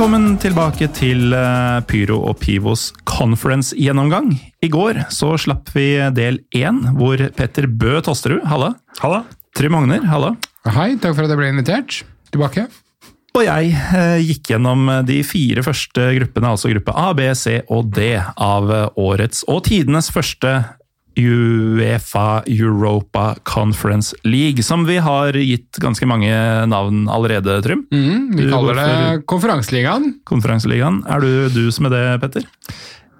Velkommen 0.00 0.38
tilbake 0.40 0.86
til 0.96 1.34
eh, 1.36 1.82
Pyro 1.84 2.22
og 2.30 2.38
Pivos 2.40 2.86
conference-gjennomgang. 3.04 4.30
I 4.64 4.70
går 4.72 5.02
så 5.12 5.34
slapp 5.36 5.68
vi 5.74 5.90
del 6.16 6.38
én, 6.56 6.78
hvor 6.96 7.20
Petter 7.36 7.66
Bø 7.68 7.98
Tosterud, 8.06 8.46
halla. 8.48 8.70
Halla. 9.02 9.18
Trym 9.52 9.76
Hogner, 9.76 10.06
halla. 10.08 10.30
Hei, 10.64 10.94
takk 10.96 11.18
for 11.18 11.26
at 11.26 11.34
jeg 11.34 11.42
ble 11.42 11.50
invitert. 11.52 11.98
Tilbake. 12.32 12.64
Og 13.36 13.44
jeg 13.44 13.74
eh, 13.76 14.24
gikk 14.24 14.54
gjennom 14.54 14.88
de 15.04 15.18
fire 15.20 15.66
første 15.68 16.08
gruppene, 16.16 16.54
altså 16.56 16.72
gruppe 16.72 16.96
A, 16.96 17.10
B, 17.12 17.28
C 17.36 17.58
og 17.68 17.92
D, 17.92 18.14
av 18.40 18.72
eh, 18.72 18.86
årets 19.04 19.44
og 19.52 19.66
tidenes 19.68 20.08
første 20.16 20.62
Uefa 21.18 22.42
Europa 22.46 23.34
Conference 23.42 24.16
League, 24.24 24.62
som 24.62 24.86
vi 24.88 24.98
har 25.02 25.36
gitt 25.36 25.80
ganske 25.82 26.06
mange 26.08 26.32
navn 26.70 27.08
allerede, 27.10 27.58
Trym. 27.64 27.86
Mm, 27.90 28.30
vi 28.36 28.48
kaller 28.50 28.78
det 28.78 29.26
Konferanseligaen. 29.30 30.14
Konferanseligaen. 30.28 31.02
Er 31.10 31.20
du 31.24 31.48
dus 31.54 31.80
med 31.80 31.94
det, 31.96 32.04
Petter? 32.22 32.46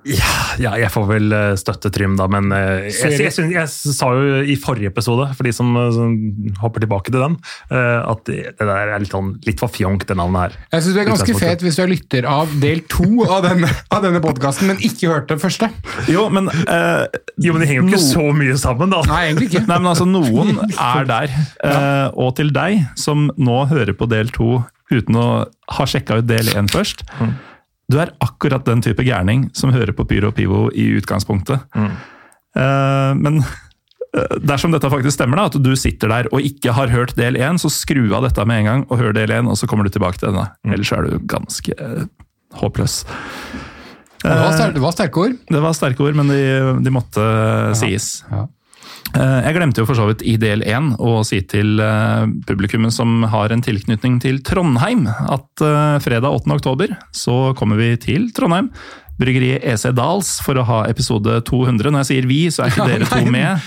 Ja, 0.08 0.28
ja, 0.56 0.70
jeg 0.80 0.88
får 0.94 1.04
vel 1.10 1.32
eh, 1.36 1.50
støtte 1.60 1.90
Trym, 1.92 2.14
da, 2.16 2.24
men 2.32 2.46
eh, 2.56 2.86
jeg, 2.88 3.18
jeg, 3.20 3.32
jeg, 3.36 3.50
jeg 3.52 3.68
sa 3.68 4.06
jo 4.16 4.38
i 4.48 4.54
forrige 4.56 4.88
episode, 4.88 5.26
for 5.36 5.44
de 5.44 5.52
som, 5.52 5.68
eh, 5.76 5.90
som 5.92 6.14
hopper 6.62 6.80
tilbake 6.86 7.12
til 7.12 7.20
den, 7.20 7.34
eh, 7.68 7.98
at 8.08 8.22
det 8.30 8.54
der 8.56 8.94
er 8.94 9.02
litt, 9.02 9.12
sånn, 9.12 9.34
litt 9.44 9.60
for 9.60 9.68
fjongt, 9.74 10.06
det 10.08 10.16
navnet 10.16 10.46
her. 10.46 10.56
Jeg 10.72 10.86
synes 10.86 10.96
du 10.96 11.02
er 11.02 11.10
ganske 11.10 11.36
fet 11.42 11.64
hvis 11.66 11.76
du 11.76 11.82
er 11.84 11.92
lytter 11.92 12.28
av 12.32 12.54
del 12.62 12.80
to 12.88 13.10
av 13.26 13.44
denne, 13.44 13.68
av 13.92 14.06
denne 14.06 14.22
podkasten, 14.24 14.70
men 14.72 14.80
ikke 14.88 15.12
hørte 15.12 15.34
den 15.34 15.42
første. 15.44 15.68
Jo, 16.08 16.24
men 16.32 16.48
eh, 16.48 17.04
Jo, 17.44 17.52
men 17.58 17.66
de 17.66 17.68
henger 17.68 17.82
jo 17.82 17.88
ikke 17.90 18.00
No- 18.00 18.08
så 18.08 18.26
mye 18.40 18.56
sammen, 18.64 18.96
da. 18.96 19.02
Nei, 19.10 19.20
egentlig 19.28 19.50
ikke. 19.52 19.66
Nei, 19.68 19.78
men 19.84 19.92
altså, 19.92 20.08
noen 20.08 20.56
er 20.94 21.08
der. 21.12 21.36
Eh, 21.60 22.08
og 22.16 22.32
til 22.40 22.54
deg, 22.56 22.86
som 23.00 23.28
nå 23.36 23.60
hører 23.70 23.92
på 24.00 24.08
del 24.10 24.32
to 24.32 24.62
uten 24.90 25.14
å 25.20 25.28
ha 25.76 25.84
sjekka 25.86 26.16
ut 26.18 26.26
del 26.26 26.48
én 26.56 26.66
først. 26.72 27.04
Du 27.90 27.98
er 27.98 28.12
akkurat 28.22 28.66
den 28.68 28.82
type 28.84 29.02
gærning 29.06 29.48
som 29.56 29.72
hører 29.74 29.92
på 29.96 30.06
Pyro 30.06 30.30
og 30.30 30.36
Pivo 30.36 30.68
i 30.70 30.86
utgangspunktet. 31.00 31.64
Eh, 31.74 33.10
men 33.18 33.40
eh, 33.42 34.36
dersom 34.46 34.74
dette 34.74 34.90
faktisk 34.92 35.16
stemmer, 35.16 35.40
da, 35.40 35.48
at 35.50 35.58
du 35.58 35.72
sitter 35.78 36.12
der 36.12 36.30
og 36.30 36.46
ikke 36.46 36.74
har 36.76 36.92
hørt 36.92 37.16
del 37.18 37.38
én, 37.40 37.58
så 37.58 37.72
skru 37.72 38.04
av 38.16 38.28
dette 38.28 38.46
med 38.46 38.62
en 38.62 38.70
gang 38.70 38.86
og 38.88 39.02
hør 39.02 39.16
del 39.16 39.34
én, 39.34 39.50
og 39.50 39.58
så 39.58 39.66
kommer 39.70 39.88
du 39.88 39.94
tilbake 39.94 40.22
til 40.22 40.30
denne. 40.30 40.46
Ellers 40.70 40.94
er 40.94 41.08
du 41.08 41.18
ganske 41.30 41.74
uh, 41.80 42.06
håpløs. 42.60 43.02
Det 44.20 44.36
var, 44.36 44.52
sterke, 44.52 44.74
det 44.76 44.82
var 44.84 44.94
sterke 44.94 45.22
ord. 45.22 45.36
Det 45.48 45.60
var 45.64 45.76
sterke 45.76 46.04
ord, 46.04 46.16
men 46.18 46.30
de, 46.30 46.40
de 46.84 46.92
måtte 46.92 47.22
sies. 47.80 48.18
Ja. 48.28 48.44
Eh, 49.10 49.40
Jeg 49.46 49.56
glemte 49.56 49.82
jo 49.82 49.88
for 49.88 49.98
så 49.98 50.06
vidt 50.10 50.22
i 50.22 50.36
del 50.40 50.62
én 50.62 50.92
å 51.02 51.20
si 51.26 51.40
til 51.42 51.80
eh, 51.82 52.26
publikummet 52.46 52.94
som 52.94 53.24
har 53.32 53.50
en 53.50 53.64
tilknytning 53.64 54.20
til 54.22 54.38
Trondheim, 54.46 55.06
at 55.08 55.64
eh, 55.66 55.98
fredag 56.04 56.30
8. 56.30 56.58
oktober 56.60 56.94
så 57.10 57.52
kommer 57.58 57.80
vi 57.80 57.94
til 58.00 58.30
Trondheim. 58.36 58.70
Bryggeriet 59.20 59.64
EC 59.68 59.90
Dals 59.96 60.38
for 60.44 60.58
å 60.60 60.64
ha 60.66 60.78
episode 60.90 61.36
200. 61.48 61.90
Når 61.92 62.04
jeg 62.04 62.08
sier 62.10 62.28
vi, 62.30 62.38
så 62.52 62.64
er 62.64 62.72
ikke 62.72 62.86
dere 62.92 63.08
to 63.10 63.20
med. 63.32 63.66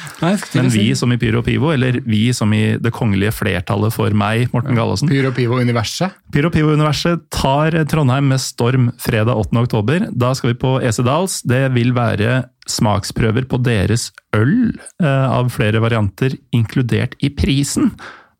Men 0.58 0.72
vi 0.74 0.88
som 0.98 1.14
i 1.14 1.20
Pyro 1.22 1.44
og 1.44 1.48
Pivo, 1.48 1.70
eller 1.76 2.00
vi 2.08 2.24
som 2.36 2.54
i 2.56 2.64
det 2.82 2.94
kongelige 2.96 3.36
flertallet 3.38 3.94
for 3.96 4.16
meg, 4.18 4.48
Morten 4.56 4.78
Gallosen. 4.78 5.12
Pyro 5.12 5.34
Pivo-universet. 5.36 6.18
Pyro 6.34 6.52
Pivo-universet 6.54 7.28
tar 7.34 7.78
Trondheim 7.92 8.32
med 8.34 8.42
storm 8.42 8.90
fredag 9.02 9.38
8. 9.46 9.62
oktober. 9.64 10.10
Da 10.12 10.34
skal 10.38 10.54
vi 10.54 10.60
på 10.66 10.76
EC 10.82 11.04
Dals. 11.06 11.42
Det 11.48 11.68
vil 11.78 11.94
være 11.96 12.44
smaksprøver 12.70 13.46
på 13.52 13.60
deres 13.64 14.10
øl 14.36 14.74
eh, 15.04 15.08
av 15.28 15.52
flere 15.54 15.82
varianter, 15.84 16.38
inkludert 16.56 17.18
i 17.22 17.32
prisen. 17.36 17.92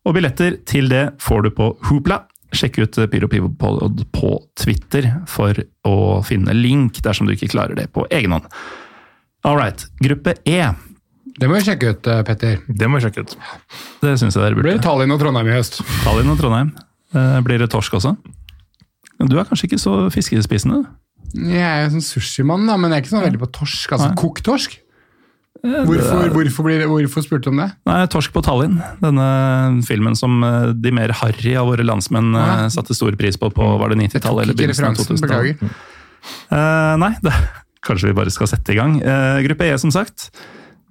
Og 0.04 0.18
billetter 0.18 0.58
til 0.68 0.90
det 0.92 1.10
får 1.24 1.46
du 1.46 1.54
på 1.56 1.74
Hoopla. 1.88 2.24
Sjekk 2.54 2.78
ut 2.84 2.98
Pyro 3.12 3.28
Pivo 3.32 3.50
på, 3.58 4.32
Twitter 4.60 5.08
for 5.28 5.58
å 5.90 5.96
finne 6.26 6.54
link 6.54 7.00
dersom 7.06 7.28
du 7.28 7.34
ikke 7.36 7.50
klarer 7.54 7.76
det 7.80 7.88
på 7.96 8.06
egen 8.14 8.32
hånd. 8.36 8.46
All 9.44 9.58
right. 9.58 9.86
Gruppe 10.04 10.36
E. 10.48 10.60
Det 11.34 11.50
må 11.50 11.58
vi 11.58 11.64
sjekke 11.66 11.90
ut, 11.96 12.08
eh, 12.08 12.22
Petter. 12.28 12.60
Det 12.70 12.88
må 12.88 13.00
vi 13.00 13.08
sjekke 13.08 13.24
ut. 13.26 13.34
Det 14.04 14.14
syns 14.22 14.36
jeg 14.38 14.44
dere 14.44 14.54
Blir 14.54 14.64
burde. 14.70 14.78
det 14.78 14.84
Tallinn 14.86 15.12
og 15.16 15.20
Trondheim 15.20 15.50
i 15.50 15.56
høst? 15.58 15.82
Tallinn 16.04 16.30
og 16.30 16.38
Trondheim. 16.40 16.70
Eh, 17.16 17.40
Blir 17.42 17.58
det 17.64 17.72
torsk 17.74 17.98
også? 17.98 18.16
Du 19.24 19.38
er 19.40 19.46
kanskje 19.50 19.68
ikke 19.72 19.82
så 19.82 19.96
fiskespisende? 20.14 20.84
Jeg 21.34 21.64
er 21.66 21.84
jo 21.88 21.96
sånn 21.96 22.06
sushimann, 22.06 22.66
men 22.68 22.92
jeg 22.92 23.00
er 23.00 23.02
ikke 23.04 23.14
sånn 23.16 23.26
veldig 23.26 23.42
på 23.42 23.52
torsk. 23.58 23.92
Altså 23.96 24.12
kokt 24.20 24.44
torsk. 24.46 24.78
Hvorfor, 25.64 26.28
hvorfor, 26.36 26.66
blir 26.68 26.82
hvorfor 26.92 27.24
spurte 27.24 27.48
du 27.48 27.54
om 27.54 27.62
det? 27.62 27.70
Nei, 27.88 28.02
Torsk 28.12 28.34
på 28.36 28.42
Tallinn. 28.44 28.82
Denne 29.00 29.28
filmen 29.88 30.18
som 30.20 30.42
eh, 30.44 30.74
de 30.76 30.92
mer 30.92 31.14
harry 31.16 31.54
av 31.56 31.70
våre 31.72 31.86
landsmenn 31.88 32.34
eh, 32.36 32.50
Ja. 32.66 32.70
satte 32.74 32.92
stor 32.98 33.16
pris 33.16 33.40
på 33.40 33.48
på 33.56 33.68
var 33.80 33.94
det 33.94 34.02
90-tallet 34.02 34.44
eller 34.44 34.58
begynnelsen 34.60 34.90
av 34.90 34.92
referansen, 34.92 35.16
2000-tallet. 35.16 35.62
beklager. 35.64 35.78
Eh, 36.52 36.96
nei, 37.00 37.14
det, 37.24 37.34
kanskje 37.88 38.12
vi 38.12 38.18
bare 38.20 38.34
skal 38.36 38.52
sette 38.52 38.76
i 38.76 38.80
gang. 38.80 38.98
Uh, 39.00 39.40
gruppe 39.48 39.70
E, 39.72 39.78
som 39.80 39.92
sagt, 39.96 40.30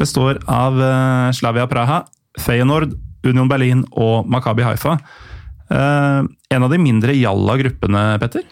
består 0.00 0.40
av 0.48 0.80
uh, 0.80 1.28
Slavia 1.36 1.68
Praha, 1.68 2.06
Feyenoord, 2.40 2.96
Union 3.28 3.52
Berlin 3.52 3.84
og 3.92 4.24
Makabi 4.28 4.64
Haifa. 4.64 4.96
En 5.72 6.64
av 6.66 6.68
de 6.68 6.76
mindre 6.80 7.14
jalla 7.16 7.54
gruppene, 7.56 8.00
Petter? 8.20 8.42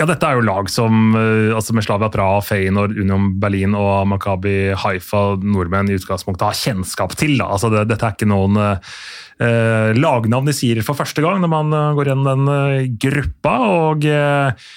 Ja, 0.00 0.06
dette 0.08 0.24
er 0.24 0.38
jo 0.38 0.44
lag 0.48 0.70
som 0.72 1.12
eh, 1.12 1.50
altså 1.52 1.74
med 1.76 1.84
Slavia 1.84 2.08
Praha, 2.08 2.38
Feyenoord, 2.40 2.94
Union 2.96 3.34
Berlin 3.42 3.74
og 3.76 4.06
Makabi 4.08 4.72
Haifa 4.80 5.34
nordmenn 5.44 5.90
i 5.92 5.98
utgangspunktet 5.98 6.46
har 6.46 6.56
kjennskap 6.56 7.12
til. 7.20 7.34
Da. 7.36 7.50
Altså 7.52 7.68
det, 7.74 7.82
dette 7.90 8.08
er 8.08 8.14
ikke 8.16 8.30
noen 8.30 8.56
eh, 8.64 9.90
lagnavn 9.98 10.48
de 10.48 10.56
sier 10.56 10.80
for 10.86 10.96
første 10.96 11.20
gang 11.24 11.42
når 11.44 11.52
man 11.52 11.76
eh, 11.76 11.90
går 11.98 12.12
gjennom 12.14 12.30
den 12.30 12.54
eh, 12.54 12.88
gruppa. 13.04 13.58
og 13.68 14.08
eh, 14.08 14.72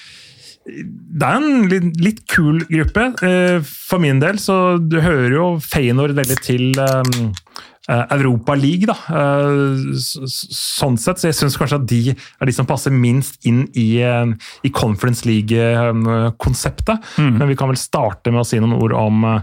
det 0.63 1.27
er 1.27 1.39
en 1.39 1.65
litt, 1.71 1.87
litt 2.03 2.21
kul 2.31 2.61
gruppe. 2.67 3.09
Eh, 3.23 3.57
For 3.63 4.03
min 4.03 4.19
del 4.23 4.43
så 4.43 4.75
du 4.79 4.99
hører 5.03 5.37
jo 5.37 5.47
Feyenoord 5.63 6.15
veldig 6.19 6.39
til 6.43 6.69
eh, 6.83 7.49
Europa 7.89 8.55
League, 8.55 8.87
da. 8.87 8.95
Eh, 9.11 9.93
Sånn 9.99 10.97
sett, 10.97 11.19
så 11.19 11.29
jeg 11.29 11.37
syns 11.37 11.57
kanskje 11.59 11.79
at 11.81 11.87
de 11.89 12.01
er 12.13 12.47
de 12.47 12.55
som 12.55 12.67
passer 12.67 12.93
minst 12.95 13.43
inn 13.47 13.65
i, 13.75 13.99
eh, 14.01 14.33
i 14.63 14.69
Conference 14.69 15.27
League-konseptet. 15.27 17.17
Men 17.19 17.47
vi 17.47 17.55
kan 17.59 17.71
vel 17.71 17.79
starte 17.79 18.31
med 18.31 18.43
å 18.43 18.47
si 18.47 18.59
noen 18.59 18.77
ord 18.79 18.95
om 18.95 19.25
eh, 19.25 19.41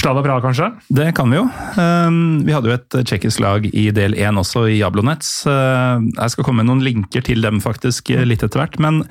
Slava 0.00 0.22
Praha, 0.22 0.40
kanskje? 0.40 0.70
Det 0.88 1.10
kan 1.14 1.28
vi 1.28 1.36
jo. 1.36 1.48
Um, 1.76 2.40
vi 2.46 2.54
hadde 2.54 2.70
jo 2.70 2.76
et 2.78 2.96
tsjekkisk 3.04 3.42
lag 3.42 3.66
i 3.66 3.90
del 3.90 4.14
én 4.14 4.38
også, 4.38 4.62
i 4.70 4.78
Jablonets. 4.78 5.42
Jeg 5.44 6.30
skal 6.30 6.46
komme 6.46 6.62
med 6.62 6.70
noen 6.70 6.84
linker 6.86 7.24
til 7.26 7.42
dem 7.42 7.58
faktisk 7.60 8.08
litt 8.08 8.44
etter 8.46 8.62
hvert. 8.62 8.78
Men 8.80 9.02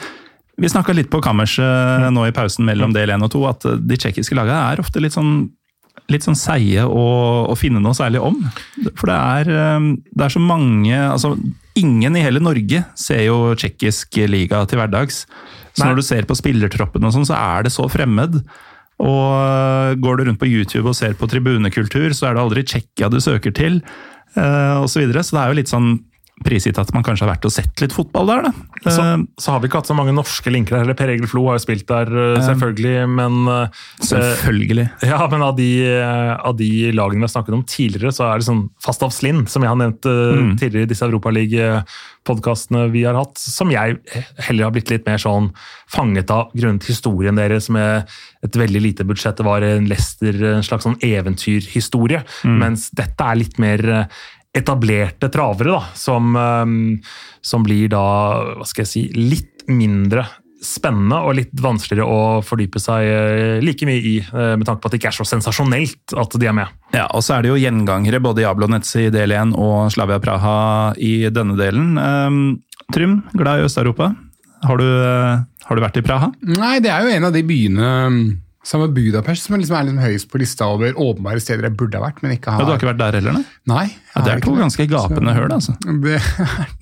vi 0.58 0.72
snakka 0.72 0.96
litt 0.96 1.12
på 1.12 1.22
kammerset 1.22 2.08
uh, 2.08 2.10
nå 2.16 2.26
i 2.30 2.34
pausen 2.34 2.66
mellom 2.66 2.96
del 2.96 3.12
én 3.12 3.28
og 3.28 3.30
to, 3.36 3.44
at 3.52 3.68
de 3.68 4.00
tsjekkiske 4.00 4.40
lagene 4.40 4.72
er 4.72 4.82
ofte 4.82 5.04
litt 5.04 5.14
sånn 5.14 5.52
litt 6.10 6.26
sånn 6.26 6.38
seige 6.38 6.86
å, 6.86 7.06
å 7.50 7.56
finne 7.60 7.82
noe 7.84 7.96
særlig 7.98 8.22
om. 8.26 8.38
For 8.98 9.12
det 9.12 9.18
er, 9.18 9.52
um, 9.78 9.92
det 10.10 10.26
er 10.28 10.36
så 10.36 10.44
mange 10.44 11.02
altså 11.08 11.36
Ingen 11.80 12.18
i 12.18 12.24
hele 12.26 12.42
Norge 12.44 12.82
ser 13.00 13.22
jo 13.24 13.54
tsjekkisk 13.56 14.18
liga 14.28 14.58
til 14.68 14.82
hverdags. 14.82 15.22
Så 15.72 15.86
Nei. 15.86 15.94
når 15.94 16.02
du 16.02 16.04
ser 16.04 16.26
på 16.28 16.36
spillertroppen 16.36 17.06
og 17.08 17.14
sånn, 17.16 17.28
så 17.30 17.38
er 17.38 17.64
det 17.64 17.72
så 17.72 17.86
fremmed. 17.88 18.36
Og 19.00 19.30
øh, 19.38 19.94
går 20.04 20.20
du 20.20 20.26
rundt 20.28 20.42
på 20.42 20.50
YouTube 20.50 20.90
og 20.92 20.98
ser 20.98 21.16
på 21.16 21.30
tribunekultur, 21.32 22.12
så 22.18 22.28
er 22.28 22.36
det 22.36 22.44
aldri 22.44 22.66
Tsjekkia 22.68 23.08
du 23.14 23.22
søker 23.24 23.56
til, 23.56 23.80
osv. 24.36 24.82
og 24.82 24.90
så 24.92 25.04
videre. 25.06 25.24
Så 25.24 25.38
det 25.38 25.44
er 25.46 25.54
jo 25.54 25.60
litt 25.62 25.72
sånn 25.72 25.90
prisgitt 26.46 26.78
at 26.80 26.92
man 26.96 27.04
kanskje 27.04 27.26
har 27.26 27.34
vært 27.36 27.46
og 27.46 27.52
sett 27.52 27.82
litt 27.84 27.94
fotball 27.96 28.28
der, 28.32 28.48
da. 28.48 28.52
Så, 28.90 29.02
Eh, 29.04 29.18
så 29.40 29.52
har 29.52 29.60
vi 29.60 29.68
ikke 29.68 29.82
hatt 29.82 29.90
så 29.90 29.96
mange 29.98 30.14
norske 30.16 30.52
linker 30.52 30.78
eller 30.80 30.96
Per 30.96 31.10
Egil 31.12 31.28
Flo 31.28 31.46
har 31.50 31.58
jo 31.58 31.64
spilt 31.66 31.86
der, 31.88 32.08
eh, 32.08 32.42
selvfølgelig, 32.48 33.08
men 33.10 33.48
eh, 33.48 33.82
selvfølgelig. 34.08 34.86
Ja, 35.10 35.20
men 35.32 35.42
av 35.44 35.56
de, 35.58 35.70
av 36.40 36.56
de 36.60 36.70
lagene 36.96 37.20
vi 37.22 37.28
har 37.28 37.34
snakket 37.36 37.58
om 37.58 37.64
tidligere, 37.68 38.14
så 38.16 38.30
er 38.30 38.40
det 38.40 38.48
sånn 38.48 38.70
Fastav 38.84 39.12
Slinn, 39.16 39.46
som 39.52 39.64
jeg 39.66 39.70
har 39.74 39.80
nevnt 39.80 40.06
Mm. 40.10 40.58
tidligere 40.60 40.84
i 40.88 40.90
disse 40.90 41.06
Europaliga-podkastene 41.06 42.86
vi 42.92 43.04
har 43.08 43.18
hatt, 43.18 43.38
som 43.40 43.72
jeg 43.74 43.98
heller 44.48 44.68
har 44.68 44.74
blitt 44.76 44.92
litt 44.94 45.06
mer 45.08 45.18
sånn 45.22 45.52
fanget 45.92 46.32
av 46.34 46.52
grunnet 46.56 46.86
historien 46.90 47.36
deres 47.40 47.70
med 47.74 48.08
et 48.46 48.56
veldig 48.60 48.82
lite 48.84 49.06
budsjett. 49.08 49.38
Det 49.40 49.46
var 49.48 49.66
en 49.66 49.88
Leicester, 49.90 50.36
en 50.56 50.64
slags 50.66 50.86
sånn 50.88 51.00
eventyrhistorie, 51.06 52.24
mens 52.46 52.90
dette 52.96 53.26
er 53.26 53.36
litt 53.42 53.60
mer 53.60 54.08
etablerte 54.56 55.30
travere, 55.32 55.78
da, 55.78 55.82
som, 55.98 56.36
eh, 56.36 56.76
som 57.42 57.66
blir 57.66 57.90
da, 57.94 58.06
hva 58.58 58.68
skal 58.68 58.86
jeg 58.86 58.94
si, 58.94 59.08
litt 59.16 59.68
mindre 59.70 60.26
spennende 60.60 61.22
og 61.24 61.38
litt 61.38 61.54
vanskeligere 61.64 62.08
å 62.08 62.40
fordype 62.44 62.82
seg 62.84 63.08
eh, 63.08 63.60
like 63.64 63.88
mye 63.88 64.00
i, 64.04 64.16
eh, 64.20 64.56
med 64.60 64.68
tanke 64.68 64.84
på 64.84 64.90
at 64.90 64.96
det 64.96 65.00
ikke 65.02 65.12
er 65.14 65.18
så 65.20 65.28
sensasjonelt 65.28 66.16
at 66.20 66.36
de 66.36 66.50
er 66.50 66.56
med. 66.56 66.74
Ja, 66.96 67.06
og 67.16 67.24
så 67.24 67.38
er 67.38 67.46
det 67.46 67.54
jo 67.54 67.60
gjengangere 67.60 68.22
både 68.24 68.44
i 68.44 68.48
Jablonets 68.48 68.92
i 69.00 69.08
del 69.14 69.36
1 69.36 69.56
og 69.56 69.92
Slavia 69.96 70.20
Praha 70.24 70.58
i 71.00 71.14
denne 71.34 71.56
delen. 71.60 71.96
Um, 71.96 72.42
Trym, 72.94 73.22
glad 73.38 73.62
i 73.62 73.70
Øst-Europa. 73.70 74.12
Har, 74.66 74.82
du, 74.82 74.88
eh, 74.90 75.64
har 75.70 75.78
du 75.78 75.84
vært 75.86 76.02
i 76.02 76.04
Praha? 76.04 76.32
Nei, 76.44 76.78
det 76.84 76.92
er 76.92 77.06
jo 77.06 77.16
en 77.16 77.30
av 77.30 77.36
de 77.36 77.46
byene 77.48 77.92
um, 78.10 78.22
sammen 78.70 78.92
med 78.92 78.98
Budapest 79.00 79.48
som 79.48 79.56
liksom 79.58 79.78
er 79.80 79.88
liksom 79.88 80.02
høyest 80.04 80.28
på 80.30 80.40
lista 80.42 80.68
over 80.70 80.98
åpenbare 81.02 81.42
steder 81.42 81.66
jeg 81.70 81.76
burde 81.80 81.98
ha 81.98 82.04
vært, 82.06 82.20
men 82.22 82.36
ikke 82.36 82.54
har. 82.54 82.62
Ja, 82.62 82.68
du 82.68 82.74
har 82.76 82.82
ikke 82.82 82.90
vært 82.92 83.02
der 83.02 83.18
heller, 83.18 83.38
nei? 83.40 83.46
Nei. 83.72 83.86
Ja, 84.14 84.24
det 84.26 84.34
er 84.36 84.44
to 84.46 84.56
ganske 84.58 84.86
gapende 84.92 85.34
høl, 85.38 85.54
altså. 85.56 85.74
Det 85.80 86.18
er, 86.20 86.28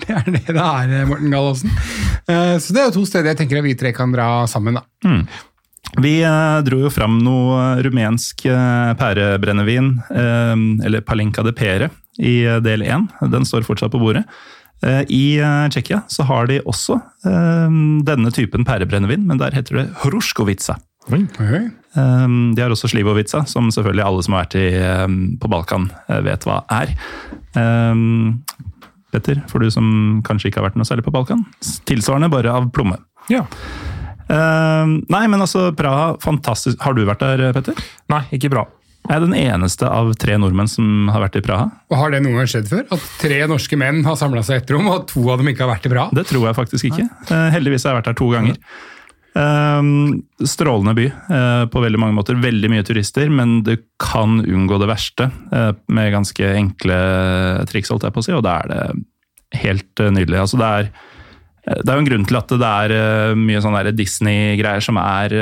det 0.04 0.16
er 0.18 0.32
det 0.34 0.42
det 0.50 0.58
er, 0.58 1.06
Morten 1.08 1.32
Gallaasen. 1.32 1.72
Eh, 2.28 2.56
Så 2.64 2.76
det 2.76 2.82
er 2.82 2.90
jo 2.90 2.96
to 2.98 3.06
steder 3.08 3.32
jeg 3.32 3.40
tenker 3.44 3.62
at 3.62 3.68
vi 3.68 3.76
tre 3.80 3.94
kan 3.96 4.12
dra 4.16 4.28
sammen, 4.52 4.80
da. 4.82 4.84
Vi 6.04 6.18
eh, 6.28 6.58
dro 6.68 6.82
jo 6.84 6.92
fram 6.92 7.22
noe 7.24 7.78
rumensk 7.86 8.44
eh, 8.52 8.92
pærebrennevin, 9.00 9.94
eller 10.12 11.06
Palinka 11.08 11.46
de 11.48 11.56
Pere, 11.56 11.92
i 12.20 12.42
del 12.66 12.84
1. 12.84 13.08
Den 13.32 13.46
står 13.48 13.64
fortsatt 13.68 13.94
på 13.94 14.02
bordet. 14.02 14.26
I 15.10 15.40
Tsjekkia 15.74 16.04
så 16.12 16.22
har 16.30 16.46
de 16.50 16.60
også 16.70 17.00
denne 18.06 18.30
typen 18.34 18.66
pærebrennevin, 18.66 19.24
men 19.26 19.40
der 19.42 19.56
heter 19.58 19.80
det 19.80 19.86
Hruskovica. 20.04 20.76
Oi. 21.14 21.22
Um, 21.98 22.54
De 22.56 22.62
har 22.62 22.74
også 22.74 22.90
Slivovica, 22.92 23.44
som 23.50 23.72
selvfølgelig 23.74 24.06
alle 24.06 24.24
som 24.26 24.36
har 24.36 24.46
vært 24.46 24.58
i, 24.60 24.68
um, 25.06 25.18
på 25.42 25.50
Balkan 25.52 25.90
eh, 26.08 26.22
vet 26.26 26.46
hva 26.48 26.62
er. 26.74 26.94
Um, 27.58 28.44
Petter, 29.14 29.40
for 29.50 29.64
du 29.64 29.72
som 29.74 30.20
kanskje 30.28 30.52
ikke 30.52 30.62
har 30.62 30.68
vært 30.70 30.80
noe 30.80 30.88
særlig 30.88 31.08
på 31.08 31.14
Balkan. 31.16 31.46
Tilsvarende, 31.88 32.30
bare 32.34 32.52
av 32.54 32.68
plomme. 32.76 33.00
Ja. 33.32 33.46
Nei, 34.28 35.22
men 35.32 35.40
altså, 35.40 35.70
Praha, 35.72 36.18
fantastisk. 36.20 36.82
Har 36.84 36.98
du 36.98 37.06
vært 37.08 37.24
der, 37.24 37.46
Petter? 37.56 37.80
Nei, 38.12 38.26
ikke 38.36 38.52
bra. 38.52 38.66
Jeg 39.08 39.16
er 39.16 39.24
den 39.24 39.38
eneste 39.40 39.88
av 39.88 40.10
tre 40.20 40.36
nordmenn 40.36 40.68
som 40.68 41.08
har 41.14 41.24
vært 41.24 41.38
i 41.40 41.44
Praha. 41.46 41.70
Og 41.88 41.96
Har 41.96 42.12
det 42.12 42.20
noen 42.26 42.42
gang 42.42 42.50
skjedd 42.52 42.68
før? 42.68 42.84
At 42.92 43.06
tre 43.22 43.40
norske 43.48 43.80
menn 43.80 44.02
har 44.04 44.20
samla 44.20 44.44
seg 44.44 44.60
i 44.60 44.62
ett 44.66 44.76
rom, 44.76 44.90
og 44.92 45.08
to 45.08 45.24
av 45.32 45.40
dem 45.40 45.48
ikke 45.54 45.64
har 45.64 45.72
vært 45.72 45.88
i 45.88 45.94
Praha? 45.94 46.12
Det 46.20 46.28
tror 46.28 46.50
jeg 46.50 46.58
faktisk 46.60 46.90
ikke. 46.92 47.08
Nei. 47.32 47.42
heldigvis 47.56 47.88
har 47.88 47.96
jeg 47.96 48.02
vært 48.02 48.12
der 48.12 48.20
to 48.20 48.28
ganger. 48.36 48.60
Um, 49.38 50.24
strålende 50.42 50.96
by 50.98 51.06
eh, 51.06 51.64
på 51.70 51.82
veldig 51.84 52.00
mange 52.02 52.16
måter. 52.18 52.40
Veldig 52.42 52.72
mye 52.74 52.86
turister, 52.88 53.30
men 53.30 53.60
du 53.66 53.76
kan 54.02 54.40
unngå 54.42 54.80
det 54.82 54.90
verste 54.90 55.28
eh, 55.54 55.74
med 55.94 56.14
ganske 56.16 56.50
enkle 56.58 56.98
triks, 57.70 57.92
holdt 57.94 58.08
jeg 58.08 58.16
på 58.16 58.24
å 58.24 58.26
si, 58.26 58.34
og 58.34 58.42
da 58.48 58.56
er 58.64 58.72
det 58.72 59.62
helt 59.62 60.02
eh, 60.02 60.14
nydelig. 60.16 60.42
Altså, 60.46 60.62
det 60.62 60.72
er 60.72 60.92
det 61.68 61.92
er 61.92 61.98
jo 61.98 62.00
en 62.00 62.08
grunn 62.08 62.24
til 62.24 62.38
at 62.40 62.52
det 62.62 62.68
er 62.88 63.34
mye 63.36 63.60
sånn 63.60 63.76
Disney-greier 63.92 64.80
som 64.86 64.96
er 65.02 65.34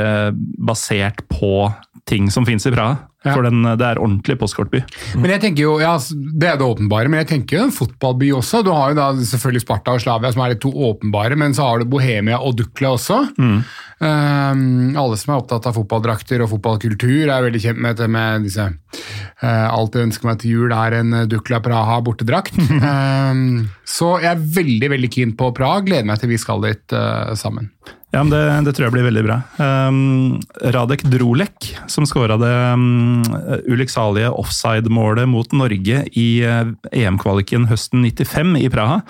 basert 0.58 1.20
på 1.30 1.68
ting 2.10 2.32
som 2.34 2.48
fins 2.50 2.66
i 2.66 2.72
Praha. 2.74 2.96
For 3.26 3.46
den, 3.46 3.64
det 3.66 3.88
er 3.88 4.02
ordentlig 4.02 4.38
postkortby. 4.42 4.84
Men 5.18 5.34
jeg 5.36 5.42
tenker 5.48 5.66
jo, 5.66 5.78
ja, 5.82 5.96
Det 5.98 6.50
er 6.50 6.60
det 6.60 6.68
åpenbare, 6.68 7.10
men 7.10 7.24
jeg 7.24 7.32
tenker 7.32 7.58
jo 7.58 7.66
en 7.68 7.74
fotballby 7.74 8.32
også. 8.38 8.62
Du 8.66 8.72
har 8.76 8.94
jo 8.94 9.00
da 9.00 9.08
selvfølgelig 9.18 9.64
Sparta 9.66 9.96
og 9.96 10.04
Slavia 10.04 10.34
som 10.34 10.44
er 10.46 10.54
de 10.54 10.62
to 10.66 10.72
åpenbare, 10.90 11.38
men 11.40 11.56
så 11.58 11.70
har 11.70 11.82
du 11.82 11.90
Bohemia 11.90 12.38
og 12.42 12.58
Dukla 12.60 12.94
også. 12.96 13.22
Um, 13.36 14.92
alle 15.00 15.18
som 15.18 15.32
er 15.32 15.40
opptatt 15.40 15.70
av 15.70 15.78
fotballdrakter 15.78 16.44
og 16.44 16.52
fotballkultur, 16.52 17.30
er 17.32 17.46
veldig 17.48 17.62
kjent 17.64 17.80
med 17.80 17.96
dette 17.96 18.12
med 18.12 18.44
disse 18.44 18.66
uh, 18.68 19.68
Alt 19.72 19.96
jeg 19.96 20.10
ønsker 20.10 20.28
meg 20.28 20.42
til 20.42 20.58
jul, 20.58 20.76
er 20.76 20.98
en 21.00 21.16
uh, 21.16 21.28
Dukla 21.32 21.62
Praha 21.64 22.02
bortedrakt. 22.04 22.58
um, 22.60 23.64
så 23.98 24.18
jeg 24.20 24.34
er 24.34 24.50
veldig 24.60 24.92
veldig 24.98 25.12
keen 25.16 25.36
på 25.40 25.54
Praha. 25.56 25.84
Gleder 25.86 26.08
meg 26.12 26.20
til 26.22 26.34
vi 26.34 26.42
skal 26.42 26.64
dit 26.68 26.98
uh, 26.98 27.32
sammen. 27.40 27.72
Ja, 28.16 28.22
men 28.24 28.32
det, 28.32 28.42
det 28.64 28.74
tror 28.78 28.86
jeg 28.88 28.94
blir 28.96 29.08
veldig 29.10 29.24
bra. 29.26 29.36
Um, 29.60 30.38
Radek 30.72 31.02
Drolek, 31.12 31.74
som 31.92 32.08
skåra 32.08 32.38
det 32.40 32.52
um, 32.72 33.26
ulykksalige 33.68 34.30
offside-målet 34.32 35.28
mot 35.28 35.52
Norge 35.52 36.06
i 36.16 36.28
uh, 36.48 36.72
EM-kvaliken 36.96 37.68
høsten 37.68 38.06
95 38.08 38.56
i 38.62 38.70
Praha, 38.72 39.02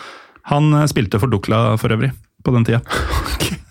han 0.49 0.73
uh, 0.73 0.87
spilte 0.89 1.21
for 1.21 1.29
Dukla 1.29 1.75
for 1.81 1.93
øvrig. 1.93 2.11
På 2.45 2.53
den 2.53 2.65
tida. 2.65 2.77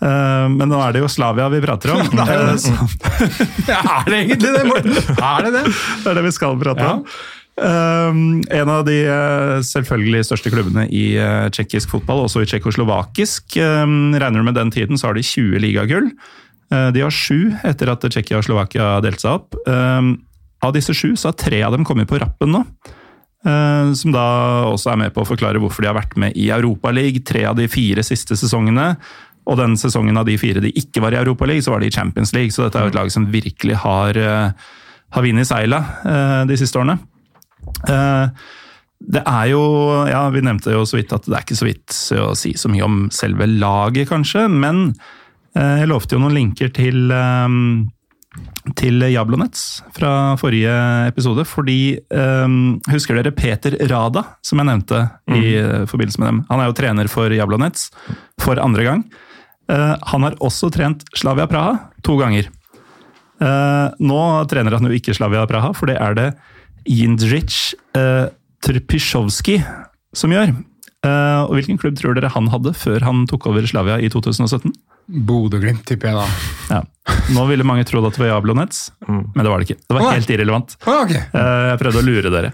Uh, 0.03 0.47
men 0.51 0.67
nå 0.67 0.79
er 0.83 0.95
det 0.95 1.03
jo 1.03 1.07
Slavia 1.11 1.45
vi 1.51 1.61
prater 1.63 1.93
om. 1.95 2.01
er 2.25 2.49
det. 2.49 2.57
Uh, 2.67 3.69
er 3.75 4.09
det 4.11 4.17
egentlig 4.21 4.51
det, 4.55 4.65
Morten? 4.67 4.97
Er 5.15 5.45
det 5.47 5.53
det? 5.55 5.65
det 5.71 6.11
er 6.11 6.19
det 6.19 6.25
vi 6.29 6.33
skal 6.35 6.59
prate 6.63 6.83
Ja. 6.83 6.97
om. 6.97 7.05
Um, 7.55 8.41
en 8.51 8.67
av 8.67 8.81
de 8.83 8.97
uh, 9.07 9.61
selvfølgelig 9.63 10.25
største 10.27 10.51
klubbene 10.51 10.89
i 10.91 11.13
uh, 11.15 11.47
tsjekkisk 11.55 11.93
fotball, 11.93 12.25
også 12.25 12.43
i 12.43 12.49
tsjekkoslovakisk. 12.51 13.55
Um, 13.63 14.11
regner 14.11 14.43
du 14.43 14.47
med 14.49 14.57
den 14.59 14.73
tiden, 14.75 14.99
så 14.99 15.09
har 15.09 15.15
de 15.15 15.23
20 15.23 15.63
ligagull. 15.63 16.09
Uh, 16.73 16.89
de 16.91 17.05
har 17.05 17.15
sju 17.15 17.55
etter 17.63 17.93
at 17.93 18.03
Tsjekkia 18.03 18.41
og 18.41 18.47
Slovakia 18.47 18.89
har 18.97 19.05
delt 19.05 19.23
seg 19.23 19.39
opp. 19.39 19.55
Um, 19.69 20.17
av 20.65 20.75
disse 20.75 20.95
sju 20.97 21.13
så 21.15 21.31
har 21.31 21.39
tre 21.39 21.63
av 21.63 21.77
dem 21.77 21.87
kommet 21.87 22.11
på 22.11 22.19
rappen 22.19 22.51
nå. 22.57 22.65
Som 23.45 24.09
da 24.09 24.21
også 24.65 24.89
er 24.89 24.97
med 24.97 25.11
på 25.13 25.21
å 25.21 25.27
forklare 25.29 25.59
hvorfor 25.61 25.85
de 25.85 25.89
har 25.91 25.93
vært 25.93 26.15
med 26.17 26.33
i 26.33 26.47
Europaligaen 26.49 27.21
tre 27.21 27.43
av 27.45 27.53
de 27.59 27.67
fire 27.69 28.01
siste 28.01 28.33
sesongene. 28.33 28.87
Og 29.45 29.59
den 29.59 29.75
sesongen 29.77 30.17
av 30.17 30.25
de 30.25 30.33
fire 30.41 30.63
de 30.63 30.71
ikke 30.73 31.03
var 31.03 31.13
i 31.13 31.19
Europaligaen, 31.19 31.61
så 31.61 31.75
var 31.75 31.83
de 31.83 31.91
i 31.91 31.93
Champions 31.93 32.33
League. 32.33 32.55
Så 32.55 32.63
dette 32.65 32.81
er 32.81 32.87
jo 32.87 32.95
et 32.95 32.97
lag 32.97 33.11
som 33.13 33.27
virkelig 33.29 33.77
har, 33.83 34.17
har 34.17 35.27
vunnet 35.27 35.45
seila 35.45 35.83
uh, 36.07 36.41
de 36.49 36.57
siste 36.57 36.81
årene. 36.81 36.97
Eh, 37.83 38.29
Det 39.05 39.21
er 39.27 39.49
jo, 39.51 39.59
ja 40.07 40.21
vi 40.31 40.39
nevnte 40.41 40.71
jo 40.71 40.85
så 40.87 40.95
vidt 40.97 41.11
at 41.13 41.25
det 41.27 41.35
er 41.35 41.43
ikke 41.43 41.57
så 41.59 41.65
vidt 41.67 41.95
å 42.23 42.29
si 42.33 42.53
så 42.57 42.69
mye 42.71 42.85
om 42.85 42.95
selve 43.13 43.45
laget, 43.45 44.07
kanskje. 44.09 44.45
Men 44.49 44.95
eh, 45.53 45.81
jeg 45.83 45.89
lovte 45.91 46.15
jo 46.15 46.21
noen 46.23 46.33
linker 46.33 46.71
til, 46.73 47.11
eh, 47.11 48.71
til 48.79 49.05
Jablonets 49.11 49.83
fra 49.93 50.13
forrige 50.39 50.73
episode. 51.11 51.45
Fordi 51.45 51.77
Husker 52.89 53.19
dere 53.19 53.35
Peter 53.35 53.75
Rada, 53.91 54.23
som 54.41 54.63
jeg 54.63 54.71
nevnte 54.71 55.03
i 55.35 55.53
eh, 55.59 55.85
forbindelse 55.91 56.23
med 56.23 56.31
dem? 56.31 56.41
Han 56.49 56.63
er 56.63 56.71
jo 56.71 56.79
trener 56.79 57.11
for 57.11 57.29
Jablonets 57.35 57.89
for 58.41 58.57
andre 58.63 58.87
gang. 58.87 59.05
Han 59.67 60.21
har 60.23 60.39
også 60.45 60.71
trent 60.71 61.03
Slavia 61.17 61.47
Praha 61.51 61.91
to 62.05 62.15
ganger. 62.19 62.47
Nå 63.41 64.19
trener 64.47 64.75
han 64.77 64.85
jo 64.87 64.93
ikke 64.93 65.13
Slavia 65.17 65.45
Praha, 65.49 65.71
for 65.75 65.89
det 65.89 65.95
er 65.99 66.13
det 66.17 66.27
Jindřich 66.85 67.75
uh, 67.97 68.29
Trpisjovskij 68.65 69.63
som 70.15 70.33
gjør. 70.33 70.55
Uh, 71.05 71.45
og 71.45 71.55
Hvilken 71.57 71.77
klubb 71.81 71.97
tror 71.99 72.17
dere 72.17 72.31
han 72.33 72.49
hadde 72.53 72.73
før 72.77 73.03
han 73.05 73.25
tok 73.29 73.47
over 73.51 73.65
Slavia 73.69 73.99
i 74.01 74.09
2017? 74.09 74.73
Bodø-Glimt, 75.05 75.83
tipper 75.85 76.09
jeg 76.09 76.17
da. 76.17 76.25
Ja. 76.71 76.79
Nå 77.35 77.43
ville 77.51 77.65
mange 77.67 77.85
trodd 77.85 78.07
at 78.07 78.15
det 78.17 78.23
var 78.23 78.31
Jablonets, 78.31 78.87
men 79.05 79.37
det 79.37 79.51
var 79.51 79.61
det 79.61 79.67
ikke. 79.67 79.83
Det 79.85 79.97
var 79.97 80.01
Å, 80.01 80.13
helt 80.15 80.31
irrelevant. 80.33 80.73
Å, 80.81 80.95
okay. 81.03 81.21
uh, 81.35 81.65
jeg 81.69 81.81
prøvde 81.83 82.01
å 82.01 82.05
lure 82.07 82.31
dere. 82.33 82.53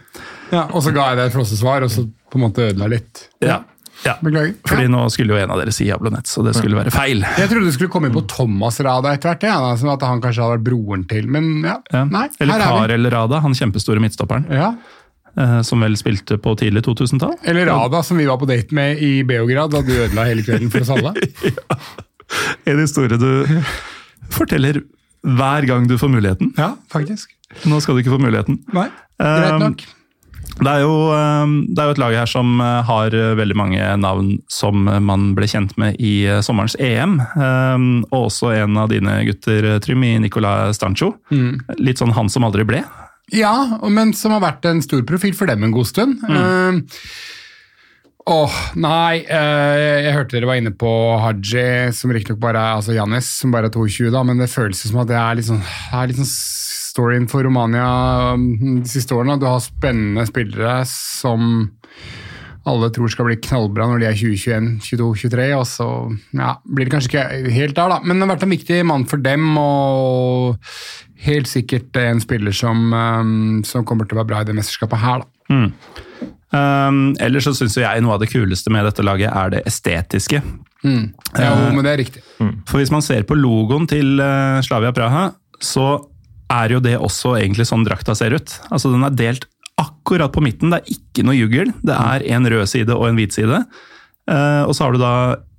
Ja, 0.52 0.66
og 0.68 0.84
så 0.84 0.92
ga 0.92 1.12
jeg 1.12 1.22
deg 1.22 1.30
et 1.30 1.36
flossesvar, 1.38 1.86
og 1.88 1.94
så 1.94 2.04
på 2.04 2.40
en 2.40 2.44
måte 2.44 2.66
ødela 2.68 2.90
litt. 2.92 3.24
Ja. 3.40 3.62
Ja. 4.06 4.16
Beklager. 4.24 4.54
Fordi 4.68 4.88
nå 4.90 5.02
skulle 5.14 5.36
jo 5.36 5.40
en 5.44 5.52
av 5.54 5.60
dere 5.62 5.74
si 5.76 5.86
Jablonets, 5.90 6.34
og 6.42 6.48
det 6.48 6.56
skulle 6.58 6.78
være 6.80 6.94
feil. 6.94 7.22
Jeg 7.38 7.52
trodde 7.52 7.68
du 7.70 7.76
skulle 7.76 7.92
komme 7.94 8.10
inn 8.10 8.16
på 8.16 8.24
Thomas 8.32 8.80
Rada 8.82 9.12
etter 9.14 9.34
hvert, 9.34 9.44
ja, 9.50 9.60
sånn 9.78 9.92
at 9.94 10.02
han 10.08 10.22
kanskje 10.24 10.42
hadde 10.46 10.58
vært 10.58 10.66
broren 10.70 11.04
til, 11.12 11.28
men 11.32 11.52
ja. 11.68 11.76
Ja. 11.94 12.04
Nei, 12.10 12.28
Eller 12.42 12.60
er. 12.64 12.66
Karel 12.72 13.10
Rada, 13.14 13.40
han 13.46 13.54
kjempestore 13.58 14.02
midtstopperen, 14.04 14.48
Ja. 14.52 14.72
eh, 15.38 15.62
som 15.68 15.80
vel 15.86 15.96
spilte 16.02 16.38
på 16.42 16.56
tidlig 16.60 16.82
2000-tall. 16.88 17.38
Eller 17.46 17.70
Rada, 17.70 18.02
som 18.04 18.18
vi 18.18 18.26
var 18.30 18.38
på 18.42 18.50
date 18.50 18.74
med 18.74 18.98
i 19.02 19.22
Beograd, 19.24 19.72
da 19.72 19.82
du 19.86 19.92
ødela 19.94 20.26
hele 20.28 20.42
kvelden 20.48 20.72
for 20.74 20.82
oss 20.82 20.90
alle. 20.98 21.14
ja. 21.52 21.80
En 22.66 22.80
historie 22.80 23.18
du 23.22 23.62
forteller 24.32 24.82
hver 25.22 25.66
gang 25.70 25.86
du 25.90 25.98
får 26.02 26.10
muligheten. 26.10 26.54
Ja, 26.58 26.74
faktisk. 26.90 27.34
Nå 27.68 27.78
skal 27.84 27.96
du 27.98 28.02
ikke 28.02 28.14
få 28.16 28.22
muligheten. 28.24 28.62
Nei, 28.74 28.88
greit 29.20 29.52
Um, 29.54 29.60
nok. 29.68 29.82
Det 30.62 30.70
er, 30.70 30.84
jo, 30.84 30.96
um, 31.10 31.54
det 31.70 31.82
er 31.82 31.90
jo 31.90 31.96
et 31.96 32.02
lag 32.04 32.16
her 32.22 32.30
som 32.30 32.60
uh, 32.62 32.82
har 32.86 33.16
uh, 33.18 33.32
veldig 33.40 33.58
mange 33.58 33.92
navn 33.98 34.34
som 34.52 34.86
uh, 34.86 35.00
man 35.02 35.32
ble 35.38 35.50
kjent 35.50 35.74
med 35.82 35.98
i 35.98 36.14
sommerens 36.46 36.78
EM. 36.78 37.18
Um, 37.34 37.88
og 38.12 38.28
også 38.30 38.54
en 38.60 38.78
av 38.78 38.92
dine 38.94 39.24
gutter, 39.26 39.72
Trym, 39.82 40.06
i 40.06 40.18
Nicolay 40.22 40.76
Stancho. 40.78 41.16
Litt 41.82 42.02
sånn 42.02 42.14
han 42.14 42.30
som 42.30 42.46
aldri 42.46 42.68
ble. 42.70 42.84
Ja, 43.32 43.80
men 43.88 44.12
som 44.18 44.34
har 44.36 44.44
vært 44.44 44.66
en 44.68 44.82
stor 44.84 45.04
profil 45.08 45.36
for 45.38 45.48
dem 45.48 45.64
en 45.64 45.76
god 45.76 45.88
stund. 45.88 46.20
Eh, 46.28 46.82
Åh, 48.32 48.58
nei. 48.78 49.24
eh, 49.24 50.02
jeg 50.06 50.14
hørte 50.14 50.36
dere 50.36 50.50
var 50.50 50.60
inne 50.60 50.74
på 50.78 50.92
Haji, 51.24 51.90
som 51.96 52.12
riktignok 52.14 52.42
bare 52.44 52.60
er 52.60 52.76
altså 52.78 52.94
Jannis, 52.94 53.32
som 53.40 53.54
bare 53.56 53.72
er 53.72 53.74
22, 53.74 54.12
da, 54.14 54.22
men 54.28 54.44
det 54.44 54.52
føles 54.52 54.84
som 54.84 55.00
at 55.02 55.10
det 55.10 55.18
er 55.18 55.40
litt 55.40 55.48
sånn, 55.48 55.64
er 55.96 56.12
litt 56.12 56.20
sånn 56.20 56.30
storyen 56.92 57.30
for 57.32 57.46
Romania 57.48 58.36
mm, 58.36 58.82
de 58.84 58.92
siste 58.92 59.16
årene. 59.16 59.40
Du 59.40 59.48
har 59.48 59.64
spennende 59.64 60.28
spillere 60.30 60.82
som 60.90 61.70
alle 62.70 62.92
tror 62.94 63.10
skal 63.10 63.26
bli 63.26 63.40
knallbra 63.42 63.88
når 63.90 64.04
de 64.04 64.08
er 64.10 64.18
2021, 64.20 64.68
22, 64.86 65.08
23. 65.24 65.48
og 65.58 65.64
så 65.66 65.88
ja, 66.38 66.52
blir 66.70 66.86
det 66.86 66.94
kanskje 66.94 67.10
ikke 67.10 67.56
helt 67.56 67.78
der, 67.80 67.96
da. 67.96 67.98
Men 68.04 68.20
det 68.20 68.28
har 68.28 68.34
vært 68.36 68.46
en 68.46 68.54
viktig 68.54 68.84
mann 68.86 69.08
for 69.10 69.24
dem, 69.24 69.48
og 69.58 70.60
helt 71.26 71.50
sikkert 71.50 71.98
en 72.02 72.22
spiller 72.22 72.54
som, 72.54 72.86
eh, 72.94 73.34
som 73.66 73.88
kommer 73.88 74.06
til 74.06 74.18
å 74.18 74.22
være 74.22 74.34
bra 74.34 74.44
i 74.44 74.50
det 74.52 74.58
mesterskapet 74.60 75.02
her, 75.02 75.26
da. 75.26 75.32
Um, 76.52 77.14
ellers 77.24 77.46
så 77.48 77.54
syns 77.56 77.78
jeg 77.80 78.04
noe 78.04 78.18
av 78.18 78.20
det 78.20 78.28
kuleste 78.28 78.72
med 78.76 78.84
dette 78.84 79.06
laget 79.08 79.32
er 79.32 79.54
det 79.54 79.62
estetiske. 79.70 80.42
Ja, 81.38 81.52
Eh, 81.54 81.74
men 81.76 81.86
det 81.86 81.92
er 81.92 82.02
riktig. 82.02 82.24
For 82.68 82.82
hvis 82.82 82.92
man 82.92 83.04
ser 83.06 83.24
på 83.24 83.38
logoen 83.38 83.88
til 83.88 84.20
eh, 84.20 84.60
Slavia 84.66 84.92
Praha, 84.96 85.30
så 85.62 86.11
er 86.52 86.76
jo 86.76 86.82
det 86.84 86.98
også 87.00 87.36
egentlig 87.40 87.68
sånn 87.70 87.86
drakta 87.88 88.16
ser 88.18 88.36
ut. 88.36 88.54
Altså 88.70 88.92
Den 88.94 89.08
er 89.08 89.16
delt 89.16 89.48
akkurat 89.82 90.34
på 90.34 90.44
midten, 90.44 90.74
det 90.74 90.82
er 90.82 90.94
ikke 90.98 91.26
noe 91.26 91.38
juggel. 91.38 91.72
Det 91.86 91.96
er 91.96 92.26
en 92.36 92.48
rød 92.54 92.70
side 92.70 92.94
og 92.94 93.08
en 93.08 93.18
hvit 93.18 93.34
side. 93.36 93.64
Eh, 94.30 94.62
og 94.68 94.76
så 94.76 94.86
har 94.86 94.96
du 94.96 95.02
da 95.02 95.16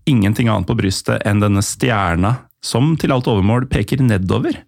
ingenting 0.09 0.51
annet 0.51 0.69
på 0.69 0.77
brystet 0.79 1.23
enn 1.29 1.43
denne 1.43 1.63
stjerna 1.65 2.37
som 2.63 2.95
til 3.01 3.15
alt 3.15 3.29
overmål 3.31 3.67
peker 3.71 4.03
nedover. 4.05 4.59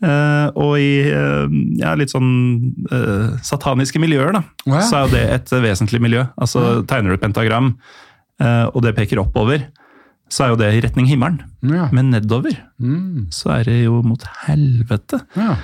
Eh, 0.00 0.46
og 0.56 0.74
i 0.80 0.92
eh, 1.08 1.56
ja, 1.80 1.94
litt 1.96 2.12
sånn 2.12 2.30
sataniske 3.46 4.00
miljøer, 4.02 4.36
da, 4.36 4.44
så 4.84 5.00
er 5.00 5.06
jo 5.06 5.14
det 5.14 5.26
et 5.38 5.54
vesentlig 5.64 6.02
miljø. 6.04 6.26
Altså 6.40 6.82
Tegner 6.88 7.16
du 7.16 7.22
pentagram, 7.22 7.74
og 8.40 8.78
det 8.80 8.94
peker 8.96 9.20
oppover, 9.20 9.66
så 10.30 10.44
er 10.44 10.52
jo 10.52 10.58
det 10.60 10.68
i 10.76 10.82
retning 10.84 11.08
himmelen. 11.10 11.40
Ja. 11.66 11.88
Men 11.94 12.12
nedover 12.14 12.54
så 13.34 13.50
er 13.58 13.66
det 13.68 13.78
jo 13.84 14.00
mot 14.06 14.22
helvete. 14.46 15.20
Ja. 15.36 15.56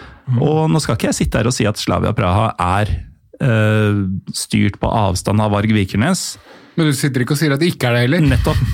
Og 0.42 0.66
nå 0.72 0.80
skal 0.82 0.98
ikke 0.98 1.10
jeg 1.12 1.20
sitte 1.20 1.40
her 1.40 1.48
og 1.48 1.54
si 1.54 1.66
at 1.70 1.78
Slavia 1.80 2.12
Praha 2.16 2.50
er 2.58 2.90
eh, 3.40 4.00
styrt 4.34 4.80
på 4.82 4.90
avstand 4.90 5.40
av 5.44 5.54
Varg 5.54 5.70
Vikernes. 5.76 6.34
Men 6.76 6.90
du 6.90 6.96
sitter 6.98 7.24
ikke 7.24 7.36
og 7.36 7.40
sier 7.40 7.54
at 7.54 7.62
det 7.62 7.70
ikke 7.72 7.88
er 7.88 7.96
det 7.96 8.04
heller? 8.08 8.26
Nettopp. 8.34 8.64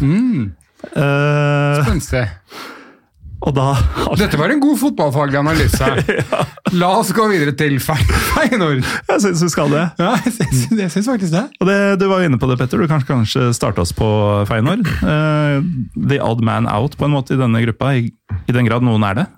Eh, 0.97 1.83
Spenstig. 1.85 2.25
Og 3.43 3.55
da 3.57 3.73
Dette 4.23 4.39
var 4.39 4.53
en 4.55 4.61
god 4.63 4.79
fotballfaglig 4.81 5.39
analyse. 5.41 5.89
La 6.81 6.91
oss 7.01 7.13
gå 7.17 7.27
videre 7.33 7.55
til 7.59 7.79
Feinor. 7.83 8.79
Jeg 8.79 9.23
syns 9.25 9.43
vi 9.45 9.51
skal 9.53 9.73
det. 9.75 9.85
Ja, 10.01 10.15
jeg 10.25 10.35
syns, 10.39 10.63
jeg 10.79 10.93
syns 10.95 11.11
faktisk 11.11 11.35
det. 11.35 11.45
Og 11.61 11.69
det, 11.69 11.79
Du 12.01 12.07
var 12.11 12.23
jo 12.23 12.31
inne 12.31 12.41
på 12.41 12.49
det, 12.51 12.59
Petter. 12.61 12.81
Du 12.81 12.89
kan 12.91 13.03
kanskje 13.07 13.51
starte 13.57 13.83
oss 13.83 13.93
på 13.97 14.09
Feinor. 14.49 14.81
Uh, 15.03 15.61
the 15.97 16.21
odd 16.23 16.43
man 16.45 16.69
out, 16.71 16.97
på 16.99 17.09
en 17.09 17.15
måte, 17.17 17.37
i 17.37 17.41
denne 17.41 17.65
gruppa, 17.67 17.93
i, 17.99 18.09
i 18.47 18.57
den 18.57 18.69
grad 18.69 18.87
noen 18.87 19.05
er 19.11 19.23
det. 19.23 19.29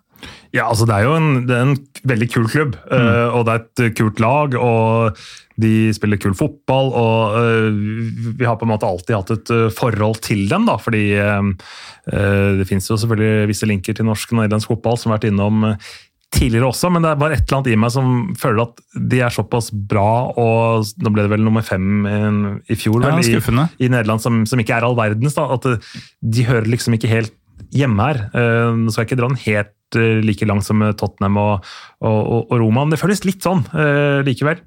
Ja, 0.54 0.68
altså 0.68 0.86
Det 0.86 0.94
er 0.94 1.08
jo 1.08 1.16
en, 1.18 1.30
er 1.50 1.64
en 1.64 1.74
veldig 2.06 2.28
kul 2.30 2.46
klubb, 2.50 2.76
eh, 2.94 3.26
og 3.34 3.46
det 3.46 3.54
er 3.54 3.64
et 3.64 3.82
eh, 3.82 3.94
kult 3.98 4.22
lag. 4.22 4.54
og 4.54 5.18
De 5.60 5.90
spiller 5.96 6.20
kul 6.22 6.34
fotball, 6.38 6.92
og 6.98 7.34
uh, 7.34 7.74
vi 8.38 8.46
har 8.46 8.56
på 8.58 8.66
en 8.66 8.72
måte 8.72 8.86
alltid 8.86 9.14
hatt 9.14 9.34
et 9.34 9.52
uh, 9.54 9.68
forhold 9.74 10.18
til 10.22 10.48
dem. 10.50 10.66
da, 10.66 10.78
fordi 10.78 11.04
Det 12.04 12.66
finnes 12.68 12.88
jo 12.90 12.98
selvfølgelig 13.00 13.48
visse 13.48 13.66
linker 13.66 13.94
til 13.96 14.04
norsk 14.04 14.32
og 14.32 14.42
nederlandsk 14.42 14.68
fotball 14.68 14.98
som 15.00 15.10
har 15.10 15.18
vært 15.18 15.30
innom 15.30 15.62
tidligere 16.34 16.66
også, 16.66 16.90
men 16.90 17.04
det 17.04 17.12
er 17.12 17.20
bare 17.20 17.36
et 17.38 17.44
eller 17.46 17.60
annet 17.60 17.70
i 17.70 17.78
meg 17.78 17.92
som 17.94 18.08
føler 18.36 18.64
at 18.66 18.82
de 19.12 19.20
er 19.22 19.32
såpass 19.32 19.70
bra, 19.72 20.34
og 20.34 20.90
nå 21.00 21.12
ble 21.14 21.24
det 21.24 21.30
vel 21.30 21.44
nummer 21.46 21.64
fem 21.64 22.04
i, 22.04 22.76
fjor 22.76 23.06
Ja, 23.06 23.14
vel, 23.14 23.22
i, 23.22 23.86
i 23.86 23.88
Nederland, 23.92 24.20
som, 24.20 24.42
som 24.50 24.60
ikke 24.60 24.74
er 24.76 24.84
all 24.84 24.98
verdens. 24.98 25.38
da, 25.38 25.46
at 25.54 25.70
De 26.20 26.44
hører 26.44 26.68
liksom 26.68 26.98
ikke 26.98 27.12
helt 27.12 27.32
hjemme 27.72 28.10
her. 28.10 28.20
Nå 28.76 28.92
skal 28.92 29.04
jeg 29.04 29.12
ikke 29.12 29.20
dra 29.22 29.30
den 29.30 29.42
helt 29.46 29.72
eh, 29.98 30.20
like 30.24 30.46
langt 30.48 30.66
som 30.66 30.82
eh, 30.82 30.92
Tottenham 30.98 31.36
og, 31.40 31.66
og, 32.04 32.20
og, 32.50 32.54
Roma, 32.60 32.84
men 32.84 32.94
det 32.94 33.00
føles 33.00 33.24
litt 33.26 33.44
sånn 33.44 33.64
eh, 33.72 34.20
likevel. 34.26 34.60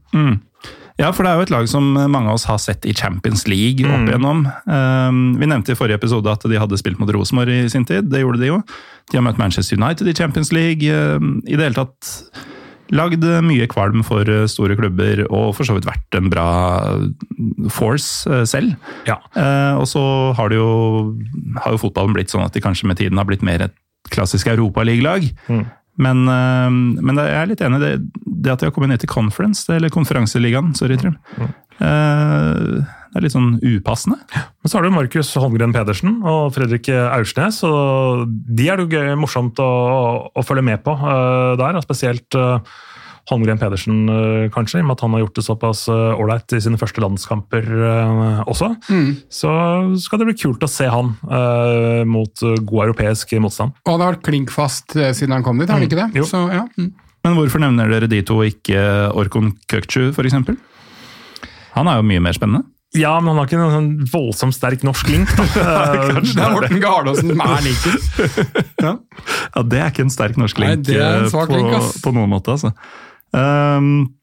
Ja, 0.98 1.12
for 1.14 1.22
det 1.22 1.30
er 1.30 1.38
jo 1.38 1.46
et 1.46 1.52
lag 1.54 1.68
som 1.70 1.92
mange 1.94 2.32
av 2.32 2.40
oss 2.40 2.48
har 2.50 2.58
sett 2.58 2.86
i 2.90 2.94
Champions 2.98 3.44
League 3.46 3.86
opp 3.86 4.00
Mm. 4.02 4.08
igjennom. 4.10 4.40
Um, 4.66 5.20
vi 5.38 5.46
nevnte 5.46 5.76
i 5.76 5.78
forrige 5.78 6.00
episode 6.00 6.32
at 6.32 6.42
de 6.50 6.58
hadde 6.58 6.80
spilt 6.82 6.98
mot 6.98 7.12
Rosenborg 7.14 7.54
i 7.54 7.70
sin 7.70 7.86
tid. 7.86 8.10
Det 8.10 8.24
gjorde 8.24 8.42
de 8.42 8.50
jo. 8.50 8.58
De 9.12 9.20
har 9.20 9.26
møtt 9.28 9.38
Manchester 9.38 9.78
United 9.78 10.10
i 10.10 10.16
Champions 10.18 10.50
League. 10.52 10.90
Um, 10.90 11.44
I 11.46 11.54
det 11.54 11.68
hele 11.70 11.78
tatt 11.78 12.10
lagd 12.90 13.22
mye 13.44 13.68
kvalm 13.68 14.00
for 14.08 14.24
store 14.48 14.78
klubber, 14.80 15.26
og 15.28 15.50
for 15.58 15.68
så 15.68 15.76
vidt 15.76 15.86
vært 15.90 16.18
en 16.18 16.30
bra 16.32 16.46
force 17.70 18.24
selv. 18.48 18.76
Ja. 19.08 19.18
Eh, 19.36 19.74
og 19.78 19.86
så 19.92 20.02
har, 20.38 20.54
jo, 20.56 20.68
har 21.62 21.76
jo 21.76 21.82
fotballen 21.82 22.16
blitt 22.16 22.32
sånn 22.34 22.46
at 22.46 22.56
de 22.56 22.64
kanskje 22.64 22.88
med 22.88 22.98
tiden 23.02 23.20
har 23.20 23.28
blitt 23.28 23.44
mer 23.46 23.68
et 23.68 23.76
klassisk 24.14 24.50
Europaligalag. 24.52 25.28
Mm. 25.48 25.66
Men, 25.98 26.28
eh, 26.30 26.70
men 27.02 27.22
jeg 27.22 27.34
er 27.34 27.50
litt 27.50 27.64
enig 27.66 27.80
i 27.82 27.86
det, 27.86 27.94
det 28.46 28.54
at 28.54 28.62
de 28.62 28.70
har 28.70 28.76
kommet 28.76 28.94
ned 28.94 29.02
til 29.02 29.12
conference, 29.12 29.66
eller 29.74 29.94
konferanseligaen, 29.94 30.76
sorry, 30.78 31.00
Trym. 31.02 31.18
Eh, 31.42 32.78
det 33.08 33.18
er 33.18 33.24
litt 33.24 33.34
sånn 33.34 33.56
upassende. 33.64 34.20
Men 34.36 34.70
så 34.70 34.78
har 34.78 34.86
du 34.86 34.94
Markus 34.94 35.32
Holmgren 35.40 35.74
Pedersen 35.74 36.20
og 36.28 36.52
Fredrik 36.54 36.90
Aursnes. 36.92 37.64
og 37.66 38.28
De 38.30 38.68
er 38.70 38.78
det 38.78 38.86
jo 38.86 39.00
gøy, 39.00 39.16
morsomt 39.18 39.58
å, 39.64 39.72
å 40.30 40.46
følge 40.46 40.66
med 40.70 40.84
på 40.86 40.94
eh, 40.94 41.56
der. 41.58 41.80
og 41.80 41.86
Spesielt 41.88 42.38
eh, 43.28 43.32
Holmgren 43.32 43.60
Pedersen, 43.60 44.08
eh, 44.10 44.50
kanskje, 44.54 44.80
i 44.80 44.84
og 44.86 44.88
med 44.88 44.96
at 44.98 45.02
han 45.04 45.16
har 45.18 45.24
gjort 45.26 45.36
det 45.36 45.44
såpass 45.46 45.88
eh, 45.92 46.20
ålreit 46.22 46.54
i 46.56 46.62
sine 46.64 46.78
første 46.80 47.02
landskamper 47.04 47.68
også. 48.48 48.70
også. 48.88 49.18
Så 49.30 49.52
skal 50.04 50.20
det 50.22 50.30
bli 50.30 50.38
kult 50.40 50.64
å 50.64 50.70
se 50.72 50.88
han 50.88 51.14
eh, 51.28 52.06
mot 52.08 52.44
eh, 52.44 52.56
god 52.64 52.86
europeisk 52.88 53.36
motstand. 53.44 53.76
Og 53.86 53.94
han 53.98 54.06
har 54.06 54.16
vært 54.16 54.26
klink 54.30 54.52
fast 54.56 54.96
eh, 54.96 55.12
siden 55.18 55.36
han 55.36 55.44
kom 55.46 55.60
dit, 55.60 55.68
har 55.70 55.80
han 55.82 55.88
ikke 55.88 56.00
det? 56.00 56.10
Jo. 56.22 56.26
Så, 56.30 56.46
ja. 56.54 56.64
mm. 56.78 56.94
Men 57.28 57.36
hvorfor 57.36 57.60
nevner 57.60 57.92
dere 57.92 58.08
de 58.08 58.22
to, 58.24 58.40
ikke 58.48 58.80
Orkon 59.18 59.52
Køkcu 59.68 60.10
f.eks.? 60.14 60.58
Han 61.78 61.88
er 61.92 62.00
jo 62.00 62.08
mye 62.08 62.24
mer 62.24 62.36
spennende. 62.38 62.64
Ja, 62.96 63.18
men 63.20 63.34
han 63.34 63.42
har 63.42 63.50
ikke 63.50 63.58
en 63.60 63.74
sånn 63.74 63.90
voldsomt 64.10 64.56
sterk 64.56 64.84
norsk 64.88 65.10
link. 65.12 65.34
da. 65.36 65.44
Eh, 65.58 66.22
Det 66.24 66.40
er 66.40 66.54
Morten 66.54 66.80
Gardaasen 66.82 67.34
som 67.34 67.42
er 67.44 67.66
linken. 67.66 67.98
Ja. 68.80 68.94
Ja, 69.52 69.64
Det 69.68 69.82
er 69.82 69.92
ikke 69.92 70.06
en 70.08 70.14
sterk 70.14 70.40
norsk 70.40 70.62
link 70.62 70.86
det 70.88 70.96
er 70.96 71.20
en 71.20 71.28
eh, 71.28 71.32
svak 71.34 71.52
på, 71.52 71.58
link, 71.60 71.92
på 72.06 72.14
noen 72.16 72.32
måte. 72.32 72.56
Altså. 72.56 72.72
Um, 73.36 74.14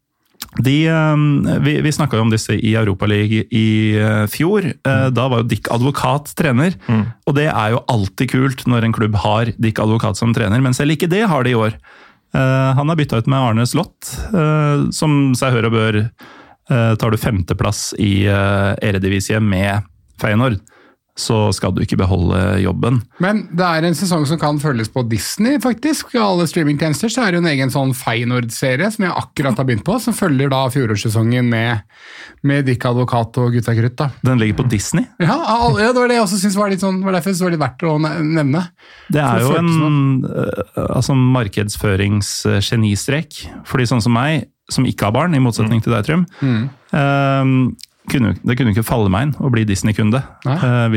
de, 0.62 0.87
um, 0.88 1.42
vi 1.64 1.80
vi 1.82 1.92
snakka 1.92 2.16
jo 2.16 2.25
om 2.28 2.30
disse 2.30 2.54
i 2.54 2.75
Europaligaen 2.78 3.49
i 3.50 3.66
uh, 3.99 4.26
fjor. 4.30 4.68
Uh, 4.87 5.08
Da 5.11 5.26
var 5.28 5.42
jo 5.42 5.49
Dick 5.50 5.70
Advokat 5.75 6.30
trener. 6.38 6.76
Og 7.26 7.34
det 7.34 7.49
er 7.50 7.75
jo 7.75 7.82
alltid 7.90 8.30
kult 8.30 8.66
når 8.70 8.87
en 8.87 8.94
klubb 8.94 9.18
har 9.25 9.50
Dick 9.58 9.80
Advokat 9.82 10.20
som 10.20 10.34
trener, 10.37 10.62
men 10.62 10.76
selv 10.76 10.94
ikke 10.94 11.11
det 11.11 11.25
har 11.30 11.44
de 11.44 11.54
i 11.54 11.58
år. 11.58 11.75
Uh, 12.34 12.70
han 12.78 12.88
har 12.88 12.99
bytta 12.99 13.18
ut 13.18 13.30
med 13.30 13.38
Arne 13.38 13.66
Slott, 13.66 14.14
som 14.94 15.34
seg 15.38 15.54
hør 15.54 15.70
og 15.70 15.76
bør 15.76 16.00
tar 16.64 17.12
du 17.12 17.18
femteplass 17.20 17.90
i 18.00 18.25
Eredivisie 18.25 19.37
med 19.37 19.84
Feyenoord, 20.16 20.54
så 21.14 21.52
skal 21.54 21.71
du 21.75 21.80
ikke 21.85 21.97
beholde 22.00 22.38
jobben. 22.59 22.97
Men 23.23 23.44
det 23.54 23.62
er 23.62 23.85
en 23.87 23.94
sesong 23.94 24.25
som 24.26 24.38
kan 24.40 24.56
følges 24.59 24.88
på 24.90 25.02
Disney, 25.06 25.61
faktisk. 25.62 26.11
I 26.16 26.18
alle 26.18 26.47
streamingtjenester 26.50 27.09
så 27.12 27.23
er 27.23 27.30
det 27.30 27.37
jo 27.38 27.42
en 27.44 27.52
egen 27.52 27.71
sånn 27.71 27.94
Feinord-serie 27.94 28.90
som 28.90 29.04
jeg 29.06 29.14
akkurat 29.21 29.59
har 29.61 29.66
begynt 29.68 29.85
på, 29.87 29.94
som 30.02 30.14
følger 30.16 30.49
da 30.50 30.71
fjorårssesongen 30.75 31.47
med, 31.52 31.78
med 32.42 32.66
Dick 32.66 32.83
Advokat 32.90 33.38
og 33.38 33.54
Gutta 33.54 33.73
Krutt. 33.78 33.97
da. 34.00 34.06
Den 34.26 34.38
ligger 34.42 34.56
på 34.64 34.71
Disney. 34.75 35.04
Ja, 35.23 35.38
ja, 35.78 35.94
det 35.94 36.00
var 36.00 36.09
det 36.11 36.18
jeg 36.18 36.26
også 36.26 36.40
syntes 36.42 36.59
var 36.59 36.68
litt 36.75 36.83
sånn, 36.83 36.99
var 37.06 37.14
derfor 37.14 37.30
det 37.30 37.47
var 37.47 37.54
litt 37.54 37.62
verdt 37.62 37.87
å 37.87 37.94
nevne. 38.02 38.75
Det 39.14 39.23
er 39.23 39.38
jo 39.44 39.54
en 39.61 39.71
uh, 40.26 40.83
altså 40.88 41.14
markedsføringsgenistrek 41.14 43.30
for 43.68 43.76
de 43.78 43.87
sånn 43.87 44.02
som 44.02 44.11
meg, 44.18 44.50
som 44.73 44.87
ikke 44.88 45.04
har 45.06 45.12
barn, 45.14 45.35
i 45.38 45.44
motsetning 45.44 45.80
til 45.85 45.92
deg, 45.94 46.02
Trym. 46.09 46.23
Um, 46.90 47.76
kunne, 48.11 48.34
det 48.44 48.56
kunne 48.58 48.75
ikke 48.75 48.87
falle 48.87 49.12
meg 49.12 49.28
inn 49.28 49.37
å 49.40 49.50
bli 49.52 49.64
Disney-kunde. 49.68 50.20
Uh, 50.44 50.92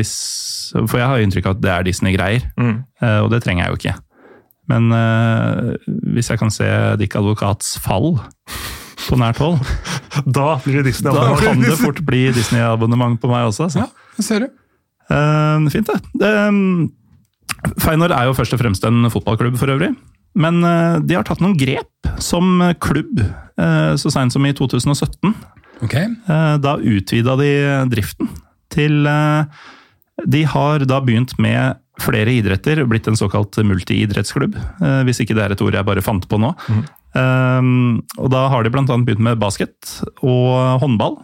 for 0.84 0.98
jeg 1.00 1.08
har 1.08 1.24
inntrykk 1.24 1.48
av 1.48 1.56
at 1.56 1.62
det 1.64 1.72
er 1.72 1.86
Disney-greier, 1.88 2.44
uh, 2.58 3.20
og 3.24 3.32
det 3.32 3.42
trenger 3.44 3.64
jeg 3.64 3.72
jo 3.72 3.80
ikke. 3.80 3.94
Men 4.68 4.92
uh, 4.92 5.72
hvis 6.12 6.28
jeg 6.28 6.40
kan 6.40 6.52
se 6.52 6.68
Dick 7.00 7.16
Advokats 7.16 7.78
fall 7.80 8.18
på 9.06 9.16
nært 9.20 9.40
hold, 9.40 9.60
Da 10.38 10.58
blir 10.64 10.80
det 10.80 10.90
Disney. 10.90 11.12
da 11.14 11.36
kan 11.38 11.62
det 11.62 11.76
fort 11.86 12.00
bli 12.04 12.28
Disney-abonnement 12.34 13.20
på 13.22 13.30
meg 13.30 13.48
også. 13.48 13.68
Så. 13.72 13.84
Ja, 13.84 14.14
det 14.18 14.24
ser 14.26 14.44
du. 14.44 14.48
Eh, 15.08 15.68
fint, 15.72 15.88
det. 15.88 16.30
Um, 16.48 16.88
Feinor 17.80 18.12
er 18.12 18.28
jo 18.28 18.34
først 18.36 18.56
og 18.56 18.60
fremst 18.60 18.84
en 18.88 19.06
fotballklubb 19.12 19.56
for 19.60 19.70
øvrig. 19.72 19.92
Men 20.38 20.60
de 20.60 21.16
har 21.16 21.24
tatt 21.26 21.40
noen 21.42 21.56
grep 21.58 22.10
som 22.22 22.60
klubb 22.82 23.22
eh, 23.22 23.94
så 23.98 24.12
seint 24.12 24.34
som 24.34 24.44
i 24.46 24.52
2017. 24.54 25.32
Ok. 25.84 25.94
Eh, 25.94 26.54
da 26.62 26.76
utvida 26.78 27.36
de 27.38 27.50
driften 27.92 28.28
til 28.74 29.06
eh, 29.06 29.44
De 30.26 30.42
har 30.50 30.82
da 30.90 30.98
begynt 31.00 31.36
med 31.38 31.78
flere 32.02 32.30
idretter, 32.38 32.84
blitt 32.86 33.06
en 33.10 33.16
såkalt 33.18 33.56
multiidrettsklubb. 33.66 34.54
eh, 34.56 35.00
hvis 35.06 35.20
ikke 35.22 35.34
det 35.38 35.44
er 35.44 35.52
et 35.54 35.62
ord 35.62 35.74
jeg 35.74 35.86
bare 35.86 36.02
fant 36.02 36.26
på 36.30 36.38
nå. 36.38 36.52
Eh, 37.14 37.62
og 38.18 38.30
da 38.30 38.44
har 38.52 38.62
de 38.66 38.70
bl.a. 38.74 38.84
begynt 38.84 39.22
med 39.22 39.38
basket 39.38 39.98
og 40.22 40.80
håndball. 40.82 41.18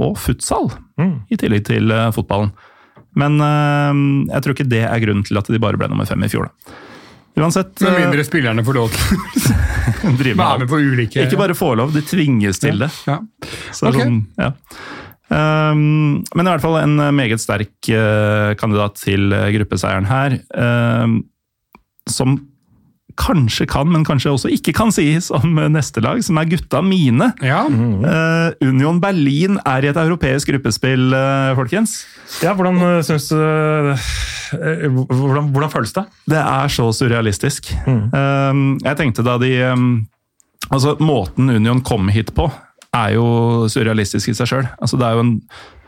og 0.00 0.14
futsal, 0.16 0.70
Mm. 0.98 1.18
i 1.30 1.36
tillegg 1.36 1.64
til 1.68 1.90
fotballen. 2.16 2.50
Men 3.14 3.34
um, 3.42 4.24
jeg 4.30 4.40
tror 4.42 4.54
ikke 4.54 4.68
det 4.70 4.80
er 4.86 5.00
grunnen 5.02 5.24
til 5.26 5.36
at 5.36 5.44
de 5.52 5.58
bare 5.60 5.76
ble 5.76 5.88
nummer 5.90 6.06
fem 6.08 6.22
i 6.24 6.28
fjor. 6.32 6.46
Da. 6.48 6.72
Uansett 7.38 7.80
Med 7.80 7.92
eh, 7.92 8.00
mindre 8.04 8.24
spillerne 8.26 8.64
får 8.66 8.76
lov 8.78 8.94
til 8.94 9.20
å 10.10 10.14
drive 10.20 10.36
med 10.38 10.64
med 10.64 10.70
på 10.70 10.80
ulike 10.82 11.26
Ikke 11.26 11.38
bare 11.40 11.56
får 11.56 11.76
lov, 11.80 11.92
de 11.94 12.02
tvinges 12.06 12.58
til 12.62 12.80
det. 12.82 12.90
Ja. 13.06 13.20
Så 13.74 13.90
Ok. 13.90 14.00
sånn, 14.00 14.24
ja. 14.40 14.52
Um, 15.30 16.24
men 16.34 16.42
i 16.42 16.50
hvert 16.50 16.62
fall 16.64 16.80
en 16.80 16.96
meget 17.14 17.38
sterk 17.38 17.86
uh, 17.94 18.50
kandidat 18.58 18.98
til 18.98 19.30
eh, 19.30 19.52
gruppeseieren 19.54 20.08
her. 20.10 20.40
Um, 20.50 21.20
som 22.10 22.34
kanskje 23.18 23.66
kan, 23.70 23.88
men 23.90 24.04
kanskje 24.06 24.32
også 24.32 24.50
ikke 24.54 24.74
kan 24.76 24.92
sies 24.94 25.30
om 25.34 25.58
eh, 25.58 25.70
neste 25.72 26.02
lag, 26.04 26.20
som 26.24 26.38
er 26.40 26.50
gutta 26.50 26.82
mine. 26.84 27.30
Ja. 27.44 27.64
Eh, 27.66 28.68
Union 28.68 29.00
Berlin 29.02 29.58
er 29.64 29.86
i 29.86 29.90
et 29.90 30.00
europeisk 30.00 30.52
gruppespill, 30.52 31.10
uh, 31.14 31.56
folkens. 31.58 32.00
Ja, 32.44 32.54
hvordan 32.58 32.80
uh, 32.82 33.00
syns 33.06 33.30
du 33.32 33.38
eh, 33.40 34.86
hvordan, 34.90 35.50
hvordan 35.54 35.72
føles 35.72 35.94
det? 35.96 36.06
Det 36.30 36.40
er 36.40 36.72
så 36.72 36.90
surrealistisk. 36.94 37.72
Um, 37.86 38.78
jeg 38.84 38.98
tenkte 38.98 39.26
da 39.26 39.38
de 39.40 39.54
um, 39.72 39.92
Altså, 40.70 40.92
måten 41.02 41.50
Union 41.50 41.80
kom 41.82 42.10
hit 42.12 42.28
på, 42.36 42.44
er 42.94 43.14
jo 43.16 43.24
surrealistisk 43.72 44.30
i 44.30 44.34
seg 44.36 44.50
sjøl. 44.50 44.66
Altså, 44.78 44.98
det 45.00 45.06
er 45.08 45.16
jo 45.16 45.24
en 45.24 45.32
eh, 45.40 45.79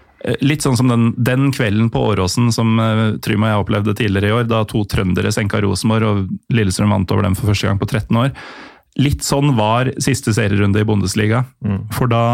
Litt 0.45 0.63
sånn 0.63 0.77
som 0.79 0.91
den, 0.91 1.09
den 1.19 1.51
kvelden 1.55 1.89
på 1.91 2.03
Åråsen 2.13 2.53
som 2.55 2.77
uh, 2.79 3.17
Trym 3.25 3.43
og 3.43 3.51
jeg 3.51 3.63
opplevde 3.65 3.95
tidligere 3.99 4.29
i 4.31 4.37
år, 4.37 4.45
da 4.51 4.61
to 4.69 4.85
trøndere 4.87 5.33
senka 5.35 5.59
Rosenborg 5.65 6.07
og 6.07 6.55
Lillestrøm 6.55 6.95
vant 6.95 7.15
over 7.15 7.27
dem 7.27 7.35
for 7.39 7.51
første 7.51 7.67
gang 7.67 7.81
på 7.81 7.89
13 7.91 8.21
år. 8.21 8.31
Litt 9.03 9.25
sånn 9.27 9.55
var 9.57 9.91
siste 10.05 10.35
serierunde 10.37 10.83
i 10.83 10.87
Bundesliga. 10.87 11.47
For 11.97 12.11
da 12.13 12.25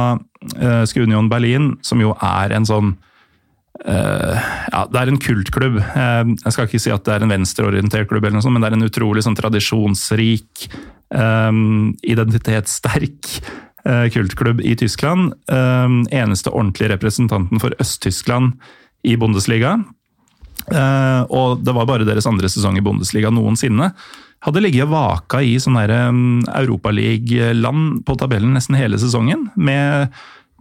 eh, 0.59 0.83
skulle 0.91 1.07
Union 1.07 1.31
Berlin, 1.31 1.77
som 1.87 2.03
jo 2.03 2.17
er 2.19 2.53
en 2.57 2.67
sånn 2.67 2.97
Eh, 3.87 4.47
ja, 4.73 4.81
det 4.91 5.01
er 5.01 5.13
en 5.13 5.21
kultklubb. 5.23 5.79
Eh, 5.79 6.33
jeg 6.43 6.55
skal 6.55 6.67
ikke 6.67 6.83
si 6.83 6.93
at 6.93 7.05
det 7.07 7.15
er 7.15 7.25
en 7.25 7.33
venstreorientert 7.33 8.11
klubb, 8.11 8.27
eller 8.27 8.39
noe 8.39 8.47
sånt, 8.47 8.57
men 8.57 8.65
det 8.65 8.73
er 8.73 8.79
en 8.79 8.89
utrolig 8.89 9.23
sånn 9.27 9.39
tradisjonsrik, 9.39 10.67
eh, 11.15 11.61
identitetssterk 12.15 13.33
eh, 13.39 13.53
kultklubb 13.85 14.61
i 14.61 14.75
Tyskland. 14.77 15.33
Eh, 15.49 15.89
eneste 16.19 16.51
ordentlige 16.51 16.91
representanten 16.97 17.61
for 17.63 17.71
Øst-Tyskland 17.79 18.59
i 19.07 19.15
Bundesliga. 19.17 19.79
Eh, 20.69 21.23
og 21.31 21.63
det 21.65 21.73
var 21.77 21.87
bare 21.89 22.07
deres 22.09 22.27
andre 22.29 22.49
sesong 22.51 22.79
i 22.79 22.85
Bundesliga 22.85 23.31
noensinne. 23.33 23.93
Hadde 24.45 24.63
ligget 24.63 24.85
og 24.87 24.93
vaka 24.93 25.41
i 25.43 25.57
sånn 25.59 25.79
Europaliga-land 25.79 28.05
på 28.07 28.17
tabellen 28.21 28.53
nesten 28.55 28.77
hele 28.79 28.99
sesongen, 29.01 29.49
med 29.57 30.09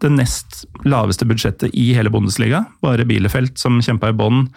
det 0.01 0.11
nest 0.13 0.65
laveste 0.85 1.25
budsjettet 1.29 1.69
i 1.73 1.93
hele 1.97 2.09
Bundesliga. 2.13 2.65
Bare 2.81 3.05
Bielefeld 3.05 3.57
som 3.57 3.81
kjempa 3.81 4.09
i 4.09 4.17
bånn, 4.17 4.47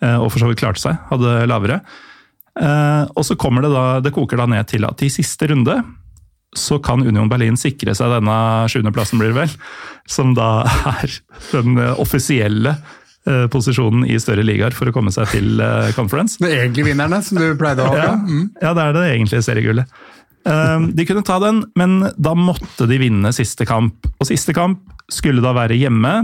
eh, 0.00 0.16
og 0.16 0.32
for 0.32 0.38
så 0.40 0.48
vidt 0.48 0.62
klarte 0.62 0.80
seg, 0.80 0.96
hadde 1.10 1.46
lavere. 1.48 1.80
Eh, 2.60 3.04
Og 3.16 3.24
så 3.24 3.34
kommer 3.36 3.62
det 3.62 3.72
da, 3.72 4.00
det 4.00 4.12
koker 4.12 4.36
da 4.36 4.46
ned 4.46 4.66
til 4.68 4.84
at 4.84 5.02
i 5.02 5.08
siste 5.08 5.46
runde 5.48 5.84
så 6.56 6.78
kan 6.82 7.02
Union 7.06 7.28
Berlin 7.30 7.56
sikre 7.60 7.94
seg 7.94 8.10
denne 8.10 8.36
sjuendeplassen, 8.70 9.20
blir 9.20 9.30
det 9.30 9.36
vel. 9.44 9.52
Som 10.10 10.32
da 10.34 10.64
er 10.96 11.12
den 11.52 11.76
eh, 11.78 11.92
offisielle 12.02 12.72
eh, 13.28 13.44
posisjonen 13.52 14.02
i 14.10 14.16
større 14.22 14.42
ligaer 14.46 14.74
for 14.74 14.90
å 14.90 14.94
komme 14.96 15.12
seg 15.14 15.30
til 15.34 15.60
eh, 15.62 15.92
conference. 15.94 16.40
Det 16.42 16.50
er 16.50 16.64
egentlig 16.64 16.88
vinnerne, 16.90 17.20
som 17.22 17.38
du 17.38 17.46
pleide 17.60 17.84
å 17.86 17.92
ha. 17.92 18.00
Ja, 18.00 18.14
Mm. 18.18 18.48
ja, 18.62 18.72
det 18.74 18.82
er 18.88 18.96
det 18.98 19.04
egentlige 19.12 19.46
seriegullet. 19.46 20.00
De 20.40 21.04
kunne 21.04 21.22
ta 21.22 21.36
den, 21.42 21.58
men 21.76 21.98
da 22.16 22.32
måtte 22.34 22.86
de 22.88 22.96
vinne 22.98 23.28
siste 23.36 23.66
kamp. 23.68 24.06
Og 24.18 24.26
siste 24.30 24.54
kamp 24.56 24.80
skulle 25.12 25.42
da 25.44 25.52
være 25.52 25.76
hjemme 25.76 26.14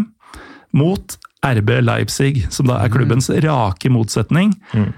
mot 0.72 1.18
RB 1.44 1.68
Leipzig, 1.84 2.46
som 2.50 2.66
da 2.66 2.78
er 2.82 2.88
klubbens 2.90 3.28
rake 3.44 3.90
motsetning. 3.92 4.54
Uh, 4.72 4.88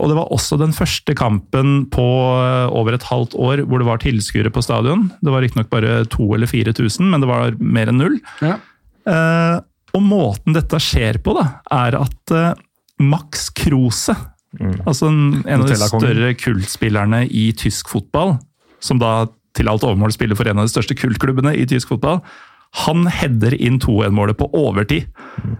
og 0.00 0.06
det 0.08 0.16
var 0.16 0.30
også 0.32 0.56
den 0.60 0.72
første 0.72 1.12
kampen 1.18 1.82
på 1.92 2.06
uh, 2.06 2.72
over 2.72 2.96
et 2.96 3.04
halvt 3.10 3.34
år 3.36 3.64
hvor 3.68 3.82
det 3.82 3.88
var 3.90 4.00
tilskuere 4.00 4.52
på 4.54 4.62
stadion. 4.64 5.08
Det 5.20 5.34
var 5.34 5.44
riktignok 5.44 5.68
bare 5.72 5.98
2000 6.06 6.38
eller 6.38 6.48
4000, 6.48 7.10
men 7.12 7.20
det 7.20 7.28
var 7.28 7.58
mer 7.60 7.92
enn 7.92 8.00
null. 8.00 8.16
Ja. 8.40 8.56
Eh, 9.10 9.58
og 9.96 10.02
måten 10.06 10.54
dette 10.54 10.78
skjer 10.80 11.18
på, 11.24 11.34
da, 11.34 11.44
er 11.74 11.96
at 11.98 12.34
Max 13.00 13.40
Max 13.40 13.48
Kruse, 13.56 14.14
altså 14.84 15.08
en, 15.08 15.42
en 15.46 15.62
av 15.62 15.68
de 15.68 15.78
større 15.78 16.34
kultspillerne 16.38 17.24
i 17.26 17.50
tysk 17.56 17.88
fotball, 17.92 18.36
som 18.82 19.00
da 19.00 19.28
til 19.56 19.70
alt 19.70 19.84
overmål 19.86 20.12
spiller 20.14 20.38
for 20.38 20.50
en 20.50 20.60
av 20.60 20.68
de 20.68 20.72
største 20.72 20.96
kultklubbene 20.98 21.54
i 21.58 21.66
tysk 21.70 21.94
fotball, 21.94 22.20
han 22.84 23.08
header 23.10 23.56
inn 23.58 23.80
2-1-målet 23.82 24.38
på 24.38 24.50
overtid. 24.54 25.08
eh, 25.46 25.56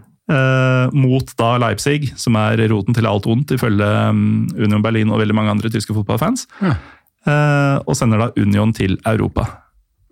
mot 0.94 1.32
da 1.40 1.54
Leipzig, 1.58 2.12
som 2.20 2.36
er 2.38 2.60
roten 2.70 2.94
til 2.94 3.08
alt 3.10 3.26
ondt, 3.26 3.50
ifølge 3.56 3.88
um, 4.14 4.46
Union 4.54 4.84
Berlin 4.84 5.10
og 5.10 5.18
veldig 5.22 5.34
mange 5.34 5.54
andre 5.56 5.70
tyske 5.72 5.96
fotballfans. 5.96 6.46
Ja. 6.62 6.76
Eh, 7.28 7.76
og 7.84 7.96
sender 7.98 8.22
da 8.22 8.28
Union 8.40 8.72
til 8.76 8.96
Europa. 9.04 9.46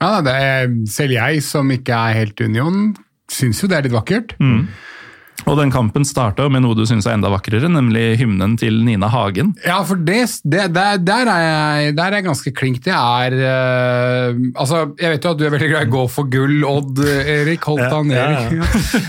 Ja, 0.02 0.18
det 0.22 0.34
er, 0.34 0.66
selv 0.90 1.16
jeg 1.16 1.42
som 1.42 1.70
ikke 1.74 1.96
er 1.96 2.18
helt 2.20 2.40
Union, 2.44 2.92
syns 3.32 3.62
jo 3.62 3.70
det 3.70 3.78
er 3.78 3.88
litt 3.88 3.96
vakkert. 3.96 4.34
Og 5.48 5.56
den 5.56 5.70
kampen 5.72 6.04
starta 6.04 6.44
med 6.52 6.60
noe 6.60 6.76
du 6.76 6.84
syns 6.88 7.06
er 7.08 7.16
enda 7.16 7.30
vakrere, 7.32 7.70
nemlig 7.72 8.18
hymnen 8.20 8.56
til 8.60 8.82
Nina 8.84 9.08
Hagen. 9.08 9.54
Ja, 9.64 9.78
for 9.88 9.96
det, 9.96 10.20
det, 10.44 10.66
der, 10.76 11.00
der, 11.00 11.30
er 11.32 11.44
jeg, 11.44 11.94
der 11.96 12.10
er 12.10 12.18
jeg 12.18 12.26
ganske 12.26 12.52
klink. 12.52 12.82
Det 12.84 12.92
er 12.92 13.36
uh, 13.38 14.36
Altså, 14.58 14.82
jeg 15.00 15.14
vet 15.14 15.24
jo 15.24 15.32
at 15.32 15.40
du 15.40 15.46
er 15.46 15.54
veldig 15.54 15.70
glad 15.72 15.88
i 15.88 15.92
gå 15.92 16.04
for 16.12 16.28
gull, 16.30 16.60
Odd 16.68 17.00
eh, 17.04 17.32
Erik. 17.38 17.64
Holdt 17.64 17.86
Ja, 17.86 17.90
han 17.94 18.12
ja, 18.12 18.26
Erik. 18.28 18.58
Ja. 18.58 18.66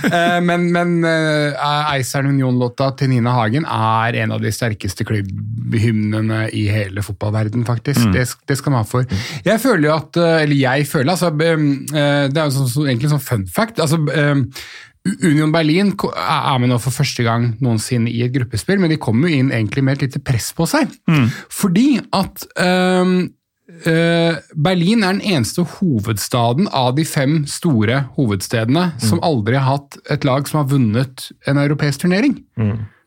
Eh, 0.20 0.40
men 0.44 0.68
men 0.74 1.04
uh, 1.06 1.92
Eisern 1.94 2.30
Union-låta 2.32 2.90
til 2.98 3.12
Nina 3.12 3.34
Hagen 3.36 3.66
er 3.66 4.16
en 4.24 4.34
av 4.36 4.42
de 4.42 4.52
sterkeste 4.54 5.06
klubbhymnene 5.08 6.46
i 6.56 6.66
hele 6.72 7.04
fotballverden, 7.06 7.66
faktisk. 7.68 8.10
Det, 8.14 8.26
det 8.50 8.58
skal 8.60 8.74
man 8.74 8.84
ha 8.84 8.90
for. 8.90 9.08
Jeg 9.46 9.62
føler 9.62 9.90
jo 9.90 9.96
at 9.96 10.20
Eller 10.20 10.56
jeg 10.56 10.88
føler, 10.90 11.12
altså 11.14 11.30
Det 11.30 11.50
er 11.50 11.58
jo 11.58 12.52
egentlig 12.52 12.72
så, 12.74 12.86
egentlig 12.86 13.12
sånn 13.14 13.26
fun 13.28 13.48
fact. 13.54 13.82
altså 13.84 14.00
Union 15.24 15.52
Berlin 15.54 15.94
er 15.96 16.60
med 16.62 16.72
nå 16.72 16.78
for 16.82 16.96
første 16.96 17.24
gang 17.26 17.52
noensinne 17.64 18.12
i 18.12 18.22
et 18.26 18.34
gruppespill, 18.36 18.80
men 18.82 18.92
de 18.94 18.98
kommer 19.02 19.30
jo 19.30 19.40
inn 19.42 19.52
egentlig 19.52 19.84
med 19.86 19.98
et 19.98 20.08
lite 20.08 20.22
press 20.26 20.52
på 20.58 20.68
seg. 20.70 20.92
Fordi 21.54 22.00
at 22.16 22.46
øhm, 22.60 23.18
øh, 23.86 24.38
Berlin 24.56 25.04
er 25.04 25.18
den 25.18 25.22
eneste 25.22 25.66
hovedstaden 25.78 26.70
av 26.74 26.96
de 26.98 27.06
fem 27.06 27.44
store 27.50 28.06
hovedstedene 28.18 28.92
som 29.04 29.22
aldri 29.26 29.58
har 29.60 29.78
hatt 29.80 30.00
et 30.10 30.26
lag 30.28 30.48
som 30.50 30.64
har 30.64 30.72
vunnet 30.72 31.30
en 31.48 31.58
europeisk 31.62 32.06
turnering. 32.06 32.40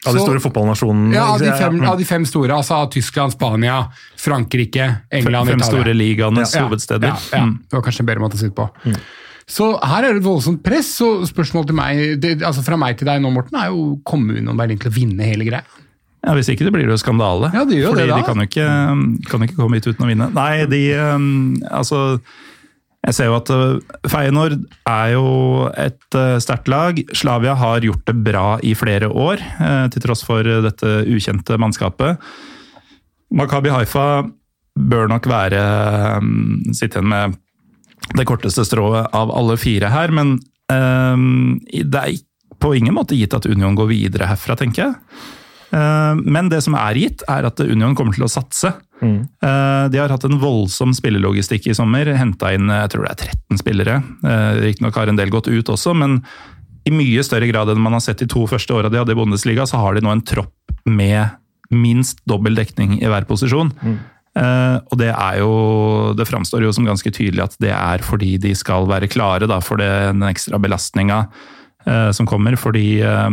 Av 0.03 0.17
de 0.17 0.19
store 0.19 0.41
fotballnasjonene? 0.43 1.15
Ja, 1.15 1.29
av 1.31 1.39
de, 1.39 1.51
fem, 1.55 1.77
av 1.87 1.99
de 2.01 2.05
fem 2.09 2.25
store, 2.27 2.57
altså 2.57 2.75
av 2.83 2.89
Tyskland, 2.91 3.37
Spania, 3.37 3.85
Frankrike, 4.19 4.89
England, 5.15 5.53
Fem 5.53 5.61
Italia. 5.61 5.69
store 5.71 5.95
ligaenes 5.95 6.55
Ja, 6.57 6.65
hovedsteder. 6.67 7.13
Ja, 7.13 7.19
ja. 7.37 7.43
Mm. 7.47 7.59
Det 7.71 7.79
var 7.79 7.85
kanskje 7.87 8.03
en 8.03 8.09
bedre 8.11 8.25
måte 8.25 8.35
å 8.35 8.43
sitte 8.43 8.57
på. 8.59 8.67
på. 8.83 8.97
Så 9.51 9.73
her 9.83 10.07
er 10.07 10.15
det 10.15 10.23
et 10.23 10.27
voldsomt 10.27 10.63
press, 10.65 10.95
og 11.05 11.27
spørsmålet 11.29 11.73
til 11.73 11.79
meg, 11.79 12.03
det, 12.23 12.37
altså 12.47 12.65
fra 12.65 12.79
meg 12.81 12.99
til 12.99 13.09
deg 13.11 13.23
nå, 13.23 13.33
Morten, 13.35 13.59
er 13.59 13.73
jo 13.73 13.97
kommer 14.07 14.39
Union 14.39 14.59
Berlin 14.59 14.81
til 14.81 14.93
å 14.93 14.95
vinne 14.95 15.27
hele 15.29 15.49
greia? 15.49 15.67
Ja, 16.23 16.37
Hvis 16.39 16.53
ikke 16.53 16.69
det 16.69 16.73
blir 16.75 16.87
det 16.87 16.95
jo 16.95 17.03
skandale. 17.03 17.51
Ja, 17.51 17.65
det 17.67 17.81
gjør 17.81 17.97
Fordi 17.97 18.07
det 18.07 18.13
da. 18.13 18.21
de 18.21 18.27
kan 18.29 18.39
jo 18.39 18.47
ikke, 18.47 18.71
kan 19.27 19.45
ikke 19.47 19.59
komme 19.59 19.79
hit 19.79 19.89
uten 19.91 20.07
å 20.07 20.11
vinne. 20.11 20.29
Nei, 20.37 20.65
de 20.71 20.83
um, 20.95 21.25
Altså 21.67 22.21
Jeg 23.03 23.17
ser 23.17 23.27
jo 23.27 23.35
at 23.41 23.51
uh, 23.51 23.97
Feyenoord 24.07 24.55
er 24.87 25.09
jo 25.17 25.27
et 25.75 26.19
uh, 26.19 26.39
sterkt 26.43 26.71
lag. 26.71 27.03
Slavia 27.19 27.57
har 27.59 27.83
gjort 27.83 28.07
det 28.07 28.15
bra 28.23 28.47
i 28.63 28.77
flere 28.79 29.11
år, 29.11 29.43
uh, 29.59 29.89
til 29.91 30.07
tross 30.07 30.23
for 30.23 30.47
dette 30.47 30.95
ukjente 31.11 31.59
mannskapet. 31.59 32.23
Makabi 33.35 33.75
Haifa 33.75 34.07
bør 34.79 35.11
nok 35.11 35.27
være 35.27 35.63
um, 36.23 36.63
sitte 36.71 37.01
igjen 37.01 37.11
med 37.11 37.42
det 38.19 38.27
korteste 38.29 38.65
strået 38.69 39.09
av 39.17 39.31
alle 39.33 39.57
fire 39.61 39.89
her, 39.93 40.13
men 40.15 40.37
um, 40.73 41.61
det 41.69 42.03
er 42.03 42.17
på 42.63 42.75
ingen 42.79 42.95
måte 42.95 43.17
gitt 43.19 43.35
at 43.35 43.47
Union 43.51 43.75
går 43.79 43.89
videre 43.91 44.29
herfra, 44.31 44.55
tenker 44.59 44.85
jeg. 44.85 44.95
Uh, 45.73 46.15
Men 46.21 46.51
det 46.53 46.61
som 46.63 46.75
er 46.77 46.99
gitt, 47.01 47.23
er 47.33 47.49
at 47.49 47.61
Union 47.65 47.95
kommer 47.97 48.13
til 48.15 48.27
å 48.27 48.31
satse. 48.31 48.75
Eh, 49.03 49.89
De 49.91 49.99
har 49.99 50.13
hatt 50.15 50.25
en 50.29 50.39
voldsom 50.39 50.93
spillelogistikk 50.95 51.67
i 51.67 51.75
sommer. 51.75 52.07
Henta 52.15 52.53
inn 52.55 52.69
jeg 52.71 52.93
tror 52.93 53.09
det 53.09 53.11
er 53.11 53.33
13 53.49 53.59
spillere. 53.59 53.97
Eh, 54.23 54.61
Riktignok 54.69 54.95
har 55.01 55.11
en 55.11 55.19
del 55.19 55.33
gått 55.33 55.49
ut 55.51 55.73
også, 55.75 55.95
men 55.99 56.21
i 56.87 56.93
mye 56.95 57.23
større 57.27 57.49
grad 57.51 57.69
enn 57.73 57.83
man 57.83 57.97
har 57.97 58.01
sett 58.05 58.23
de 58.23 58.29
to 58.31 58.45
første 58.47 58.71
åra 58.75 58.91
de 58.91 58.99
hadde 59.01 59.11
i 59.15 59.19
Bundesliga, 59.19 59.67
så 59.67 59.81
har 59.83 59.95
de 59.95 60.05
nå 60.07 60.13
en 60.15 60.23
tropp 60.23 60.55
med 60.87 61.31
minst 61.73 62.21
dobbel 62.29 62.55
dekning 62.59 63.01
i 63.03 63.09
hver 63.11 63.27
posisjon. 63.27 63.73
Eh, 63.83 63.99
og 64.33 64.95
det 64.97 65.11
er 65.13 65.35
jo 65.43 66.15
Det 66.17 66.25
framstår 66.25 66.63
jo 66.65 66.71
som 66.73 66.87
ganske 66.89 67.11
tydelig 67.13 67.43
at 67.45 67.57
det 67.61 67.73
er 67.77 68.01
fordi 68.01 68.39
de 68.41 68.55
skal 68.57 68.87
være 68.89 69.11
klare 69.13 69.49
da, 69.51 69.59
for 69.61 69.77
det, 69.77 69.91
den 70.15 70.25
ekstra 70.25 70.61
belastninga 70.63 71.27
eh, 71.85 72.11
som 72.17 72.29
kommer. 72.29 72.57
Fordi 72.57 73.03
eh, 73.05 73.29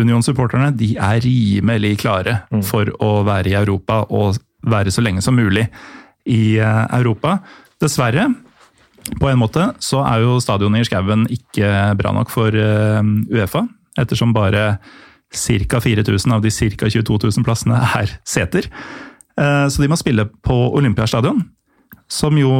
Union-supporterne 0.00 0.72
de 0.74 0.94
er 0.96 1.20
rimelig 1.22 1.98
klare 2.02 2.40
for 2.66 2.88
å 3.04 3.12
være 3.28 3.52
i 3.52 3.58
Europa 3.58 4.02
og 4.08 4.40
være 4.62 4.94
så 4.94 5.04
lenge 5.04 5.22
som 5.22 5.36
mulig 5.38 5.66
i 6.30 6.56
eh, 6.58 6.82
Europa. 6.98 7.38
Dessverre 7.82 8.30
på 9.18 9.28
en 9.28 9.40
måte 9.40 9.68
så 9.82 10.02
er 10.06 10.22
jo 10.22 10.40
stadionet 10.42 10.84
i 10.84 10.88
skauen 10.90 11.24
ikke 11.32 11.70
bra 11.98 12.12
nok 12.14 12.30
for 12.30 12.54
eh, 12.54 13.00
Uefa, 13.32 13.66
ettersom 13.98 14.34
bare 14.34 14.76
ca. 15.32 15.80
4000 15.80 16.34
av 16.34 16.42
de 16.44 16.52
ca. 16.52 16.90
22 16.90 17.18
000 17.24 17.46
plassene 17.46 17.80
er 18.02 18.18
seter. 18.28 18.68
Eh, 19.40 19.66
Så 19.68 19.82
de 19.82 19.88
må 19.88 19.96
spille 20.00 20.26
på 20.44 20.56
Olympiastadion, 20.76 21.42
som 22.08 22.36
jo 22.38 22.52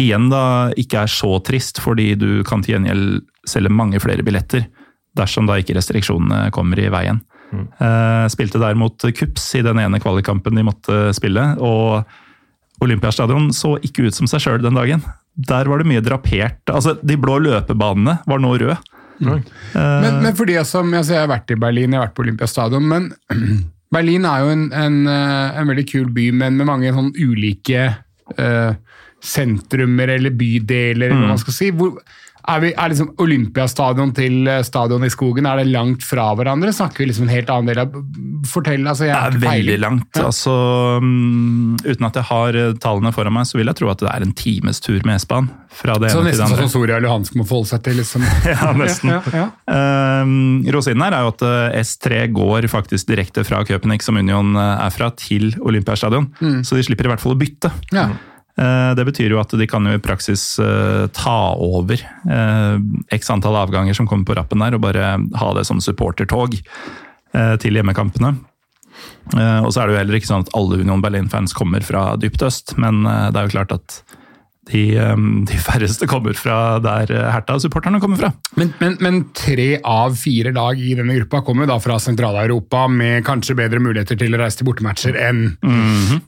igjen 0.00 0.30
da 0.32 0.70
ikke 0.78 1.04
er 1.04 1.10
så 1.12 1.36
trist, 1.44 1.78
fordi 1.82 2.14
du 2.18 2.42
kan 2.48 2.62
til 2.64 2.74
gjengjeld 2.76 3.20
selge 3.46 3.70
mange 3.70 4.00
flere 4.02 4.24
billetter 4.24 4.64
dersom 5.18 5.46
da 5.46 5.58
ikke 5.60 5.76
restriksjonene 5.76 6.50
kommer 6.54 6.80
i 6.80 6.88
veien. 6.90 7.20
Mm. 7.52 7.66
Spilte 8.32 8.56
der 8.62 8.74
mot 8.80 8.96
Kups 9.12 9.50
i 9.58 9.60
den 9.62 9.76
ene 9.82 10.00
kvalikkampen 10.00 10.56
de 10.56 10.64
måtte 10.64 11.10
spille, 11.12 11.42
og 11.60 12.08
Olympiastadion 12.82 13.50
så 13.54 13.74
ikke 13.84 14.08
ut 14.08 14.16
som 14.16 14.26
seg 14.30 14.40
sjøl 14.40 14.62
den 14.64 14.78
dagen. 14.78 15.04
Der 15.36 15.68
var 15.68 15.82
det 15.82 15.88
mye 15.90 16.02
drapert. 16.04 16.62
Altså, 16.72 16.96
De 17.04 17.18
blå 17.20 17.36
løpebanene 17.44 18.18
var 18.26 18.40
nå 18.42 18.54
røde. 18.56 18.78
Men, 19.22 19.44
men 20.24 20.32
for 20.34 20.48
de 20.48 20.56
som, 20.66 20.88
altså 20.96 21.12
Jeg 21.14 21.22
har 21.22 21.30
vært 21.30 21.52
i 21.54 21.58
Berlin, 21.60 21.92
jeg 21.92 22.00
har 22.00 22.08
vært 22.08 22.16
på 22.16 22.24
Olympiastadion, 22.24 22.88
men 22.88 23.12
Berlin 23.92 24.24
er 24.24 24.40
jo 24.42 24.52
en, 24.54 24.64
en, 24.72 24.98
eh, 25.10 25.60
en 25.60 25.68
veldig 25.68 25.86
kul 25.90 26.08
by, 26.14 26.30
men 26.40 26.56
med 26.56 26.68
mange 26.68 26.92
sånn 26.94 27.12
ulike 27.20 27.90
uh, 28.38 28.72
sentrumer 29.22 30.14
eller 30.14 30.32
bydeler, 30.34 31.12
eller 31.12 31.18
hva 31.20 31.34
man 31.34 31.42
skal 31.42 31.56
si. 31.56 31.68
Hvor, 31.76 31.98
er, 32.42 32.60
vi, 32.62 32.70
er 32.74 32.90
liksom 32.90 33.12
Olympiastadion 33.22 34.10
til 34.16 34.48
eh, 34.50 34.62
stadion 34.66 35.04
i 35.06 35.10
skogen, 35.12 35.46
er 35.46 35.60
det 35.60 35.68
langt 35.70 36.02
fra 36.06 36.30
hverandre? 36.38 36.72
Snakker 36.74 37.04
vi 37.04 37.08
liksom 37.10 37.28
en 37.28 37.34
helt 37.34 37.50
annen 37.52 37.70
del 37.70 37.82
av 37.84 37.94
Fortell, 38.50 38.82
altså. 38.90 39.06
Jeg 39.06 39.36
Det 39.36 39.38
er 39.38 39.44
veldig 39.44 39.76
langt. 39.78 40.08
Ja. 40.18 40.24
altså 40.26 40.54
um, 40.98 41.76
Uten 41.84 42.08
at 42.08 42.18
jeg 42.18 42.26
har 42.32 42.58
eh, 42.58 42.72
tallene 42.82 43.12
foran 43.14 43.36
meg, 43.36 43.46
så 43.46 43.60
vil 43.60 43.70
jeg 43.70 43.78
tro 43.78 43.92
at 43.92 44.02
det 44.02 44.10
er 44.10 44.26
en 44.26 44.34
times 44.34 44.82
tur 44.82 44.98
med 45.06 45.22
S-banen. 45.22 45.52
Fra 45.72 45.94
det 46.02 46.10
Så 46.12 46.18
ene 46.20 46.32
til 46.32 46.36
det 46.36 46.42
nesten 46.42 46.58
sånn 46.58 46.66
som 46.66 46.72
Soria 46.74 46.98
Luhansk 47.00 47.38
må 47.38 47.46
forholde 47.48 47.70
seg 47.70 47.84
til. 47.86 48.00
liksom. 48.02 48.26
Ja, 48.52 48.72
nesten. 48.76 49.14
Ja, 49.14 49.22
ja. 49.32 49.46
Um, 50.26 50.66
Rosinen 50.74 51.06
her 51.06 51.16
er 51.16 51.28
jo 51.28 51.32
at 51.36 51.46
eh, 51.46 51.78
S3 51.84 52.26
går 52.34 52.68
faktisk 52.72 53.08
direkte 53.12 53.46
fra 53.46 53.62
Köpenick, 53.68 54.02
som 54.04 54.18
Union 54.18 54.58
er 54.58 54.90
fra, 54.92 55.12
til 55.16 55.54
Olympiastadion. 55.62 56.28
Så 56.66 56.76
de 56.76 56.84
slipper 56.84 57.06
i 57.06 57.14
hvert 57.14 57.22
fall 57.22 57.36
å 57.36 57.40
bytte. 57.40 57.70
Ja. 57.94 58.10
Det 58.52 59.04
betyr 59.08 59.32
jo 59.32 59.38
at 59.40 59.54
de 59.56 59.64
kan 59.66 59.86
jo 59.88 59.94
i 59.96 60.00
praksis 60.02 60.58
eh, 60.60 61.06
ta 61.16 61.36
over 61.56 61.96
eh, 62.28 62.76
x 63.16 63.30
antall 63.32 63.56
avganger 63.56 63.96
som 63.96 64.06
kommer 64.06 64.28
på 64.28 64.36
rappen 64.36 64.60
der, 64.60 64.76
og 64.76 64.82
bare 64.84 65.14
ha 65.40 65.48
det 65.56 65.64
som 65.64 65.80
supportertog 65.80 66.58
eh, 66.58 67.54
til 67.62 67.78
hjemmekampene. 67.80 68.34
Eh, 69.32 69.60
Og 69.64 69.72
så 69.72 69.80
er 69.82 69.88
det 69.88 69.94
jo 69.94 70.00
heller 70.02 70.18
ikke 70.20 70.28
sånn 70.28 70.44
at 70.44 70.52
alle 70.58 70.82
Union 70.84 71.00
Berlin-fans 71.00 71.56
kommer 71.56 71.80
fra 71.86 72.10
dypt 72.20 72.44
øst, 72.44 72.76
men 72.76 73.06
eh, 73.08 73.30
det 73.32 73.40
er 73.40 73.48
jo 73.48 73.54
klart 73.56 73.72
at 73.78 74.02
de, 74.70 74.82
eh, 74.96 75.16
de 75.48 75.58
færreste 75.58 76.06
kommer 76.10 76.36
fra 76.38 76.78
der 76.82 77.10
eh, 77.10 77.28
Herta-supporterne 77.34 78.00
kommer 78.02 78.20
fra. 78.20 78.32
Men, 78.60 78.70
men, 78.80 78.96
men 79.02 79.20
tre 79.36 79.80
av 79.82 80.14
fire 80.20 80.52
lag 80.54 80.78
i 80.78 80.94
denne 80.98 81.16
gruppa 81.18 81.42
kommer 81.46 81.66
da 81.70 81.78
fra 81.82 81.98
Sentral-Europa 82.02 82.84
med 82.92 83.24
kanskje 83.26 83.56
bedre 83.58 83.82
muligheter 83.82 84.18
til 84.20 84.36
å 84.36 84.42
reise 84.42 84.60
til 84.60 84.68
bortematcher 84.68 85.18
enn 85.18 85.42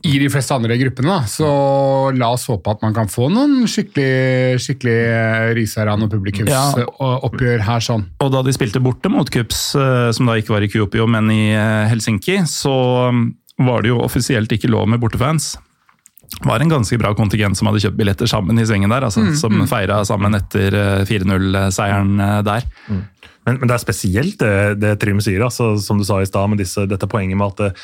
i 0.05 0.17
de 0.19 0.27
fleste 0.31 0.55
andre 0.55 0.77
gruppene. 0.81 1.15
da. 1.15 1.29
Så 1.29 1.47
la 2.17 2.31
oss 2.35 2.47
håpe 2.51 2.75
at 2.75 2.83
man 2.83 2.95
kan 2.97 3.09
få 3.11 3.29
noen 3.31 3.63
skikkelig, 3.69 4.59
skikkelig 4.63 4.99
Risaran 5.57 6.03
og 6.05 6.11
Ja. 6.45 6.65
her 7.65 7.83
sånn. 7.83 8.05
Og 8.23 8.31
da 8.33 8.41
de 8.45 8.53
spilte 8.55 8.81
borte 8.83 9.09
mot 9.11 9.29
Kups, 9.31 9.75
eh, 9.75 10.11
som 10.15 10.27
da 10.29 10.37
ikke 10.39 10.55
var 10.55 10.65
i 10.65 10.71
Kuopio, 10.71 11.07
men 11.07 11.29
i 11.33 11.53
eh, 11.53 11.87
Helsinki, 11.91 12.41
så 12.49 12.75
mm, 13.11 13.25
var 13.65 13.81
det 13.83 13.93
jo 13.93 14.01
offisielt 14.03 14.51
ikke 14.51 14.71
lov 14.71 14.87
med 14.91 15.01
bortefans. 15.03 15.55
Var 16.45 16.61
en 16.61 16.71
ganske 16.71 16.97
bra 16.99 17.13
kontingent 17.17 17.57
som 17.57 17.69
hadde 17.69 17.83
kjøpt 17.83 17.97
billetter 17.99 18.29
sammen 18.29 18.59
i 18.59 18.65
svingen 18.67 18.91
der, 18.91 19.05
altså, 19.07 19.23
som 19.39 19.55
feira 19.69 20.01
sammen 20.07 20.37
etter 20.37 20.75
eh, 20.75 21.03
4-0-seieren 21.07 22.17
der. 22.19 22.65
der. 22.89 23.03
Men, 23.45 23.59
men 23.61 23.69
det 23.69 23.75
er 23.75 23.83
spesielt 23.83 24.39
det, 24.41 24.55
det 24.81 24.95
Trym 25.01 25.21
sier, 25.21 25.43
altså, 25.45 25.75
som 25.81 25.99
du 26.01 26.05
sa 26.07 26.17
i 26.21 26.29
stad, 26.29 26.49
med 26.49 26.61
disse, 26.61 26.87
dette 26.89 27.09
poenget 27.09 27.37
med 27.37 27.53
at 27.53 27.83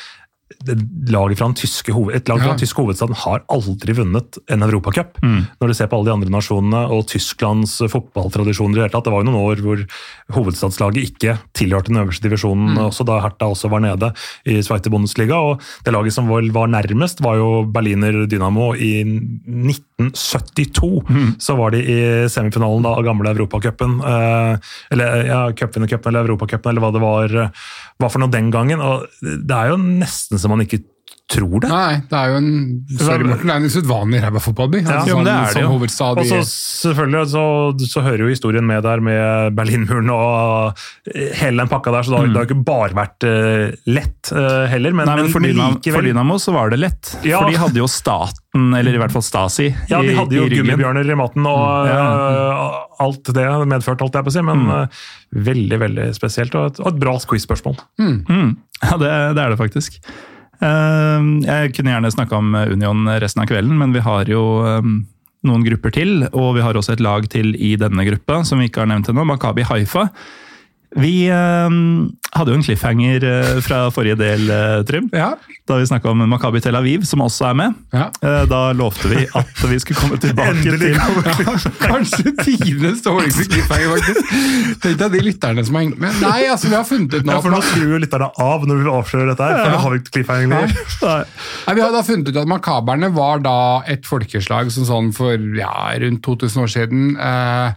laget 1.12 1.38
fra 1.38 1.48
den 1.48 1.58
tyske, 1.58 1.92
hoved- 1.92 2.16
et 2.16 2.28
lag 2.28 2.40
fra 2.40 2.52
den 2.52 2.62
tyske 2.62 2.82
hovedstaden 2.82 3.14
har 3.24 3.42
aldri 3.52 3.92
vunnet 3.96 4.38
en 4.50 4.62
europacup. 4.62 5.18
Når 5.60 5.68
du 5.68 5.74
ser 5.74 5.86
på 5.86 5.96
alle 5.96 6.10
de 6.10 6.16
andre 6.16 6.30
nasjonene 6.32 6.82
og 6.92 7.06
Tysklands 7.08 7.78
fotballtradisjoner 7.92 8.76
i 8.76 8.80
det 8.80 8.84
hele 8.86 8.94
tatt. 8.94 9.04
Det 9.04 9.12
var 9.12 9.22
jo 9.22 9.30
noen 9.30 9.42
år 9.42 9.62
hvor 9.64 9.78
hovedstadslaget 10.36 11.02
ikke 11.02 11.38
tilhørte 11.56 11.92
den 11.92 12.02
øverste 12.02 12.26
divisjonen, 12.26 12.78
også 12.78 13.04
da 13.08 13.20
Hertha 13.24 13.46
også 13.52 13.68
var 13.72 13.80
nede 13.84 14.12
i 14.46 14.62
Zweite 14.62 14.90
Bundesliga. 14.92 15.36
Og 15.36 15.60
det 15.84 15.92
laget 15.94 16.12
som 16.14 16.28
var 16.28 16.42
nærmest, 16.68 17.22
var 17.24 17.36
jo 17.36 17.64
Berliner 17.72 18.26
Dynamo 18.26 18.72
i 18.74 19.04
1972. 19.04 21.02
Så 21.38 21.56
var 21.58 21.70
de 21.74 21.82
i 21.82 22.28
semifinalen 22.32 22.82
da, 22.86 22.96
av 22.96 23.04
gamle 23.06 23.30
Europacupen. 23.34 24.00
Eh, 24.00 24.56
eller 24.94 25.26
ja, 25.28 25.40
cupvinnercupen 25.56 26.12
eller 26.12 26.26
Europacupen, 26.26 26.70
eller 26.70 26.84
hva 26.84 26.92
det 26.94 27.02
var, 27.02 27.36
eh, 27.44 27.50
var 28.02 28.12
for 28.12 28.22
noe 28.22 28.32
den 28.32 28.50
gangen. 28.54 28.80
Og 28.82 29.06
det 29.22 29.56
er 29.56 29.72
jo 29.72 29.80
nesten 29.82 30.41
så 30.42 30.50
man 30.52 30.64
ikke 30.66 30.82
tror 31.32 31.62
det. 31.62 31.68
Nei, 31.70 31.94
det 32.10 32.16
er 32.18 32.28
jo 32.28 32.38
en 32.42 32.48
sorry 33.00 33.24
Morten, 33.24 33.48
det 33.48 33.52
er 33.54 33.60
en 33.62 33.68
usedvanlig 33.70 34.18
ræva 34.20 34.40
fotballby. 34.42 34.80
Altså, 34.82 35.08
jo, 35.08 35.14
men 35.16 35.28
det 35.28 35.32
sånn- 35.32 35.46
er 35.46 35.54
det 35.54 35.62
jo. 35.62 35.76
Og 36.12 36.26
så 36.28 36.40
selvfølgelig 36.50 37.22
så, 37.32 37.44
så 37.88 38.02
hører 38.04 38.24
jo 38.26 38.28
historien 38.32 38.66
med 38.68 38.82
der 38.84 39.00
med 39.00 39.54
Berlinmuren 39.56 40.10
og 40.12 40.82
hele 41.40 41.62
den 41.62 41.70
pakka 41.70 41.94
der, 41.94 42.04
så 42.04 42.12
det 42.12 42.18
har, 42.20 42.26
det 42.34 42.36
har 42.42 42.48
ikke 42.50 42.64
bare 42.66 42.98
vært 42.98 43.26
uh, 43.28 43.72
lett 43.96 44.32
uh, 44.34 44.66
heller, 44.74 44.92
men, 44.98 45.08
Nei, 45.08 45.16
men 45.22 45.30
for, 45.32 45.46
Dynamo, 45.46 45.78
likevel 45.78 45.96
for 45.96 46.08
Dynamo 46.10 46.36
så 46.42 46.54
var 46.58 46.74
det 46.74 46.80
lett. 46.82 47.14
Ja. 47.24 47.40
For 47.40 47.48
de 47.54 47.60
hadde 47.62 47.80
jo 47.80 47.88
staten, 47.88 48.68
eller 48.82 48.98
i 48.98 49.00
hvert 49.00 49.14
fall 49.16 49.24
Stasi, 49.24 49.70
Ja, 49.88 50.02
de 50.02 50.12
i, 50.12 50.16
hadde 50.18 50.36
jo 50.36 50.44
i 50.44 50.50
ryggen. 50.52 50.66
gummibjørner 50.68 51.14
i 51.14 51.16
maten 51.22 51.48
og 51.48 51.88
Ja. 51.88 52.02
uh, 52.02 52.82
alt 53.02 53.32
det 53.34 53.46
medført, 53.72 54.04
holdt 54.04 54.14
jeg 54.20 54.26
på 54.26 54.30
å 54.30 54.34
si, 54.36 54.42
men 54.46 54.60
eh, 54.70 55.00
veldig, 55.48 55.78
veldig 55.80 56.04
spesielt. 56.14 56.52
Og 56.54 56.68
et, 56.68 56.76
og 56.84 56.92
et 56.92 57.00
bra 57.02 57.16
quiz-spørsmål. 57.18 57.80
Mm. 57.98 58.52
Ja, 58.84 58.98
det, 59.00 59.10
det 59.34 59.42
er 59.42 59.54
det 59.56 59.58
faktisk. 59.58 59.96
Eh, 60.62 61.24
Jeg 61.48 61.72
kunne 61.76 61.94
gjerne 61.96 62.12
snakka 62.14 62.38
om 62.38 62.54
Union 62.54 63.08
resten 63.20 63.42
av 63.42 63.50
kvelden, 63.50 63.74
men 63.80 63.94
vi 63.94 64.04
har 64.04 64.30
jo 64.30 64.42
eh, 64.68 64.92
noen 65.48 65.66
grupper 65.66 65.94
til. 65.94 66.22
Og 66.30 66.54
vi 66.58 66.64
har 66.64 66.78
også 66.78 66.94
et 66.96 67.04
lag 67.04 67.26
til 67.32 67.54
i 67.58 67.74
denne 67.80 68.06
gruppa, 68.06 68.42
som 68.46 68.62
vi 68.62 68.70
ikke 68.70 68.84
har 68.84 68.92
nevnt 68.92 69.10
ennå, 69.10 69.26
Makabi 69.26 69.66
Haifa. 69.66 70.08
Vi 71.00 71.24
eh, 71.32 71.70
hadde 72.36 72.52
jo 72.52 72.56
en 72.58 72.64
cliffhanger 72.66 73.24
eh, 73.24 73.60
fra 73.64 73.86
forrige 73.94 74.18
del, 74.20 74.42
eh, 74.52 74.82
Trym. 74.88 75.06
Ja. 75.12 75.30
Da 75.68 75.78
vi 75.78 75.86
snakka 75.88 76.10
om 76.10 76.20
Makabi 76.28 76.60
Tel 76.60 76.76
Aviv, 76.76 77.06
som 77.08 77.22
også 77.24 77.46
er 77.48 77.54
med. 77.56 77.78
Ja. 77.94 78.10
Eh, 78.20 78.42
Da 78.50 78.58
lovte 78.76 79.08
vi 79.08 79.22
at 79.24 79.62
vi 79.70 79.78
skulle 79.80 80.00
komme 80.02 80.18
tilbake 80.20 80.52
Endelig 80.52 80.92
til 80.92 81.72
Kanskje 81.92 82.34
tidenes 82.42 83.00
dårligste 83.06 83.46
cliffhanger, 83.48 83.94
faktisk. 83.94 84.34
Tenk 84.84 84.98
deg 85.00 85.16
de 85.16 85.22
lytterne 85.30 85.64
som 85.64 85.78
har 85.78 85.86
hengt 85.86 86.02
med. 86.02 86.18
Nei, 86.20 86.42
altså, 86.52 86.68
vi 86.68 86.76
har 86.76 86.84
funnet 86.88 87.16
ut 87.16 87.24
nå 87.28 87.36
Ja, 87.38 87.40
for 87.46 87.54
nå 87.54 87.62
man- 87.62 87.68
skrur 87.70 87.94
jo 87.96 88.02
lytterne 88.04 88.28
av 88.50 88.68
når 88.68 88.82
vi 88.82 88.92
avslører 88.98 89.32
dette 89.32 89.48
her, 89.48 89.56
for 89.62 89.70
Ja. 89.70 89.72
nå 89.76 89.82
har 89.86 89.90
vi 89.96 90.02
ikke 90.02 90.14
cliffhanger 90.18 90.52
lenger. 90.52 90.76
Nei. 91.06 91.16
Nei, 91.68 91.74
Vi 91.80 91.86
har 91.86 91.92
da 91.96 92.02
funnet 92.10 92.28
ut 92.28 92.42
at 92.42 92.52
makaberne 92.52 93.12
var 93.16 93.40
da 93.48 93.56
et 93.88 94.04
folkeslag 94.04 94.68
som 94.76 94.84
sånn 94.92 95.12
for 95.16 95.40
ja, 95.56 95.72
rundt 96.04 96.22
2000 96.26 96.62
år 96.66 96.72
siden 96.76 97.16
eh, 97.16 97.72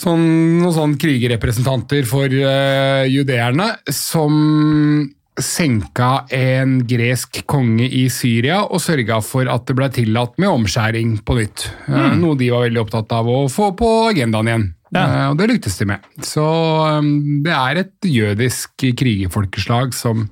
sånn, 0.00 0.24
Noen 0.60 0.74
sånn 0.74 0.96
krigerrepresentanter 1.00 2.06
for 2.08 2.30
uh, 2.30 3.04
judeerne 3.10 3.72
som 3.92 5.12
senka 5.40 6.24
en 6.30 6.76
gresk 6.86 7.40
konge 7.50 7.86
i 7.90 8.04
Syria 8.12 8.60
og 8.64 8.82
sørga 8.82 9.18
for 9.24 9.50
at 9.50 9.66
det 9.66 9.76
ble 9.78 9.88
tillatt 9.94 10.36
med 10.38 10.52
omskjæring 10.52 11.16
på 11.26 11.38
nytt. 11.40 11.66
Eh, 11.88 12.14
Noe 12.20 12.38
de 12.38 12.52
var 12.52 12.68
veldig 12.68 12.82
opptatt 12.84 13.14
av 13.16 13.30
å 13.30 13.40
få 13.50 13.72
på 13.78 13.90
agendaen 14.12 14.50
igjen. 14.50 14.66
Ja. 14.94 15.02
Uh, 15.02 15.28
og 15.32 15.40
det 15.40 15.48
lyktes 15.50 15.80
de 15.80 15.88
med. 15.90 16.04
Så 16.22 16.44
um, 16.44 17.42
det 17.42 17.54
er 17.56 17.80
et 17.82 18.06
jødisk 18.06 18.84
krigerfolkeslag 18.94 19.90
som 19.96 20.28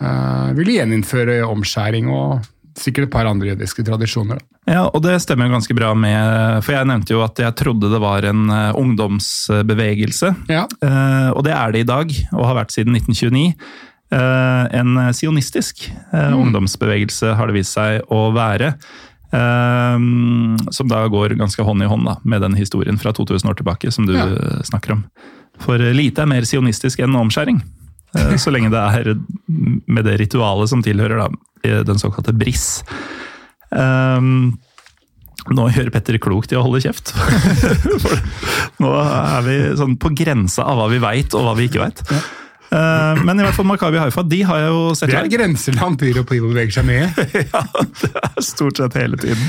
uh, 0.00 0.48
ville 0.56 0.78
gjeninnføre 0.78 1.42
omskjæring 1.44 2.08
og 2.08 2.46
sikkert 2.76 3.08
et 3.08 3.12
par 3.12 3.28
andre 3.28 3.52
jødiske 3.52 3.84
tradisjoner. 3.86 4.40
Ja, 4.68 4.86
og 4.86 5.02
det 5.04 5.16
stemmer 5.22 5.48
jo 5.48 5.56
ganske 5.56 5.76
bra 5.78 5.92
med 5.94 6.62
For 6.66 6.74
jeg 6.74 6.88
nevnte 6.90 7.14
jo 7.14 7.22
at 7.24 7.38
jeg 7.40 7.54
trodde 7.58 7.90
det 7.92 8.00
var 8.02 8.26
en 8.28 8.50
eh, 8.50 8.78
ungdomsbevegelse. 8.78 10.32
Ja. 10.52 10.66
Eh, 10.82 11.28
og 11.32 11.44
det 11.46 11.54
er 11.56 11.74
det 11.74 11.84
i 11.84 11.88
dag, 11.88 12.14
og 12.32 12.48
har 12.48 12.58
vært 12.60 12.74
siden 12.74 12.96
1929. 12.98 13.52
Eh, 14.16 14.64
en 14.80 14.98
sionistisk 15.16 15.88
mm. 16.12 16.36
ungdomsbevegelse 16.36 17.34
har 17.38 17.50
det 17.50 17.58
vist 17.60 17.76
seg 17.76 18.04
å 18.12 18.28
være. 18.36 18.76
som 20.72 20.88
da 20.88 21.00
går 21.10 21.34
ganske 21.36 21.62
hånd 21.66 21.82
i 21.82 21.88
hånd 21.90 22.06
da, 22.06 22.14
med 22.22 22.40
den 22.40 22.54
historien 22.56 22.96
fra 22.96 23.10
2000 23.12 23.50
år 23.50 23.56
tilbake 23.58 23.90
som 23.92 24.06
du 24.06 24.14
Ja. 24.14 24.28
snakker 24.64 24.92
om. 24.94 25.02
For 25.60 25.76
lite 25.76 26.22
er 26.22 26.30
mer 26.30 26.46
sionistisk 26.46 27.02
enn 27.02 27.18
omskjæring. 27.18 27.60
Eh, 28.14 28.36
så 28.38 28.52
lenge 28.54 28.70
det 28.72 28.82
er 28.82 29.16
med 29.48 30.06
det 30.06 30.20
ritualet 30.22 30.70
som 30.70 30.84
tilhører 30.84 31.24
da, 31.24 31.28
den 31.88 31.98
såkalte 32.00 32.36
briss. 32.36 32.84
Um, 33.70 34.56
nå 35.54 35.68
gjør 35.74 35.92
Petter 35.94 36.18
klokt 36.22 36.52
i 36.54 36.58
å 36.58 36.64
holde 36.64 36.82
kjeft. 36.82 37.12
Nå 38.82 38.90
er 38.98 39.44
vi 39.46 39.58
sånn 39.78 39.94
på 40.00 40.10
grensa 40.16 40.66
av 40.66 40.80
hva 40.80 40.88
vi 40.90 40.98
veit 41.02 41.36
og 41.38 41.46
hva 41.46 41.54
vi 41.58 41.68
ikke 41.68 41.84
veit. 41.84 42.02
Uh, 42.66 43.14
men 43.22 43.38
i 43.38 43.44
hvert 43.44 43.54
fall 43.54 43.68
Makabi 43.68 44.00
Haifa 44.02 44.24
de 44.26 44.40
har 44.42 44.64
jeg 44.64 44.70
jo 44.74 44.80
sett 44.98 45.12
Det 45.12 45.14
er 45.14 45.28
live. 45.28 45.36
grenseland 45.36 46.00
Pyro 46.00 46.24
Pivo 46.26 46.50
beveger 46.50 46.80
seg 46.80 46.88
med. 46.88 47.20
ja, 47.52 47.62
det 48.02 48.10
er 48.18 48.42
stort 48.42 48.82
sett 48.82 48.98
hele 48.98 49.20
tiden. 49.22 49.44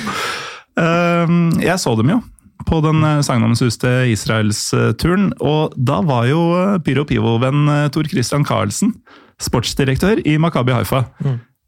Uh, 0.77 0.83
eh, 0.85 1.37
jeg 1.65 1.81
så 1.81 1.95
dem 1.97 2.13
jo 2.13 2.21
på 2.65 2.79
den 2.85 3.03
eh, 3.05 3.21
sagnomsuste 3.25 4.07
Israelsturen. 4.11 5.31
Og 5.43 5.75
da 5.77 6.01
var 6.05 6.27
jo 6.29 6.41
eh, 6.57 6.77
Pyro 6.83 7.05
Pivo-venn 7.07 7.67
eh, 7.73 7.89
Tor 7.93 8.09
Christian 8.09 8.47
Karlsen 8.47 8.95
sportsdirektør 9.41 10.23
i 10.25 10.37
Makabi 10.41 10.73
Haifa. 10.73 11.03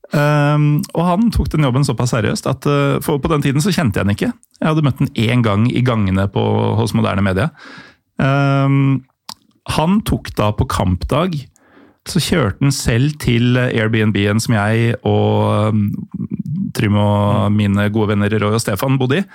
Um, 0.10 0.80
og 0.98 1.04
han 1.06 1.28
tok 1.30 1.52
den 1.54 1.68
jobben 1.68 1.84
såpass 1.86 2.16
seriøst 2.16 2.48
at 2.50 2.66
uh, 2.66 2.96
for 3.06 3.22
på 3.22 3.30
den 3.30 3.44
tiden 3.46 3.62
så 3.62 3.70
kjente 3.70 4.00
jeg 4.00 4.08
han 4.08 4.14
ikke. 4.16 4.32
Jeg 4.58 4.66
hadde 4.66 4.84
møtt 4.88 5.04
han 5.04 5.12
én 5.14 5.44
gang 5.46 5.68
i 5.70 5.84
gangene 5.86 6.26
på, 6.34 6.42
hos 6.80 6.96
moderne 6.98 7.22
media. 7.22 7.52
Um, 8.18 9.04
han 9.70 10.00
tok 10.10 10.32
da 10.34 10.50
på 10.58 10.66
kampdag 10.66 11.38
så 12.10 12.22
kjørte 12.24 12.64
han 12.64 12.74
selv 12.74 13.20
til 13.22 13.60
Airbnb-en 13.60 14.42
som 14.42 14.56
jeg 14.58 14.98
og 15.06 15.76
um, 15.76 15.86
Trym 16.74 16.98
og 16.98 17.54
mine 17.54 17.90
gode 17.94 18.16
venner 18.16 18.34
Roy 18.42 18.58
og 18.58 18.64
Stefan 18.64 18.98
bodde 18.98 19.22
i. 19.22 19.28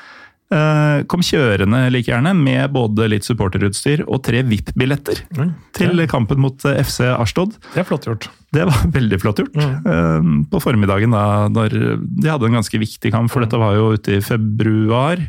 Uh, 0.52 1.00
kom 1.08 1.22
kjørende 1.24 1.86
like 1.88 2.10
gjerne 2.10 2.34
med 2.36 2.68
både 2.74 3.06
litt 3.08 3.24
supporterutstyr 3.24 4.02
og 4.04 4.20
tre 4.26 4.42
VIP-billetter 4.44 5.22
mm, 5.32 5.52
til 5.74 6.02
kampen 6.10 6.42
mot 6.44 6.66
uh, 6.68 6.76
FC 6.82 7.00
Arstod. 7.08 7.56
Det 7.72 7.80
er 7.80 7.88
flott 7.88 8.04
gjort. 8.06 8.28
Det 8.54 8.66
var 8.68 8.84
veldig 8.98 9.18
flott 9.22 9.40
gjort. 9.40 9.56
Mm. 9.56 10.44
på 10.52 10.60
formiddagen 10.62 11.16
da 11.16 11.48
når 11.50 11.78
de 11.98 12.28
hadde 12.28 12.50
en 12.50 12.58
ganske 12.60 12.80
viktig 12.80 13.14
kamp, 13.14 13.32
for 13.32 13.42
dette 13.42 13.58
var 13.60 13.78
jo 13.78 13.94
ute 13.96 14.18
i 14.18 14.24
februar. 14.24 15.22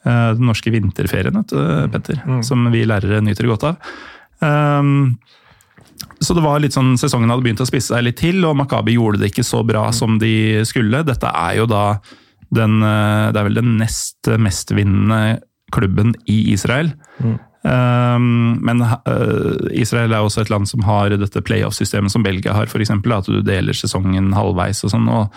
Den 0.00 0.46
norske 0.48 0.72
vinterferien, 0.72 1.36
vet 1.36 1.52
du, 1.52 1.88
Petter, 1.92 2.20
som 2.44 2.64
vi 2.72 2.86
lærere 2.88 3.20
nyter 3.20 3.48
godt 3.50 3.66
av. 3.68 3.90
Um, 4.40 5.18
så 6.20 6.36
det 6.36 6.44
var 6.44 6.60
litt 6.60 6.76
sånn, 6.76 6.94
Sesongen 7.00 7.32
hadde 7.32 7.44
begynt 7.44 7.62
å 7.64 7.68
spisse 7.68 7.94
seg 7.94 8.04
litt 8.04 8.18
til, 8.20 8.42
og 8.48 8.56
Makabi 8.58 8.96
gjorde 8.96 9.22
det 9.22 9.30
ikke 9.30 9.44
så 9.46 9.62
bra 9.66 9.86
som 9.96 10.18
de 10.20 10.64
skulle. 10.68 11.04
Dette 11.06 11.28
er 11.28 11.60
jo 11.60 11.68
da 11.70 11.84
den, 12.54 12.80
uh, 12.82 13.30
det 13.30 13.40
er 13.40 13.46
vel 13.48 13.60
den 13.60 13.76
nest 13.80 14.30
mestvinnende 14.40 15.40
klubben 15.74 16.14
i 16.26 16.42
Israel. 16.52 16.92
Um, 17.60 18.56
men 18.64 18.80
uh, 18.80 19.68
Israel 19.76 20.14
er 20.14 20.24
også 20.24 20.44
et 20.44 20.52
land 20.52 20.68
som 20.68 20.84
har 20.86 21.12
dette 21.12 21.42
playoff-systemet 21.44 22.12
som 22.12 22.24
Belgia 22.24 22.54
har, 22.56 22.70
f.eks. 22.70 22.92
At 22.92 23.28
du 23.28 23.40
deler 23.44 23.76
sesongen 23.76 24.32
halvveis 24.36 24.82
og 24.86 24.94
sånn. 24.94 25.08
og 25.12 25.34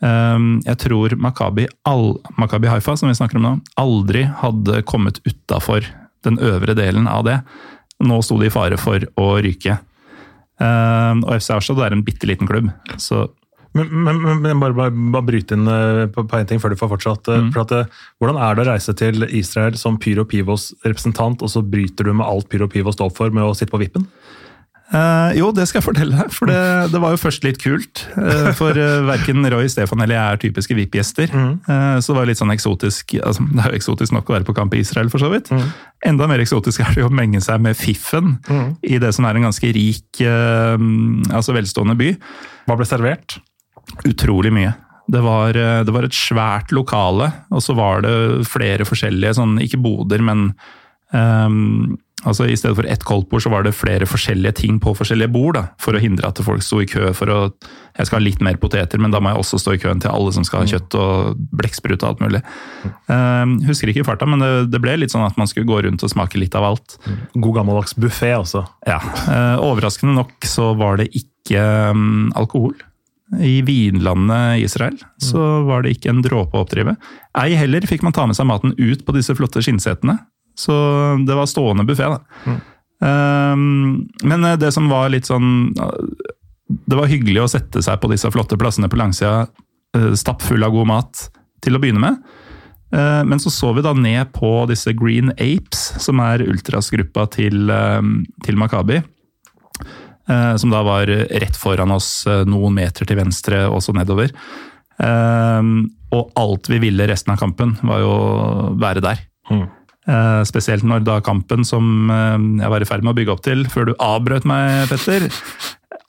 um, 0.00 0.50
Jeg 0.66 0.80
tror 0.84 1.16
Makabi, 1.20 1.68
all, 1.88 2.16
Makabi 2.40 2.70
Haifa, 2.72 2.96
som 2.96 3.12
vi 3.12 3.18
snakker 3.18 3.40
om 3.40 3.46
nå, 3.46 3.56
aldri 3.80 4.24
hadde 4.42 4.82
kommet 4.88 5.20
utafor 5.28 5.86
den 6.26 6.40
øvre 6.42 6.74
delen 6.78 7.06
av 7.10 7.26
det. 7.28 7.40
Nå 8.04 8.22
sto 8.24 8.38
de 8.40 8.48
i 8.48 8.54
fare 8.54 8.78
for 8.80 9.04
å 9.20 9.28
ryke. 9.44 9.78
Um, 10.58 11.22
og 11.26 11.36
FC 11.36 11.52
Arstad 11.54 11.84
er 11.84 11.94
en 11.94 12.06
bitte 12.06 12.26
liten 12.26 12.48
klubb, 12.48 12.72
så 12.98 13.28
Men, 13.76 13.90
men, 13.92 14.20
men, 14.42 14.60
bare, 14.60 14.74
bare, 14.76 14.92
bare 15.12 15.26
bryte 15.28 15.56
inn 15.58 15.68
eh, 15.68 16.06
på, 16.12 16.24
på 16.28 16.38
en 16.38 16.48
ting 16.48 16.62
før 16.62 16.72
du 16.72 16.80
får 16.80 16.92
fortsatt. 16.94 17.28
Mm. 17.28 17.52
For 17.54 17.64
at, 17.64 17.74
eh, 17.76 18.02
hvordan 18.20 18.40
er 18.40 18.56
det 18.56 18.64
å 18.64 18.70
reise 18.70 18.96
til 18.98 19.28
Israel 19.28 19.78
som 19.80 20.00
Pyro 20.00 20.24
Pivos 20.28 20.70
representant, 20.86 21.44
og 21.44 21.52
så 21.52 21.64
bryter 21.64 22.08
du 22.08 22.14
med 22.14 22.26
alt 22.26 22.48
Pyro 22.52 22.70
Pivo 22.70 22.94
står 22.94 23.12
for 23.16 23.34
med 23.34 23.46
å 23.46 23.56
sitte 23.58 23.74
på 23.74 23.82
vippen? 23.82 24.08
Eh, 24.88 25.34
jo, 25.36 25.50
det 25.52 25.66
skal 25.68 25.82
jeg 25.82 25.84
fortelle 25.84 26.16
deg. 26.16 26.30
For 26.32 26.48
det, 26.48 26.60
det 26.94 27.00
var 27.02 27.12
jo 27.12 27.20
først 27.20 27.44
litt 27.44 27.60
kult. 27.60 28.06
For 28.58 28.78
uh, 28.78 29.04
verken 29.08 29.44
Roy, 29.52 29.68
Stefan 29.70 30.00
eller 30.04 30.16
jeg 30.16 30.24
er 30.24 30.40
typiske 30.46 30.76
VIP-gjester. 30.78 31.34
Eh, 31.34 31.98
så 32.00 32.14
det 32.14 32.18
var 32.18 32.30
litt 32.30 32.40
sånn 32.40 32.54
eksotisk 32.54 33.18
altså, 33.18 33.44
Det 33.50 33.64
er 33.64 33.74
jo 33.74 33.80
eksotisk 33.82 34.14
nok 34.16 34.30
å 34.30 34.38
være 34.38 34.48
på 34.48 34.56
kamp 34.56 34.76
i 34.76 34.82
Israel, 34.84 35.12
for 35.12 35.22
så 35.22 35.30
vidt. 35.32 35.52
Enda 36.08 36.28
mer 36.30 36.40
eksotisk 36.44 36.84
er 36.84 36.94
det 36.94 37.04
jo 37.04 37.10
å 37.10 37.14
menge 37.14 37.42
seg 37.44 37.60
med 37.64 37.76
fiffen 37.78 38.38
i 38.86 39.00
det 39.02 39.12
som 39.16 39.28
er 39.28 39.38
en 39.38 39.48
ganske 39.50 39.72
rik, 39.76 40.08
eh, 40.24 40.88
altså 41.28 41.56
velstående 41.56 41.98
by. 41.98 42.14
Hva 42.68 42.78
ble 42.78 42.88
servert? 42.88 43.38
Utrolig 44.08 44.52
mye. 44.54 44.74
Det 45.08 45.20
var, 45.24 45.56
eh, 45.56 45.84
det 45.84 45.94
var 45.94 46.04
et 46.04 46.16
svært 46.16 46.72
lokale, 46.74 47.32
og 47.50 47.64
så 47.64 47.74
var 47.76 48.04
det 48.04 48.44
flere 48.48 48.84
forskjellige, 48.84 49.38
sånn, 49.40 49.56
ikke 49.64 49.80
boder, 49.80 50.20
men 50.20 50.50
um, 51.16 51.96
altså 52.28 52.44
I 52.44 52.56
stedet 52.58 52.76
for 52.76 52.84
ett 52.84 53.04
koldtbord, 53.08 53.40
så 53.40 53.52
var 53.52 53.64
det 53.64 53.72
flere 53.72 54.04
forskjellige 54.04 54.58
ting 54.60 54.80
på 54.82 54.92
forskjellige 54.98 55.32
bord. 55.32 55.54
Da, 55.56 55.62
for 55.80 55.96
å 55.96 56.02
hindre 56.02 56.28
at 56.28 56.40
folk 56.44 56.60
sto 56.66 56.82
i 56.82 56.88
kø 56.90 57.12
for 57.16 57.30
å 57.32 57.38
Jeg 57.98 58.06
skal 58.06 58.20
ha 58.20 58.22
litt 58.22 58.42
mer 58.44 58.54
poteter, 58.60 59.00
men 59.02 59.10
da 59.10 59.18
må 59.18 59.32
jeg 59.32 59.40
også 59.40 59.58
stå 59.58 59.72
i 59.74 59.80
køen 59.82 59.98
til 59.98 60.12
alle 60.12 60.30
som 60.36 60.44
skal 60.46 60.60
ha 60.62 60.68
kjøtt 60.70 60.94
og 61.00 61.40
blekksprut 61.58 62.02
og 62.02 62.08
alt 62.12 62.20
mulig. 62.22 62.42
Um, 63.08 63.56
husker 63.66 63.90
ikke 63.90 64.04
i 64.04 64.06
farta, 64.06 64.28
men 64.28 64.44
det, 64.44 64.50
det 64.70 64.82
ble 64.84 64.98
litt 65.00 65.10
sånn 65.10 65.24
at 65.26 65.40
man 65.40 65.48
skulle 65.50 65.66
gå 65.66 65.80
rundt 65.82 66.04
og 66.04 66.12
smake 66.12 66.38
litt 66.38 66.54
av 66.54 66.68
alt. 66.68 66.98
God 67.34 67.56
gammeldags 67.56 67.96
buffé, 67.98 68.34
altså. 68.36 68.66
Ja, 68.86 69.00
Uh, 69.28 69.58
Overraskende 69.64 70.14
nok 70.14 70.46
så 70.46 70.74
var 70.78 71.00
det 71.00 71.08
ikke 71.16 71.64
um, 71.90 72.30
alkohol. 72.38 72.76
I 73.36 73.60
vinlandet 73.62 74.62
Israel 74.64 74.96
så 75.20 75.42
var 75.66 75.84
det 75.84 75.96
ikke 75.96 76.10
en 76.14 76.22
dråpe 76.24 76.56
å 76.56 76.64
oppdrive. 76.64 76.94
Ei 77.36 77.52
heller 77.58 77.84
fikk 77.84 78.02
man 78.06 78.14
ta 78.16 78.24
med 78.26 78.38
seg 78.38 78.48
maten 78.48 78.72
ut 78.78 79.04
på 79.04 79.14
disse 79.16 79.36
flotte 79.36 79.60
skinnsetene. 79.64 80.16
Så 80.58 80.74
det 81.28 81.36
var 81.36 81.46
stående 81.46 81.84
buffé, 81.86 82.08
da. 82.08 82.56
Um, 82.98 84.08
men 84.26 84.44
eh, 84.44 84.56
det 84.58 84.72
som 84.74 84.88
var 84.90 85.12
litt 85.12 85.28
sånn 85.28 85.70
Det 85.70 86.96
var 86.98 87.06
hyggelig 87.06 87.44
å 87.44 87.50
sette 87.52 87.78
seg 87.84 88.00
på 88.02 88.10
disse 88.10 88.26
flotte 88.34 88.58
plassene 88.58 88.90
på 88.90 88.98
langsida, 88.98 89.46
eh, 89.94 90.10
stappfull 90.18 90.66
av 90.66 90.74
god 90.74 90.88
mat, 90.90 91.22
til 91.62 91.78
å 91.78 91.82
begynne 91.82 92.02
med. 92.02 92.18
Uh, 92.90 93.22
Men 93.28 93.38
så 93.38 93.52
så 93.52 93.70
vi 93.76 93.84
da 93.84 93.92
ned 93.94 94.32
på 94.32 94.50
disse 94.70 94.92
Green 94.96 95.30
Apes, 95.36 95.92
som 96.02 96.18
er 96.24 96.42
ultrasgruppa 96.48 97.28
til, 97.36 97.70
um, 97.70 98.24
til 98.44 98.58
Makabi. 98.58 99.02
Eh, 100.28 100.56
Som 100.60 100.70
da 100.70 100.82
var 100.86 101.06
rett 101.08 101.56
foran 101.56 101.90
oss, 101.94 102.26
eh, 102.26 102.44
noen 102.44 102.74
meter 102.74 103.06
til 103.08 103.16
venstre 103.18 103.64
og 103.68 103.80
så 103.84 103.94
nedover. 103.96 104.30
Eh, 104.98 105.62
Og 106.10 106.30
alt 106.40 106.68
vi 106.72 106.78
ville 106.80 107.06
resten 107.10 107.34
av 107.34 107.38
kampen, 107.42 107.76
var 107.84 108.00
jo 108.00 108.08
å 108.08 108.78
være 108.80 109.02
der. 109.04 109.18
Mm. 109.50 109.66
Spesielt 110.48 110.86
når 110.88 111.02
da 111.04 111.18
kampen 111.20 111.66
som 111.68 112.08
jeg 112.08 112.70
var 112.72 112.80
i 112.80 112.86
ferd 112.88 113.02
med 113.04 113.12
å 113.12 113.16
bygge 113.18 113.32
opp 113.34 113.42
til, 113.44 113.66
før 113.68 113.90
du 113.90 113.94
avbrøt 114.00 114.46
meg, 114.48 114.88
Petter 114.88 115.26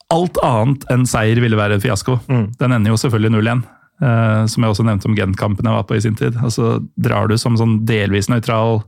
Alt 0.09 0.39
annet 0.41 0.85
enn 0.89 1.03
seier 1.05 1.41
ville 1.43 1.59
være 1.59 1.75
en 1.75 1.83
fiasko. 1.83 2.15
Den 2.57 2.71
ender 2.77 2.93
jo 2.93 2.97
selvfølgelig 3.01 3.33
0-1. 3.43 3.63
eh, 4.01 4.45
som 4.47 4.63
jeg 4.63 4.71
også 4.71 4.85
nevnte 4.87 5.09
om 5.11 5.15
Gent-kampen 5.19 5.67
jeg 5.67 5.75
var 5.75 5.83
på 5.83 5.97
i 5.97 5.99
sin 6.01 6.15
tid. 6.15 6.37
Altså, 6.39 6.79
drar 6.95 7.27
du 7.27 7.35
som 7.37 7.57
sånn 7.59 7.81
delvis 7.85 8.29
nøytral 8.31 8.79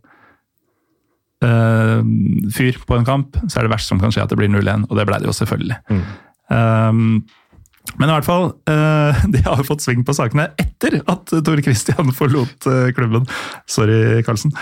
eh, 1.46 2.00
fyr 2.56 2.80
på 2.88 2.98
en 2.98 3.08
kamp, 3.08 3.38
så 3.48 3.60
er 3.60 3.68
det 3.68 3.74
verst 3.74 3.92
som 3.92 4.02
kan 4.02 4.14
skje 4.14 4.26
at 4.26 4.34
det 4.34 4.40
blir 4.40 4.52
0-1, 4.52 4.88
og 4.90 4.98
det 5.00 5.08
ble 5.10 5.22
det 5.22 5.30
jo 5.30 5.36
selvfølgelig. 5.38 5.80
Um, 6.52 7.22
men 7.98 8.08
i 8.08 8.14
hvert 8.14 8.28
fall, 8.28 8.52
uh, 8.70 9.22
de 9.34 9.44
har 9.46 9.62
jo 9.62 9.68
fått 9.68 9.84
sving 9.86 10.06
på 10.08 10.16
sakene 10.16 10.50
etter 10.62 11.00
at 11.02 11.32
Tor 11.32 11.62
Christian 11.66 12.14
forlot 12.16 12.70
uh, 12.70 12.90
klubben. 12.96 13.28
Sorry, 13.70 14.22
Karlsen. 14.28 14.56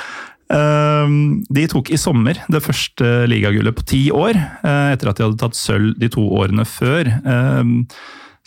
De 0.50 1.63
tok 1.70 1.92
i 1.94 1.98
sommer 2.02 2.39
det 2.50 2.63
første 2.65 3.06
ligagullet 3.30 3.76
på 3.78 3.84
ti 3.86 4.00
år, 4.10 4.34
etter 4.65 5.12
at 5.12 5.20
de 5.20 5.28
hadde 5.28 5.38
tatt 5.38 5.54
sølv 5.54 5.92
de 6.02 6.10
to 6.10 6.24
årene 6.39 6.65
før. 6.65 7.06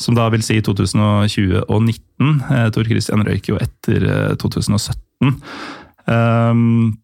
Som 0.00 0.16
da 0.16 0.26
vil 0.32 0.42
si 0.44 0.58
2020 0.64 1.62
og 1.62 1.86
2019. 1.86 2.32
Eh, 2.48 2.66
Tor 2.74 2.88
Christian 2.88 3.24
røyk 3.26 3.52
jo 3.52 3.60
etter 3.60 4.06
eh, 4.08 4.34
2017. 4.40 5.36
Um, 6.08 6.98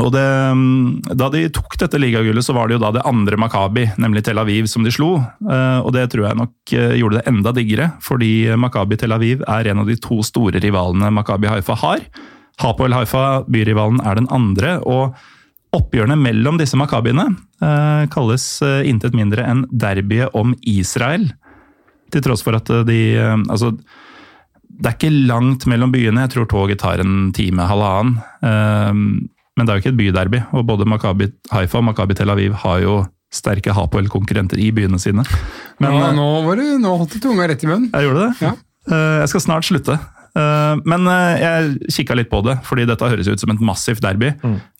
og 0.00 0.08
det, 0.14 0.24
Da 1.18 1.28
de 1.28 1.42
tok 1.52 1.74
dette 1.80 1.98
ligagullet, 2.00 2.44
så 2.44 2.54
var 2.56 2.68
det 2.68 2.78
jo 2.78 2.82
da 2.84 2.92
det 2.96 3.02
andre 3.08 3.36
Makabi, 3.36 3.84
nemlig 4.00 4.22
Tel 4.24 4.40
Aviv, 4.40 4.68
som 4.70 4.84
de 4.86 4.92
slo. 4.94 5.18
Eh, 5.44 5.80
Og 5.84 5.92
det 5.92 6.06
tror 6.12 6.28
jeg 6.28 6.38
nok 6.38 6.72
eh, 6.72 6.94
gjorde 7.00 7.18
det 7.20 7.26
enda 7.28 7.52
diggere, 7.52 7.90
fordi 8.00 8.54
Makabi 8.56 8.96
Tel 8.96 9.12
Aviv 9.12 9.42
er 9.46 9.68
en 9.68 9.82
av 9.82 9.86
de 9.90 9.96
to 10.00 10.22
store 10.24 10.62
rivalene 10.62 11.10
Makabi 11.12 11.50
Haifa 11.50 11.76
har. 11.82 12.00
Hapoel 12.62 12.94
Haifa, 12.96 13.44
byrivalen, 13.50 14.00
er 14.06 14.16
den 14.16 14.28
andre. 14.30 14.78
og 14.86 15.14
Oppgjørene 15.72 16.18
mellom 16.20 16.58
disse 16.60 16.76
makabiene 16.76 17.30
eh, 17.64 18.06
kalles 18.12 18.44
intet 18.84 19.14
mindre 19.16 19.44
enn 19.48 19.62
derbyet 19.72 20.34
om 20.36 20.52
Israel. 20.68 21.30
Til 22.12 22.20
tross 22.20 22.44
for 22.44 22.56
at 22.56 22.68
de 22.86 23.16
Altså, 23.48 23.72
det 24.68 24.88
er 24.88 24.96
ikke 24.98 25.28
langt 25.28 25.64
mellom 25.68 25.92
byene. 25.92 26.26
Jeg 26.26 26.32
tror 26.34 26.48
toget 26.48 26.80
tar 26.80 27.00
en 27.00 27.30
time, 27.32 27.64
halvannen. 27.68 28.20
Men 29.56 29.66
det 29.66 29.72
er 29.72 29.76
jo 29.78 29.82
ikke 29.84 29.92
et 29.92 29.98
byderby, 30.00 30.38
og 30.56 30.64
både 30.66 30.86
Makabi 30.88 31.26
Haifa 31.52 31.78
og 31.78 31.84
Makabi 31.90 32.14
Tel 32.16 32.30
Aviv 32.32 32.54
har 32.62 32.78
jo 32.80 32.94
sterke 33.32 33.72
Hapoel-konkurrenter 33.76 34.60
i 34.60 34.70
byene 34.72 34.98
sine. 35.00 35.24
Men 35.80 35.92
ja, 35.98 36.08
eh, 36.10 36.16
nå, 36.16 36.26
var 36.46 36.56
det, 36.60 36.70
nå 36.80 36.94
holdt 37.00 37.14
du 37.16 37.20
tunga 37.24 37.46
rett 37.48 37.62
i 37.64 37.68
munnen. 37.68 37.90
jeg 37.92 38.08
gjorde 38.08 38.26
det. 38.26 38.32
Ja. 38.46 38.52
Eh, 38.88 39.20
Jeg 39.22 39.28
skal 39.32 39.44
snart 39.44 39.64
slutte. 39.68 39.98
Eh, 40.36 40.74
Men 40.88 41.04
jeg 41.04 41.76
kikka 41.92 42.16
litt 42.16 42.30
på 42.32 42.40
det, 42.44 42.58
fordi 42.64 42.86
dette 42.88 43.08
høres 43.12 43.28
ut 43.28 43.40
som 43.40 43.50
et 43.52 43.60
massivt 43.60 44.00
derby. 44.04 44.32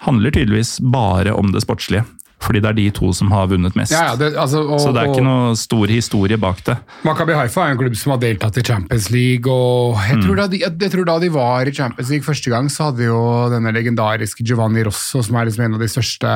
Handler 0.09 0.31
tydeligvis 0.33 0.79
bare 0.81 1.33
om 1.37 1.53
det 1.53 1.61
sportslige. 1.65 2.05
Fordi 2.43 2.61
det 2.61 2.69
er 2.73 2.77
de 2.81 2.87
to 2.91 3.13
som 3.15 3.31
har 3.31 3.47
vunnet 3.51 3.77
mest. 3.79 3.93
Ja, 3.95 4.11
ja, 4.13 4.17
det, 4.19 4.33
altså, 4.37 4.63
og, 4.67 4.81
Så 4.83 4.91
det 4.93 5.03
er 5.05 5.13
ikke 5.13 5.23
noe 5.25 5.55
stor 5.57 5.87
historie 5.93 6.37
bak 6.43 6.63
det. 6.67 6.77
Makabi 7.07 7.37
Haifa 7.39 7.69
er 7.69 7.77
en 7.77 7.79
klubb 7.79 7.95
som 7.97 8.13
har 8.17 8.21
deltatt 8.25 8.59
i 8.59 8.65
Champions 8.67 9.11
League, 9.15 9.47
og 9.53 9.97
jeg 10.09 10.17
Mm. 10.19 10.23
tror, 10.27 10.37
da 10.43 10.47
de, 10.53 10.59
jeg 10.59 10.91
tror 10.93 11.05
da 11.07 11.19
de 11.23 11.29
var 11.31 11.67
i 11.71 11.73
Champions 11.73 12.11
League 12.11 12.27
første 12.27 12.51
gang, 12.51 12.69
så 12.69 12.91
hadde 12.91 13.07
jo 13.07 13.21
denne 13.53 13.73
legendariske 13.73 14.43
Giovanni 14.45 14.83
Rosso, 14.85 15.23
som 15.23 15.37
er 15.37 15.47
liksom 15.47 15.65
en 15.65 15.75
av 15.79 15.81
de 15.81 15.89
største 15.89 16.27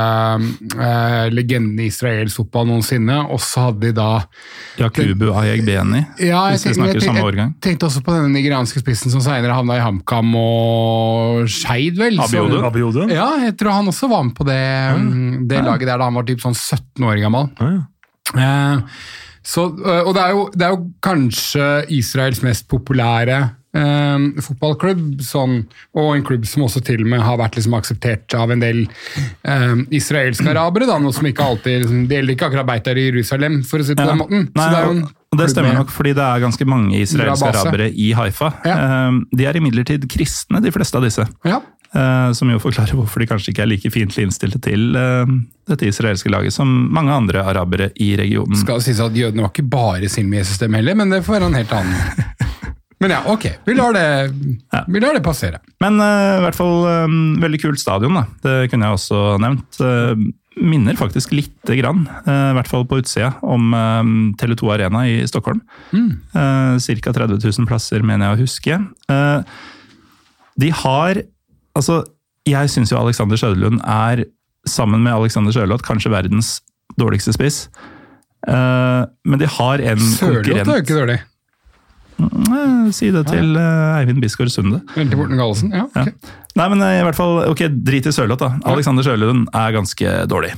eh, 0.78 1.26
legendene 1.34 1.82
i 1.86 1.90
israelsk 1.90 2.36
fotball 2.40 2.66
noensinne, 2.70 3.18
og 3.32 3.40
så 3.42 3.66
hadde 3.68 3.80
de 3.88 3.92
da 3.96 4.08
Yakubu 4.80 5.30
Ayegbeni, 5.36 6.04
ja, 6.22 6.44
hvis 6.52 6.66
vi 6.68 6.74
snakker 6.76 7.00
samme 7.04 7.24
årgang. 7.26 7.54
jeg 7.56 7.64
tenkte 7.66 7.88
også 7.88 8.02
på 8.06 8.14
denne 8.14 8.30
nigerianske 8.34 8.80
spissen 8.82 9.10
som 9.12 9.20
senere 9.24 9.54
havna 9.56 9.76
i 9.78 9.82
HamKam 9.84 10.34
og 10.38 11.48
Skeid, 11.50 11.96
vel? 12.00 12.18
Abiodun? 12.20 13.10
Ja, 13.12 13.28
jeg 13.46 13.56
tror 13.58 13.76
han 13.80 13.90
også 13.90 14.08
var 14.10 14.24
med 14.28 14.34
på 14.36 14.46
det, 14.48 14.60
mm, 15.00 15.46
det 15.48 15.62
laget 15.64 15.86
der 15.88 15.95
da 15.98 16.08
han 16.10 16.14
var 16.18 16.26
typ 16.28 16.40
sånn 16.44 16.54
17 16.56 17.04
år 17.08 17.20
gammel. 17.22 17.50
Ja, 17.60 17.70
ja. 17.76 17.84
Eh, 18.36 18.80
så, 19.46 19.68
eh, 19.86 20.02
og 20.02 20.14
det 20.16 20.22
er, 20.24 20.32
jo, 20.34 20.48
det 20.58 20.66
er 20.66 20.72
jo 20.74 20.80
kanskje 21.06 21.66
Israels 21.94 22.40
mest 22.42 22.66
populære 22.72 23.36
eh, 23.76 24.24
fotballklubb, 24.42 25.20
sånn, 25.22 25.60
og 25.94 26.08
en 26.16 26.24
klubb 26.26 26.46
som 26.50 26.64
også 26.66 26.82
til 26.86 27.04
og 27.04 27.10
med 27.12 27.22
har 27.22 27.38
vært 27.38 27.54
liksom 27.60 27.76
akseptert 27.78 28.34
av 28.34 28.50
en 28.50 28.64
del 28.64 28.80
eh, 29.46 29.76
israelske 29.94 30.50
arabere, 30.50 30.88
da, 30.90 30.96
noe 30.98 31.14
som 31.14 31.28
ikke 31.30 31.46
alltid 31.46 31.84
liksom, 31.84 32.02
Det 32.10 32.18
gjelder 32.18 32.34
ikke 32.34 32.48
akkurat 32.50 32.66
Beitar 32.72 32.98
i 32.98 33.06
Jerusalem, 33.12 33.60
for 33.68 33.78
å 33.78 33.86
si 33.86 33.94
det 33.94 34.02
på 34.02 34.08
Ja. 34.08 34.16
den 34.16 34.22
måten. 34.24 34.48
Nei, 34.56 34.66
det 34.72 34.80
er 34.82 34.90
jo 34.90 34.96
en 34.98 35.06
det 35.36 35.50
stemmer 35.52 35.74
nok, 35.76 35.90
fordi 35.92 36.14
det 36.16 36.22
er 36.24 36.40
ganske 36.40 36.64
mange 36.70 36.96
israelske 37.02 37.48
arabere 37.50 37.90
i 37.92 38.06
Haifa. 38.16 38.48
Ja. 38.64 38.76
Eh, 38.80 39.16
De 39.36 39.44
er 39.44 39.58
imidlertid 39.58 40.06
kristne, 40.08 40.62
de 40.64 40.70
fleste 40.72 40.96
av 40.96 41.04
disse. 41.04 41.26
Ja. 41.44 41.58
Eh, 41.96 42.30
Som 42.36 42.50
jo 42.52 42.60
forklarer 42.60 42.96
hvorfor 42.98 43.22
de 43.22 43.28
kanskje 43.30 43.52
ikke 43.52 43.64
er 43.64 43.70
like 43.70 43.92
fiendtlig 43.92 44.26
innstilte 44.26 44.60
til 44.62 44.96
eh, 44.98 45.34
dette 45.70 45.88
israelske 45.88 46.30
laget 46.32 46.54
som 46.54 46.68
mange 46.92 47.14
andre 47.14 47.44
arabere 47.46 47.90
i 48.02 48.12
regionen. 48.18 48.58
Skal 48.60 48.82
sies 48.84 49.00
at 49.02 49.16
jødene 49.16 49.46
var 49.46 49.54
ikke 49.54 49.68
bare 49.70 50.10
sin 50.12 50.30
dem 50.30 50.76
heller, 50.76 50.98
men 50.98 51.12
det 51.12 51.24
får 51.24 51.38
være 51.38 51.50
en 51.50 51.60
helt 51.60 51.72
annen 51.72 51.96
Men 53.02 53.12
ja, 53.12 53.18
ok. 53.28 53.44
Vi 53.66 53.74
lar 53.76 53.92
det, 53.92 54.06
vi 54.88 55.00
lar 55.02 55.12
det 55.12 55.20
passere. 55.20 55.58
Men 55.84 56.00
uh, 56.00 56.38
i 56.38 56.42
hvert 56.46 56.56
fall 56.56 56.86
um, 57.04 57.36
veldig 57.42 57.60
kult 57.60 57.80
stadion, 57.82 58.16
da. 58.16 58.22
Det 58.40 58.70
kunne 58.72 58.88
jeg 58.88 58.96
også 58.96 59.18
nevnt. 59.44 59.80
Uh, 59.84 60.16
minner 60.56 60.96
faktisk 60.96 61.34
lite 61.36 61.76
grann, 61.76 62.06
uh, 62.24 62.54
i 62.54 62.56
hvert 62.56 62.70
fall 62.70 62.86
på 62.88 63.02
utsida, 63.02 63.34
om 63.44 63.68
eh, 63.76 64.08
Tele2 64.40 64.72
Arena 64.72 65.04
i 65.04 65.18
Stockholm. 65.28 65.60
Mm. 65.92 66.08
Ca. 66.32 67.12
30 67.12 67.36
000 67.36 67.68
plasser, 67.68 68.00
mener 68.00 68.30
jeg 68.30 68.38
å 68.38 68.40
huske. 68.46 68.78
De 70.56 70.72
har 70.80 71.20
Altså, 71.76 72.00
jeg 72.48 72.70
syns 72.72 72.92
jo 72.92 72.98
Alexander 73.00 73.38
Søderlund 73.40 73.82
er, 73.82 74.24
sammen 74.66 75.02
med 75.04 75.12
Alexander 75.14 75.54
Sørloth, 75.54 75.84
kanskje 75.86 76.10
verdens 76.14 76.56
dårligste 76.98 77.34
spiss. 77.36 77.66
Uh, 78.46 79.04
men 79.26 79.40
de 79.42 79.48
har 79.50 79.82
en 79.92 80.00
Sørloth 80.00 80.46
er 80.46 80.60
jo 80.62 80.64
konkurrent 80.64 80.84
ikke 80.84 81.00
dårlig. 81.00 81.18
Eh, 82.16 82.90
Si 82.96 83.10
det 83.12 83.26
til 83.28 83.56
uh, 83.58 83.98
Eivind 83.98 84.22
Bisgaard 84.22 84.50
Sunde. 84.54 84.80
Til 84.94 85.16
Morten 85.18 85.36
Gallesen, 85.38 85.72
Ja, 85.74 85.84
ok. 85.90 86.12
Nei, 86.56 86.66
men 86.72 86.80
i 86.86 87.02
hvert 87.04 87.18
fall, 87.18 87.42
ok, 87.50 87.66
drit 87.84 88.06
i 88.08 88.12
Sørloth 88.16 88.40
da. 88.40 88.54
Alexander 88.72 89.04
Sørlund 89.04 89.46
er 89.52 89.74
ganske 89.76 90.14
dårlig. 90.30 90.54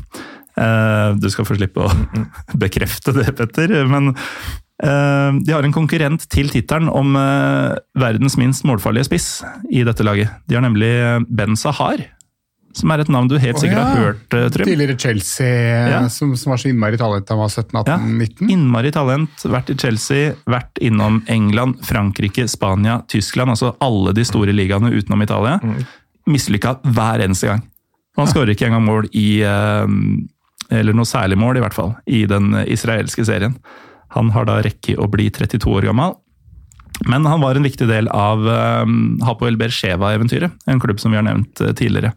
Uh, 0.58 1.16
du 1.18 1.26
skal 1.32 1.46
få 1.48 1.56
slippe 1.58 1.82
å 1.82 1.90
bekrefte 2.64 3.14
det, 3.16 3.32
Petter. 3.38 3.74
Men 3.90 4.12
de 4.78 5.50
har 5.50 5.64
en 5.66 5.74
konkurrent 5.74 6.22
til 6.30 6.50
tittelen 6.52 6.86
om 6.94 7.16
eh, 7.18 7.72
verdens 7.98 8.36
minst 8.38 8.62
målfarlige 8.68 9.08
spiss 9.08 9.26
i 9.74 9.82
dette 9.86 10.04
laget. 10.06 10.30
De 10.46 10.54
har 10.54 10.62
nemlig 10.62 10.90
eh, 11.02 11.18
Ben 11.26 11.56
Sahar, 11.58 12.04
som 12.78 12.92
er 12.94 13.02
et 13.02 13.10
navn 13.10 13.26
du 13.30 13.34
helt 13.42 13.58
sikkert 13.58 13.80
ja. 13.80 13.86
har 13.88 14.04
hørt, 14.04 14.36
eh, 14.38 14.46
Trym. 14.54 14.68
Tidligere 14.68 14.98
Chelsea, 15.02 15.48
Ja. 15.90 16.04
som, 16.12 16.36
som 16.38 16.52
var 16.52 16.60
så 16.62 16.70
innmari 16.70 17.00
talent 17.00 17.26
da 17.26 17.34
han 17.34 17.42
var 17.42 17.50
17-18-19. 17.50 18.52
Innmari 18.54 18.92
talent, 18.94 19.42
vært 19.50 19.72
i 19.74 19.76
Chelsea, 19.82 20.36
vært 20.46 20.78
innom 20.84 21.22
England, 21.26 21.80
Frankrike, 21.88 22.46
Spania, 22.48 23.00
Tyskland, 23.10 23.56
altså 23.56 23.72
alle 23.82 24.14
de 24.14 24.26
store 24.28 24.54
ligaene 24.54 24.92
utenom 24.94 25.26
Italia. 25.26 25.58
Mislykka 26.28 26.76
hver 26.86 27.24
eneste 27.24 27.50
gang. 27.50 27.66
Han 28.18 28.30
skårer 28.30 28.54
ikke 28.54 28.66
engang 28.68 28.82
mål 28.86 29.06
i 29.14 29.40
eh, 29.46 29.90
Eller 30.74 30.92
noe 30.92 31.08
særlig 31.08 31.38
mål, 31.40 31.56
i 31.56 31.62
hvert 31.64 31.74
fall, 31.74 31.94
i 32.06 32.26
den 32.28 32.52
israelske 32.68 33.24
serien. 33.24 33.54
Han 34.16 34.32
har 34.34 34.48
da 34.48 34.58
rekket 34.64 34.98
å 34.98 35.08
bli 35.10 35.28
32 35.34 35.74
år 35.80 35.88
gammel. 35.90 36.16
Men 37.06 37.26
han 37.28 37.42
var 37.44 37.54
en 37.54 37.66
viktig 37.66 37.86
del 37.86 38.08
av 38.10 38.42
uh, 38.42 38.82
Hapoel 39.26 39.58
Bersheva-eventyret, 39.60 40.54
en 40.66 40.80
klubb 40.82 40.98
som 40.98 41.14
vi 41.14 41.20
har 41.20 41.26
nevnt 41.26 41.60
eh, 41.62 41.74
tidligere. 41.76 42.14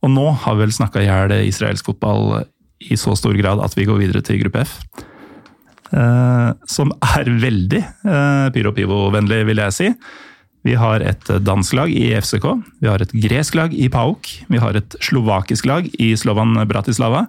Og 0.00 0.12
nå 0.14 0.30
har 0.44 0.56
vi 0.56 0.64
vel 0.64 0.72
snakka 0.72 1.02
i 1.02 1.08
hjel 1.08 1.34
israelsk 1.42 1.90
fotball 1.90 2.46
i 2.78 2.96
så 2.96 3.16
stor 3.18 3.34
grad 3.36 3.60
at 3.60 3.74
vi 3.76 3.84
går 3.88 3.98
videre 4.00 4.22
til 4.24 4.38
gruppe 4.40 4.62
F. 4.62 4.78
Eh, 5.88 6.48
som 6.68 6.92
er 7.16 7.30
veldig 7.42 7.82
uh, 8.06 8.48
pyro-pivo-vennlig, 8.54 9.42
vil 9.48 9.62
jeg 9.64 9.76
si. 9.76 9.90
Vi 10.66 10.74
har 10.76 11.04
et 11.06 11.30
dansk 11.46 11.76
lag 11.78 11.92
i 11.92 12.10
FCK, 12.18 12.48
vi 12.82 12.90
har 12.90 13.02
et 13.02 13.14
gresk 13.14 13.56
lag 13.56 13.72
i 13.72 13.86
PAOK, 13.92 14.32
vi 14.52 14.60
har 14.60 14.76
et 14.76 14.96
slovakisk 15.04 15.68
lag 15.70 15.86
i 15.96 16.10
Slovan 16.18 16.58
Bratislava, 16.68 17.26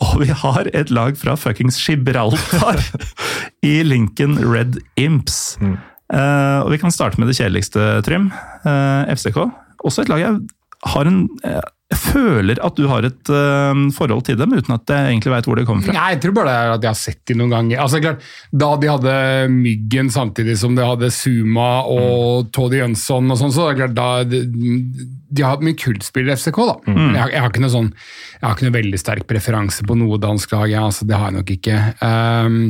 og 0.00 0.20
vi 0.22 0.30
har 0.32 0.68
et 0.72 0.90
lag 0.94 1.16
fra 1.20 1.36
fuckings 1.38 1.78
Gibraltar 1.82 2.80
i 3.70 3.80
Lincoln 3.84 4.38
Red 4.40 4.80
Imps. 5.00 5.58
Eh, 5.60 6.58
og 6.64 6.70
vi 6.72 6.80
kan 6.80 6.94
starte 6.94 7.20
med 7.20 7.30
det 7.30 7.36
kjedeligste, 7.38 8.00
Trym. 8.06 8.30
Uh, 8.64 9.06
FCK. 9.12 9.44
Også 9.84 10.04
et 10.04 10.10
lag 10.12 10.22
jeg 10.22 10.40
har 10.88 11.08
en 11.08 11.22
eh, 11.44 11.60
Jeg 11.90 11.98
føler 11.98 12.58
at 12.62 12.76
du 12.78 12.84
har 12.86 13.02
et 13.06 13.30
uh, 13.34 13.74
forhold 13.94 14.22
til 14.28 14.36
dem, 14.38 14.52
uten 14.54 14.74
at 14.76 14.92
jeg 14.92 15.08
egentlig 15.08 15.32
veit 15.32 15.46
hvor 15.48 15.58
det 15.58 15.64
kommer 15.66 15.88
fra. 15.88 15.94
Nei, 15.96 16.10
jeg 16.14 16.20
tror 16.22 16.34
bare 16.36 16.50
det 16.50 16.58
er 16.58 16.74
at 16.74 16.84
jeg 16.86 16.90
har 16.92 16.98
sett 17.00 17.22
dem 17.26 17.40
noen 17.40 17.54
ganger. 17.54 17.80
Altså, 17.82 18.00
klart, 18.04 18.26
Da 18.62 18.68
de 18.78 18.90
hadde 18.92 19.14
Myggen 19.50 20.12
samtidig 20.14 20.54
som 20.60 20.76
de 20.78 20.86
hadde 20.86 21.10
Suma 21.14 21.82
og 21.90 22.52
Toddy 22.54 22.78
Jønsson 22.78 23.34
og 23.34 23.40
sånn, 23.40 23.54
så 23.54 23.70
klart 23.74 23.96
da 23.96 24.10
De, 24.22 24.44
de 24.46 25.42
har 25.42 25.56
hatt 25.56 25.66
mye 25.66 25.78
kultspillere 25.78 26.38
i 26.38 26.38
FCK, 26.38 26.60
da. 26.68 26.76
Jeg, 26.92 27.18
har, 27.18 27.34
jeg, 27.34 27.42
har 27.46 27.58
noe 27.64 27.72
sånn, 27.74 27.90
jeg 28.36 28.44
har 28.46 28.54
ikke 28.54 28.68
noe 28.68 28.76
veldig 28.78 29.00
sterk 29.02 29.26
preferanse 29.30 29.86
på 29.86 29.98
noe 29.98 30.20
dansk 30.22 30.54
lag, 30.54 30.68
ja, 30.70 30.84
altså, 30.86 31.08
det 31.10 31.18
har 31.18 31.32
jeg 31.32 31.38
nok 31.40 31.52
ikke. 31.56 31.80
Um, 32.06 32.60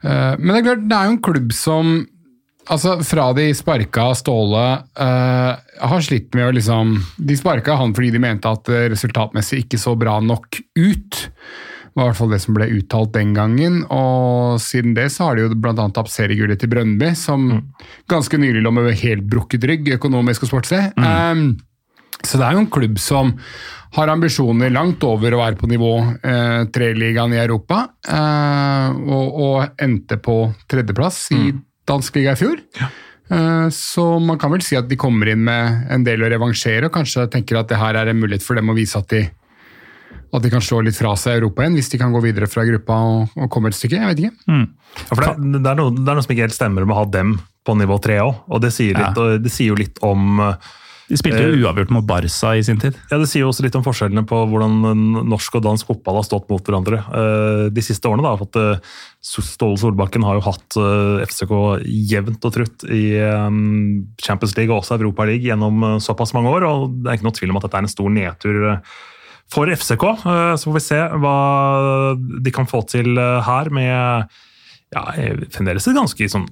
uh, 0.00 0.34
men 0.40 0.54
det 0.54 0.58
er 0.62 0.66
klart, 0.70 0.88
det 0.88 0.96
er 0.96 1.10
jo 1.10 1.14
en 1.18 1.22
klubb 1.28 1.54
som 1.56 1.92
Altså, 2.70 3.00
Fra 3.02 3.30
de 3.34 3.48
sparka 3.56 4.10
Ståle 4.18 4.66
uh, 5.00 5.52
har 5.58 6.04
slitt 6.06 6.36
med 6.38 6.46
å 6.46 6.52
liksom 6.54 6.94
De 7.18 7.34
sparka 7.38 7.74
han 7.80 7.94
fordi 7.96 8.12
de 8.14 8.22
mente 8.22 8.50
at 8.50 8.70
resultatmessig 8.92 9.64
ikke 9.64 9.80
så 9.80 9.96
bra 9.98 10.20
nok 10.22 10.60
ut. 10.78 11.24
Det 11.90 11.98
var 11.98 12.06
i 12.06 12.10
hvert 12.12 12.18
fall 12.20 12.30
det 12.30 12.38
som 12.44 12.54
ble 12.54 12.68
uttalt 12.76 13.10
den 13.16 13.32
gangen. 13.34 13.80
Og 13.90 14.60
siden 14.62 14.94
det 14.94 15.08
så 15.10 15.26
har 15.26 15.36
de 15.36 15.48
jo 15.48 15.56
bl.a. 15.58 15.88
tapt 15.90 16.12
seriegullet 16.14 16.60
til 16.62 16.70
Brøndby, 16.70 17.10
som 17.18 17.48
ganske 18.10 18.38
nylig 18.38 18.62
lå 18.62 18.70
med 18.76 18.92
helt 19.00 19.26
brukket 19.26 19.66
rygg, 19.66 19.90
økonomisk 19.96 20.46
og 20.46 20.52
sportslig. 20.52 20.84
Eh, 20.94 21.42
så 22.22 22.38
det 22.38 22.46
er 22.46 22.54
jo 22.54 22.62
en 22.62 22.70
klubb 22.70 23.00
som 23.02 23.34
har 23.96 24.12
ambisjoner 24.12 24.70
langt 24.70 25.02
over 25.02 25.34
å 25.34 25.40
være 25.40 25.58
på 25.58 25.70
nivå 25.70 25.94
eh, 26.22 26.60
treligaen 26.70 27.34
i 27.34 27.40
Europa, 27.42 27.82
eh, 28.06 29.00
og, 29.10 29.40
og 29.42 29.82
endte 29.82 30.20
på 30.22 30.36
tredjeplass 30.70 31.24
i 31.34 31.42
dansk 31.90 32.20
liga 32.20 32.36
i 32.36 32.40
fjor. 32.40 32.60
Ja. 32.80 32.90
så 33.70 34.04
man 34.18 34.40
kan 34.42 34.50
vel 34.50 34.62
si 34.66 34.74
at 34.74 34.88
de 34.90 34.96
kommer 34.98 35.28
inn 35.30 35.44
med 35.46 35.84
en 35.94 36.02
del 36.02 36.24
å 36.24 36.30
revansjere, 36.32 36.88
og 36.88 36.96
kanskje 36.96 37.28
tenker 37.30 37.60
at 37.60 37.68
det 37.70 37.78
her 37.78 37.94
er 37.94 38.10
en 38.10 38.18
mulighet 38.18 38.42
for 38.42 38.58
dem 38.58 38.72
å 38.72 38.74
vise 38.74 38.98
at 38.98 39.06
de, 39.12 39.20
at 40.34 40.42
de 40.42 40.50
kan 40.50 40.64
slå 40.64 40.80
litt 40.82 40.98
fra 40.98 41.12
seg 41.14 41.38
Europa 41.38 41.62
igjen, 41.62 41.76
hvis 41.78 41.92
de 41.92 42.00
kan 42.00 42.10
gå 42.10 42.24
videre 42.24 42.48
fra 42.50 42.64
gruppa 42.66 42.98
og, 43.06 43.36
og 43.38 43.52
komme 43.54 43.70
et 43.70 43.78
stykke. 43.78 44.00
Jeg 44.02 44.10
vet 44.10 44.24
ikke. 44.24 44.34
Ja, 44.50 45.06
for 45.12 45.22
det, 45.22 45.36
det, 45.60 45.62
er 45.62 45.78
noe, 45.78 45.94
det 45.94 46.06
er 46.08 46.18
noe 46.18 46.26
som 46.26 46.34
ikke 46.34 46.48
helt 46.48 46.58
stemmer 46.58 46.86
med 46.88 46.96
å 46.96 47.00
ha 47.04 47.06
dem 47.20 47.38
på 47.66 47.78
nivå 47.78 47.98
tre 48.02 48.18
òg. 48.24 48.44
Og 48.50 48.62
det 48.64 48.72
sier, 48.74 48.98
litt, 48.98 49.18
og 49.20 49.42
det 49.44 49.52
sier 49.54 49.72
jo 49.72 49.78
litt 49.78 50.00
om 50.06 50.42
eh, 50.42 50.70
De 51.10 51.18
spilte 51.18 51.42
jo 51.42 51.56
uavgjort 51.64 51.90
mot 51.90 52.06
Barca 52.06 52.52
i 52.54 52.62
sin 52.62 52.78
tid. 52.78 52.94
ja, 53.10 53.18
Det 53.18 53.26
sier 53.26 53.42
jo 53.42 53.50
også 53.50 53.64
litt 53.66 53.74
om 53.74 53.82
forskjellene 53.82 54.22
på 54.30 54.38
hvordan 54.46 54.76
norsk 55.26 55.56
og 55.58 55.64
dansk 55.66 55.88
fotball 55.90 56.20
har 56.20 56.26
stått 56.28 56.46
mot 56.52 56.62
hverandre 56.62 57.00
eh, 57.02 57.64
de 57.74 57.82
siste 57.82 58.06
årene. 58.06 58.22
da, 58.22 58.36
for 58.38 58.46
at 58.46 58.58
eh, 58.60 58.92
Ståle 59.20 59.76
Solbakken 59.82 60.22
har 60.24 60.38
jo 60.38 60.44
hatt 60.46 60.78
eh, 60.78 61.24
FCK 61.26 61.54
jevnt 62.14 62.46
og 62.46 62.54
trutt 62.54 62.86
i 62.86 63.02
eh, 63.18 63.48
Champions 64.22 64.54
League 64.56 64.70
og 64.70 64.84
også 64.84 65.00
Europa 65.00 65.26
League 65.26 65.44
gjennom 65.50 65.82
eh, 65.82 65.98
såpass 66.04 66.32
mange 66.38 66.54
år. 66.54 66.68
og 66.70 67.00
Det 67.02 67.10
er 67.10 67.18
ikke 67.18 67.28
noe 67.28 67.38
tvil 67.40 67.50
om 67.56 67.58
at 67.60 67.66
dette 67.66 67.80
er 67.82 67.88
en 67.88 67.94
stor 67.96 68.14
nedtur 68.14 68.60
eh, 68.70 68.94
for 69.50 69.66
FCK. 69.74 70.06
Eh, 70.14 70.54
Så 70.62 70.70
får 70.70 70.78
vi 70.78 70.86
se 70.86 71.02
hva 71.26 71.36
de 72.46 72.54
kan 72.54 72.70
få 72.70 72.84
til 72.86 73.18
eh, 73.18 73.40
her 73.50 73.74
med 73.74 74.30
ja, 74.94 75.04
fremdeles 75.50 75.86
et 75.90 75.98
ganske 75.98 76.30
sånn 76.30 76.46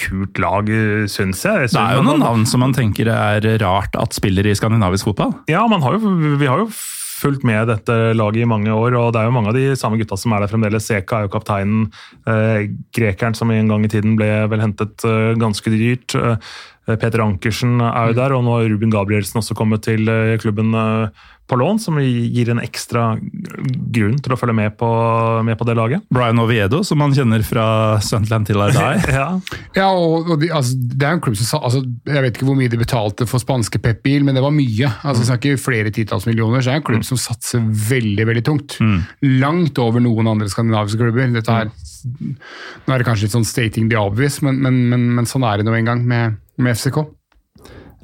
kult 0.00 0.40
lag, 0.42 0.68
syns 1.10 1.44
jeg. 1.46 1.66
jeg. 1.66 1.72
Det 1.74 1.80
er 1.80 1.98
jo 1.98 2.04
noen 2.06 2.22
navn 2.22 2.44
som 2.48 2.62
man 2.64 2.74
tenker 2.76 3.10
er 3.10 3.46
rart 3.62 3.96
at 3.98 4.16
spiller 4.16 4.46
i 4.46 4.54
skandinavisk 4.56 5.10
fotball. 5.10 5.34
ja, 5.50 5.64
man 5.70 5.82
har 5.84 5.96
jo, 5.96 6.12
vi 6.40 6.50
har 6.50 6.62
jo 6.62 6.68
fulgt 7.14 7.44
med 7.46 7.70
dette 7.70 7.94
laget 8.18 8.42
i 8.44 8.48
mange 8.48 8.72
år, 8.74 8.96
og 8.98 9.14
det 9.14 9.22
er 9.22 9.30
jo 9.30 9.34
mange 9.34 9.52
av 9.52 9.56
de 9.56 9.78
samme 9.78 9.96
gutta 10.00 10.18
som 10.20 10.34
er 10.34 10.44
der 10.44 10.50
fremdeles. 10.50 10.86
Seka 10.90 11.22
er 11.22 11.26
jo 11.26 11.32
kapteinen. 11.32 11.86
Eh, 12.28 12.66
grekeren 12.94 13.36
som 13.38 13.52
en 13.54 13.70
gang 13.70 13.86
i 13.86 13.90
tiden 13.92 14.18
ble 14.18 14.28
vel 14.52 14.60
hentet 14.60 15.06
eh, 15.08 15.32
ganske 15.40 15.72
dyrt. 15.72 16.16
Eh, 16.18 16.36
Eh, 16.84 16.96
Peter 17.00 17.22
Ankersen 17.24 17.78
er 17.80 18.10
jo 18.10 18.18
der, 18.18 18.34
og 18.36 18.44
nå 18.44 18.58
har 18.58 18.68
Ruben 18.68 18.92
Gabrielsen 18.92 19.40
også 19.40 19.56
kommet 19.56 19.86
til 19.86 20.08
eh, 20.10 20.36
klubben 20.40 20.74
eh, 20.76 21.24
på 21.46 21.58
lån, 21.60 21.78
som 21.78 21.98
gir 22.00 22.48
en 22.50 22.60
ekstra 22.62 23.18
grunn 23.94 24.16
til 24.22 24.32
å 24.32 24.38
følge 24.40 24.56
med 24.56 24.76
på, 24.80 24.88
med 25.44 25.58
på 25.60 25.66
det 25.68 25.74
laget. 25.76 26.04
Brian 26.14 26.40
Oviedo, 26.40 26.80
som 26.86 27.00
man 27.02 27.12
kjenner 27.16 27.44
fra 27.44 27.66
Sunderland 28.04 28.48
til 28.48 28.62
I 28.64 28.70
Die. 28.72 29.02
ja. 29.18 29.26
Ja, 29.76 29.88
og, 29.92 30.30
og 30.32 30.40
de, 30.40 30.48
altså, 30.54 30.78
det 30.78 31.08
er 31.08 31.18
en 31.18 31.22
klubb 31.24 31.36
som 31.36 31.48
sa 31.48 31.60
altså, 31.66 31.82
Jeg 32.08 32.24
vet 32.24 32.38
ikke 32.38 32.48
hvor 32.48 32.56
mye 32.58 32.72
de 32.72 32.80
betalte 32.80 33.26
for 33.28 33.42
spanske 33.42 33.80
Pep-bil, 33.84 34.24
men 34.24 34.38
det 34.38 34.44
var 34.44 34.54
mye. 34.54 34.88
Altså, 35.02 35.24
Vi 35.24 35.28
snakker 35.28 35.60
flere 35.60 35.92
titalls 35.94 36.28
millioner, 36.30 36.62
så 36.62 36.70
det 36.70 36.76
er 36.78 36.82
en 36.82 36.86
klubb 36.88 37.04
som 37.06 37.20
satser 37.20 37.64
veldig 37.90 38.28
veldig 38.30 38.44
tungt. 38.46 38.78
Langt 39.44 39.80
over 39.82 40.02
noen 40.04 40.30
andre 40.32 40.48
skandinaviske 40.52 41.00
klubber. 41.00 41.28
Dette 41.34 41.58
her, 41.58 41.74
Nå 42.04 42.92
er 42.94 43.00
det 43.00 43.06
kanskje 43.08 43.28
litt 43.28 43.36
sånn 43.36 43.46
stating 43.48 43.90
the 43.92 44.00
obvious, 44.00 44.40
men, 44.44 44.58
men, 44.64 44.80
men, 44.92 45.06
men 45.18 45.28
sånn 45.28 45.44
er 45.48 45.60
det 45.60 45.68
nå 45.68 45.76
en 45.76 45.92
gang 45.92 46.02
med, 46.08 46.40
med 46.60 46.76
FCK. 46.76 47.04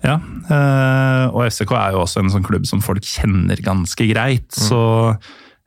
Ja, 0.01 0.17
eh, 0.17 1.25
og 1.29 1.45
FCK 1.51 1.75
er 1.77 1.95
jo 1.95 2.05
også 2.05 2.23
en 2.23 2.33
sånn 2.33 2.47
klubb 2.47 2.67
som 2.69 2.83
folk 2.85 3.05
kjenner 3.05 3.61
ganske 3.65 4.07
greit, 4.09 4.49
så 4.57 4.81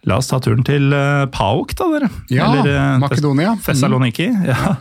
la 0.10 0.18
oss 0.20 0.32
ta 0.32 0.40
turen 0.44 0.66
til 0.68 0.94
eh, 0.96 1.26
PAOK 1.34 1.76
da, 1.80 1.90
dere. 1.94 2.10
Ja, 2.34 2.50
Eller, 2.50 2.98
Makedonia. 3.04 3.58
Fessaloniki. 3.64 4.32
Mm. 4.34 4.48
Ja. 4.50 4.78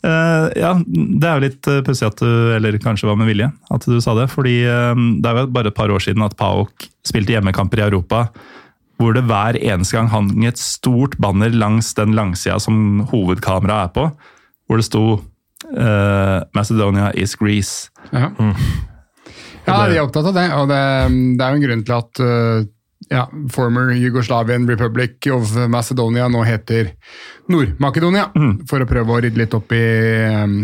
Eh, 0.00 0.46
ja, 0.56 0.70
det 0.80 1.26
er 1.28 1.34
jo 1.36 1.44
litt 1.44 1.66
pussig 1.84 2.06
at 2.06 2.20
du, 2.22 2.54
eller 2.56 2.78
kanskje 2.80 3.08
var 3.10 3.18
med 3.20 3.28
vilje, 3.28 3.50
at 3.68 3.84
du 3.84 3.98
sa 4.00 4.14
det. 4.16 4.30
Fordi 4.32 4.60
eh, 4.64 5.02
det 5.20 5.32
er 5.32 5.42
jo 5.42 5.50
bare 5.52 5.72
et 5.72 5.76
par 5.76 5.92
år 5.92 6.04
siden 6.04 6.24
at 6.24 6.36
PAOK 6.40 6.88
spilte 7.08 7.34
hjemmekamper 7.36 7.82
i 7.82 7.86
Europa, 7.88 8.26
hvor 9.00 9.16
det 9.16 9.24
hver 9.28 9.56
eneste 9.56 9.96
gang 9.96 10.08
hang 10.12 10.44
et 10.44 10.60
stort 10.60 11.16
banner 11.20 11.52
langs 11.56 11.94
den 11.96 12.12
langsida 12.16 12.58
som 12.60 13.06
hovedkameraet 13.12 13.88
er 13.88 13.94
på, 13.96 14.08
hvor 14.68 14.80
det 14.80 14.88
sto 14.88 15.04
Uh, 15.70 16.40
'Macedonia 16.56 17.12
is 17.14 17.36
Greece'. 17.36 17.90
Ja. 18.12 18.30
Ja, 19.70 19.88
de 19.88 19.96
er 19.96 20.04
opptatt 20.04 20.30
av 20.30 20.36
det, 20.36 20.46
og 20.58 20.68
det, 20.70 20.84
det 21.38 21.46
er 21.46 21.54
jo 21.54 21.60
en 21.60 21.66
grunn 21.66 21.84
til 21.88 21.96
at 21.96 22.22
uh, 22.24 22.68
ja, 23.10 23.24
former 23.52 23.92
Yugoslavian 23.96 24.68
Republic 24.68 25.26
of 25.32 25.54
Macedonia 25.72 26.28
nå 26.30 26.44
heter 26.46 26.92
Nord-Makedonia, 27.50 28.28
for 28.70 28.82
å 28.82 28.88
prøve 28.88 29.16
å 29.16 29.20
rydde 29.24 29.40
litt 29.40 29.54
opp 29.56 29.72
i, 29.74 29.84
um, 30.30 30.58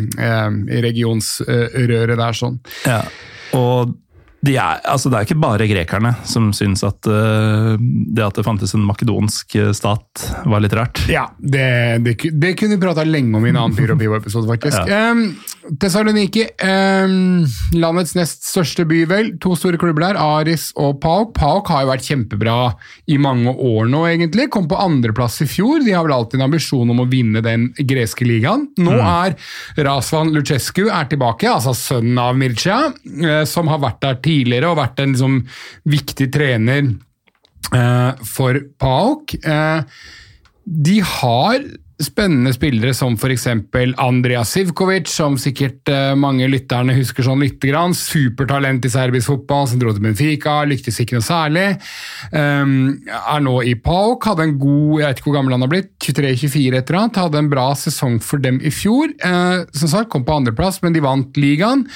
i 0.71 0.83
regionsrøret 0.85 2.19
der. 2.21 2.37
sånn. 2.37 2.61
Ja, 2.87 3.01
og 3.57 3.97
de 4.47 4.55
er, 4.61 4.79
altså 4.87 5.11
det 5.11 5.19
er 5.19 5.27
ikke 5.27 5.43
bare 5.43 5.67
grekerne 5.67 6.13
som 6.29 6.53
syns 6.55 6.85
at 6.87 7.09
uh, 7.11 7.75
det 7.81 8.23
at 8.23 8.37
det 8.39 8.45
fantes 8.47 8.77
en 8.77 8.85
makedonsk 8.87 9.57
stat 9.75 10.27
var 10.47 10.63
litt 10.63 10.77
rart. 10.77 11.03
Ja, 11.11 11.27
det, 11.39 11.67
det, 12.05 12.19
det 12.37 12.55
kunne 12.61 12.77
vi 12.77 12.85
prata 12.85 13.03
lenge 13.09 13.35
om 13.35 13.47
i 13.47 13.51
en 13.51 13.59
annen 13.59 13.75
Pyro 13.79 13.99
Pivo-episode, 13.99 14.47
faktisk. 14.53 14.85
Um, 14.97 15.35
Thessaloniki, 15.81 16.43
eh, 16.63 17.15
landets 17.77 18.15
nest 18.17 18.45
største 18.47 18.87
by, 18.89 19.03
vel. 19.11 19.31
To 19.43 19.55
store 19.59 19.79
klubber 19.81 20.07
der, 20.07 20.19
Aris 20.21 20.69
og 20.79 21.01
Pauk. 21.03 21.33
Pauk 21.37 21.71
har 21.73 21.85
jo 21.85 21.91
vært 21.91 22.07
kjempebra 22.07 22.57
i 23.11 23.19
mange 23.23 23.53
år 23.53 23.89
nå, 23.91 24.05
egentlig. 24.11 24.49
Kom 24.55 24.69
på 24.71 24.79
andreplass 24.79 25.41
i 25.43 25.49
fjor. 25.51 25.83
De 25.85 25.95
har 25.97 26.07
vel 26.07 26.15
alltid 26.17 26.41
en 26.41 26.47
ambisjon 26.49 26.93
om 26.95 27.03
å 27.03 27.09
vinne 27.11 27.43
den 27.45 27.69
greske 27.77 28.27
ligaen. 28.29 28.69
Nå 28.79 28.97
er 28.97 29.37
Razvan 29.87 30.33
Lucescu 30.35 30.87
er 30.87 31.09
tilbake, 31.11 31.51
altså 31.51 31.75
sønnen 31.77 32.21
av 32.23 32.37
Mircea, 32.39 32.93
eh, 33.23 33.43
som 33.49 33.73
har 33.73 33.83
vært 33.83 34.03
der 34.05 34.21
tidligere 34.25 34.71
og 34.71 34.81
vært 34.81 35.03
en 35.03 35.17
liksom, 35.17 35.41
viktig 35.97 36.31
trener 36.35 36.93
eh, 37.73 38.27
for 38.37 38.61
PAOK. 38.79 39.37
Eh, 39.43 39.83
de 40.67 41.01
har 41.01 41.67
spennende 42.03 42.53
spillere 42.53 42.93
som 42.95 43.15
f.eks. 43.17 43.47
Andrea 43.97 44.43
Sivkovic, 44.45 45.09
som 45.09 45.39
sikkert 45.41 45.89
eh, 45.89 46.13
mange 46.19 46.45
lytterne 46.51 46.93
husker 46.97 47.25
sånn 47.25 47.41
lite 47.41 47.71
grann. 47.71 47.95
Supertalent 47.97 48.85
i 48.85 48.91
serbisk 48.93 49.31
fotball, 49.31 49.65
som 49.71 49.81
dro 49.81 49.95
til 49.95 50.05
Benfica, 50.05 50.59
lyktes 50.69 51.01
ikke 51.01 51.17
noe 51.17 51.25
særlig. 51.25 51.65
Um, 52.33 52.99
er 53.17 53.41
nå 53.45 53.55
i 53.65 53.73
PAOK, 53.81 54.29
hadde 54.29 54.45
en 54.45 54.55
god 54.61 55.01
Jeg 55.01 55.07
vet 55.07 55.21
ikke 55.21 55.31
hvor 55.31 55.37
gammel 55.39 55.57
han 55.57 55.65
har 55.65 55.73
blitt, 55.73 55.91
23-24 56.05 56.81
et 56.81 56.93
eller 56.93 57.01
annet. 57.01 57.21
Hadde 57.25 57.41
en 57.41 57.51
bra 57.53 57.67
sesong 57.79 58.19
for 58.25 58.45
dem 58.45 58.61
i 58.61 58.73
fjor. 58.75 59.15
Uh, 59.25 59.65
som 59.77 59.93
sagt, 59.95 60.11
kom 60.13 60.27
på 60.29 60.37
andreplass, 60.37 60.83
men 60.85 60.97
de 60.97 61.05
vant 61.05 61.41
ligaen. 61.41 61.87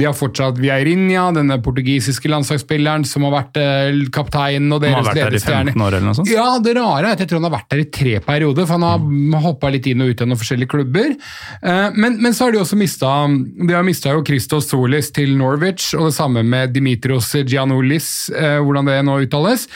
De 0.00 0.08
har 0.08 0.16
fortsatt 0.16 0.60
Vieirinha, 0.60 1.28
denne 1.36 1.60
portugisiske 1.60 2.32
landslagsspilleren 2.32 3.04
som 3.08 3.28
har 3.28 3.36
vært 3.36 3.60
uh, 3.60 4.08
kaptein 4.14 4.72
og 4.72 4.88
Han 4.88 5.02
har 5.02 5.12
deres 5.12 5.12
vært 5.12 5.20
der 5.20 5.36
i 5.36 5.44
15 5.76 5.84
år 5.84 6.00
eller 6.00 6.08
noe 6.08 6.18
sånt. 6.22 6.32
Ja, 6.32 6.48
det 6.64 6.76
rare 6.80 7.04
er 7.04 7.12
at 7.12 7.20
jeg 7.20 7.28
tror 7.28 7.42
han 7.42 7.50
har 7.50 7.56
vært 7.58 7.70
der 7.76 7.84
i 7.84 7.88
tre 7.92 8.16
perioder, 8.24 8.64
for 8.64 8.80
han 8.80 8.88
har 8.88 9.49
hoppa 9.50 9.70
litt 9.72 9.86
inn 9.90 10.02
og 10.04 10.12
ut 10.12 10.22
av 10.22 10.30
noen 10.30 10.40
forskjellige 10.40 10.70
klubber. 10.72 11.12
Eh, 11.62 11.88
Men, 11.94 12.16
men 12.22 12.34
så 12.36 12.46
har 12.46 12.54
de 12.54 12.60
også 12.62 12.78
mista 12.78 13.10
De 13.28 13.74
har 13.74 13.84
mista 13.86 14.14
jo 14.14 14.24
Christos 14.26 14.70
Solis 14.70 15.10
til 15.14 15.36
Norwich, 15.38 15.92
og 15.98 16.08
det 16.08 16.16
samme 16.16 16.44
med 16.46 16.72
Dimitros 16.74 17.32
Gianoulis, 17.44 18.30
eh, 18.34 18.58
hvordan 18.62 18.88
det 18.88 18.98
nå 19.06 19.18
uttales. 19.26 19.66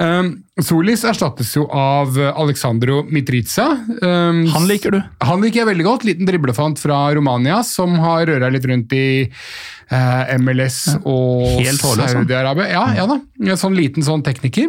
Eh, 0.00 0.32
Solis 0.64 1.04
erstattes 1.06 1.52
jo 1.54 1.68
av 1.70 2.16
Alexandro 2.18 3.04
Mitriza. 3.06 3.68
Eh, 4.02 4.42
Han 4.54 4.66
liker 4.68 4.96
du. 4.96 5.00
han 5.22 5.40
liker 5.44 5.62
jeg 5.62 5.70
veldig 5.70 5.86
godt. 5.86 6.08
Liten 6.08 6.26
driblefant 6.26 6.80
fra 6.82 7.06
Romania 7.14 7.62
som 7.62 7.94
har 8.02 8.26
røra 8.26 8.50
litt 8.50 8.66
rundt 8.66 8.92
i 8.92 9.30
MLS 10.38 10.82
og. 11.04 11.62
Saudi-Arabia. 11.78 12.68
Ja, 12.68 12.84
ja 12.96 13.06
da. 13.08 13.20
En 13.40 13.56
sånn 13.60 13.76
liten 13.78 14.04
sånn 14.04 14.24
tekniker. 14.26 14.68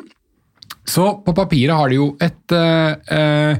Så 0.90 1.10
på 1.26 1.36
papiret 1.38 1.76
har 1.78 1.92
de 1.92 2.00
jo 2.00 2.10
et, 2.22 2.40
uh, 2.56 2.96
eh, 3.14 3.58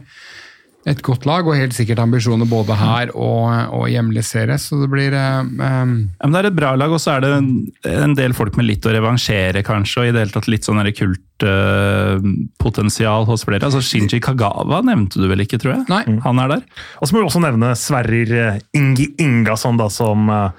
et 0.88 1.02
godt 1.04 1.26
lag, 1.28 1.44
og 1.44 1.60
helt 1.60 1.76
sikkert 1.76 2.00
ambisjoner 2.00 2.48
både 2.48 2.72
her 2.80 3.12
og, 3.12 3.52
og 3.76 3.90
hjemlig 3.92 4.24
serie, 4.24 4.56
så 4.62 4.78
det 4.80 4.88
blir 4.92 5.12
eh, 5.12 5.40
eh, 5.44 5.60
Ja, 5.60 5.84
men 6.24 6.32
det 6.36 6.40
er 6.40 6.48
et 6.52 6.56
bra 6.56 6.76
lag, 6.80 6.92
og 6.96 7.00
så 7.04 7.12
er 7.18 7.22
det 7.26 7.32
en, 7.36 7.50
en 7.90 8.16
del 8.16 8.34
folk 8.38 8.56
med 8.56 8.66
litt 8.70 8.86
å 8.88 8.94
revansjere, 8.96 9.60
kanskje, 9.68 10.00
og 10.00 10.06
i 10.08 10.12
det 10.16 10.22
hele 10.24 10.36
tatt 10.36 10.52
litt 10.52 10.66
sånn 10.68 10.80
kultpotensial 11.00 13.22
hos 13.28 13.44
flere. 13.48 13.66
Altså 13.68 13.82
Shinji 13.84 14.20
Kagawa 14.24 14.78
nevnte 14.88 15.16
du 15.20 15.26
vel 15.32 15.44
ikke, 15.44 15.60
tror 15.62 15.72
jeg? 15.76 15.84
Nei. 15.92 16.04
Han 16.24 16.38
er 16.46 16.50
der. 16.56 16.64
Og 17.00 17.06
så 17.06 17.12
må 17.14 17.18
vi 17.22 17.28
også 17.28 17.44
nevne 17.44 17.70
Sverrir 17.80 18.30
eh, 18.40 18.62
Ingi 18.80 19.08
Ingasson, 19.20 19.76
da, 19.82 19.88
som 19.92 20.20
eh, 20.32 20.52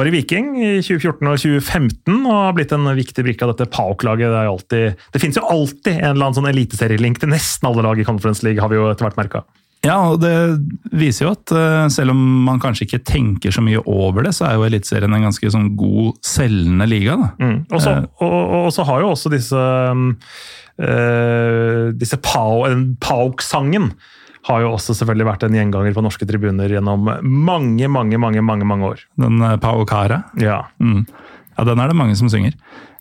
var 0.00 0.08
i 0.10 0.14
Viking 0.16 0.50
i 0.58 0.70
2014 0.82 1.28
og 1.30 1.38
2015 1.44 2.18
og 2.24 2.32
har 2.34 2.54
blitt 2.56 2.72
en 2.76 2.88
viktig 2.96 3.24
brikke 3.26 3.46
av 3.46 3.52
dette 3.54 3.68
PAOK-laget. 3.70 4.28
Det, 4.32 4.40
er 4.42 4.50
alltid- 4.50 5.06
det 5.14 5.20
finnes 5.22 5.36
jo 5.40 5.46
alltid 5.52 5.94
en 5.98 6.10
eller 6.14 6.26
annen 6.30 6.38
sånn 6.40 6.50
eliteserielink 6.50 7.20
til 7.22 7.30
nesten 7.32 7.68
alle 7.70 7.84
lag 7.86 8.00
i 8.00 8.06
Conference 8.08 8.42
League, 8.46 8.60
har 8.64 8.72
vi 8.72 8.80
jo 8.80 8.88
etter 8.90 9.06
hvert 9.08 9.20
merka. 9.20 9.44
Ja, 9.80 9.94
og 10.12 10.18
det 10.20 10.32
viser 10.92 11.24
jo 11.24 11.30
at 11.32 11.52
eh, 11.56 11.86
selv 11.88 12.12
om 12.12 12.18
man 12.44 12.58
kanskje 12.60 12.84
ikke 12.84 12.98
tenker 13.08 13.54
så 13.54 13.62
mye 13.64 13.80
over 13.88 14.26
det, 14.26 14.34
så 14.36 14.44
er 14.50 14.58
jo 14.58 14.66
Eliteserien 14.66 15.14
en 15.16 15.24
ganske 15.24 15.48
sånn 15.54 15.70
god, 15.80 16.18
selgende 16.20 16.84
liga. 16.90 17.16
da. 17.16 17.30
Mm. 17.40 17.54
Og 17.72 17.80
så- 17.80 17.94
og, 18.20 18.34
og, 18.34 18.56
og 18.66 18.72
så 18.76 18.84
har 18.90 19.00
jo 19.00 19.08
også 19.14 19.32
disse 19.32 19.56
eh, 20.80 21.92
disse 21.96 22.18
eh, 22.20 22.84
PAOK-sangen 23.00 23.90
har 24.48 24.62
jo 24.64 24.70
også 24.72 24.94
selvfølgelig 24.96 25.26
vært 25.28 25.42
en 25.46 25.56
gjenganger 25.58 25.92
på 25.96 26.04
norske 26.04 26.26
tribuner 26.28 26.68
gjennom 26.72 27.00
mange, 27.20 27.88
mange, 27.92 28.18
mange 28.20 28.42
mange, 28.44 28.66
mange 28.68 28.84
år. 28.94 28.98
Den 29.20 29.34
eh, 29.44 29.58
Pao 29.60 29.82
Cara? 29.88 30.18
Ja. 30.40 30.60
Mm. 30.80 31.02
Ja, 31.56 31.60
den 31.68 31.80
er 31.82 31.88
det 31.90 31.98
mange 31.98 32.16
som 32.16 32.28
synger. 32.32 32.54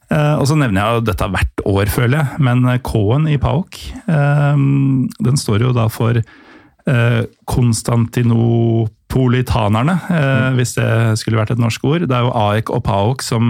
Eh, 0.09 0.35
og 0.35 0.45
så 0.49 0.55
nevner 0.57 0.81
jeg 0.81 0.89
jo 0.97 1.07
dette 1.11 1.31
hvert 1.31 1.57
år, 1.69 1.85
føler 1.93 2.17
jeg, 2.19 2.27
men 2.43 2.57
eh, 2.67 2.83
K-en 2.83 3.25
i 3.31 3.37
PAOK, 3.39 3.71
eh, 4.09 4.55
den 5.29 5.37
står 5.39 5.59
jo 5.67 5.71
da 5.77 5.85
for 5.93 6.13
eh, 6.19 7.21
Konstantinopolitanerne, 7.53 9.95
eh, 10.17 10.49
hvis 10.57 10.71
det 10.79 10.91
skulle 11.21 11.39
vært 11.39 11.53
et 11.55 11.61
norsk 11.61 11.81
ord. 11.87 12.01
Det 12.09 12.15
er 12.15 12.23
jo 12.25 12.35
AEK 12.35 12.67
og 12.73 12.81
PAOK 12.89 13.17
som 13.25 13.43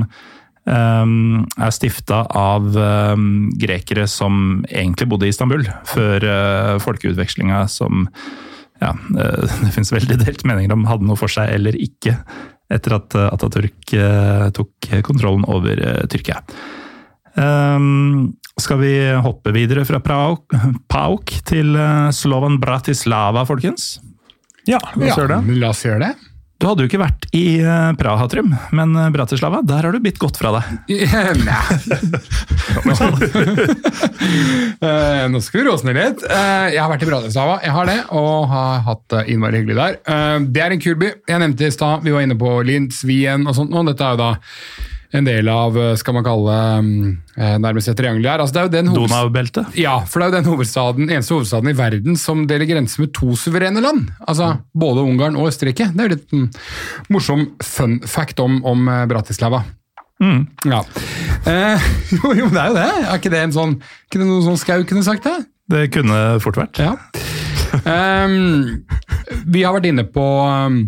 er 0.70 1.74
stifta 1.74 2.24
av 2.36 2.76
eh, 2.78 3.16
grekere 3.62 4.06
som 4.12 4.62
egentlig 4.70 5.10
bodde 5.10 5.26
i 5.26 5.34
Istanbul, 5.34 5.64
før 5.90 6.26
uh, 6.26 6.76
folkeutvekslinga 6.84 7.64
som 7.72 8.06
ja, 8.80 8.94
eh, 9.20 9.44
det 9.64 9.74
finnes 9.76 9.94
veldig 9.94 10.20
delt 10.24 10.46
meninger 10.48 10.76
om 10.76 10.88
hadde 10.90 11.08
noe 11.08 11.20
for 11.20 11.32
seg 11.32 11.52
eller 11.56 11.78
ikke, 11.80 12.16
etter 12.72 12.98
at 13.00 13.18
eh, 13.18 13.32
Atatürk 13.34 13.96
eh, 13.98 14.46
tok 14.56 14.92
kontrollen 15.06 15.48
over 15.50 15.82
eh, 15.84 16.06
Tyrkia. 16.12 16.42
Ehm, 17.40 18.32
skal 18.60 18.80
vi 18.82 18.94
hoppe 19.24 19.54
videre 19.56 19.86
fra 19.88 20.02
Pauk 20.94 21.36
til 21.50 21.76
eh, 21.76 22.10
Slovan 22.16 22.60
Bratislava, 22.62 23.46
folkens? 23.50 23.98
ja, 24.70 24.78
la 24.94 25.08
oss 25.10 25.18
gjøre 25.18 25.40
det. 25.40 25.60
La 25.62 25.70
oss 25.74 25.86
gjøre 25.86 26.04
det. 26.04 26.29
Du 26.60 26.66
hadde 26.68 26.84
jo 26.84 26.90
ikke 26.90 27.00
vært 27.00 27.24
i 27.32 27.62
eh, 27.64 27.92
Praha, 27.96 28.26
Trym, 28.28 28.50
men 28.76 28.92
eh, 29.00 29.06
Bratislava, 29.16 29.62
der 29.64 29.86
har 29.88 29.96
du 29.96 30.02
bitt 30.04 30.18
godt 30.20 30.36
fra 30.42 30.52
deg. 30.58 30.64
Nei. 31.48 31.64
Eh, 34.80 35.24
Nå 35.32 35.40
skal 35.44 35.60
vi 35.60 35.66
råsne 35.66 35.94
litt. 35.96 36.22
Jeg 36.24 36.80
har 36.80 36.90
vært 36.92 37.04
i 37.04 37.08
Bratislava, 37.10 37.58
jeg 37.64 37.74
har 37.74 37.88
det, 37.90 37.98
og 38.16 38.46
har 38.52 38.84
hatt 38.86 39.02
det 39.12 39.24
innmari 39.34 39.60
hyggelig 39.62 39.78
der. 39.80 39.98
Det 40.48 40.62
er 40.64 40.76
en 40.76 40.84
kul 40.84 40.96
by. 41.02 41.10
Jeg 41.28 41.42
nevnte 41.44 41.68
i 41.68 41.74
stad, 41.74 42.06
vi 42.06 42.14
var 42.16 42.24
inne 42.24 42.38
på 42.40 42.54
Linz, 42.68 43.02
Wien 43.08 43.48
og 43.50 43.58
sånt. 43.58 43.74
Og 43.76 43.90
dette 43.90 44.06
er 44.06 44.16
jo 44.16 44.22
da 44.22 44.30
en 45.12 45.26
del 45.26 45.50
av, 45.50 45.78
eh, 45.78 45.96
skal 45.98 46.14
man 46.20 46.26
kalle 46.26 46.58
eh, 47.38 47.56
nærmest 47.62 47.90
et 47.90 47.98
triangel 47.98 48.28
her. 48.30 48.44
Altså, 48.44 48.56
det 48.56 48.62
er 48.62 48.68
jo 48.68 48.74
den 48.76 48.94
Donau-beltet. 48.94 49.74
Ja, 49.80 49.98
for 50.06 50.20
det 50.22 50.28
er 50.28 50.32
jo 50.32 50.38
den 50.38 50.52
hovedstaden, 50.52 51.10
eneste 51.10 51.38
hovedstaden 51.38 51.72
i 51.72 51.78
verden 51.78 52.20
som 52.20 52.46
deler 52.50 52.70
grense 52.70 53.02
med 53.02 53.14
to 53.18 53.34
suverene 53.40 53.82
land. 53.84 54.12
Altså 54.28 54.56
både 54.78 55.08
Ungarn 55.08 55.40
og 55.40 55.50
Østerrike. 55.50 55.90
Det 55.94 56.06
er 56.06 56.10
jo 56.10 56.16
litt 56.18 56.38
mm, 56.38 56.48
morsom 57.10 57.50
fun 57.66 58.00
fact 58.06 58.42
om, 58.44 58.62
om 58.68 58.90
Bratislava. 59.10 59.64
Mm. 60.20 60.48
Ja. 60.68 60.84
Eh, 61.46 61.90
jo, 62.18 62.34
jo, 62.36 62.50
det 62.52 62.62
er 62.62 62.70
jo 62.70 62.78
det. 62.78 62.88
Er 63.08 63.16
ikke 63.16 63.32
det 63.32 63.44
en 63.46 63.56
sånn 63.56 63.78
Ikke 63.80 64.20
det 64.20 64.28
noe 64.28 64.44
sånn 64.44 64.60
Skau 64.60 64.84
kunne 64.88 65.06
sagt 65.08 65.28
det? 65.28 65.38
Det 65.70 65.86
kunne 65.94 66.40
fort 66.44 66.58
vært. 66.58 66.80
Ja. 66.82 66.96
um, 67.86 68.82
vi 69.54 69.62
har 69.64 69.76
vært 69.76 69.90
inne 69.92 70.06
på 70.10 70.26
um, 70.50 70.82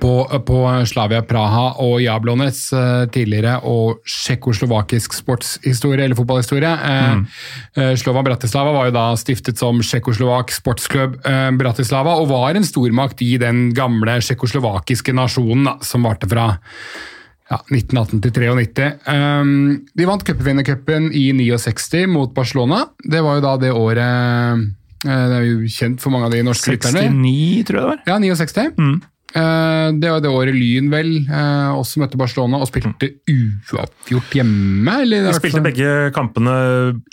på, 0.00 0.14
på 0.46 0.58
Slavia 0.88 1.20
Praha 1.26 1.66
og 1.82 1.98
Jablonets 2.02 2.62
eh, 2.76 3.04
tidligere 3.12 3.58
og 3.68 4.00
tsjekkoslovakisk 4.06 5.16
sportshistorie, 5.18 6.06
eller 6.06 6.18
fotballhistorie. 6.18 6.70
Mm. 6.70 7.26
Slova 7.98 8.20
Slovan 8.20 8.26
Bratislava 8.26 8.72
var 8.74 8.88
jo 8.88 8.94
da 8.96 9.04
stiftet 9.18 9.60
som 9.60 9.78
tsjekkoslovak 9.84 10.52
sportsklubb 10.52 11.20
eh, 11.26 11.50
Bratislava, 11.56 12.16
og 12.20 12.28
var 12.32 12.58
en 12.58 12.66
stormakt 12.66 13.22
i 13.24 13.36
den 13.40 13.70
gamle 13.76 14.18
tsjekkoslovakiske 14.20 15.14
nasjonen 15.16 15.68
da, 15.68 15.76
som 15.86 16.04
varte 16.04 16.28
fra 16.30 16.52
ja, 17.50 17.58
1918 17.70 18.20
til 18.22 18.34
93. 18.36 18.90
Um, 19.10 19.52
de 19.96 20.08
vant 20.08 20.26
cupvinnercupen 20.26 21.10
i 21.16 21.30
69 21.34 22.04
mot 22.10 22.34
Barcelona. 22.34 22.84
Det 23.02 23.22
var 23.24 23.38
jo 23.38 23.46
da 23.46 23.54
det 23.62 23.72
året 23.74 24.66
eh, 25.06 25.24
Det 25.26 25.38
er 25.38 25.46
jo 25.48 25.70
kjent 25.70 26.02
for 26.02 26.14
mange 26.14 26.28
av 26.28 26.36
de 26.36 26.44
norske 26.46 26.76
lytterne. 26.76 27.08
69, 27.10 27.64
tror 27.68 27.80
jeg 27.80 27.86
det 27.86 27.90
var. 27.94 28.04
Ja, 28.06 28.20
69. 28.20 28.68
Eh, 28.68 29.08
det 29.34 30.10
var 30.10 30.20
det 30.24 30.30
året 30.32 30.56
Lyn 30.56 30.88
vel 30.90 31.10
eh, 31.22 31.70
også 31.78 32.00
møtte 32.02 32.18
Barcelona 32.18 32.58
og 32.58 32.66
spilte 32.70 33.12
uavgjort 33.30 34.34
hjemme. 34.34 34.94
Eller? 35.04 35.28
De 35.28 35.34
spilte 35.38 35.62
begge 35.64 35.92
kampene 36.16 36.54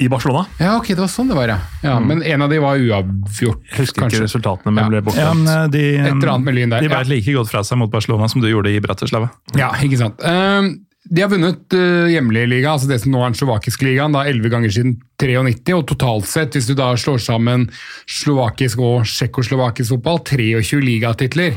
i 0.01 0.09
Barcelona. 0.11 0.45
Ja, 0.61 0.75
ok, 0.79 0.89
det 0.95 1.03
var 1.03 1.11
sånn 1.13 1.29
det 1.31 1.37
var, 1.37 1.51
ja. 1.53 1.59
ja 1.83 1.97
Men 2.01 2.23
en 2.25 2.45
av 2.45 2.49
de 2.53 2.59
var 2.63 2.81
uavgjort, 2.81 3.61
Jeg 3.69 3.83
husker 3.83 4.01
ikke 4.01 4.05
kanskje. 4.07 4.23
resultatene, 4.25 4.73
men 4.73 4.83
Ja. 4.83 4.89
ble 4.95 5.03
borte. 5.05 5.21
Ja, 5.21 5.33
men 5.37 5.47
eh, 5.47 5.67
de, 5.73 5.83
Et 5.97 6.09
eller 6.09 6.33
annet 6.33 6.45
med 6.49 6.57
Lyn 6.57 6.73
der, 6.73 6.81
de 6.81 6.91
ja. 6.91 7.03
like 7.05 7.37
godt 7.37 7.51
fra 7.53 7.63
seg 7.67 7.77
mot 7.81 7.91
Barcelona 7.93 8.29
som 8.31 8.41
du 8.41 8.49
gjorde 8.49 8.73
i 8.73 8.81
Bratislava. 8.83 9.29
Ja, 9.57 9.71
ikke 9.83 9.97
sant. 10.01 10.21
Eh, 10.23 10.73
de 11.09 11.21
har 11.23 11.29
vunnet 11.31 11.73
uh, 11.73 12.07
hjemlig 12.11 12.45
liga, 12.51 12.71
altså 12.73 12.87
det 12.89 12.99
som 13.03 13.11
nå 13.13 13.21
er 13.23 13.31
den 13.31 13.39
slovakiske 13.39 13.85
ligaen, 13.87 14.15
da 14.15 14.25
11 14.27 14.49
ganger 14.53 14.73
siden 14.73 14.95
93, 15.21 15.73
og 15.77 15.85
totalt 15.89 16.27
sett, 16.29 16.53
hvis 16.57 16.67
du 16.69 16.75
da 16.77 16.91
slår 16.99 17.17
sammen 17.23 17.67
slovakisk 18.11 18.79
og 18.83 19.05
tsjekkoslovakisk 19.09 19.95
fotball, 19.95 20.19
23 20.27 20.81
ligatitler. 20.83 21.55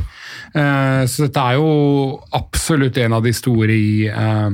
Eh, 0.54 1.02
så 1.10 1.26
dette 1.26 1.42
er 1.44 1.58
jo 1.60 2.20
absolutt 2.36 2.96
en 3.02 3.16
av 3.18 3.24
de 3.26 3.32
store 3.36 3.74
i 3.74 4.06
eh, 4.08 4.46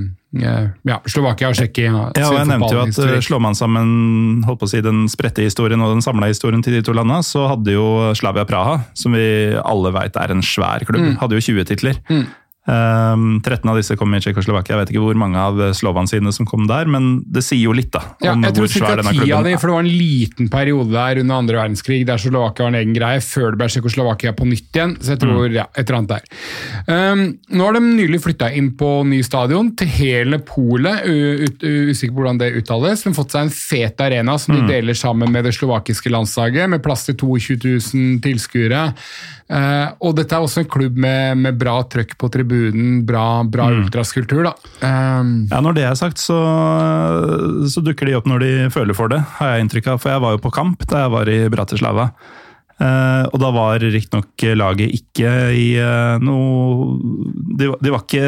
eh, 0.43 0.65
ja, 0.91 0.99
Slovakia 1.07 1.53
og 1.53 1.59
Tsjekkia. 1.59 1.93
Ja, 2.19 2.31
og 2.31 2.39
jeg 2.41 2.49
nevnte 2.51 2.73
jo 2.75 2.83
at 2.83 2.99
eh, 3.05 3.21
slår 3.25 3.43
man 3.47 3.55
sammen 3.59 4.43
holdt 4.49 4.63
på 4.65 4.69
å 4.69 4.73
si, 4.75 4.83
den 4.85 5.07
spredte 5.13 5.47
historien 5.47 5.81
og 5.85 5.95
den 5.95 6.03
samla 6.05 6.33
historien 6.33 6.65
til 6.67 6.75
de 6.79 6.83
to 6.87 6.97
landene, 6.97 7.23
så 7.27 7.47
hadde 7.53 7.77
jo 7.77 7.87
Slavia 8.19 8.47
Praha, 8.49 8.81
som 8.99 9.15
vi 9.17 9.29
alle 9.63 9.95
veit 9.97 10.19
er 10.19 10.35
en 10.35 10.43
svær 10.45 10.83
klubb, 10.89 11.05
Mm. 11.07 11.17
hadde 11.23 11.39
jo 11.39 11.47
20 11.53 11.65
titler. 11.71 12.03
Um, 12.67 13.41
13 13.47 13.71
av 13.71 13.77
disse 13.79 13.95
kom 13.97 14.11
i 14.17 14.19
Tsjekkoslovakia. 14.19 14.75
Jeg 14.75 14.81
vet 14.81 14.91
ikke 14.91 15.03
hvor 15.05 15.15
mange 15.21 15.39
av 15.39 15.61
Slovan 15.79 16.09
sine 16.11 16.33
som 16.35 16.49
kom 16.51 16.65
der, 16.67 16.89
men 16.91 17.21
det 17.31 17.45
sier 17.47 17.63
jo 17.69 17.75
litt 17.77 17.93
da, 17.95 18.01
Ja, 18.25 18.33
om 18.35 18.43
jeg 18.43 18.57
tror 18.57 18.67
ca. 18.67 18.73
ti 19.07 19.21
av 19.31 19.45
dem, 19.45 19.45
de, 19.47 19.53
for 19.61 19.71
det 19.71 19.77
var 19.77 19.85
en 19.85 19.99
liten 20.01 20.49
periode 20.51 20.91
der 20.91 21.21
under 21.23 21.39
andre 21.39 21.61
verdenskrig 21.61 22.01
der 22.09 22.19
Slovakia 22.19 22.67
var 22.67 22.73
en 22.75 22.81
egen 22.81 22.97
greie, 22.97 23.21
før 23.23 23.55
det 23.55 23.61
ble 23.61 23.69
Tsjekkoslovakia 23.71 24.33
på 24.35 24.49
nytt 24.51 24.75
igjen. 24.75 24.97
Så 24.99 25.15
jeg 25.15 25.21
tror, 25.23 25.47
Mm. 25.47 25.55
ja, 25.55 25.67
et 25.77 25.87
eller 25.89 25.99
annet 26.01 26.09
der. 26.17 26.25
Um, 27.13 27.39
nå 27.55 27.65
har 27.69 27.73
de 27.79 27.81
nylig 27.87 28.21
flytta 28.25 28.51
inn 28.59 28.73
på 28.75 28.91
ny 29.07 29.23
stadion, 29.23 29.71
til 29.79 29.87
hele 29.87 30.39
Polet. 30.43 31.07
Usikker 31.63 32.15
på 32.17 32.23
hvordan 32.25 32.39
det 32.43 32.51
uttales, 32.65 33.05
men 33.07 33.15
fått 33.15 33.31
seg 33.31 33.47
en 33.47 33.55
fet 33.55 34.01
arena 34.01 34.39
som 34.43 34.57
Mm. 34.57 34.67
de 34.67 34.73
deler 34.75 34.95
sammen 34.99 35.31
med 35.31 35.45
det 35.45 35.55
slovakiske 35.55 36.11
landslaget, 36.11 36.69
med 36.69 36.83
plass 36.83 37.07
til 37.07 37.15
22 37.15 37.57
000 37.95 38.21
tilskuere. 38.27 38.93
Uh, 39.49 39.93
og 40.03 40.17
dette 40.17 40.33
er 40.35 40.43
også 40.43 40.65
en 40.65 40.69
klubb 40.69 40.97
med, 40.99 41.37
med 41.39 41.57
bra 41.57 41.79
trøkk 41.87 42.17
på 42.19 42.29
tribunen, 42.29 42.56
bra, 43.09 43.25
bra 43.45 43.67
Mm. 43.71 43.85
ultraskulptur. 43.85 44.45
da. 44.49 44.53
Um, 44.87 45.47
Ja, 45.51 45.61
Når 45.61 45.75
det 45.75 45.85
er 45.85 45.95
sagt, 45.99 46.19
så, 46.19 46.37
så 47.71 47.83
dukker 47.85 48.07
de 48.09 48.17
opp 48.19 48.27
når 48.31 48.43
de 48.45 48.51
føler 48.75 48.95
for 48.97 49.09
det, 49.13 49.21
har 49.39 49.55
jeg 49.57 49.67
inntrykk 49.67 49.93
av. 49.95 50.01
For 50.03 50.13
jeg 50.15 50.23
var 50.25 50.37
jo 50.37 50.43
på 50.47 50.53
kamp 50.55 50.87
da 50.91 51.05
jeg 51.05 51.15
var 51.15 51.31
i 51.33 51.39
Bratislava. 51.53 52.11
Uh, 52.77 53.25
og 53.33 53.41
da 53.41 53.49
var 53.57 53.81
riktignok 53.81 54.43
laget 54.59 54.93
ikke 54.99 55.31
i 55.57 55.69
uh, 55.81 56.19
noe 56.21 56.99
de, 57.57 57.71
var- 57.71 57.79
de 57.81 57.93
var 57.95 58.03
ikke 58.05 58.27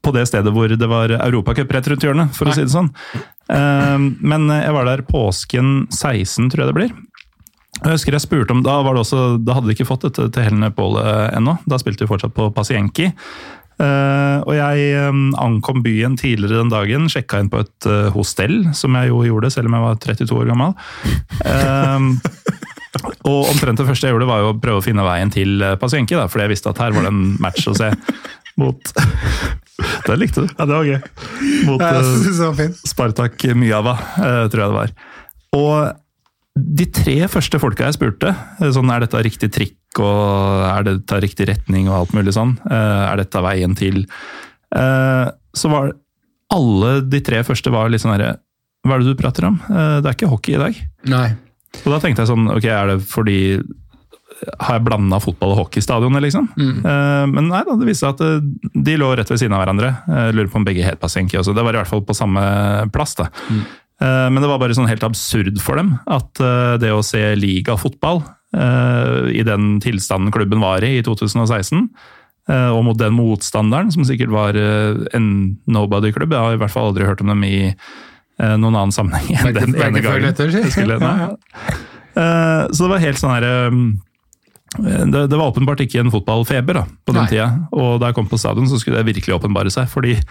på 0.00 0.12
det 0.14 0.22
stedet 0.30 0.52
hvor 0.54 0.70
det 0.70 0.88
var 0.88 1.10
Europacup 1.26 1.72
rett 1.74 1.88
rundt 1.90 2.04
hjørnet, 2.06 2.30
for 2.32 2.46
å 2.48 2.54
si 2.54 2.62
det 2.62 2.70
sånn. 2.72 2.86
Uh, 3.50 3.98
men 4.22 4.46
jeg 4.48 4.72
var 4.76 4.86
der 4.86 5.02
påsken 5.04 5.88
16, 5.90 6.48
tror 6.54 6.62
jeg 6.64 6.70
det 6.70 6.78
blir. 6.78 6.94
Jeg 7.80 7.94
husker 7.96 8.12
jeg 8.14 8.22
spurte 8.22 8.52
om, 8.54 8.62
Da 8.62 8.78
var 8.84 8.94
det 8.94 9.02
også, 9.06 9.20
da 9.44 9.54
hadde 9.56 9.70
de 9.70 9.74
ikke 9.74 9.88
fått 9.88 10.02
dette 10.06 10.26
til 10.34 10.42
Helene 10.46 10.70
Påle 10.76 11.02
ennå. 11.34 11.58
Da 11.66 11.78
spilte 11.80 12.04
vi 12.06 12.10
fortsatt 12.12 12.34
på 12.36 12.46
Pasienki. 12.54 13.10
Eh, 13.80 14.38
og 14.44 14.52
jeg 14.56 14.88
eh, 14.92 15.20
ankom 15.40 15.80
byen 15.84 16.16
tidligere 16.20 16.60
den 16.60 16.72
dagen, 16.72 17.06
sjekka 17.12 17.40
inn 17.40 17.50
på 17.52 17.62
et 17.62 17.88
eh, 17.88 18.10
hostell, 18.12 18.62
som 18.76 18.96
jeg 18.98 19.12
jo 19.12 19.22
gjorde 19.24 19.52
selv 19.54 19.70
om 19.70 19.78
jeg 19.78 19.86
var 19.86 20.02
32 20.04 20.36
år 20.36 20.50
gammel. 20.50 20.74
Og 23.30 23.46
omtrent 23.46 23.78
det 23.78 23.86
første 23.86 24.08
jeg 24.08 24.16
gjorde, 24.16 24.28
var 24.28 24.42
jo 24.42 24.50
å 24.50 24.58
prøve 24.60 24.82
å 24.82 24.84
finne 24.84 25.06
veien 25.06 25.30
til 25.32 25.62
Pasienki, 25.80 26.18
da, 26.18 26.26
fordi 26.28 26.48
jeg 26.48 26.54
visste 26.56 26.72
at 26.72 26.80
her 26.82 26.94
var 26.96 27.06
det 27.06 27.12
en 27.12 27.24
match 27.40 27.68
å 27.70 27.76
se 27.78 27.92
mot 28.60 28.92
Det 30.04 30.16
likte 30.18 30.42
du. 30.44 30.50
Ja, 30.58 30.66
det 30.68 30.74
var 30.74 30.84
gøy. 30.84 30.98
Mot 31.64 31.80
eh, 31.86 32.64
Spartak 32.84 33.46
Myava, 33.56 33.94
tror 34.52 34.60
jeg 34.60 34.72
det 34.74 34.76
var. 34.76 34.92
Og 35.56 36.60
de 36.60 36.86
tre 36.92 37.16
første 37.32 37.60
folka 37.62 37.86
jeg 37.88 37.96
spurte, 37.96 38.34
sånn 38.74 38.92
er 38.92 39.06
dette 39.06 39.22
riktig 39.24 39.48
trikk, 39.54 39.76
og 39.98 40.66
er 40.78 40.82
det 40.86 41.06
tar 41.10 41.20
riktig 41.24 41.48
retning 41.48 41.88
og 41.90 41.96
alt 42.00 42.12
mulig 42.14 42.32
sånn, 42.36 42.54
eh, 42.70 43.02
er 43.12 43.16
dette 43.24 43.42
veien 43.42 43.74
til 43.76 44.06
Eh, 44.70 45.26
Så 45.52 45.66
var 45.68 45.90
alle 46.54 47.00
de 47.02 47.18
tre 47.26 47.40
første 47.42 47.72
var 47.74 47.88
litt 47.90 48.00
sånn 48.00 48.12
herre 48.14 48.36
Hva 48.86 48.94
er 48.94 48.98
det 49.02 49.08
du 49.16 49.18
prater 49.18 49.44
om? 49.48 49.56
Eh, 49.68 50.00
Det 50.00 50.06
er 50.06 50.14
ikke 50.14 50.28
hockey 50.30 50.54
i 50.54 50.58
dag. 50.62 50.76
nei. 51.10 51.34
Og 51.84 51.90
da 51.90 51.98
tenkte 51.98 52.22
jeg 52.22 52.28
sånn, 52.30 52.46
ok, 52.54 52.64
er 52.70 52.86
det 52.86 53.00
fordi 53.02 53.60
har 54.60 54.78
jeg 54.78 54.84
blanda 54.86 55.18
fotball 55.20 55.52
og 55.52 55.58
hockeystadionet, 55.66 56.22
liksom? 56.22 56.48
Eh, 56.86 57.26
men 57.26 57.48
nei 57.48 57.64
da, 57.66 57.74
det 57.76 57.84
viste 57.90 58.06
seg 58.06 58.14
at 58.14 58.84
de 58.84 58.96
lå 58.96 59.10
rett 59.16 59.28
ved 59.28 59.38
siden 59.42 59.52
av 59.58 59.66
hverandre. 59.66 59.90
Jeg 60.06 60.34
lurer 60.34 60.48
på 60.50 60.56
om 60.62 60.64
begge 60.64 60.84
het 60.86 61.00
Pasenki 61.00 61.36
også. 61.36 61.52
Det 61.54 61.62
var 61.66 61.74
i 61.74 61.78
hvert 61.82 61.90
fall 61.90 62.02
på 62.06 62.14
samme 62.16 62.90
plass. 62.92 63.14
da. 63.16 63.26
Eh, 64.00 64.28
men 64.30 64.40
det 64.40 64.48
var 64.48 64.58
bare 64.62 64.72
sånn 64.74 64.88
helt 64.88 65.02
absurd 65.04 65.58
for 65.60 65.74
dem 65.76 65.98
at 66.06 66.32
det 66.80 66.90
å 66.94 67.02
se 67.04 67.34
ligafotball 67.36 68.22
i 68.52 69.42
den 69.46 69.76
tilstanden 69.80 70.32
klubben 70.34 70.60
var 70.60 70.82
i 70.82 70.96
i 70.98 71.02
2016, 71.06 71.84
eh, 72.50 72.68
og 72.74 72.84
mot 72.88 72.98
den 72.98 73.14
motstanderen, 73.14 73.92
som 73.94 74.02
sikkert 74.08 74.32
var 74.34 74.56
eh, 74.58 74.98
en 75.14 75.56
nobody-klubb, 75.70 76.32
jeg 76.34 76.40
har 76.48 76.56
i 76.56 76.60
hvert 76.62 76.72
fall 76.74 76.90
aldri 76.90 77.06
hørt 77.06 77.20
om 77.22 77.30
dem 77.30 77.44
i 77.46 77.56
eh, 77.70 78.56
noen 78.58 78.74
annen 78.74 78.92
sammenheng 78.96 79.30
enn 79.38 79.54
den 79.54 79.74
ene 79.78 80.02
gangen. 80.02 80.34
Skulle- 80.70 80.98
Ja, 81.06 81.14
ja. 81.28 81.30
Eh, 82.18 82.62
Så 82.74 82.84
det 82.86 82.90
var 82.90 82.98
helt 83.06 83.18
sånn 83.22 83.36
her 83.36 83.44
eh, 83.46 83.70
det, 84.80 85.26
det 85.30 85.34
var 85.38 85.50
åpenbart 85.50 85.80
ikke 85.82 85.98
en 86.02 86.10
fotballfeber 86.14 86.74
da, 86.78 86.84
på 87.06 87.14
den 87.14 87.24
Nei. 87.24 87.30
tida. 87.32 87.46
Og 87.74 87.96
da 88.02 88.10
jeg 88.10 88.14
kom 88.20 88.28
på 88.30 88.38
stadion, 88.38 88.68
så 88.70 88.78
skulle 88.78 89.00
det 89.00 89.08
virkelig 89.14 89.34
åpenbare 89.34 89.70
seg. 89.74 89.88
Fordi 89.90 90.12
eh, 90.14 90.24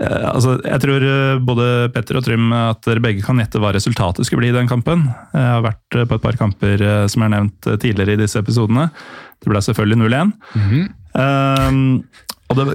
altså, 0.00 0.54
jeg 0.64 0.80
tror 0.80 1.04
eh, 1.04 1.40
både 1.44 1.66
Petter 1.94 2.16
og 2.20 2.24
Trym 2.24 2.50
at 2.56 2.80
dere 2.86 3.02
begge 3.04 3.24
kan 3.26 3.36
gjette 3.42 3.60
hva 3.60 3.72
resultatet 3.76 4.24
skulle 4.28 4.40
bli 4.44 4.52
i 4.52 4.56
den 4.56 4.68
kampen. 4.70 5.06
Jeg 5.34 5.44
har 5.56 5.64
vært 5.66 5.98
eh, 5.98 6.06
på 6.08 6.16
et 6.16 6.24
par 6.24 6.38
kamper 6.40 6.80
som 6.80 7.20
som 7.20 7.26
er 7.26 7.32
nevnt 7.34 7.66
eh, 7.68 7.76
tidligere 7.82 8.16
i 8.16 8.20
disse 8.22 8.40
episodene. 8.40 8.86
Det 9.40 9.50
ble 9.52 9.60
selvfølgelig 9.64 9.98
0-1. 10.06 10.32
Eh, 11.20 11.76
og 12.50 12.56
det, 12.58 12.66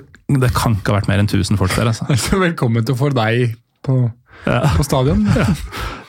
det 0.45 0.51
kan 0.55 0.77
ikke 0.77 0.93
ha 0.93 0.99
vært 0.99 1.09
mer 1.09 1.23
enn 1.23 1.29
1000 1.31 1.57
folk 1.59 1.73
der, 1.75 1.89
altså. 1.91 2.05
Velkommen 2.37 2.85
til 2.85 2.93
å 2.95 2.99
få 2.99 3.09
deg 3.15 3.55
på, 3.85 3.97
Ja. 4.45 4.61
på 4.77 4.85
stadion. 4.85 5.25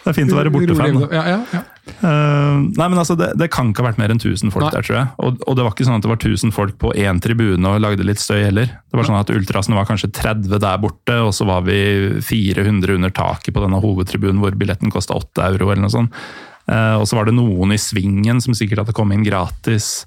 Det 0.07 0.13
er 0.13 0.15
fint 0.21 0.31
å 0.31 0.37
være 0.39 0.51
bortefan. 0.55 1.01
Ja, 1.11 1.23
ja, 1.27 1.39
ja. 1.51 1.61
Eh, 1.87 2.55
nei, 2.77 2.87
men 2.89 2.99
altså, 2.99 3.15
det, 3.19 3.31
det 3.39 3.49
kan 3.55 3.71
ikke 3.71 3.85
ha 3.85 3.89
vært 3.91 4.01
mer 4.01 4.13
enn 4.13 4.21
1000 4.21 4.53
folk 4.55 4.67
Nei. 4.67 4.73
der, 4.75 4.87
tror 4.87 4.97
jeg. 4.99 5.11
Og, 5.23 5.43
og 5.47 5.59
det 5.59 5.67
var 5.67 5.75
ikke 5.75 5.87
sånn 5.87 6.01
at 6.01 6.07
det 6.07 6.11
var 6.11 6.19
1000 6.21 6.55
folk 6.57 6.79
på 6.83 6.93
én 6.99 7.21
tribune 7.23 7.71
og 7.71 7.83
lagde 7.85 8.07
litt 8.07 8.23
støy 8.23 8.41
heller. 8.43 8.73
Det 8.75 8.99
var 8.99 9.09
sånn 9.09 9.21
at 9.21 9.33
ultrasene 9.35 9.79
var 9.79 9.89
kanskje 9.89 10.11
30 10.17 10.57
der 10.57 10.83
borte, 10.83 11.21
og 11.23 11.33
så 11.37 11.47
var 11.49 11.63
vi 11.69 11.79
400 12.27 12.99
under 12.99 13.15
taket 13.15 13.55
på 13.55 13.63
denne 13.65 13.81
hovedtribunen 13.83 14.43
hvor 14.43 14.59
billetten 14.59 14.93
kosta 14.95 15.17
8 15.19 15.47
euro 15.53 15.71
eller 15.71 15.87
noe 15.87 15.95
sånt. 15.95 16.27
Uh, 16.67 16.99
og 16.99 17.05
så 17.07 17.15
var 17.15 17.29
det 17.29 17.37
noen 17.37 17.71
i 17.71 17.79
svingen 17.79 18.41
som 18.43 18.57
sikkert 18.57 18.83
hadde 18.83 18.95
kommet 18.97 19.21
inn 19.21 19.27
gratis. 19.29 20.03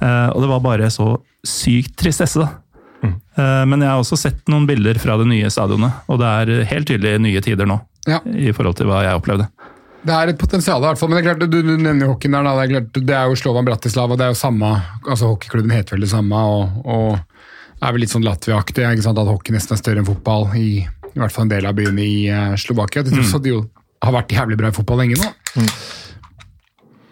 Uh, 0.00 0.32
og 0.32 0.40
det 0.40 0.48
var 0.48 0.64
bare 0.64 0.88
så 0.88 1.12
sykt 1.44 1.98
tristesse, 2.00 2.40
da. 2.40 2.64
Eh, 3.40 3.64
men 3.66 3.80
jeg 3.80 3.88
har 3.88 4.00
også 4.00 4.18
sett 4.18 4.48
noen 4.50 4.66
bilder 4.68 4.98
fra 5.00 5.16
det 5.20 5.28
nye 5.30 5.50
stadionet, 5.52 6.04
og 6.10 6.20
det 6.20 6.30
er 6.30 6.66
helt 6.72 6.90
tydelig 6.90 7.20
nye 7.24 7.42
tider 7.44 7.68
nå. 7.68 7.78
Ja. 8.08 8.20
I 8.24 8.52
forhold 8.56 8.78
til 8.80 8.90
hva 8.90 9.02
jeg 9.06 9.20
opplevde. 9.20 9.46
Det 10.00 10.14
er 10.16 10.30
et 10.32 10.38
potensial, 10.40 10.80
i 10.80 10.88
hvert 10.88 11.00
fall. 11.00 11.10
Men 11.10 11.18
det 11.18 11.22
er 11.22 11.28
klart, 11.30 11.42
du, 11.50 11.58
du 11.60 11.74
nevner 11.76 12.08
hockeyen 12.08 12.38
der. 12.38 12.46
Da. 12.46 12.54
Det, 12.56 12.62
er 12.62 12.70
klart, 12.72 13.02
det 13.10 13.16
er 13.18 13.26
jo 13.28 13.40
Slovan 13.40 13.66
Bratislava, 13.68 14.16
det 14.16 14.28
er 14.28 14.32
jo 14.32 14.38
samme 14.40 14.70
altså 15.04 15.34
Hockeyklubben 15.34 15.74
heter 15.74 15.96
vel 15.98 16.06
det 16.06 16.12
samme. 16.14 16.40
og, 16.40 16.86
og 16.88 17.18
er 17.80 17.94
vel 17.94 18.02
litt 18.04 18.12
sånn 18.12 18.26
Latvia-aktig, 18.26 18.84
at 18.84 19.20
hockey 19.24 19.54
nesten 19.54 19.76
er 19.76 19.80
større 19.80 20.02
enn 20.02 20.08
fotball 20.08 20.50
i, 20.58 20.82
i 20.84 21.20
hvert 21.20 21.32
fall 21.32 21.46
en 21.46 21.52
del 21.54 21.68
av 21.68 21.76
byene 21.78 22.04
i 22.04 22.16
uh, 22.28 22.56
Slovakia. 22.60 23.04
Til 23.04 23.16
tross 23.16 23.32
for 23.32 23.40
at 23.40 23.46
de 23.46 23.54
jo 23.54 23.62
har 24.04 24.16
vært 24.16 24.34
jævlig 24.34 24.58
bra 24.60 24.70
i 24.70 24.76
fotball 24.76 25.02
lenge 25.02 25.20
nå. 25.20 25.30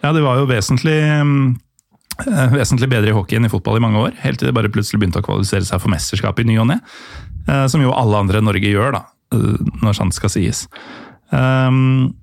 Ja, 0.03 0.13
det 0.15 0.21
var 0.23 0.39
jo 0.39 0.47
vesentlig, 0.49 0.97
eh, 1.05 2.53
vesentlig 2.53 2.89
bedre 2.89 3.11
i 3.11 3.15
hockey 3.17 3.37
enn 3.37 3.49
i 3.49 3.51
fotball 3.51 3.77
i 3.77 3.83
mange 3.83 4.01
år. 4.05 4.13
Helt 4.23 4.41
til 4.41 4.49
det 4.49 4.55
bare 4.57 4.71
plutselig 4.73 5.01
begynte 5.01 5.21
å 5.21 5.25
kvalifisere 5.25 5.67
seg 5.67 5.81
for 5.83 5.93
mesterskap 5.93 6.39
i 6.41 6.47
ny 6.49 6.59
og 6.61 6.69
ne. 6.71 6.79
Uh, 7.49 7.65
Som 7.69 7.83
jo 7.85 7.93
alle 7.93 8.21
andre 8.21 8.41
i 8.41 8.45
Norge 8.45 8.69
gjør, 8.69 8.93
da, 8.97 9.03
uh, 9.35 9.57
når 9.83 9.97
sant 9.97 10.17
skal 10.17 10.33
sies. 10.33 10.67
Um, 11.33 12.13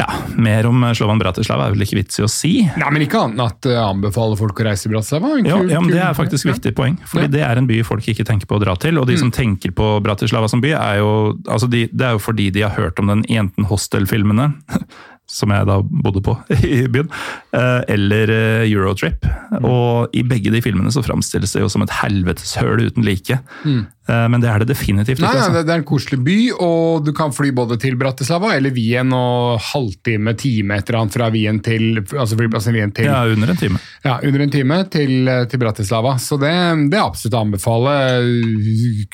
ja, 0.00 0.06
mer 0.40 0.66
om 0.70 0.82
Slovan 0.96 1.20
Bratislava 1.20 1.66
er 1.68 1.74
vel 1.76 1.84
ikke 1.84 1.98
vits 2.00 2.18
i 2.20 2.24
å 2.24 2.28
si. 2.32 2.52
Nei, 2.80 2.90
men 2.94 3.04
ikke 3.04 3.20
annet 3.26 3.40
at 3.44 3.68
jeg 3.70 3.80
anbefaler 3.82 4.38
folk 4.40 4.62
å 4.62 4.66
reise 4.70 4.86
til 4.86 4.94
Bratislava. 4.94 5.34
En 5.38 5.44
Ja, 5.50 5.58
kul- 5.60 5.70
ja, 5.74 5.80
men 5.84 5.90
Det 5.92 6.00
er 6.02 6.14
faktisk 6.16 6.46
ja. 6.48 6.54
viktig 6.54 6.74
poeng, 6.78 6.96
fordi 7.06 7.26
Ja. 7.26 7.28
Mm. 7.28 7.34
det 7.36 7.42
er 7.46 7.58
en 7.60 7.66
by 7.68 7.82
folk 7.84 8.08
ikke 8.08 8.24
tenker 8.24 8.46
på 8.50 8.56
å 8.58 8.62
dra 8.64 8.74
til. 8.80 8.98
Og 8.98 9.06
de 9.10 9.16
som 9.20 9.30
tenker 9.30 9.70
på 9.76 9.90
Bratislava 10.02 10.48
som 10.48 10.60
by, 10.64 10.72
er 10.72 10.98
jo, 11.02 11.36
altså 11.46 11.68
de, 11.70 11.86
det 11.92 12.06
er 12.06 12.12
jo 12.16 12.18
fordi 12.24 12.50
de 12.52 12.62
har 12.62 12.70
hørt 12.78 12.98
om 12.98 13.06
den 13.12 13.22
Jenten 13.28 13.66
Hostel-filmene, 13.66 14.54
som 15.30 15.52
jeg 15.54 15.66
da 15.68 15.78
bodde 15.82 16.22
på 16.26 16.34
i 16.66 16.82
byen, 16.90 17.08
eh, 17.54 17.80
eller 17.94 18.32
eh, 18.34 18.66
Eurotrip. 18.66 19.24
Mm. 19.54 19.64
Og 19.68 20.16
i 20.16 20.24
begge 20.26 20.52
de 20.52 20.62
filmene 20.64 20.90
så 20.94 21.04
framstilles 21.06 21.54
det 21.54 21.62
jo 21.62 21.70
som 21.70 21.84
et 21.86 21.94
helveteshøl 22.00 22.86
uten 22.90 23.06
like. 23.06 23.40
Mm. 23.64 23.86
Men 24.10 24.42
det 24.42 24.48
er 24.50 24.58
det 24.58 24.72
definitivt 24.72 25.20
ikke. 25.20 25.28
nei, 25.28 25.38
Altså. 25.38 25.52
det 25.54 25.68
det 25.68 25.74
er 25.76 25.80
en 25.84 25.86
koselig 25.86 26.16
by, 26.26 26.36
og 26.66 27.04
du 27.06 27.12
kan 27.14 27.30
fly 27.30 27.52
både 27.54 27.76
til 27.78 27.94
Bratislava 28.00 28.48
eller 28.56 28.72
Wien, 28.74 29.12
og 29.14 29.60
halvtime, 29.68 30.34
time 30.40 30.80
etter 30.80 30.98
annet 30.98 31.14
fra 31.14 31.28
Wien 31.30 31.60
til 31.62 32.00
altså 32.00 32.34
flyplassen 32.40 32.74
Wien 32.74 32.90
til 32.96 33.06
Ja, 33.06 33.20
under 33.30 33.52
en 33.54 33.60
time. 33.60 33.78
Ja, 34.02 34.16
under 34.26 34.42
en 34.42 34.50
time 34.50 34.80
til, 34.90 35.30
til 35.52 35.62
Bratislava. 35.62 36.16
Så 36.18 36.40
det, 36.42 36.50
det 36.90 36.98
er 36.98 37.06
absolutt 37.06 37.38
å 37.38 37.44
anbefale. 37.44 37.94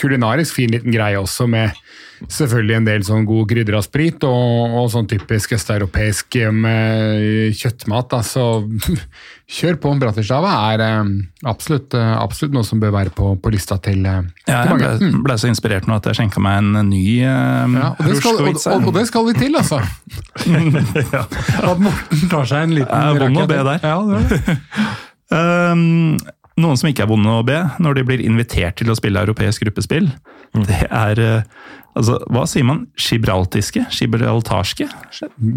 Kulinarisk 0.01 0.57
fin 0.63 0.73
liten 0.73 0.97
greie 0.97 1.21
også, 1.21 1.45
med 1.51 1.77
selvfølgelig 2.25 2.77
en 2.79 2.89
del 2.89 3.07
sånn 3.07 3.27
god 3.29 3.49
krydra 3.51 3.81
sprit 3.85 4.25
og, 4.29 4.77
og 4.81 4.91
sånn 4.93 5.09
typisk 5.11 5.57
østeuropeisk 5.57 6.39
kjøttmat. 6.39 8.09
Da. 8.13 8.23
Så 8.25 8.47
kjør 9.47 9.79
på. 9.81 9.93
Bratislava 10.01 10.53
er 10.73 10.83
eh, 10.85 11.11
absolutt, 11.49 11.95
eh, 11.95 12.13
absolutt 12.19 12.55
noe 12.57 12.67
som 12.67 12.81
bør 12.83 12.93
være 12.97 13.13
på, 13.15 13.33
på 13.43 13.53
lista 13.55 13.79
til, 13.83 14.03
eh, 14.05 14.23
Ja, 14.49 14.65
til 14.67 14.83
jeg 14.83 14.99
ble, 15.01 15.23
ble 15.27 15.39
så 15.41 15.51
inspirert 15.51 15.89
nå 15.89 15.99
at 16.01 16.09
jeg 16.11 16.21
skjenka 16.21 16.43
meg 16.43 16.61
en 16.63 16.91
ny 16.91 17.03
uh, 17.23 17.77
Ja, 17.77 17.91
og, 17.95 18.03
det 18.05 18.19
skal, 18.21 18.41
og, 18.43 18.89
og, 18.89 18.93
det 18.97 19.07
skal 19.11 19.29
vi 19.29 19.37
til, 19.39 19.59
altså. 19.59 19.81
At 21.71 21.83
Morten 21.83 22.33
tar 22.33 22.49
seg 22.49 22.67
en 22.67 22.79
liten 22.81 23.21
vond 23.23 23.45
å 23.45 23.47
be 23.51 23.61
der. 23.71 23.87
Ja, 23.87 24.01
det 24.11 24.41
det. 24.47 24.57
Um, 25.31 26.17
noen 26.63 26.79
som 26.81 26.91
ikke 26.91 27.05
er 27.05 27.11
vonde 27.11 27.39
å 27.39 27.47
be 27.47 27.59
når 27.83 27.99
de 27.99 28.07
blir 28.09 28.23
invitert 28.25 28.79
til 28.81 28.91
å 28.91 28.99
spille 28.99 29.23
europeisk 29.23 29.67
gruppespill, 29.67 30.09
det 30.57 30.87
er 30.89 31.21
altså, 31.97 32.19
Hva 32.33 32.45
sier 32.49 32.67
man? 32.69 32.85
Gibraltiske? 33.01 33.87
Gibraltarske? 33.97 34.89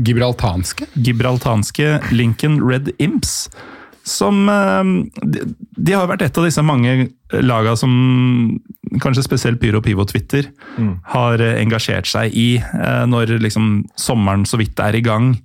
Gibraltanske? 0.08 0.88
Gibraltanske 1.06 2.00
Lincoln 2.16 2.60
Red 2.66 2.92
Imps. 3.00 3.50
Som 4.10 4.48
um, 4.50 4.94
de, 5.22 5.44
de 5.78 5.94
har 5.94 6.08
vært 6.10 6.24
et 6.26 6.38
av 6.40 6.46
disse 6.48 6.64
mange 6.66 7.10
laga 7.46 7.76
som 7.78 7.92
kanskje 9.04 9.22
spesielt 9.28 9.60
Pyro 9.62 9.84
Pivo 9.86 10.06
Twitter 10.10 10.48
har 11.14 11.42
eh, 11.44 11.60
engasjert 11.62 12.08
seg 12.10 12.34
i 12.34 12.56
eh, 12.58 13.04
når 13.06 13.36
liksom 13.44 13.84
sommeren 14.00 14.48
så 14.50 14.58
vidt 14.58 14.80
er 14.82 14.96
i 14.98 15.04
gang. 15.06 15.36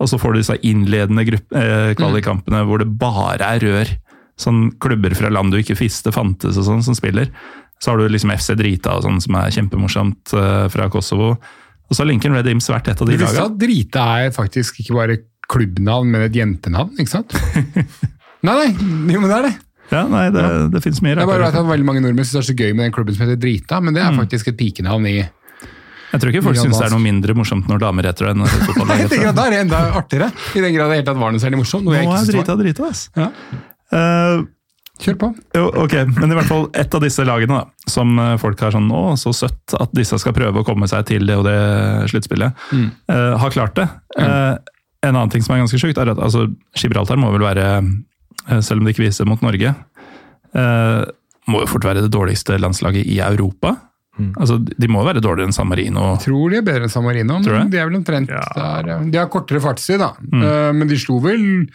Og 0.00 0.08
så 0.10 0.18
får 0.18 0.32
du 0.32 0.40
disse 0.40 0.56
innledende 0.66 1.22
grupp- 1.28 1.54
eh, 1.54 1.92
kvalikkampene 2.00 2.64
hvor 2.66 2.80
det 2.82 2.88
bare 2.98 3.46
er 3.46 3.60
rør. 3.62 3.92
Sånn 4.40 4.70
klubber 4.80 5.12
fra 5.14 5.28
land 5.30 5.52
du 5.52 5.58
ikke 5.60 5.76
visste 5.78 6.10
fantes 6.10 6.56
og 6.56 6.64
sånn, 6.66 6.82
som 6.82 6.96
spiller. 6.96 7.28
Så 7.80 7.90
har 7.94 7.98
du 8.02 8.08
liksom 8.12 8.30
FC 8.34 8.52
Drita 8.60 8.98
og 8.98 9.06
sånn, 9.06 9.20
som 9.24 9.36
er 9.40 9.50
kjempemorsomt 9.56 10.34
eh, 10.36 10.66
fra 10.72 10.88
Kosovo. 10.92 11.30
Og 11.90 11.96
så 11.96 12.02
har 12.04 12.10
Lincoln 12.10 12.36
Red 12.36 12.46
Imps 12.52 12.68
vært 12.70 12.90
et 12.92 13.00
av 13.00 13.08
Du 13.08 13.12
de 13.14 13.18
visste 13.18 13.38
laga. 13.40 13.48
at 13.48 13.58
Drita 13.62 14.04
er 14.26 14.34
faktisk 14.36 14.82
ikke 14.82 14.98
bare 14.98 15.16
klubbnavn, 15.50 16.12
men 16.12 16.26
et 16.28 16.36
jentenavn, 16.36 16.92
ikke 17.00 17.10
sant? 17.10 17.32
nei, 18.46 18.52
nei, 18.54 18.68
jo, 19.10 19.18
men 19.22 19.26
det 19.32 19.38
er 19.40 19.46
det. 19.48 19.54
Ja, 19.90 20.04
nei, 20.06 20.26
det, 20.30 20.42
det 20.70 20.80
finnes 20.84 21.00
mye 21.02 21.16
Jeg 21.16 21.26
bare 21.26 21.48
vet 21.48 21.56
at 21.58 21.66
veldig 21.66 21.86
mange 21.88 22.02
nordmenn 22.04 22.22
synes 22.28 22.36
det 22.36 22.42
er 22.44 22.48
så 22.52 22.54
gøy 22.60 22.76
med 22.78 22.84
den 22.86 22.92
klubben 22.94 23.16
som 23.16 23.24
heter 23.26 23.40
Drita, 23.42 23.80
men 23.82 23.96
det 23.96 24.04
er 24.06 24.12
faktisk 24.14 24.52
et 24.52 24.58
pikenavn 24.60 25.08
i 25.10 25.16
Jeg 25.16 26.20
tror 26.22 26.30
ikke 26.30 26.44
folk 26.46 26.60
syns 26.60 26.78
det 26.78 26.86
er 26.86 26.94
noe 26.94 27.02
mindre 27.02 27.34
morsomt 27.34 27.66
når 27.72 27.82
damer 27.82 28.06
heter 28.06 28.28
det 28.28 28.36
enn 28.36 28.46
fotballag 28.68 29.02
Nei, 29.02 29.08
det. 29.10 29.34
Da 29.34 29.48
er 29.48 29.56
det 29.56 29.58
enda 29.64 29.80
artigere, 29.98 30.30
i 30.54 30.62
den 30.62 30.76
grad 30.76 30.92
det 30.94 31.00
helt 31.00 31.10
tatt 31.10 31.18
var 31.24 31.34
noe 31.34 31.42
særlig 31.42 31.58
morsomt. 31.64 31.88
Nå 31.90 31.96
er 31.98 32.30
drita 32.30 32.56
drita, 32.60 32.92
ass. 32.92 33.08
Ja, 33.18 33.32
Eh, 33.90 34.44
kjør 35.00 35.16
på. 35.20 35.28
jo, 35.56 35.66
ok, 35.84 35.94
men 36.18 36.32
i 36.32 36.36
hvert 36.38 36.48
fall 36.50 36.66
et 36.78 36.94
av 36.94 37.02
disse 37.04 37.24
lagene 37.24 37.60
da, 37.60 37.88
som 37.90 38.12
eh, 38.20 38.34
folk 38.42 38.60
har 38.60 38.74
sånn 38.74 38.90
Å, 38.92 39.02
så 39.20 39.32
søtt 39.36 39.74
at 39.78 39.92
disse 39.96 40.18
skal 40.20 40.34
prøve 40.36 40.60
å 40.60 40.66
komme 40.66 40.88
seg 40.90 41.06
til 41.08 41.24
det 41.26 41.36
og 41.40 41.46
det 41.48 41.56
sluttspillet, 42.12 42.66
eh, 42.76 43.32
har 43.40 43.54
klart 43.54 43.74
det. 43.80 43.88
Eh, 44.20 44.54
en 45.08 45.14
annen 45.16 45.30
ting 45.32 45.42
som 45.42 45.54
er 45.56 45.62
ganske 45.62 45.80
sjukt, 45.80 45.96
er 45.98 46.12
at 46.12 46.18
altså, 46.20 46.46
Gibraltar 46.76 47.16
må 47.16 47.30
vel 47.32 47.40
være, 47.46 47.68
uh, 48.50 48.58
selv 48.60 48.80
om 48.82 48.84
de 48.84 48.92
ikke 48.92 49.06
viser 49.06 49.24
mot 49.28 49.40
Norge, 49.40 49.72
må 51.50 51.62
jo 51.62 51.68
fort 51.70 51.86
være 51.88 52.02
det 52.04 52.10
dårligste 52.12 52.58
landslaget 52.60 53.06
i 53.08 53.20
Europa. 53.24 53.76
Altså, 54.36 54.58
De 54.60 54.88
må 54.90 55.00
være 55.06 55.22
dårligere 55.24 55.48
enn 55.48 55.56
San 55.56 55.68
Marino. 55.70 56.10
Tror 56.20 56.52
de 56.52 56.58
er 56.60 56.66
bedre 56.66 56.84
enn 56.84 56.92
San 56.92 57.06
Marino, 57.06 57.38
men 57.46 57.70
de 57.72 57.78
er 57.80 57.88
vel 57.88 57.96
omtrent 58.02 58.28
Ja. 58.28 58.42
der. 58.82 59.04
De 59.08 59.16
har 59.18 59.30
kortere 59.32 59.62
fartstid, 59.64 59.98
da. 60.02 60.10
Eh, 60.20 60.72
Men 60.76 60.88
de 60.88 60.98
slo 60.98 61.20
vel 61.24 61.68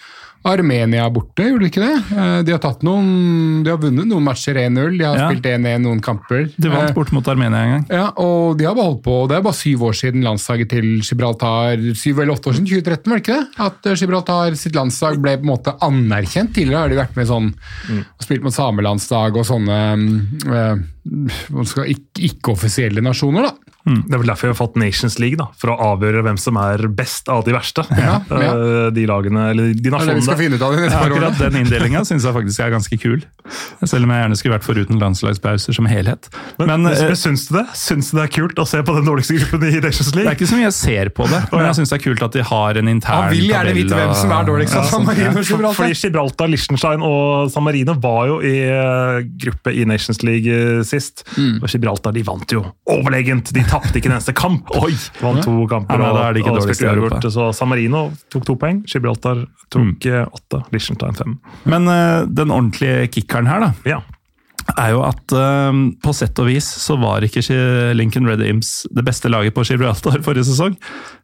Armenia 0.45 1.07
borte, 1.09 1.43
gjorde 1.49 1.65
de 1.65 1.69
ikke 1.71 1.81
det? 1.81 2.17
Eh, 2.17 2.41
De 2.45 2.51
har 2.53 2.59
tatt 2.61 2.83
noen 2.85 3.63
De 3.65 3.71
har 3.71 3.79
vunnet 3.81 4.05
noen 4.05 4.23
matcher 4.23 4.55
1-0, 4.61 4.97
de 4.99 5.03
har 5.05 5.17
Ja. 5.17 5.29
spilt 5.29 5.45
1-1 5.49 5.81
noen 5.81 6.01
kamper. 6.01 6.51
De 6.57 6.69
vant 6.69 6.89
Eh, 6.89 6.93
bort 6.93 7.11
mot 7.11 7.25
Armenia 7.27 7.63
en 7.63 7.71
gang. 7.73 7.85
Ja, 7.89 8.11
og 8.17 8.57
de 8.57 8.65
har 8.65 8.75
beholdt 8.75 8.85
holdt 8.85 9.03
på. 9.03 9.27
Det 9.27 9.37
er 9.37 9.41
bare 9.41 9.53
syv 9.57 9.79
år 9.89 9.95
siden 9.97 10.21
landslaget 10.23 10.69
til 10.69 11.01
Gibraltar 11.01 11.77
Syv 11.95 12.19
eller 12.19 12.33
åtte 12.35 12.49
år 12.51 12.53
siden, 12.59 12.67
2013, 12.69 13.09
var 13.09 13.17
det 13.19 13.23
ikke 13.25 13.39
det? 13.39 13.47
At 13.65 13.85
eh, 13.89 13.95
Gibraltar 13.95 14.55
sitt 14.55 14.73
landslag 14.75 15.19
ble 15.21 15.37
på 15.37 15.43
en 15.43 15.49
måte 15.49 15.73
anerkjent. 15.81 16.53
Tidligere 16.53 16.77
har 16.85 16.89
de 16.89 16.95
vært 17.01 17.15
med 17.15 17.27
sånn 17.27 17.53
og 17.89 18.21
spilt 18.23 18.43
mot 18.43 18.53
samelandslag 18.53 19.35
og 19.35 19.45
sånne 19.49 19.79
øh, 20.45 20.79
eh, 21.09 21.89
ikke- 21.95 22.21
ikke-offisielle 22.29 23.01
nasjoner, 23.01 23.49
da. 23.49 23.51
Det 23.85 24.15
er 24.15 24.21
vel 24.23 24.29
derfor 24.31 24.47
vi 24.49 24.53
har 24.53 24.57
fått 24.57 24.75
Nations 24.81 25.19
League, 25.21 25.37
da, 25.37 25.45
for 25.61 25.69
å 25.69 25.75
avgjøre 25.93 26.23
hvem 26.25 26.37
som 26.41 26.57
er 26.57 26.87
best 26.89 27.29
av 27.29 27.43
de 27.45 27.53
verste. 27.53 27.83
Ja, 27.93 28.15
ja. 28.29 28.53
Eh, 28.55 28.87
De 28.95 29.03
lagene, 29.05 29.49
eller 29.53 29.73
de 29.77 29.91
det 29.93 30.15
vi 30.15 30.23
skal 30.25 30.39
finne 30.39 30.57
ut 30.57 30.63
av 30.65 30.73
de 30.73 30.81
neste 30.81 30.95
Ja, 30.97 31.03
par 31.05 31.13
årene. 31.13 31.37
den 31.37 31.59
inndelinga 31.61 32.01
syns 32.07 32.25
jeg 32.25 32.33
faktisk 32.33 32.63
er 32.65 32.71
ganske 32.73 32.97
kul. 32.97 33.21
Selv 33.85 34.07
om 34.07 34.13
jeg 34.15 34.23
gjerne 34.23 34.37
skulle 34.39 34.55
vært 34.57 34.65
foruten 34.65 34.97
landslagspauser 35.01 35.75
som 35.77 35.85
helhet. 35.85 36.29
Men, 36.57 36.67
Men, 36.71 36.87
men, 36.87 36.93
eh, 36.97 37.13
syns 37.19 37.45
du 37.49 37.59
det? 37.59 37.65
Syns 37.77 38.09
du 38.09 38.17
det 38.17 38.23
er 38.25 38.33
kult 38.33 38.57
å 38.57 38.65
se 38.67 38.81
på 38.85 38.95
den 38.97 39.05
dårligste 39.05 39.37
gruppen 39.37 39.67
i 39.69 39.77
Nations 39.83 40.09
League? 40.15 40.25
det 40.25 40.33
er 40.33 40.39
ikke 40.39 40.49
så 40.49 40.57
mye 40.57 40.65
jeg 40.69 40.77
ser 40.79 41.11
på 41.13 41.27
det, 41.29 41.43
men 41.53 41.65
jeg 41.69 41.77
syns 41.81 41.93
det 41.93 41.99
er 41.99 42.03
kult 42.07 42.25
at 42.25 42.39
de 42.39 42.45
har 42.49 42.79
en 42.81 42.89
intern 42.89 43.21
Han 43.27 43.35
vil 43.35 43.47
gjerne 43.51 43.75
vite 43.77 43.99
hvem 44.01 44.15
som 44.17 44.33
er 44.39 44.49
dårligst 44.49 44.79
av 44.81 44.89
San 44.89 45.05
Marino 45.05 45.29
og 45.37 45.45
Gibraltar. 45.45 45.77
Fordi 45.77 45.99
Gibraltar, 46.01 46.49
Liechtenstein 46.55 47.05
og 47.05 47.51
San 47.53 47.67
Marino 47.67 47.93
var 48.01 48.25
jo 48.33 48.39
i 48.41 48.55
eh, 48.65 49.21
gruppe 49.45 49.75
i 49.77 49.85
Nations 49.85 50.23
League 50.25 50.81
sist. 50.89 51.21
Mm. 51.37 51.59
Og 51.61 51.69
Gibraltar 51.69 52.15
de 52.15 52.25
vant 52.25 52.57
jo 52.57 52.65
overlegent! 52.89 53.53
De 53.55 53.61
tapte 53.75 53.99
ikke 53.99 54.09
en 54.09 54.17
eneste 54.17 54.35
kamp. 54.37 54.71
Oi! 54.83 54.93
Vant 55.21 55.43
to 55.45 55.67
kamper 55.71 55.99
Ja, 55.99 56.01
men 56.01 56.17
da 56.17 56.25
er 56.29 56.35
det 56.35 56.43
ikke 56.43 56.55
og, 56.55 56.65
spilte 56.65 56.91
uavgjort. 56.91 57.29
Så 57.35 57.51
San 57.57 57.71
Marino 57.71 58.07
tok 58.33 58.47
to 58.47 58.57
poeng, 58.59 58.81
Gibraltar 58.89 59.45
tok 59.73 60.07
mm. 60.07 60.35
åtte, 60.35 60.65
Liechtenstein 60.73 61.17
fem. 61.17 61.39
Men 61.69 61.89
uh, 61.91 62.25
den 62.27 62.53
ordentlige 62.53 63.09
kickeren 63.15 63.49
her, 63.51 63.67
da, 63.67 63.71
Ja. 63.95 64.01
er 64.81 64.95
jo 64.95 65.01
at 65.05 65.33
eh, 65.37 65.79
på 66.01 66.11
sett 66.17 66.39
og 66.41 66.47
vis 66.49 66.65
så 66.65 66.95
var 66.97 67.21
ikke 67.21 67.43
Lincoln 67.93 68.25
Red 68.25 68.41
Imps 68.41 68.87
det 68.89 69.03
beste 69.05 69.29
laget 69.29 69.53
på 69.53 69.61
Gibraltar 69.67 70.23
forrige 70.25 70.47
sesong. 70.47 70.73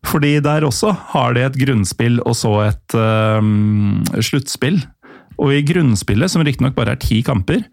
Fordi 0.06 0.36
der 0.46 0.68
også 0.68 0.94
har 1.16 1.34
de 1.34 1.48
et 1.48 1.58
grunnspill 1.58 2.20
og 2.22 2.38
så 2.38 2.52
et 2.68 2.98
eh, 2.98 4.22
sluttspill. 4.22 4.78
Og 5.42 5.56
i 5.56 5.64
grunnspillet, 5.66 6.30
som 6.30 6.44
riktignok 6.46 6.76
bare 6.78 6.94
er 6.94 7.02
ti 7.02 7.22
kamper, 7.26 7.64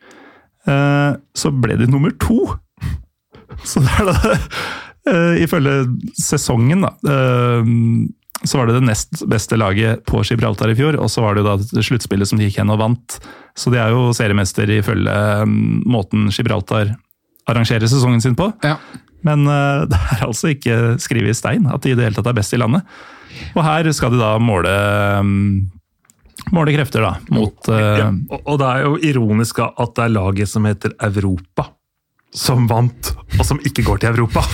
uh, 0.68 1.12
så 1.36 1.52
ble 1.52 1.76
de 1.80 1.88
nummer 1.90 2.14
to. 2.22 2.38
Så 3.68 3.82
det 3.84 3.94
er 3.98 4.08
da 4.08 4.32
eh, 5.08 5.42
Ifølge 5.44 5.80
sesongen, 6.18 6.86
da. 6.86 6.94
eh, 7.08 7.74
så 8.46 8.58
var 8.60 8.68
det 8.68 8.76
det 8.78 8.86
nest 8.86 9.24
beste 9.26 9.56
laget 9.58 10.04
på 10.06 10.20
Gibraltar 10.22 10.70
i 10.70 10.76
fjor, 10.78 10.94
og 11.02 11.10
så 11.10 11.24
var 11.24 11.34
det 11.34 11.42
jo 11.42 11.48
da 11.56 11.82
sluttspillet 11.82 12.30
som 12.30 12.38
de 12.38 12.46
gikk 12.46 12.60
hen 12.60 12.70
og 12.70 12.78
vant. 12.78 13.16
Så 13.58 13.72
de 13.74 13.80
er 13.82 13.90
jo 13.90 14.12
seriemester 14.14 14.70
ifølge 14.76 15.14
um, 15.42 15.82
måten 15.90 16.28
Gibraltar 16.30 16.92
arrangerer 17.50 17.90
sesongen 17.90 18.22
sin 18.22 18.36
på. 18.38 18.52
Ja. 18.62 18.76
Men 19.26 19.46
eh, 19.50 19.86
det 19.90 19.98
er 19.98 20.26
altså 20.28 20.52
ikke 20.54 20.76
skrevet 21.02 21.34
i 21.34 21.38
stein 21.38 21.66
at 21.66 21.82
de 21.82 21.94
i 21.94 21.98
det 21.98 22.06
hele 22.06 22.18
tatt 22.20 22.30
er 22.30 22.38
best 22.38 22.54
i 22.54 22.60
landet. 22.62 22.86
Og 23.56 23.64
her 23.66 23.90
skal 23.96 24.14
de 24.14 24.22
da 24.22 24.36
måle 24.42 24.76
Måle 26.54 26.72
krefter, 26.72 27.02
da, 27.02 27.16
mot 27.34 27.66
eh, 27.74 27.98
Ja, 27.98 28.06
og 28.38 28.60
det 28.60 28.68
er 28.70 28.84
jo 28.86 28.92
ironisk 29.04 29.58
at 29.66 29.90
det 29.98 30.04
er 30.04 30.12
laget 30.14 30.48
som 30.48 30.64
heter 30.68 30.94
Europa, 31.02 31.66
som 32.34 32.66
vant, 32.68 33.10
og 33.38 33.44
som 33.46 33.60
ikke 33.64 33.82
går 33.86 34.02
til 34.02 34.12
Europa. 34.12 34.44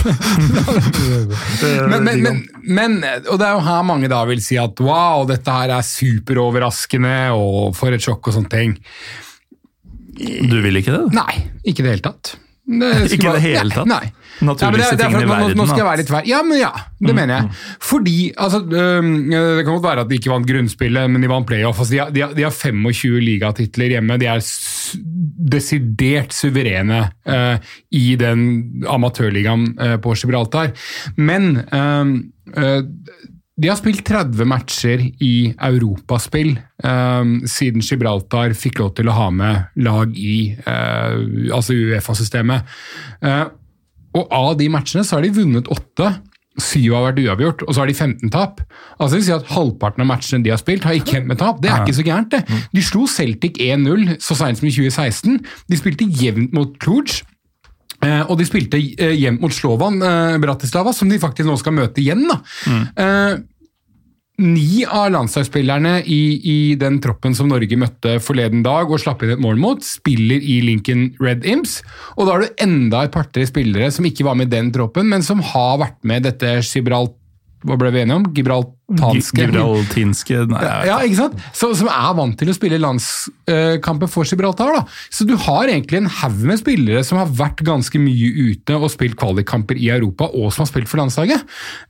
Men, 1.91 2.05
men, 2.05 2.21
men, 2.23 2.39
men, 2.63 2.95
og 3.31 3.39
det 3.41 3.47
er 3.47 3.57
jo 3.57 3.65
her 3.67 3.83
mange 3.87 4.09
da 4.11 4.21
vil 4.29 4.41
si 4.43 4.57
at 4.61 4.79
wow, 4.85 5.25
dette 5.29 5.53
her 5.53 5.73
er 5.75 5.87
superoverraskende, 5.87 7.17
og 7.35 7.75
for 7.77 7.95
et 7.95 8.05
sjokk 8.05 8.31
og 8.31 8.37
sånne 8.37 8.53
ting. 8.53 8.75
Du 10.51 10.57
vil 10.63 10.81
ikke 10.81 10.95
det? 10.95 11.05
Nei, 11.17 11.45
ikke 11.65 11.83
i 11.83 11.87
det 11.87 11.95
hele 11.97 12.05
tatt. 12.05 12.35
Det 12.65 12.93
Ikke 13.15 13.33
i 13.33 13.37
det 13.37 13.45
hele 13.45 13.75
tatt? 13.75 13.91
Nei. 13.91 14.07
Naturligste 14.43 14.97
Ja, 14.99 15.07
tingene 15.07 15.21
i 15.21 15.31
at 15.31 15.41
nå- 15.55 15.55
Nå 15.55 15.67
skal 15.67 15.79
jeg 15.79 15.87
være 15.87 15.97
litt 16.03 16.09
tver. 16.11 16.27
Ja, 16.27 16.43
men 16.43 16.59
ja, 16.59 16.71
det 17.01 17.15
mener 17.15 17.35
jeg. 17.35 17.51
Fordi 17.81 18.33
altså, 18.37 18.59
øhm, 18.67 19.31
Det 19.31 19.65
kan 19.65 19.73
godt 19.75 19.83
være 19.85 20.01
at 20.01 20.09
de 20.09 20.15
ikke 20.19 20.31
vant 20.33 20.47
grunnspillet, 20.47 21.11
men 21.11 21.23
de 21.23 21.29
vant 21.29 21.47
playoff. 21.47 21.79
Altså, 21.79 21.93
de, 21.95 21.99
har, 21.99 22.11
de, 22.11 22.21
har, 22.21 22.33
de 22.35 22.43
har 22.43 22.51
25 22.51 23.21
ligatitler 23.21 23.87
hjemme. 23.95 24.19
De 24.19 24.27
er 24.27 24.41
desidert 25.55 26.33
suverene 26.35 27.11
øh, 27.29 27.57
i 27.93 28.17
den 28.21 28.85
amatørligaen 28.89 29.79
øh, 29.81 29.99
på 30.01 30.15
Gibraltar. 30.15 30.71
Men 31.17 31.57
øh, 31.73 32.85
de 33.63 33.69
har 33.71 33.77
spilt 33.79 34.03
30 34.05 34.45
matcher 34.51 34.99
i 35.23 35.53
europaspill 35.63 36.57
øhm, 36.85 37.37
siden 37.47 37.81
Gibraltar 37.87 38.51
fikk 38.59 38.81
lov 38.83 38.95
til 38.99 39.07
å 39.09 39.15
ha 39.15 39.29
med 39.31 39.61
lag 39.85 40.11
i 40.19 40.57
øh, 40.59 41.51
altså 41.55 41.77
Uefa-systemet. 41.77 42.65
Eh, 43.23 43.45
og 44.15 44.31
av 44.35 44.55
de 44.61 44.69
matchene 44.73 45.05
så 45.05 45.19
har 45.19 45.27
de 45.27 45.35
vunnet 45.35 45.69
åtte. 45.75 46.13
Syv 46.63 46.93
har 46.95 47.09
vært 47.09 47.19
uavgjort, 47.25 47.63
og 47.67 47.75
så 47.75 47.83
har 47.83 47.91
de 47.91 47.97
15 47.97 48.31
tap. 48.31 48.61
Altså 48.95 49.17
det 49.17 49.19
vil 49.19 49.27
si 49.27 49.33
at 49.35 49.49
Halvparten 49.51 50.05
av 50.05 50.07
matchene 50.13 50.45
de 50.45 50.53
har 50.55 50.61
spilt, 50.61 50.85
har 50.87 50.95
ikke 50.95 51.17
endt 51.19 51.33
med 51.33 51.41
tap. 51.41 51.59
Det 51.63 51.71
er 51.73 51.83
ikke 51.83 51.97
så 51.99 52.05
gærent, 52.07 52.31
det. 52.31 52.45
De 52.71 52.83
slo 52.87 53.09
Celtic 53.11 53.59
1-0 53.59 54.13
så 54.23 54.37
seint 54.39 54.61
som 54.61 54.69
i 54.71 54.75
2016. 54.77 55.41
De 55.67 55.81
spilte 55.81 56.07
jevnt 56.07 56.55
mot 56.55 56.77
Cluj. 56.79 57.17
Eh, 58.05 58.23
og 58.29 58.37
de 58.39 58.45
spilte 58.47 58.79
eh, 58.79 59.17
jevnt 59.19 59.41
mot 59.43 59.55
Slovan 59.55 59.99
eh, 60.05 60.37
Bratislava, 60.43 60.93
som 60.95 61.11
de 61.11 61.19
faktisk 61.19 61.49
nå 61.49 61.57
skal 61.59 61.75
møte 61.75 62.03
igjen. 62.05 62.23
da. 62.31 62.39
Eh, 63.03 63.35
Ni 64.43 64.83
av 64.83 65.13
landslagsspillerne 65.15 66.01
i, 66.11 66.23
i 66.43 66.59
den 66.75 66.97
troppen 67.03 67.37
som 67.39 67.47
Norge 67.53 67.77
møtte 67.79 68.17
forleden 68.19 68.65
dag 68.67 68.91
og 68.91 68.99
slapp 68.99 69.23
inn 69.23 69.31
et 69.37 69.43
mål 69.43 69.61
mot, 69.63 69.85
spiller 69.87 70.43
i 70.43 70.57
Lincoln 70.65 71.13
Red 71.23 71.47
Imps. 71.47 71.77
Og 72.19 72.27
da 72.27 72.35
har 72.35 72.43
du 72.43 72.65
enda 72.67 73.05
et 73.07 73.15
par-tre 73.15 73.47
spillere 73.47 73.93
som 73.95 74.09
ikke 74.09 74.27
var 74.27 74.35
med 74.41 74.51
i 74.51 74.57
den 74.57 74.73
troppen, 74.75 75.07
men 75.13 75.23
som 75.23 75.43
har 75.55 75.79
vært 75.85 76.01
med 76.03 76.27
dette 76.27 76.57
Gibralt... 76.67 77.15
Hva 77.65 77.79
ble 77.81 77.91
vi 77.95 78.01
enige 78.03 78.19
om? 78.21 78.25
Gibraltanske? 78.37 79.39
Gibraltinske 79.41 80.43
Nei, 80.51 80.63
Ja, 80.85 80.99
ikke 81.07 81.17
sant? 81.17 81.39
Så, 81.57 81.71
som 81.79 81.89
er 81.89 82.11
vant 82.19 82.37
til 82.37 82.51
å 82.53 82.57
spille 82.57 82.77
landskamper 82.83 84.11
for 84.13 84.29
Gibraltar. 84.29 84.75
da. 84.77 84.83
Så 85.09 85.25
du 85.25 85.33
har 85.47 85.73
egentlig 85.73 86.03
en 86.03 86.11
haug 86.21 86.43
med 86.51 86.61
spillere 86.61 87.01
som 87.09 87.23
har 87.23 87.33
vært 87.33 87.65
ganske 87.65 88.01
mye 88.03 88.51
ute 88.51 88.77
og 88.77 88.91
spilt 88.93 89.17
kvalikkamper 89.21 89.81
i 89.81 89.89
Europa, 89.95 90.29
og 90.29 90.53
som 90.53 90.67
har 90.67 90.71
spilt 90.73 90.91
for 90.93 91.01
landslaget. 91.01 91.45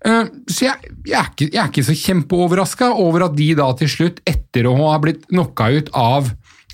Eh, 0.06 0.30
Så 0.46 0.68
jeg, 0.68 0.94
jeg, 1.08 1.18
er 1.18 1.30
ikke, 1.32 1.50
jeg 1.50 1.62
er 1.64 1.70
ikke 1.72 1.88
så 1.90 1.98
kjempeoverraska 2.04 2.92
over 2.94 3.26
at 3.26 3.34
de 3.36 3.50
da 3.58 3.70
til 3.78 3.90
slutt, 3.90 4.22
etter 4.30 4.70
å 4.70 4.76
ha 4.84 4.98
blitt 5.02 5.26
knocka 5.32 5.70
ut 5.74 5.90
av 5.98 6.30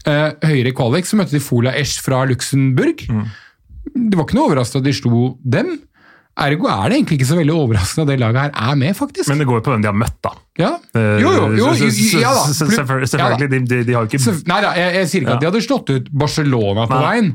uh, 0.06 0.30
høyere 0.44 0.72
kvalik, 0.76 1.08
så 1.08 1.16
møtte 1.16 1.36
de 1.36 1.40
Fola 1.44 1.72
Esch 1.76 2.00
fra 2.04 2.22
Luxembourg. 2.28 3.06
Det 3.90 4.16
var 4.16 4.26
ikke 4.26 4.36
noe 4.36 4.50
overraskende 4.50 4.84
at 4.84 4.90
de 4.90 4.92
slo 4.96 5.22
dem. 5.42 5.78
Ergo 6.40 6.68
er 6.70 6.88
det 6.88 6.96
egentlig 7.00 7.16
ikke 7.18 7.26
så 7.28 7.36
veldig 7.36 7.52
overraskende 7.54 8.04
at 8.06 8.08
det 8.12 8.20
laget 8.20 8.40
her 8.40 8.70
er 8.70 8.76
med, 8.78 8.94
faktisk. 8.96 9.28
Men 9.28 9.38
det 9.42 9.46
går 9.50 9.58
jo 9.58 9.64
på 9.66 9.72
hvem 9.74 9.82
de 9.82 9.88
har 9.90 9.96
møtt, 9.98 10.14
da. 10.24 10.30
ja. 10.60 10.70
Eh, 10.96 11.18
Jo, 11.20 11.32
jo, 11.34 11.48
jo, 11.58 11.72
ja 12.20 12.30
da. 12.32 12.44
Selvfølgelig, 12.54 13.50
de, 13.50 13.60
de, 13.66 13.80
de 13.84 13.96
har 13.96 14.06
jo 14.06 14.08
ikke 14.08 14.34
nei 14.48 14.60
da, 14.64 14.70
jeg, 14.78 14.94
jeg 15.00 15.10
sier 15.10 15.20
ikke 15.26 15.30
Ja. 15.30 15.36
at 15.36 15.42
de 15.42 15.48
hadde 15.50 15.62
slått 15.66 15.92
ut 15.92 16.08
Barcelona 16.22 16.86
på 16.88 16.96
Nei. 16.96 17.04
veien, 17.10 17.30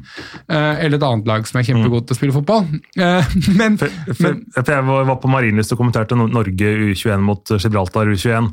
eh, 0.50 0.84
eller 0.86 0.98
et 0.98 1.08
annet 1.12 1.28
lag 1.30 1.46
som 1.52 1.60
er 1.62 1.68
kjempegodt 1.70 2.08
til 2.10 2.16
å 2.16 2.20
spille 2.22 2.38
fotball. 2.40 2.66
Eh, 2.98 3.36
men, 3.60 3.78
For, 3.84 3.94
for, 4.14 4.34
men 4.40 4.44
for 4.66 4.74
jeg 4.74 4.90
var 5.12 5.22
på 5.22 5.34
Marienlyst 5.36 5.76
og 5.76 5.84
kommenterte 5.84 6.18
Norge 6.18 6.74
U21 6.90 7.26
mot 7.30 7.56
Gibraltar 7.60 8.10
U21, 8.10 8.50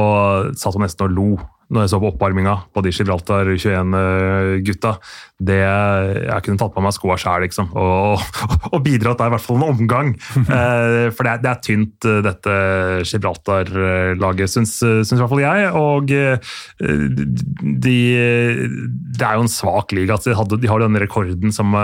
og 0.00 0.54
satt 0.56 0.76
og 0.78 0.84
nesten 0.86 1.10
og 1.10 1.16
lo 1.18 1.30
når 1.70 1.84
jeg 1.84 1.90
så 1.92 1.98
på 2.02 2.08
oppvarminga 2.10 2.52
på 2.74 2.82
de 2.82 2.90
Gibraltar 2.90 3.46
U21-gutta. 3.52 4.96
Det 5.40 5.56
Jeg 5.56 6.44
kunne 6.44 6.60
tatt 6.60 6.74
på 6.74 6.82
meg 6.84 6.92
skoa 6.92 7.16
sjæl, 7.20 7.46
liksom, 7.46 7.70
og, 7.80 8.20
og 8.74 8.82
bidratt 8.84 9.22
der 9.22 9.30
i 9.30 9.34
hvert 9.34 9.46
fall 9.46 9.60
en 9.60 9.68
omgang. 9.72 10.14
Eh, 10.50 11.08
For 11.14 11.24
det 11.24 11.32
er, 11.32 11.40
det 11.44 11.50
er 11.50 11.60
tynt, 11.62 12.06
eh, 12.08 12.20
dette 12.24 12.54
Gibraltar-laget, 13.06 14.50
syns, 14.50 14.72
syns 14.80 15.12
i 15.14 15.20
hvert 15.20 15.30
fall 15.30 15.42
jeg. 15.42 15.68
Og 15.78 16.10
eh, 16.16 16.56
de, 17.86 17.98
det 19.14 19.26
er 19.26 19.38
jo 19.38 19.44
en 19.44 19.52
svak 19.52 19.94
liga. 19.96 20.18
De, 20.24 20.34
hadde, 20.36 20.58
de 20.60 20.70
har 20.70 20.82
denne 20.82 21.02
rekorden 21.02 21.54
som, 21.54 21.76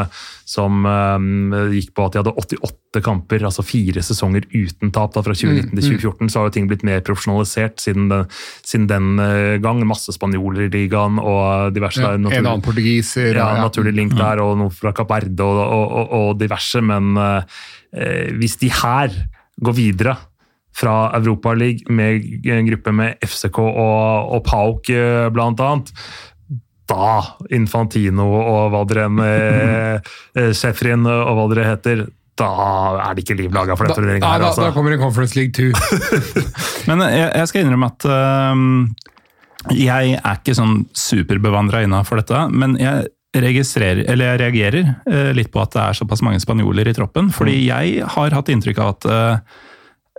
som 0.49 0.89
um, 0.89 1.55
gikk 1.73 1.93
på 1.97 2.09
at 2.09 2.17
de 2.17 2.23
hadde 2.23 2.35
88 2.35 3.05
kamper, 3.07 3.45
altså 3.47 3.65
fire 3.67 4.03
sesonger 4.05 4.49
uten 4.53 4.93
tap. 4.95 5.15
Da, 5.15 5.23
fra 5.25 5.37
2019 5.37 5.71
til 5.71 5.87
2014 6.01 6.33
så 6.33 6.41
har 6.41 6.51
jo 6.51 6.57
ting 6.57 6.69
blitt 6.71 6.85
mer 6.87 7.05
profesjonalisert 7.07 7.81
siden 7.85 8.11
den, 8.13 8.27
siden 8.67 8.89
den 8.91 9.23
gang. 9.65 9.85
Masse 9.87 10.17
spanjoler 10.17 10.67
i 10.67 10.73
ligaen 10.73 11.21
og 11.23 11.77
diverse 11.77 12.03
ja, 12.03 12.17
en 12.17 12.29
annen 12.33 12.65
portugiser. 12.65 13.37
ja, 13.37 13.46
ja. 13.55 13.65
naturlig 13.67 13.95
link 13.97 14.17
der, 14.19 14.43
og 14.43 14.57
noe 14.61 14.75
fra 14.75 14.93
Kapp 14.97 15.13
Verde 15.15 15.45
og, 15.47 15.61
og, 15.63 15.85
og, 16.01 16.15
og 16.21 16.41
diverse. 16.41 16.83
Men 16.85 17.17
eh, 17.21 18.33
hvis 18.41 18.59
de 18.63 18.73
her 18.73 19.15
går 19.63 19.77
videre 19.77 20.17
fra 20.77 21.11
Europaligaen 21.17 21.97
med 21.97 22.27
en 22.53 22.67
gruppe 22.69 22.93
med 22.93 23.23
FCK 23.25 23.63
og, 23.63 24.33
og 24.37 24.43
Pauk 24.45 24.91
bl.a. 24.91 25.31
blant 25.33 25.63
annet, 25.65 25.95
da 26.87 27.23
Infantino 27.57 28.29
og 28.37 28.69
hva 28.71 28.83
dere 28.87 29.09
enn 29.09 29.23
eh, 29.25 30.53
Sefrin 30.55 31.09
og 31.09 31.33
hva 31.39 31.49
dere 31.55 31.71
heter, 31.73 32.05
da 32.37 32.51
er 33.09 33.17
det 33.17 33.25
ikke 33.25 33.39
liv 33.39 33.55
laga 33.55 33.77
for 33.79 33.89
den 33.89 33.97
turneringa 33.97 34.29
her. 34.29 34.45
da, 34.45 34.51
Altså. 34.53 34.67
da 34.69 34.75
kommer 34.77 34.93
det 34.93 35.01
Conference 35.01 35.39
League 35.39 35.53
2. 35.57 35.73
Men 36.89 37.05
jeg, 37.09 37.31
jeg 37.33 37.51
skal 37.51 37.65
innrømme 37.65 37.91
at 37.95 38.09
øhm, 38.13 38.81
jeg 39.75 40.17
er 40.21 40.39
ikke 40.39 40.55
sånn 40.55 40.85
superbevandra 40.95 41.81
innafor 41.83 42.21
dette, 42.21 42.45
men 42.55 42.77
jeg 42.79 43.09
jeg 43.45 44.41
reagerer 44.41 44.83
eh, 45.11 45.31
litt 45.37 45.53
på 45.53 45.61
at 45.63 45.75
det 45.75 45.83
er 45.83 45.99
såpass 45.99 46.23
mange 46.25 46.41
spanjoler 46.43 46.89
i 46.89 46.95
troppen. 46.97 47.31
Fordi 47.35 47.57
jeg 47.67 48.05
har 48.17 48.37
hatt 48.37 48.53
inntrykk 48.53 48.83
av 48.83 48.95
at 48.95 49.09
eh, 49.11 49.57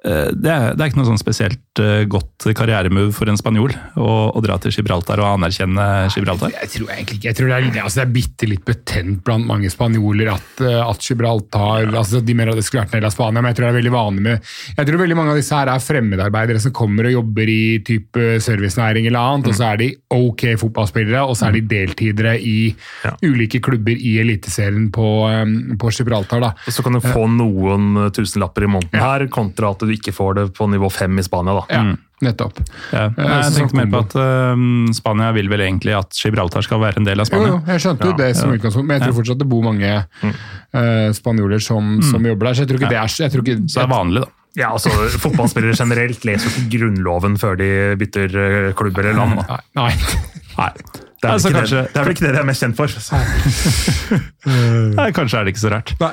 det, 0.05 0.49
er, 0.51 0.75
det 0.77 0.83
er 0.83 0.89
ikke 0.91 0.99
noe 0.99 1.07
sånn 1.09 1.17
spesielt 1.19 1.79
eh, 1.81 2.03
godt 2.05 2.45
karrieremove 2.55 3.09
for 3.17 3.27
en 3.31 3.37
spanjol 3.39 3.71
å, 3.97 4.09
å 4.37 4.41
dra 4.45 4.57
til 4.61 4.71
Gibraltar 4.75 5.17
og 5.23 5.39
anerkjenne 5.39 5.87
Gibraltar. 6.13 6.51
Jeg 6.53 6.69
tror 6.75 6.91
egentlig 6.93 7.17
ikke, 7.17 7.27
jeg 7.31 7.37
tror 7.39 7.49
det 7.49 7.57
er, 7.57 7.79
altså 7.81 7.99
det 7.99 8.05
er 8.05 8.13
bitte 8.13 8.49
litt 8.51 8.65
betent 8.67 9.23
blant 9.25 9.47
mange 9.49 9.71
spanjoler 9.73 10.29
at, 10.35 10.61
eh, 10.61 10.77
at 10.85 11.01
Gibraltar 11.07 11.89
altså 11.97 12.21
De 12.21 12.35
mener 12.37 12.53
at 12.53 12.59
det 12.61 12.65
skulle 12.67 12.83
vært 12.85 12.93
en 12.93 13.01
del 13.01 13.09
av 13.09 13.15
Spania, 13.15 13.41
men 13.41 13.49
jeg 13.51 13.57
tror 13.57 13.65
det 13.67 13.71
er 13.73 13.79
veldig 13.79 13.93
vanlig 13.95 14.25
med 14.27 14.51
Jeg 14.77 14.89
tror 14.91 15.01
veldig 15.01 15.17
mange 15.17 15.33
av 15.33 15.39
disse 15.41 15.57
her 15.57 15.71
er 15.73 15.83
fremmedarbeidere 15.87 16.61
som 16.67 16.75
kommer 16.77 17.09
og 17.09 17.15
jobber 17.17 17.49
i 17.55 17.59
type 17.87 18.27
servicenæring 18.45 19.09
eller 19.09 19.19
annet, 19.33 19.49
og 19.49 19.57
så 19.57 19.71
er 19.71 19.81
de 19.81 19.89
ok 20.13 20.45
fotballspillere, 20.61 21.23
og 21.25 21.33
så 21.39 21.49
er 21.49 21.57
de 21.57 21.65
deltidere 21.73 22.35
i 22.37 22.57
Ja. 23.03 23.15
ulike 23.25 23.59
klubber 23.63 23.97
i 23.97 24.13
Eliteserien 24.21 24.91
på, 24.93 25.07
eh, 25.31 25.75
på 25.79 25.91
Gibraltar. 25.93 26.39
da. 26.43 26.53
Og 26.67 26.73
så 26.73 26.83
kan 26.85 26.93
du 26.93 27.01
få 27.01 27.25
noen 27.31 28.11
tusenlapper 28.13 28.63
i 28.67 28.71
måneden 28.71 28.93
Ja. 28.99 29.11
her, 29.17 29.27
kontra 29.33 29.71
at 29.71 29.86
du 29.87 29.93
ikke 29.95 30.13
får 30.15 30.37
det 30.41 30.45
på 30.57 30.67
nivå 30.69 30.89
fem 30.93 31.17
i 31.19 31.25
Spania. 31.25 31.55
da. 31.57 31.65
Ja, 31.73 31.83
nettopp. 32.27 32.59
Ja, 32.91 33.07
Jeg, 33.17 33.27
jeg 33.29 33.53
tenkte 33.57 33.77
mer 33.79 33.91
på 33.93 34.01
at 34.05 34.15
uh, 34.17 34.93
Spania 34.97 35.31
vil 35.37 35.49
vel 35.51 35.65
egentlig 35.67 35.93
at 35.97 36.17
Gibraltar 36.17 36.65
skal 36.65 36.81
være 36.81 37.01
en 37.01 37.07
del 37.07 37.21
av 37.23 37.29
Spania. 37.29 37.51
jo, 37.53 37.59
jo 37.61 37.73
jeg 37.73 37.85
skjønte 37.85 38.09
jo 38.09 38.15
Ja, 38.15 38.19
det 38.23 38.31
som 38.39 38.53
utgangspunkt, 38.55 38.87
men 38.87 38.97
jeg 38.99 39.05
tror 39.07 39.13
Ja. 39.13 39.17
fortsatt 39.21 39.41
det 39.43 39.49
bor 39.51 39.65
mange 39.67 39.93
uh, 39.97 41.11
spanjoler 41.17 41.61
som, 41.63 41.97
som 42.05 42.25
jobber 42.25 42.49
der. 42.51 42.57
Så 42.59 42.65
jeg 42.65 42.71
tror 42.73 42.81
ikke 42.81 42.93
det 42.95 43.01
er 43.03 43.15
jeg 43.27 43.33
tror 43.35 43.45
ikke, 43.47 43.59
Så 43.69 43.81
det 43.81 43.87
er 43.87 43.93
vanlig, 43.95 44.25
da. 44.27 44.33
Ja, 44.57 44.71
altså, 44.73 44.89
Fotballspillere 45.21 45.75
generelt 45.77 46.23
leser 46.25 46.49
ikke 46.49 46.79
Grunnloven 46.79 47.35
før 47.37 47.59
de 47.59 47.67
bytter 48.01 48.31
eh, 48.41 48.71
klubb 48.73 48.97
eller 48.97 49.13
land. 49.13 49.35
da. 49.43 49.59
Nei. 49.77 49.91
nei. 49.91 50.23
Nei. 50.57 50.71
Det 51.21 51.25
er, 51.25 51.27
vel 51.27 51.33
Altså, 51.35 51.49
ikke 51.51 51.59
kanskje- 51.59 51.83
det, 51.83 51.91
det 51.93 51.99
er 52.01 52.05
vel 52.07 52.13
ikke 52.15 52.25
det 52.25 52.31
de 52.33 52.39
er 52.41 52.47
mest 52.49 52.63
kjent 52.65 52.77
for. 52.77 52.87
Nei, 54.97 55.07
kanskje 55.17 55.39
er 55.39 55.47
det 55.47 55.53
ikke 55.53 55.63
så 55.63 55.71
rart. 55.73 55.93
Nei. 56.01 56.11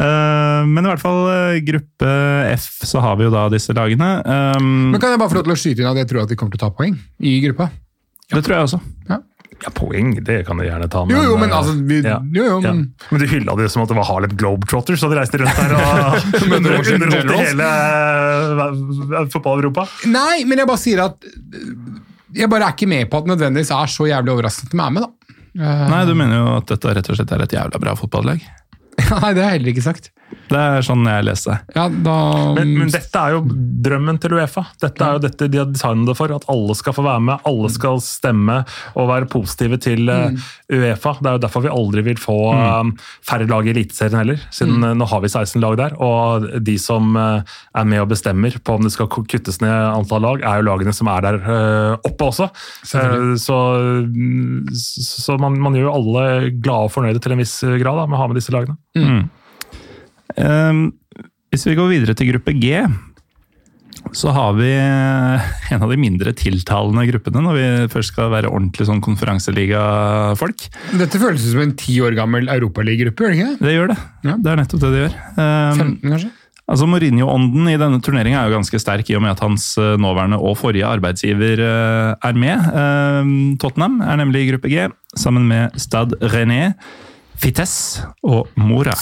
Eh, 0.00 0.60
men 0.70 0.86
i 0.86 0.88
hvert 0.92 1.02
fall 1.02 1.22
eh, 1.28 1.58
gruppe 1.66 2.12
F, 2.56 2.68
så 2.88 3.02
har 3.04 3.18
vi 3.20 3.26
jo 3.28 3.32
da 3.34 3.46
disse 3.52 3.74
lagene. 3.76 4.10
Um, 4.24 4.90
Men 4.94 5.00
Kan 5.02 5.12
jeg 5.12 5.20
bare 5.20 5.32
få 5.32 5.40
lov 5.40 5.48
til 5.50 5.56
å 5.56 5.60
skyte 5.60 5.82
inn 5.84 5.90
at 5.90 6.00
jeg 6.00 6.08
tror 6.12 6.22
at 6.24 6.30
de 6.32 6.38
kommer 6.40 6.54
til 6.56 6.62
å 6.62 6.66
ta 6.68 6.72
poeng 6.76 6.96
i 7.20 7.34
gruppa? 7.44 7.70
det 8.30 8.44
tror 8.46 8.54
jeg 8.56 8.68
også. 8.68 8.78
Ja, 9.10 9.70
Poeng, 9.76 10.14
det 10.24 10.38
kan 10.46 10.56
de 10.56 10.64
gjerne 10.70 10.86
ta. 10.88 11.02
Jo, 11.10 11.18
jo, 11.26 11.32
men 11.36 11.50
altså 11.52 11.74
vi, 11.84 11.98
ja. 12.00 12.14
Jo, 12.32 12.44
jo, 12.46 12.54
Ja. 12.64 12.70
men 12.72 12.94
Men 13.10 13.20
du 13.20 13.26
hylla 13.28 13.56
det 13.58 13.66
som 13.68 13.82
at 13.82 13.90
det 13.90 13.96
var 13.98 14.06
Harlem 14.08 14.32
Globetrotters, 14.40 15.02
og 15.04 15.10
de 15.12 15.18
reiste 15.18 15.36
rundt 15.42 15.58
der 15.58 15.74
og 15.76 15.82
underholdt 16.54 17.34
hele 17.42 17.66
eh, 17.66 19.26
fotball-Europa. 19.34 19.84
Nei, 20.08 20.44
men 20.48 20.62
jeg 20.62 20.70
bare 20.70 20.80
sier 20.80 21.02
at 21.04 21.26
Jeg 22.32 22.48
bare 22.48 22.70
er 22.70 22.76
ikke 22.76 22.88
med 22.88 23.10
på 23.10 23.18
at 23.20 23.26
det 23.26 23.34
nødvendigvis 23.34 23.72
er 23.74 23.90
så 23.92 24.06
jævlig 24.08 24.32
overraskende 24.36 24.70
at 24.70 24.78
de 24.78 24.80
er 24.86 24.94
med, 24.96 25.04
da. 25.04 25.36
Eh, 25.60 25.84
Nei, 25.92 26.00
du 26.08 26.14
mener 26.14 26.38
jo 26.40 26.48
at 26.60 26.72
dette 26.72 26.94
rett 26.96 27.10
og 27.12 27.18
slett 27.18 27.32
er 27.36 27.44
et 27.44 27.56
jævla 27.58 27.82
bra 27.82 27.96
fotballag? 27.98 28.44
Nei, 29.22 29.34
det 29.34 29.44
har 29.44 29.52
jeg 29.52 29.60
heller 29.60 29.72
ikke 29.74 29.86
sagt. 29.86 30.10
Det 30.50 30.58
er 30.58 30.82
sånn 30.82 31.06
jeg 31.06 31.24
leste. 31.26 31.56
Ja, 31.76 31.84
da 31.90 32.14
Men, 32.56 32.72
men 32.78 32.90
dette 32.90 33.18
er 33.18 33.36
jo 33.36 33.42
drømmen 33.84 34.18
til 34.22 34.34
Uefa. 34.34 34.64
Dette 34.82 35.06
er 35.06 35.16
jo 35.16 35.22
dette 35.22 35.48
de 35.50 35.60
har 35.60 35.68
designet 35.70 36.10
det 36.10 36.16
for. 36.18 36.32
At 36.34 36.46
alle 36.50 36.74
skal 36.78 36.94
få 36.96 37.04
være 37.06 37.22
med, 37.28 37.44
alle 37.46 37.70
skal 37.72 38.00
stemme 38.02 38.60
og 38.98 39.10
være 39.10 39.30
positive 39.30 39.78
til 39.82 40.10
eh, 40.10 40.50
Uefa. 40.74 41.16
Det 41.20 41.30
er 41.30 41.38
jo 41.38 41.42
derfor 41.46 41.64
vi 41.66 41.72
aldri 41.72 42.04
vil 42.10 42.20
få 42.20 42.38
eh, 42.54 42.90
færre 43.26 43.46
lag 43.50 43.66
i 43.68 43.72
Eliteserien 43.74 44.20
heller. 44.22 44.42
Siden 44.54 44.86
eh, 44.86 44.96
nå 44.98 45.08
har 45.10 45.22
vi 45.24 45.30
16 45.30 45.62
lag 45.62 45.78
der. 45.80 45.96
Og 46.02 46.48
de 46.66 46.76
som 46.82 47.14
er 47.18 47.86
med 47.86 48.02
og 48.02 48.10
bestemmer 48.10 48.58
på 48.58 48.78
om 48.78 48.86
det 48.86 48.94
skal 48.94 49.10
kuttes 49.10 49.60
ned 49.62 49.70
antall 49.70 50.24
lag, 50.26 50.44
er 50.46 50.60
jo 50.60 50.68
lagene 50.70 50.94
som 50.96 51.10
er 51.14 51.26
der 51.26 51.40
oppe 52.06 52.30
også. 52.30 52.50
Så 52.86 52.98
mm, 52.98 54.70
så 54.74 55.36
man, 55.40 55.58
man 55.62 55.76
gjør 55.76 55.88
jo 55.88 55.94
alle 55.94 56.24
glade 56.58 56.88
og 56.88 56.94
fornøyde 56.94 57.22
til 57.22 57.34
en 57.34 57.42
viss 57.42 57.56
grad 57.62 57.98
da, 58.02 58.06
med 58.06 58.18
å 58.18 58.22
ha 58.24 58.28
med 58.30 58.38
disse 58.40 58.54
lagene. 58.54 58.78
Ehm, 58.98 60.82
hvis 61.50 61.66
vi 61.66 61.76
går 61.78 61.90
videre 61.90 62.16
til 62.18 62.30
gruppe 62.32 62.54
G, 62.58 62.82
så 64.16 64.32
har 64.32 64.54
vi 64.56 64.70
en 64.72 65.82
av 65.84 65.90
de 65.92 65.98
mindre 66.00 66.32
tiltalende 66.36 67.04
gruppene 67.10 67.42
når 67.44 67.56
vi 67.58 67.66
først 67.92 68.14
skal 68.14 68.30
være 68.32 68.50
ordentlig 68.50 68.86
sånn 68.88 69.02
konferanseligafolk. 69.04 70.66
Dette 70.98 71.20
føles 71.20 71.44
som 71.44 71.62
en 71.62 71.76
ti 71.78 71.98
år 72.02 72.16
gammel 72.18 72.50
europaligagruppe, 72.50 73.26
gjør 73.26 73.34
det 73.34 73.40
ikke 73.40 73.50
det? 73.50 73.66
Det 73.66 73.74
gjør 73.76 73.92
det. 73.92 73.98
Ja. 74.26 74.36
Det 74.36 74.52
er 74.52 74.62
nettopp 74.62 74.84
det 74.84 74.92
det 74.94 75.02
gjør. 75.04 75.18
Um, 75.36 75.82
15, 75.84 75.96
kanskje? 76.14 76.30
Altså 76.70 76.86
Mourinho-ånden 76.86 77.66
i 77.66 77.78
denne 77.82 77.98
turneringa 78.04 78.38
er 78.38 78.50
jo 78.50 78.60
ganske 78.60 78.78
sterk, 78.78 79.08
i 79.10 79.16
og 79.18 79.24
med 79.24 79.32
at 79.32 79.40
hans 79.42 79.72
eh, 79.80 79.96
nåværende 79.98 80.38
og 80.38 80.54
forrige 80.60 80.86
arbeidsgiver 80.86 81.62
eh, 81.66 82.28
er 82.28 82.38
med. 82.38 82.68
Eh, 82.70 83.30
Tottenham 83.58 83.98
er 84.06 84.20
nemlig 84.20 84.44
i 84.44 84.50
gruppe 84.52 84.70
G, 84.70 84.86
sammen 85.18 85.48
med 85.50 85.74
Stad 85.82 86.14
René, 86.30 86.76
Vitesse 87.40 88.04
og 88.26 88.48
Mora. 88.60 88.94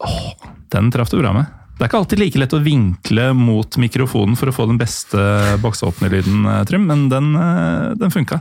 Åh, 0.00 0.32
den 0.72 0.90
traff 0.92 1.10
du 1.12 1.18
bra 1.20 1.34
med. 1.36 1.52
Det 1.76 1.84
er 1.84 1.90
ikke 1.90 1.98
alltid 2.00 2.20
like 2.22 2.40
lett 2.40 2.54
å 2.56 2.62
vinkle 2.64 3.26
mot 3.36 3.76
mikrofonen 3.76 4.36
for 4.40 4.48
å 4.48 4.54
få 4.56 4.64
den 4.70 4.78
beste 4.80 5.20
boksåpnerlyden, 5.60 6.46
eh, 6.48 6.62
Trym, 6.64 6.86
men 6.88 7.10
den, 7.12 7.34
eh, 7.36 7.94
den 8.00 8.10
funka. 8.10 8.40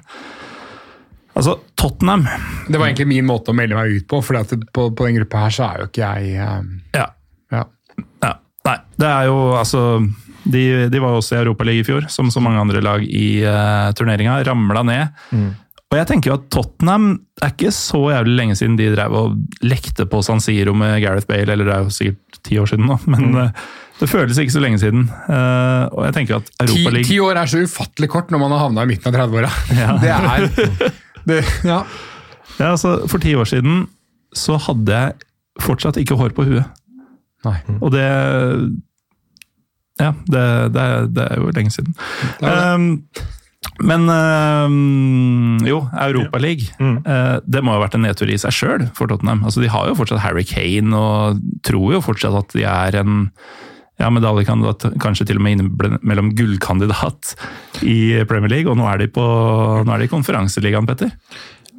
Altså, 1.36 1.58
Tottenham 1.76 2.24
Det 2.70 2.78
var 2.80 2.88
egentlig 2.88 3.08
min 3.08 3.26
måte 3.28 3.52
å 3.52 3.54
melde 3.58 3.76
meg 3.76 3.92
ut 3.92 4.08
på, 4.08 4.22
for 4.24 4.40
på, 4.48 4.86
på 4.96 5.08
den 5.08 5.18
gruppa 5.20 5.42
her 5.44 5.50
så 5.52 5.66
er 5.68 5.82
jo 5.82 5.88
ikke 5.90 6.12
jeg 6.14 6.40
um, 6.40 6.70
Ja, 6.96 7.10
ja. 7.52 7.66
Ja, 8.24 8.32
nei, 8.64 8.78
det 8.96 9.10
er 9.10 9.28
jo 9.28 9.36
altså 9.60 9.82
De, 10.48 10.64
de 10.88 11.02
var 11.04 11.12
jo 11.12 11.20
også 11.20 11.36
i 11.36 11.42
Europaligaen 11.42 11.84
i 11.84 11.88
fjor, 11.90 12.08
som 12.08 12.32
så 12.32 12.40
mange 12.40 12.62
andre 12.62 12.80
lag 12.80 13.04
i 13.04 13.44
uh, 13.44 13.92
turneringa. 13.98 14.38
Ramla 14.48 14.84
ned. 14.86 15.26
Og 15.94 16.00
jeg 16.00 16.08
tenker 16.10 16.32
jo 16.32 16.36
at 16.40 16.46
Tottenham 16.54 17.10
er 17.46 17.52
ikke 17.54 17.72
så 17.74 18.00
jævlig 18.10 18.36
lenge 18.40 18.56
siden 18.58 18.78
de 18.80 18.88
drev 18.96 19.16
og 19.16 19.66
lekte 19.66 20.08
på 20.10 20.22
San 20.26 20.42
Siro 20.42 20.74
med 20.78 20.98
Gareth 21.04 21.28
Bale, 21.30 21.54
eller 21.54 21.68
det 21.68 21.76
er 21.76 21.84
jo 21.86 21.94
sikkert 21.94 22.40
ti 22.46 22.58
år 22.62 22.72
siden 22.72 22.90
nå, 22.90 22.98
men 23.12 23.28
mm. 23.36 23.60
det 24.02 24.10
føles 24.10 24.40
ikke 24.42 24.56
så 24.56 24.64
lenge 24.64 24.82
siden. 24.82 25.06
Eh, 25.06 25.84
og 25.92 26.08
jeg 26.08 26.16
tenker 26.18 26.40
at 26.40 26.50
Europa 26.66 26.96
League... 26.96 27.10
ti 27.10 27.20
år 27.22 27.40
er 27.42 27.52
så 27.52 27.62
ufattelig 27.62 28.10
kort 28.12 28.34
når 28.34 28.42
man 28.42 28.56
har 28.56 28.66
havna 28.66 28.86
i 28.86 28.92
midten 28.92 29.12
av 29.12 29.20
30-åra. 29.22 29.54
Ja. 29.82 29.94
Det 30.02 30.12
er 30.16 30.50
det, 31.30 31.40
Ja. 31.66 31.80
ja, 32.58 32.72
altså, 32.72 32.98
For 33.12 33.22
ti 33.22 33.36
år 33.38 33.48
siden 33.50 33.86
så 34.36 34.58
hadde 34.66 35.00
jeg 35.00 35.30
fortsatt 35.64 36.02
ikke 36.02 36.18
hår 36.20 36.34
på 36.36 36.48
huet. 36.50 36.84
Nei. 37.46 37.56
Og 37.78 37.94
det 37.94 38.10
Ja, 40.02 40.12
det, 40.28 40.44
det, 40.76 40.82
er, 40.82 41.08
det 41.08 41.30
er 41.30 41.40
jo 41.40 41.54
lenge 41.56 41.72
siden. 41.72 41.96
Det 42.42 42.50
er 42.52 42.74
Um, 42.76 42.90
men 43.84 44.08
øh, 44.08 45.68
jo, 45.68 45.82
Europaligaen. 45.92 46.72
Mm. 46.80 46.98
Øh, 47.04 47.38
det 47.44 47.64
må 47.64 47.76
ha 47.76 47.84
vært 47.84 47.98
en 47.98 48.06
nedtur 48.08 48.32
i 48.32 48.40
seg 48.40 48.56
sjøl 48.56 48.88
for 48.96 49.12
Tottenham. 49.12 49.44
Altså, 49.44 49.64
de 49.64 49.72
har 49.72 49.90
jo 49.90 49.98
fortsatt 50.00 50.24
Harry 50.24 50.46
Kane 50.48 50.96
og 50.96 51.42
tror 51.66 51.98
jo 51.98 52.04
fortsatt 52.06 52.38
at 52.40 52.56
de 52.56 52.64
er 52.70 53.00
en 53.02 53.26
ja, 54.00 54.10
medaljekandidat, 54.12 54.90
kanskje 55.04 55.28
til 55.30 55.40
og 55.40 55.46
med 55.46 55.58
innimellom 55.58 56.34
gullkandidat 56.36 57.36
i 57.84 58.24
Premier 58.30 58.52
League. 58.52 58.72
Og 58.72 58.80
nå 58.80 58.88
er 58.92 59.04
de, 59.04 59.10
på, 59.12 59.26
nå 59.84 59.92
er 59.92 60.04
de 60.04 60.08
i 60.08 60.12
konferanseligaen, 60.12 60.88
Petter. 60.88 61.14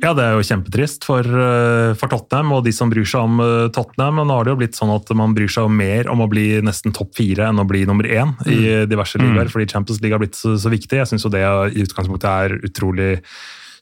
Ja, 0.02 0.12
det 0.12 0.24
er 0.26 0.34
jo 0.36 0.44
kjempetrist 0.44 1.06
for, 1.08 1.24
eh, 1.24 1.94
for 1.96 2.12
Tottenham 2.12 2.52
og 2.52 2.64
de 2.66 2.72
som 2.76 2.90
bryr 2.92 3.06
seg 3.08 3.24
om 3.24 3.40
eh, 3.40 3.68
Tottenham. 3.72 4.18
Men 4.20 4.28
nå 4.28 4.36
har 4.36 4.46
det 4.46 4.52
jo 4.52 4.60
blitt 4.60 4.78
sånn 4.78 4.92
at 4.92 5.10
man 5.16 5.34
bryr 5.36 5.50
seg 5.52 5.70
mer 5.72 6.10
om 6.12 6.20
å 6.20 6.28
bli 6.30 6.48
nesten 6.64 6.94
topp 6.96 7.14
fire 7.16 7.48
enn 7.48 7.62
å 7.62 7.66
bli 7.68 7.84
nummer 7.88 8.08
én 8.08 8.34
i 8.44 8.84
diverse 8.88 9.20
ligaer, 9.22 9.48
fordi 9.52 9.70
Champions 9.72 10.02
League 10.02 10.14
har 10.14 10.22
blitt 10.22 10.36
så, 10.38 10.56
så 10.60 10.72
viktig. 10.72 11.00
Jeg 11.00 11.10
syns 11.12 11.24
jo 11.24 11.32
det 11.32 11.44
i 11.46 11.86
utgangspunktet 11.86 12.28
er 12.28 12.58
utrolig 12.68 13.14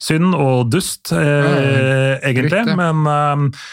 synd 0.05 0.37
og 0.37 0.71
dust, 0.73 1.13
eh, 1.13 2.21
egentlig. 2.21 2.63
riktig. 2.63 2.79
Men 2.79 3.05
eh, 3.11 3.65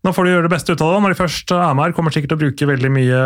nå 0.00 0.12
får 0.16 0.24
de 0.24 0.30
gjøre 0.32 0.46
det 0.46 0.52
beste 0.54 0.72
ut 0.72 0.80
av 0.80 0.94
det. 0.94 1.00
Når 1.04 1.12
de 1.12 1.18
først 1.18 1.52
er 1.52 1.74
med 1.76 1.84
her, 1.84 1.94
kommer 1.96 2.14
sikkert 2.14 2.32
til 2.32 2.38
å 2.38 2.40
bruke 2.40 2.68
veldig 2.70 2.90
mye 2.94 3.18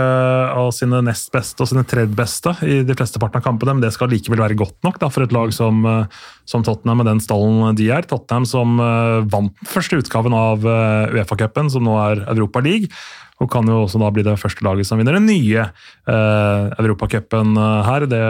av 0.59 0.73
sine 0.75 0.99
nest 1.07 1.31
beste 1.35 1.63
og 1.63 1.71
sine 1.71 1.85
tredje 1.87 2.19
beste 2.19 2.55
i 2.67 2.81
de 2.87 2.97
fleste 2.99 3.21
partene 3.23 3.43
av 3.43 3.47
kampene, 3.47 3.77
men 3.77 3.85
det 3.85 3.93
skal 3.95 4.11
likevel 4.11 4.43
være 4.43 4.59
godt 4.59 4.81
nok 4.87 4.99
da, 5.03 5.11
for 5.15 5.23
et 5.23 5.35
lag 5.35 5.55
som, 5.55 5.85
eh, 5.87 6.25
som 6.51 6.65
Tottenham 6.67 6.99
med 7.03 7.11
den 7.13 7.23
stallen 7.23 7.79
de 7.79 7.91
er. 7.95 8.09
Tottenham 8.11 8.49
som 8.51 8.81
eh, 8.83 9.21
vant 9.31 9.55
første 9.71 10.03
utgaven 10.03 10.35
av 10.35 10.67
eh, 10.67 11.15
Uefa-cupen, 11.15 11.71
som 11.71 11.87
nå 11.87 11.95
er 12.09 12.25
Europa 12.35 12.65
League. 12.65 12.91
Og 13.43 13.51
kan 13.51 13.67
jo 13.67 13.81
også 13.83 13.99
da 13.99 14.09
bli 14.15 14.23
det 14.23 14.37
første 14.39 14.63
laget 14.63 14.87
som 14.87 15.01
vinner 15.01 15.17
den 15.19 15.27
nye 15.27 15.65
eh, 15.67 16.67
Europacupen 16.79 17.57
eh, 17.59 17.81
her. 17.89 18.07
Det 18.11 18.21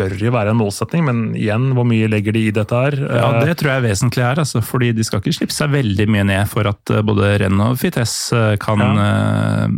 bør 0.00 0.14
jo 0.22 0.32
være 0.32 0.54
en 0.54 0.60
målsetning, 0.60 1.04
men 1.04 1.20
igjen, 1.36 1.68
hvor 1.76 1.84
mye 1.88 2.08
legger 2.08 2.32
de 2.36 2.46
i 2.48 2.54
dette 2.56 2.80
her? 2.86 2.96
Ja, 3.04 3.26
Eh, 3.36 3.44
Det 3.44 3.58
tror 3.60 3.74
jeg 3.74 3.82
er 3.82 3.88
vesentlig 3.90 4.24
her, 4.24 4.40
altså, 4.40 4.62
fordi 4.64 4.92
de 4.96 5.04
skal 5.04 5.20
ikke 5.20 5.36
slippe 5.36 5.56
seg 5.56 5.74
veldig 5.74 6.08
mye 6.08 6.24
ned 6.32 6.48
for 6.48 6.68
at 6.70 6.94
eh, 6.94 7.04
både 7.04 7.34
Renn 7.44 7.60
og 7.60 7.84
eh, 7.84 8.56
kan, 8.62 8.84
eh, 9.04 9.68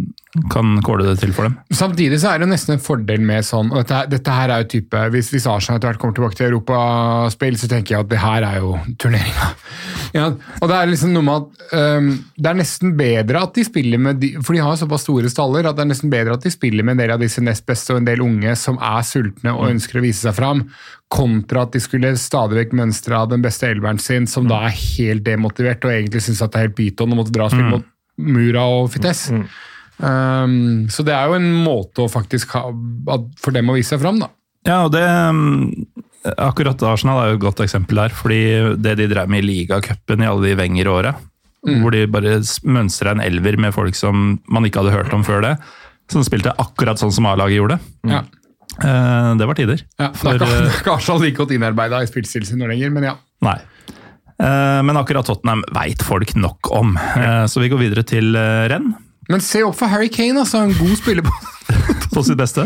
kan 0.52 0.76
kåle 0.84 1.06
det 1.06 1.14
til 1.22 1.32
for 1.32 1.48
dem. 1.48 1.54
Samtidig 1.72 2.18
så 2.20 2.34
er 2.34 2.42
det 2.42 2.50
nesten 2.50 2.74
en 2.74 2.82
fordel 2.84 3.22
med 3.24 3.46
sånn 3.46 3.70
og 3.72 3.80
dette, 3.80 4.02
dette 4.12 4.34
her 4.34 4.52
er 4.52 4.62
jo 4.62 4.68
type, 4.74 5.04
Hvis, 5.14 5.30
hvis 5.32 5.46
Arsenal 5.48 5.78
etter 5.78 5.88
hvert 5.88 6.00
kommer 6.02 6.18
tilbake 6.18 6.36
til 6.36 6.50
europaspill, 6.50 7.56
så 7.56 7.70
tenker 7.70 7.94
jeg 7.94 8.04
at 8.04 8.10
det 8.10 8.20
her 8.20 8.46
er 8.50 8.60
jo 8.64 8.74
turneringa. 9.00 9.52
Ja, 10.16 10.30
og 10.32 10.70
det 10.70 10.72
er 10.72 10.88
liksom 10.88 11.10
noe 11.12 11.24
med 11.26 11.42
at 11.42 11.72
um, 12.00 12.06
det 12.40 12.48
er 12.48 12.56
nesten 12.56 12.94
bedre 12.96 13.42
at 13.44 13.58
de 13.58 13.64
spiller 13.66 14.00
med 14.00 14.16
de, 14.22 14.30
For 14.40 14.56
de 14.56 14.62
har 14.64 14.78
såpass 14.80 15.02
store 15.04 15.28
staller 15.28 15.68
at 15.68 15.76
det 15.76 15.84
er 15.84 15.90
nesten 15.90 16.08
bedre 16.08 16.38
at 16.38 16.46
de 16.46 16.52
spiller 16.52 16.86
med 16.86 16.96
en 16.96 17.02
del 17.02 17.12
av 17.12 17.20
disse 17.20 17.42
nest 17.44 17.66
beste 17.68 17.92
og 17.92 18.00
en 18.00 18.08
del 18.08 18.22
unge 18.24 18.54
som 18.56 18.80
er 18.80 19.04
sultne 19.04 19.52
og 19.52 19.68
ønsker 19.68 20.00
å 20.00 20.04
vise 20.06 20.24
seg 20.24 20.38
fram, 20.38 20.64
kontra 21.12 21.66
at 21.66 21.76
de 21.76 21.82
skulle 21.84 22.14
stadig 22.20 22.56
vekk 22.62 22.74
mønstre 22.80 23.20
av 23.20 23.28
den 23.34 23.44
beste 23.44 23.68
elveren 23.68 24.00
sin, 24.00 24.24
som 24.30 24.48
da 24.48 24.62
er 24.70 24.80
helt 24.80 25.28
demotivert 25.28 25.84
og 25.84 25.92
egentlig 25.92 26.24
syns 26.24 26.40
at 26.40 26.54
det 26.54 26.62
er 26.62 26.68
helt 26.70 26.78
pyton 26.80 27.12
å 27.12 27.20
måtte 27.20 27.36
dra 27.36 27.50
og 27.50 27.52
spille 27.52 27.74
mot 27.76 27.92
Mura 28.32 28.64
og 28.78 28.88
Vitesse. 28.96 29.44
Um, 29.98 30.86
så 30.92 31.02
det 31.02 31.14
er 31.14 31.26
jo 31.26 31.38
en 31.38 31.48
måte 31.64 32.04
å 32.04 32.10
faktisk 32.10 32.52
ha 32.54 32.68
for 33.40 33.54
dem 33.56 33.70
å 33.70 33.74
vise 33.74 33.94
seg 33.96 34.02
fram, 34.02 34.20
da. 34.22 34.28
Ja, 34.66 34.84
og 34.86 34.92
det 34.94 35.02
mm, 35.02 35.86
Akkurat 36.38 36.82
Arsenal 36.86 37.22
er 37.22 37.32
jo 37.32 37.38
et 37.38 37.42
godt 37.42 37.62
eksempel 37.64 37.98
der, 38.02 38.14
fordi 38.14 38.40
det 38.78 38.96
de 38.98 39.06
drev 39.10 39.30
med 39.32 39.42
i 39.42 39.48
ligacupen 39.48 40.22
i 40.22 40.28
alle 40.28 40.50
de 40.50 40.56
Wenger-åra, 40.58 41.14
hvor 41.80 41.94
de 41.94 42.02
bare 42.10 42.38
mønstra 42.68 43.14
en 43.14 43.22
elver 43.24 43.56
med 43.60 43.72
folk 43.74 43.96
som 43.96 44.36
man 44.50 44.66
ikke 44.66 44.82
hadde 44.82 44.94
hørt 44.96 45.14
om 45.16 45.24
før 45.26 45.42
det, 45.46 45.54
som 46.12 46.24
spilte 46.26 46.52
akkurat 46.60 47.00
sånn 47.00 47.14
som 47.14 47.26
A-laget 47.30 47.58
gjorde. 47.60 47.78
Ja. 48.10 48.22
Uh, 48.78 49.34
Det 49.38 49.48
var 49.48 49.58
tider. 49.58 49.82
Ja, 49.98 50.12
For, 50.14 50.36
det 50.36 50.44
er 50.44 50.44
ikke, 50.46 50.68
eh, 50.68 50.78
ikke 50.82 50.94
Arsenal 50.98 51.24
like 51.24 51.38
godt 51.40 51.54
innarbeida 51.56 52.02
i 52.04 52.10
spillstilen 52.10 52.46
sin 52.50 52.60
nå 52.62 52.68
lenger, 52.70 52.92
men 52.94 53.08
ja. 53.10 53.16
Nei. 53.46 53.56
Uh, 54.38 54.80
Men 54.86 55.00
akkurat 55.00 55.26
Tottenham 55.26 55.64
veit 55.74 56.02
folk 56.06 56.34
nok 56.38 56.70
om, 56.74 56.94
Uh, 56.98 57.44
så 57.50 57.62
vi 57.62 57.70
går 57.72 57.80
videre 57.88 58.04
til 58.06 58.36
eh, 58.38 58.66
renn. 58.70 58.92
Men 59.28 59.40
se 59.44 59.60
opp 59.66 59.76
for 59.76 59.90
Harry 59.92 60.08
Kane, 60.08 60.38
altså. 60.40 60.62
En 60.64 60.74
god 60.78 60.96
spiller 60.96 61.22
på 61.26 61.32
På 62.14 62.22
sitt 62.24 62.38
beste. 62.40 62.64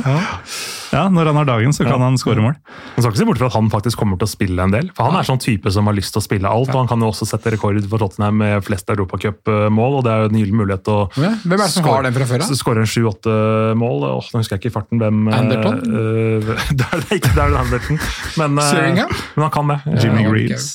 Ja, 0.93 1.09
Når 1.11 1.27
han 1.33 1.37
har 1.41 1.47
dagen, 1.49 1.73
så 1.75 1.83
kan 1.85 2.01
han 2.01 2.15
skåre 2.21 2.39
mål. 2.45 2.53
Man 2.95 3.03
skal 3.03 3.11
ikke 3.11 3.19
se 3.19 3.27
bort 3.27 3.41
fra 3.41 3.49
at 3.51 3.57
han 3.57 3.71
faktisk 3.73 3.99
kommer 3.99 4.17
til 4.21 4.29
å 4.29 4.31
spille 4.31 4.63
en 4.63 4.71
del. 4.73 4.91
For 4.95 5.09
Han 5.09 5.17
er 5.19 5.27
sånn 5.27 5.41
type 5.43 5.73
som 5.75 5.89
har 5.91 5.97
lyst 5.97 6.15
til 6.15 6.21
å 6.23 6.25
spille 6.25 6.49
alt, 6.49 6.71
og 6.71 6.79
han 6.85 6.89
kan 6.91 7.03
jo 7.03 7.09
også 7.11 7.27
sette 7.27 7.51
rekord 7.57 7.81
for 7.91 7.99
Tottenham 8.05 8.39
med 8.39 8.63
flest 8.65 8.89
europacupmål. 8.95 9.99
og 9.99 10.07
Det 10.07 10.13
er 10.13 10.23
jo 10.23 10.31
en 10.31 10.39
gyllen 10.39 10.61
mulighet 10.63 10.85
til 10.87 11.01
å 11.01 11.03
Ja, 11.19 11.33
hvem 11.43 11.57
er 11.59 11.65
det 11.65 11.69
som 11.75 11.89
har 11.91 12.07
den 12.07 12.17
fra 12.17 12.29
før, 12.31 12.47
Skåre 12.63 12.85
en 12.87 12.91
sju-åtte 12.95 13.37
mål. 13.83 14.07
Åh, 14.13 14.31
nå 14.31 14.43
husker 14.45 14.57
jeg 14.57 14.63
ikke 14.63 14.71
i 14.71 14.77
farten 14.79 15.03
hvem 15.03 15.21
eh, 15.27 15.39
Anderton? 15.41 15.83
Uh, 15.83 16.57
det 16.79 16.89
er 16.93 17.03
det 17.05 17.19
ikke, 17.21 17.35
det 17.35 17.45
er 17.49 17.59
Anderton. 17.65 18.03
Men, 18.39 18.59
uh, 18.63 19.17
men 19.35 19.47
han 19.49 19.55
kan 19.59 19.75
det. 19.75 19.81
Jimmy 20.05 20.23
Ja. 20.23 20.31
Greaves. 20.31 20.69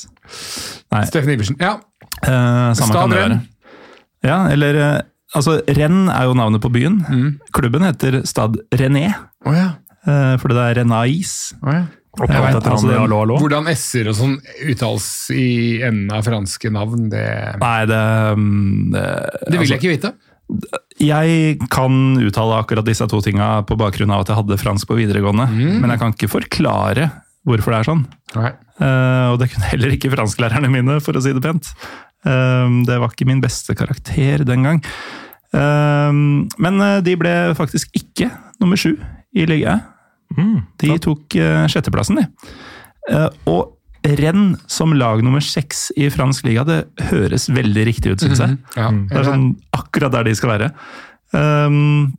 Steffen 1.07 1.31
Iversen. 1.37 1.55
Ja. 1.63 1.77
Uh, 2.25 2.73
samme 2.75 2.91
Stad 2.91 2.99
kan 3.05 3.15
det 3.15 3.21
Renn. 3.23 3.37
være. 3.39 3.45
Ja, 4.27 4.39
eller 4.51 4.81
Altså, 5.35 5.57
Renn 5.67 6.07
er 6.09 6.23
jo 6.29 6.33
navnet 6.39 6.61
på 6.63 6.69
byen. 6.71 7.01
Mm. 7.09 7.39
Klubben 7.51 7.83
heter 7.83 8.21
Stad 8.25 8.55
René, 8.71 9.09
Oh, 9.45 9.51
ja. 9.55 9.73
eh, 10.07 10.35
fordi 10.39 10.55
det 10.55 10.63
er 10.69 10.77
Renais. 10.83 11.33
Oh, 11.63 11.71
ja. 11.73 11.83
Oppkalt 12.17 12.31
Jeg 12.33 12.41
vet, 12.47 12.55
etter 12.57 12.71
altså, 12.73 12.87
det, 12.89 12.95
Hallo, 12.97 13.17
hallo. 13.21 13.35
Hvordan 13.43 13.67
s-er 13.75 14.07
og 14.09 14.15
sånn 14.17 14.37
uttales 14.71 15.09
i 15.35 15.81
enden 15.85 16.09
av 16.17 16.23
franske 16.25 16.71
navn, 16.73 17.09
det 17.11 17.25
Nei, 17.61 17.85
det, 17.85 17.99
mm, 18.39 18.87
det 18.95 19.03
Det 19.51 19.51
vil 19.51 19.59
altså, 19.59 19.75
jeg 19.75 19.83
ikke 19.83 19.93
vite. 19.93 20.13
Jeg 21.03 21.59
kan 21.69 21.99
uttale 22.23 22.57
akkurat 22.63 22.87
disse 22.87 23.05
to 23.11 23.19
tinga 23.21 23.61
på 23.67 23.77
bakgrunn 23.77 24.09
av 24.15 24.23
at 24.23 24.31
jeg 24.31 24.39
hadde 24.39 24.57
fransk 24.63 24.87
på 24.89 24.97
videregående, 24.97 25.45
Mm. 25.51 25.79
men 25.83 25.89
jeg 25.93 25.99
kan 26.01 26.13
ikke 26.15 26.31
forklare 26.31 27.11
hvorfor 27.47 27.73
det 27.73 27.79
er 27.79 27.87
sånn. 27.87 28.03
Eh, 28.35 29.27
og 29.31 29.39
det 29.41 29.49
kunne 29.53 29.71
heller 29.71 29.95
ikke 29.95 30.11
fransklærerne 30.13 30.71
mine, 30.71 30.99
for 31.03 31.17
å 31.17 31.23
si 31.23 31.33
det 31.35 31.43
pent. 31.43 31.71
Uh, 32.27 32.83
det 32.83 32.97
var 32.99 33.13
ikke 33.13 33.27
min 33.29 33.39
beste 33.43 33.75
karakter 33.77 34.43
den 34.47 34.65
gang. 34.65 34.81
Uh, 35.55 36.11
men 36.59 36.81
de 37.05 37.13
ble 37.19 37.35
faktisk 37.57 37.93
ikke 37.95 38.29
nummer 38.59 38.79
sju 38.79 38.95
i 39.37 39.47
ligaen. 39.47 39.85
de 40.81 40.97
tok 40.99 41.37
sjetteplassen, 41.71 42.19
de. 42.19 42.25
Og 43.47 43.77
renn 44.19 44.55
som 44.67 44.91
lag 44.95 45.23
nummer 45.23 45.43
seks 45.43 45.87
i 45.99 46.09
fransk 46.11 46.45
liga, 46.47 46.65
det 46.67 46.81
høres 47.09 47.47
veldig 47.51 47.85
riktig 47.87 48.13
ut, 48.13 48.23
syns 48.23 48.41
jeg. 48.43 48.57
Ja, 48.75 48.89
Det 48.91 49.19
er 49.21 49.27
sånn 49.27 49.49
akkurat 49.75 50.13
der 50.13 50.27
de 50.27 50.35
skal 50.37 50.53
være. 50.53 50.69
Um, 51.31 52.17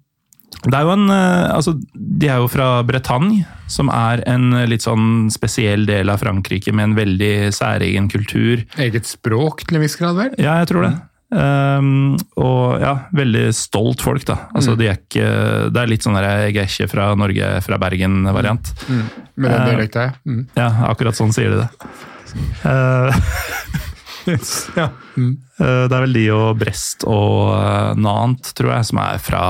det 0.65 0.75
er 0.75 0.87
jo 0.87 0.95
en 0.95 1.11
eh, 1.13 1.51
Altså, 1.55 1.75
de 1.95 2.29
er 2.31 2.41
jo 2.43 2.49
fra 2.51 2.83
Bretagne, 2.89 3.45
som 3.71 3.91
er 3.93 4.23
en 4.27 4.51
litt 4.71 4.83
sånn 4.87 5.29
spesiell 5.33 5.85
del 5.89 6.09
av 6.11 6.23
Frankrike 6.23 6.73
med 6.75 6.91
en 6.91 6.97
veldig 6.99 7.35
særegen 7.55 8.09
kultur. 8.11 8.65
Eget 8.81 9.07
språk 9.07 9.67
til 9.69 9.79
en 9.79 9.85
viss 9.85 9.97
grad, 10.01 10.17
vel? 10.19 10.33
Ja, 10.41 10.57
jeg 10.63 10.71
tror 10.73 10.89
det. 10.89 10.95
Um, 11.29 12.15
og 12.41 12.81
ja, 12.81 12.95
veldig 13.13 13.51
stolt 13.53 14.01
folk, 14.01 14.25
da. 14.25 14.39
Altså, 14.57 14.73
de 14.81 14.87
er 14.89 14.97
ikke 14.97 15.27
Det 15.75 15.83
er 15.83 15.91
litt 15.91 16.07
sånn 16.07 16.17
der 16.17 16.25
jeg 16.25 16.55
er 16.57 16.71
ikke 16.71 16.89
fra 16.89 17.11
Norge, 17.21 17.51
fra 17.67 17.77
Bergen-variant. 17.83 18.73
Med 18.89 19.53
den 19.53 19.59
Eh, 19.61 19.67
dialekta, 19.69 20.07
ja. 20.09 20.15
Mm. 20.25 20.47
Ja, 20.57 20.71
akkurat 20.89 21.19
sånn 21.21 21.35
sier 21.37 21.53
de 21.53 21.61
det. 21.67 21.69
Uh, 22.65 23.13
ja. 24.81 24.89
Mm. 25.17 25.37
Det 25.59 25.95
er 25.95 26.03
vel 26.05 26.15
de 26.15 26.27
og 26.35 26.59
Brest 26.61 27.07
og 27.09 27.55
eh, 27.57 27.95
Nant, 27.99 28.53
tror 28.59 28.77
jeg, 28.77 28.89
som 28.91 29.01
er 29.03 29.23
fra 29.23 29.43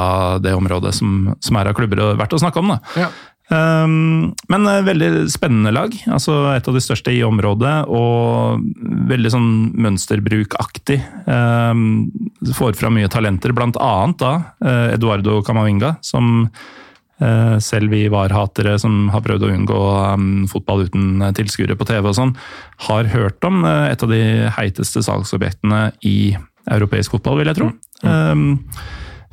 det 0.42 0.54
området 0.56 0.94
som, 0.96 1.34
som 1.44 1.58
er 1.60 1.70
av 1.70 1.76
klubber 1.76 2.04
og 2.04 2.20
verdt 2.20 2.38
å 2.38 2.40
snakke 2.40 2.62
om. 2.62 2.72
Ja. 2.98 3.10
Um, 3.48 4.34
men 4.52 4.66
eh, 4.68 4.82
veldig 4.84 5.10
spennende 5.32 5.72
lag. 5.72 5.94
altså 6.06 6.40
Et 6.54 6.68
av 6.68 6.76
de 6.76 6.82
største 6.84 7.12
i 7.12 7.22
området, 7.24 7.76
og 7.88 8.64
veldig 9.08 9.32
sånn 9.32 9.52
mønsterbrukaktig. 9.86 11.00
Um, 11.28 12.10
får 12.56 12.76
fram 12.80 12.98
mye 13.00 13.12
talenter, 13.12 13.56
blant 13.56 13.78
annet 13.80 14.20
da 14.20 14.34
Eduardo 14.94 15.40
Camavinga, 15.44 15.96
som 16.04 16.46
selv 17.64 17.90
vi 17.94 18.04
VAR-hatere 18.12 18.76
som 18.78 19.08
har 19.14 19.24
prøvd 19.24 19.46
å 19.46 19.50
unngå 19.54 19.80
um, 20.14 20.28
fotball 20.50 20.86
uten 20.86 21.24
eh, 21.24 21.34
tilskuere 21.34 21.74
på 21.78 21.88
TV 21.88 22.06
og 22.10 22.14
sånn, 22.18 22.36
har 22.86 23.10
hørt 23.14 23.42
om 23.48 23.64
eh, 23.66 23.88
et 23.90 24.04
av 24.04 24.12
de 24.12 24.22
heiteste 24.54 25.02
salgsobjektene 25.06 25.82
i 26.06 26.36
europeisk 26.70 27.16
fotball, 27.16 27.40
vil 27.40 27.50
jeg 27.50 27.58
tro. 27.58 27.72
Mm. 28.04 28.58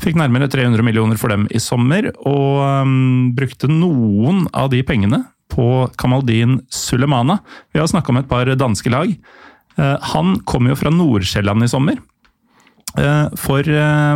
Fikk 0.01 0.17
nærmere 0.19 0.47
300 0.51 0.83
millioner 0.83 1.19
for 1.19 1.31
dem 1.31 1.45
i 1.53 1.59
sommer, 1.61 2.09
og 2.27 2.61
um, 2.63 3.31
brukte 3.35 3.69
noen 3.71 4.45
av 4.55 4.71
de 4.73 4.81
pengene 4.87 5.21
på 5.51 5.87
Kamaldin 5.99 6.59
Sulemana. 6.73 7.39
Vi 7.73 7.79
har 7.79 7.89
snakka 7.91 8.11
om 8.11 8.21
et 8.21 8.29
par 8.31 8.49
danske 8.59 8.91
lag. 8.91 9.11
Eh, 9.75 9.97
han 10.13 10.39
kom 10.47 10.69
jo 10.69 10.77
fra 10.79 10.91
Nordsjælland 10.93 11.65
i 11.65 11.71
sommer. 11.71 11.99
Eh, 12.97 13.27
for 13.39 13.67
eh, 13.67 14.15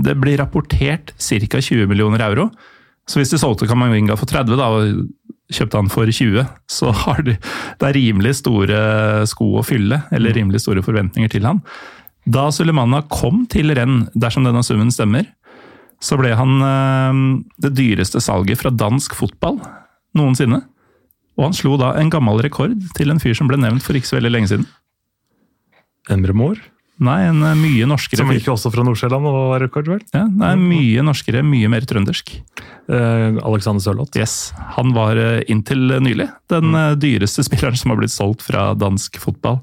det 0.00 0.16
blir 0.18 0.40
rapportert 0.40 1.14
ca. 1.16 1.60
20 1.60 1.86
millioner 1.90 2.26
euro. 2.26 2.50
Så 3.08 3.20
hvis 3.20 3.32
de 3.32 3.40
solgte 3.40 3.68
Kamavinga 3.70 4.16
for 4.18 4.28
30 4.30 4.58
da, 4.58 4.68
og 4.70 5.06
kjøpte 5.50 5.80
han 5.80 5.90
for 5.90 6.10
20, 6.10 6.44
så 6.70 6.92
har 7.04 7.24
de, 7.26 7.36
det 7.80 7.88
er 7.88 7.96
rimelig 7.96 8.36
store 8.38 8.80
sko 9.30 9.56
å 9.58 9.66
fylle, 9.66 10.02
eller 10.14 10.36
rimelig 10.36 10.62
store 10.64 10.84
forventninger 10.86 11.32
til 11.32 11.48
han. 11.48 11.62
Da 12.30 12.48
Sulemana 12.54 13.02
kom 13.10 13.44
til 13.50 13.72
renn, 13.74 14.04
dersom 14.14 14.46
denne 14.46 14.62
summen 14.66 14.92
stemmer, 14.94 15.26
så 16.00 16.16
ble 16.16 16.32
han 16.36 16.60
eh, 16.64 17.22
det 17.64 17.74
dyreste 17.76 18.22
salget 18.24 18.60
fra 18.62 18.72
dansk 18.72 19.16
fotball 19.18 19.58
noensinne. 20.16 20.62
Og 21.38 21.48
han 21.48 21.56
slo 21.56 21.76
da 21.80 21.94
en 21.98 22.12
gammel 22.12 22.40
rekord 22.44 22.76
til 22.96 23.12
en 23.12 23.20
fyr 23.22 23.36
som 23.36 23.48
ble 23.50 23.58
nevnt 23.60 23.84
for 23.84 23.96
ikke 23.96 24.08
så 24.08 24.18
veldig 24.18 24.32
lenge 24.32 24.52
siden. 24.52 24.68
Emre 26.10 26.34
Moore, 26.36 26.62
Nei, 27.00 27.18
en 27.30 27.40
eh, 27.46 27.56
mye 27.56 27.86
norskere 27.88 28.20
som 28.20 28.32
gikk 28.34 28.50
også 28.52 28.72
fra 28.74 28.84
Nordsjælland 28.84 29.28
og 29.30 29.38
var 29.54 29.62
rekord, 29.64 29.88
vel? 29.88 30.02
Ja, 30.12 30.26
nei, 30.28 30.52
mye 30.60 31.04
norskere, 31.06 31.40
mye 31.46 31.70
mer 31.72 31.86
trøndersk. 31.88 32.34
Eh, 32.90 33.40
Alexander 33.40 33.80
Sørloth. 33.84 34.18
Yes, 34.20 34.52
Han 34.76 34.92
var 34.96 35.16
eh, 35.20 35.40
inntil 35.52 35.96
nylig 36.04 36.28
den 36.52 36.70
mm. 36.74 37.00
dyreste 37.00 37.44
spilleren 37.48 37.78
som 37.80 37.94
har 37.94 38.02
blitt 38.02 38.12
solgt 38.14 38.44
fra 38.44 38.70
dansk 38.76 39.16
fotball. 39.22 39.62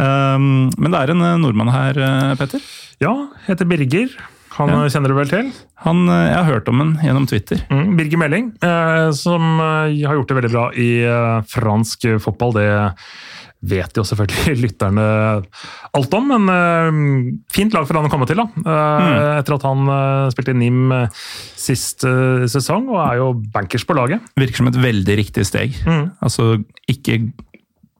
Um, 0.00 0.70
men 0.80 0.94
det 0.94 1.02
er 1.02 1.12
en 1.12 1.20
eh, 1.20 1.40
nordmann 1.42 1.72
her, 1.74 1.98
eh, 2.00 2.30
Petter. 2.40 2.62
Ja, 3.02 3.12
heter 3.46 3.68
Birger. 3.68 4.14
Han 4.56 4.68
Ja. 4.68 4.84
eh, 4.84 4.88
kjenner 4.92 5.08
du 5.12 5.14
vel 5.16 5.28
til? 5.28 5.52
Han, 5.84 6.08
eh, 6.08 6.28
jeg 6.28 6.36
har 6.36 6.48
hørt 6.48 6.68
om 6.68 6.80
han 6.80 6.94
gjennom 7.04 7.26
Twitter. 7.28 7.60
Mm, 7.70 7.96
Birger 7.96 8.18
Meling, 8.20 8.52
eh, 8.62 9.10
som 9.12 9.60
eh, 9.60 10.06
har 10.06 10.16
gjort 10.16 10.28
det 10.28 10.38
veldig 10.40 10.52
bra 10.52 10.64
i 10.72 10.90
eh, 11.04 11.42
fransk 11.48 12.04
eh, 12.04 12.18
fotball. 12.18 12.52
Det 12.56 12.66
vet 13.62 13.96
jo 13.96 14.04
selvfølgelig 14.06 14.56
lytterne 14.64 15.04
alt 15.94 16.16
om, 16.18 16.32
men 16.32 16.50
eh, 16.50 17.36
fint 17.54 17.74
lag 17.74 17.86
for 17.86 17.98
han 17.98 18.08
å 18.08 18.12
komme 18.12 18.26
til. 18.28 18.42
da. 18.42 18.48
Mm. 18.58 19.14
Etter 19.38 19.56
at 19.56 19.66
han 19.68 19.94
eh, 19.94 20.32
spilte 20.34 20.54
i 20.54 20.58
NIM 20.64 20.96
eh, 20.96 21.22
sist 21.62 22.06
eh, 22.08 22.44
sesong, 22.50 22.90
og 22.90 23.00
er 23.04 23.20
jo 23.20 23.30
bankers 23.54 23.86
på 23.86 23.96
laget. 23.98 24.24
Virker 24.40 24.62
som 24.62 24.72
et 24.72 24.82
veldig 24.82 25.18
riktig 25.22 25.46
steg. 25.48 25.78
Mm. 25.86 26.04
Altså 26.24 26.56
ikke 26.90 27.22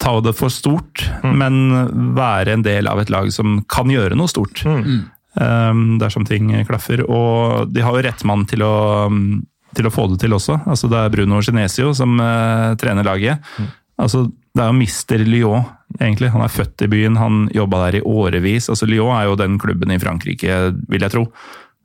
ta 0.02 0.16
det 0.24 0.34
for 0.34 0.50
stort, 0.50 1.04
men 1.22 2.14
være 2.16 2.56
en 2.56 2.64
del 2.66 2.88
av 2.90 2.98
et 2.98 3.10
lag 3.12 3.28
som 3.30 3.60
kan 3.70 3.90
gjøre 3.90 4.18
noe 4.18 4.30
stort. 4.30 4.64
Mm. 4.66 5.04
Um, 5.32 5.84
dersom 6.02 6.26
ting 6.28 6.50
klaffer. 6.68 7.04
Og 7.06 7.70
de 7.72 7.84
har 7.84 7.94
jo 7.94 8.02
rett 8.04 8.24
mann 8.28 8.42
til 8.50 8.64
å, 8.66 8.74
um, 9.06 9.38
til 9.78 9.86
å 9.88 9.92
få 9.94 10.08
det 10.10 10.18
til 10.24 10.34
også. 10.36 10.58
Altså, 10.66 10.90
det 10.92 10.98
er 10.98 11.14
Bruno 11.14 11.38
Genesio 11.38 11.94
som 11.96 12.18
uh, 12.18 12.74
trener 12.80 13.06
laget. 13.06 13.54
Altså, 14.00 14.26
det 14.52 14.60
er 14.60 14.68
jo 14.68 14.76
mister 14.76 15.22
Lyon, 15.24 15.64
egentlig. 15.98 16.28
Han 16.34 16.44
er 16.44 16.52
født 16.52 16.84
i 16.84 16.90
byen, 16.92 17.16
han 17.16 17.46
jobba 17.54 17.86
der 17.86 18.00
i 18.00 18.04
årevis. 18.04 18.68
Altså, 18.72 18.88
Lyon 18.88 19.14
er 19.16 19.30
jo 19.30 19.38
den 19.40 19.56
klubben 19.60 19.94
i 19.94 20.00
Frankrike, 20.02 20.60
vil 20.92 21.06
jeg 21.06 21.14
tro, 21.14 21.24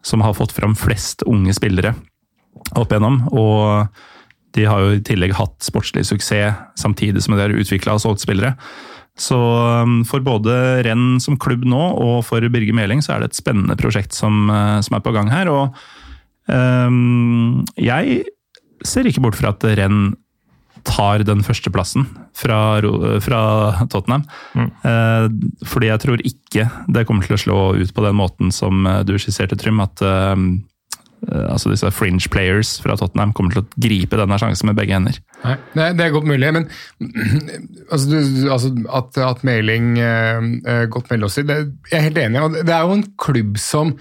som 0.04 0.24
har 0.26 0.36
fått 0.36 0.56
fram 0.56 0.76
flest 0.76 1.24
unge 1.28 1.56
spillere 1.56 1.96
opp 2.76 2.92
igjennom. 2.92 3.22
Og 3.32 3.88
de 4.58 4.68
har 4.68 4.84
jo 4.84 4.98
i 4.98 5.04
tillegg 5.06 5.36
hatt 5.38 5.58
sportslig 5.64 6.04
suksess 6.10 6.60
samtidig 6.80 7.24
som 7.24 7.36
de 7.36 7.46
har 7.46 7.56
utvikla 7.56 7.96
og 7.96 8.04
solgt 8.04 8.26
spillere. 8.26 8.58
Så 9.18 9.38
um, 9.38 10.04
for 10.06 10.22
både 10.22 10.54
Renn 10.86 11.18
som 11.24 11.40
klubb 11.42 11.64
nå 11.66 11.80
og 11.98 12.20
for 12.28 12.44
Birger 12.54 12.76
Meling 12.78 13.02
så 13.02 13.16
er 13.16 13.24
det 13.24 13.32
et 13.32 13.40
spennende 13.40 13.78
prosjekt 13.80 14.14
som, 14.14 14.46
uh, 14.52 14.78
som 14.86 14.98
er 14.98 15.04
på 15.06 15.14
gang 15.16 15.32
her. 15.32 15.50
Og 15.50 15.74
um, 16.52 17.64
jeg 17.82 18.22
ser 18.86 19.10
ikke 19.10 19.24
bort 19.26 19.40
fra 19.40 19.56
at 19.56 19.66
Renn 19.80 20.12
tar 20.86 21.24
den 21.28 21.44
førsteplassen 21.46 22.08
fra, 22.38 22.60
fra 23.24 23.42
Tottenham. 23.92 24.26
Eh, 24.58 25.28
fordi 25.68 25.92
jeg 25.92 26.04
tror 26.04 26.24
ikke 26.26 26.68
det 26.94 27.06
kommer 27.08 27.28
til 27.28 27.38
å 27.38 27.42
slå 27.42 27.60
ut 27.82 27.94
på 27.94 28.06
den 28.06 28.18
måten 28.20 28.54
som 28.56 28.86
eh, 28.88 29.04
du 29.08 29.16
skisserte, 29.22 29.58
Trym. 29.60 29.82
At 29.84 30.04
eh, 30.06 30.34
eh, 31.30 31.46
altså 31.48 31.74
disse 31.74 31.92
fringe 31.96 32.30
players 32.34 32.78
fra 32.84 32.98
Tottenham 33.00 33.34
kommer 33.38 33.56
til 33.56 33.66
å 33.66 33.84
gripe 33.88 34.20
denne 34.20 34.40
sjansen 34.42 34.72
med 34.72 34.80
begge 34.80 34.98
hender. 34.98 35.22
Nei, 35.46 35.92
det, 35.94 36.02
er 36.02 36.14
godt 36.16 36.26
mulig, 36.28 36.48
men 36.56 36.66
altså, 37.94 38.08
du, 38.10 38.48
altså, 38.52 38.72
at, 38.98 39.20
at 39.22 39.44
Meling 39.46 39.92
eh, 40.02 40.48
eh, 40.66 40.86
godt 40.92 41.12
melder 41.12 41.30
oss 41.30 41.38
i, 41.38 41.46
det, 41.46 41.60
jeg 41.92 42.00
er 42.00 42.08
helt 42.08 42.18
enig. 42.24 42.42
og 42.42 42.58
Det 42.58 42.74
er 42.74 42.88
jo 42.88 42.96
en 42.98 43.06
klubb 43.22 43.60
som 43.62 43.94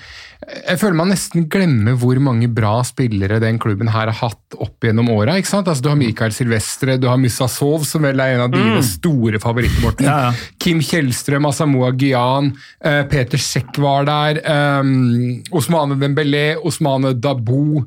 Jeg 0.47 0.78
føler 0.80 0.97
man 0.97 1.11
nesten 1.12 1.47
glemmer 1.51 1.97
hvor 2.01 2.18
mange 2.22 2.49
bra 2.53 2.78
spillere 2.87 3.41
den 3.43 3.61
klubben 3.61 3.91
her 3.93 4.09
har 4.09 4.18
hatt 4.20 4.57
opp 4.57 4.84
gjennom 4.84 5.11
åra. 5.12 5.37
Altså, 5.37 5.74
du 5.82 5.91
har 5.91 5.99
Mikael 5.99 6.32
Silvestre, 6.34 6.97
du 7.03 7.09
har 7.11 7.20
Musasov, 7.20 7.84
som 7.89 8.07
vel 8.07 8.20
er 8.22 8.37
en 8.37 8.45
av 8.47 8.53
dine 8.55 8.80
store 8.87 9.41
favoritter, 9.43 9.80
Morten. 9.84 10.09
Ja, 10.09 10.28
ja. 10.28 10.51
Kim 10.62 10.80
Kjellstrøm, 10.84 11.49
Asamoah 11.51 11.97
Gyan, 11.99 12.53
uh, 12.84 13.03
Peter 13.11 13.43
Sjekk 13.43 13.80
var 13.82 14.07
der. 14.09 14.41
Um, 14.47 15.43
Osmane 15.57 15.99
Dembélé, 16.01 16.47
Osmane 16.62 17.16
Dabou, 17.18 17.82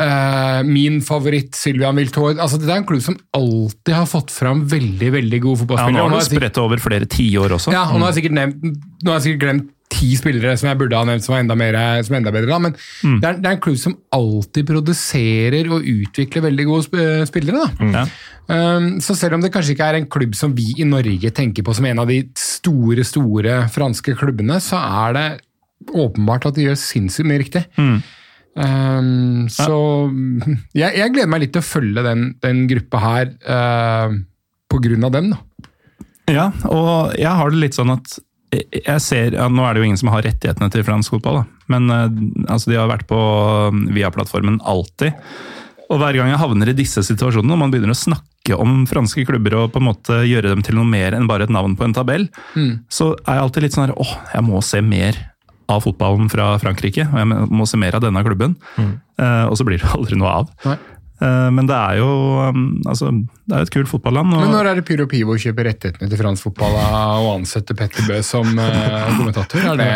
eh, 0.00 0.62
min 0.66 1.00
favoritt 1.04 1.54
Sylvian 1.54 1.96
Wiltord. 1.96 2.38
Altså, 2.38 2.58
det 2.60 2.68
er 2.70 2.80
en 2.82 2.86
klubb 2.88 3.02
som 3.04 3.16
alltid 3.36 3.94
har 3.94 4.06
fått 4.10 4.30
fram 4.34 4.64
veldig 4.70 5.12
veldig 5.20 5.40
gode 5.44 5.58
Ja, 5.58 5.62
fotballspillere. 5.64 5.94
nå 5.94 6.02
har 6.02 6.10
nå 6.10 6.16
det 6.16 6.22
har 6.22 6.28
sikkert- 6.28 6.42
spredt 6.42 6.62
over 6.64 6.76
flere 6.78 7.06
tiår 7.06 7.50
også. 7.58 7.72
ja, 7.72 7.84
og 7.92 8.00
nå 8.00 8.04
har 8.06 8.12
nevnt 8.30 8.62
nå 9.04 9.10
har 9.12 9.20
jeg 9.20 9.26
sikkert 9.28 9.44
glemt 9.48 9.70
ti 9.94 10.16
spillere 10.16 10.56
som 10.58 10.66
jeg 10.70 10.78
burde 10.78 10.96
ha 10.96 11.04
nevnt 11.04 11.22
som 11.22 11.34
er 11.36 11.40
enda, 11.44 11.54
mer, 11.54 11.76
som 12.02 12.14
er 12.14 12.18
enda 12.18 12.32
bedre. 12.32 12.48
Da. 12.50 12.58
Men 12.58 12.72
det, 13.20 13.28
er, 13.28 13.36
det 13.38 13.46
er 13.46 13.52
en 13.54 13.60
klubb 13.62 13.78
som 13.78 13.94
alltid 14.10 14.66
produserer 14.66 15.68
og 15.70 15.84
utvikler 15.86 16.42
veldig 16.48 16.64
gode 16.66 17.26
spillere. 17.28 17.68
Da. 17.78 17.92
Ja. 17.92 18.06
Um, 18.48 18.88
så 19.00 19.14
selv 19.16 19.34
om 19.34 19.40
det 19.44 19.52
kanskje 19.54 19.76
ikke 19.76 19.86
er 19.92 19.94
en 20.00 20.06
klubb 20.10 20.34
som 20.34 20.52
vi 20.56 20.72
i 20.82 20.84
Norge 20.88 21.30
tenker 21.36 21.62
på 21.62 21.74
som 21.76 21.86
en 21.86 21.98
av 22.02 22.08
de 22.10 22.24
store, 22.36 23.04
store 23.06 23.68
franske 23.72 24.16
klubbene, 24.18 24.58
så 24.60 24.80
er 25.06 25.12
det 25.14 25.28
åpenbart 25.94 26.46
at 26.50 26.54
de 26.58 26.66
gjør 26.66 26.80
sinnssykt 26.80 27.28
mye 27.28 27.42
riktig. 27.44 27.64
Um, 28.54 29.48
så 29.50 29.76
jeg, 30.78 30.94
jeg 30.94 31.10
gleder 31.10 31.30
meg 31.30 31.42
litt 31.42 31.54
til 31.56 31.64
å 31.64 31.66
følge 31.66 32.04
den, 32.06 32.28
den 32.44 32.64
gruppa 32.70 33.00
her 33.02 33.32
uh, 33.50 34.14
på 34.70 34.80
grunn 34.84 35.06
av 35.06 35.14
dem. 35.16 35.32
Da. 35.34 35.72
Ja, 36.30 36.46
og 36.70 37.16
jeg 37.18 37.32
har 37.34 37.50
det 37.50 37.60
litt 37.60 37.76
sånn 37.76 37.92
at 37.94 38.16
jeg 38.54 39.02
ser, 39.02 39.34
ja, 39.34 39.48
Nå 39.50 39.64
er 39.66 39.74
det 39.74 39.82
jo 39.82 39.88
ingen 39.88 39.98
som 39.98 40.12
har 40.12 40.22
rettighetene 40.22 40.70
til 40.70 40.84
fransk 40.86 41.16
fotball, 41.16 41.40
da. 41.40 41.64
men 41.74 41.90
uh, 41.90 42.06
altså, 42.46 42.70
de 42.70 42.78
har 42.78 42.90
vært 42.90 43.08
på 43.10 43.18
um, 43.18 43.88
Via-plattformen 43.96 44.60
alltid. 44.62 45.18
Og 45.90 45.98
hver 46.00 46.16
gang 46.16 46.30
jeg 46.30 46.40
havner 46.40 46.70
i 46.70 46.78
disse 46.78 47.02
situasjonene, 47.04 47.56
og 47.56 47.60
man 47.60 47.74
begynner 47.74 47.92
å 47.92 47.98
snakke 47.98 48.56
om 48.60 48.84
franske 48.88 49.24
klubber 49.26 49.56
og 49.58 49.74
på 49.74 49.82
en 49.82 49.88
måte 49.88 50.22
gjøre 50.28 50.52
dem 50.52 50.62
til 50.64 50.78
noe 50.78 50.88
mer 50.88 51.16
enn 51.16 51.26
bare 51.28 51.48
et 51.48 51.52
navn 51.52 51.74
på 51.76 51.84
en 51.86 51.94
tabell, 51.96 52.26
så 52.92 53.10
er 53.24 53.36
jeg 53.36 53.44
alltid 53.44 53.66
litt 53.66 53.76
sånn 53.76 53.86
her 53.86 53.94
åh, 54.00 54.14
jeg 54.32 54.46
må 54.46 54.62
se 54.64 54.80
mer 54.84 55.20
av 55.70 55.84
fotballen 55.86 56.28
fra 56.32 56.54
Frankrike, 56.62 57.06
og 57.08 57.20
jeg 57.22 57.28
må 57.28 57.66
se 57.68 57.80
mer 57.80 57.96
av 57.96 58.02
denne 58.04 58.20
klubben. 58.26 58.58
Mm. 58.76 58.92
og 59.48 59.54
så 59.56 59.64
blir 59.64 59.78
det 59.80 59.92
aldri 59.96 60.18
noe 60.20 60.32
av. 60.42 60.50
Nei. 60.66 60.78
Eh, 61.22 61.48
men 61.54 61.68
det 61.68 61.76
er 61.76 62.00
jo 62.00 62.10
um, 62.50 62.62
altså, 62.90 63.10
det 63.46 63.56
er 63.56 63.66
et 63.66 63.72
kult 63.74 63.90
fotballand. 63.90 64.32
Men 64.34 64.52
når 64.52 64.70
er 64.70 64.80
det 64.80 64.86
Pyro 64.88 65.06
Pivo 65.10 65.36
kjøper 65.40 65.68
rettighetene 65.70 66.10
til 66.10 66.20
fransk 66.20 66.48
fotball 66.48 66.74
og 66.76 67.30
ansetter 67.36 67.78
Petter 67.78 68.06
Bø 68.08 68.20
som 68.26 68.50
eh, 68.58 69.10
kommentator? 69.14 69.68
Er 69.72 69.80
det 69.80 69.90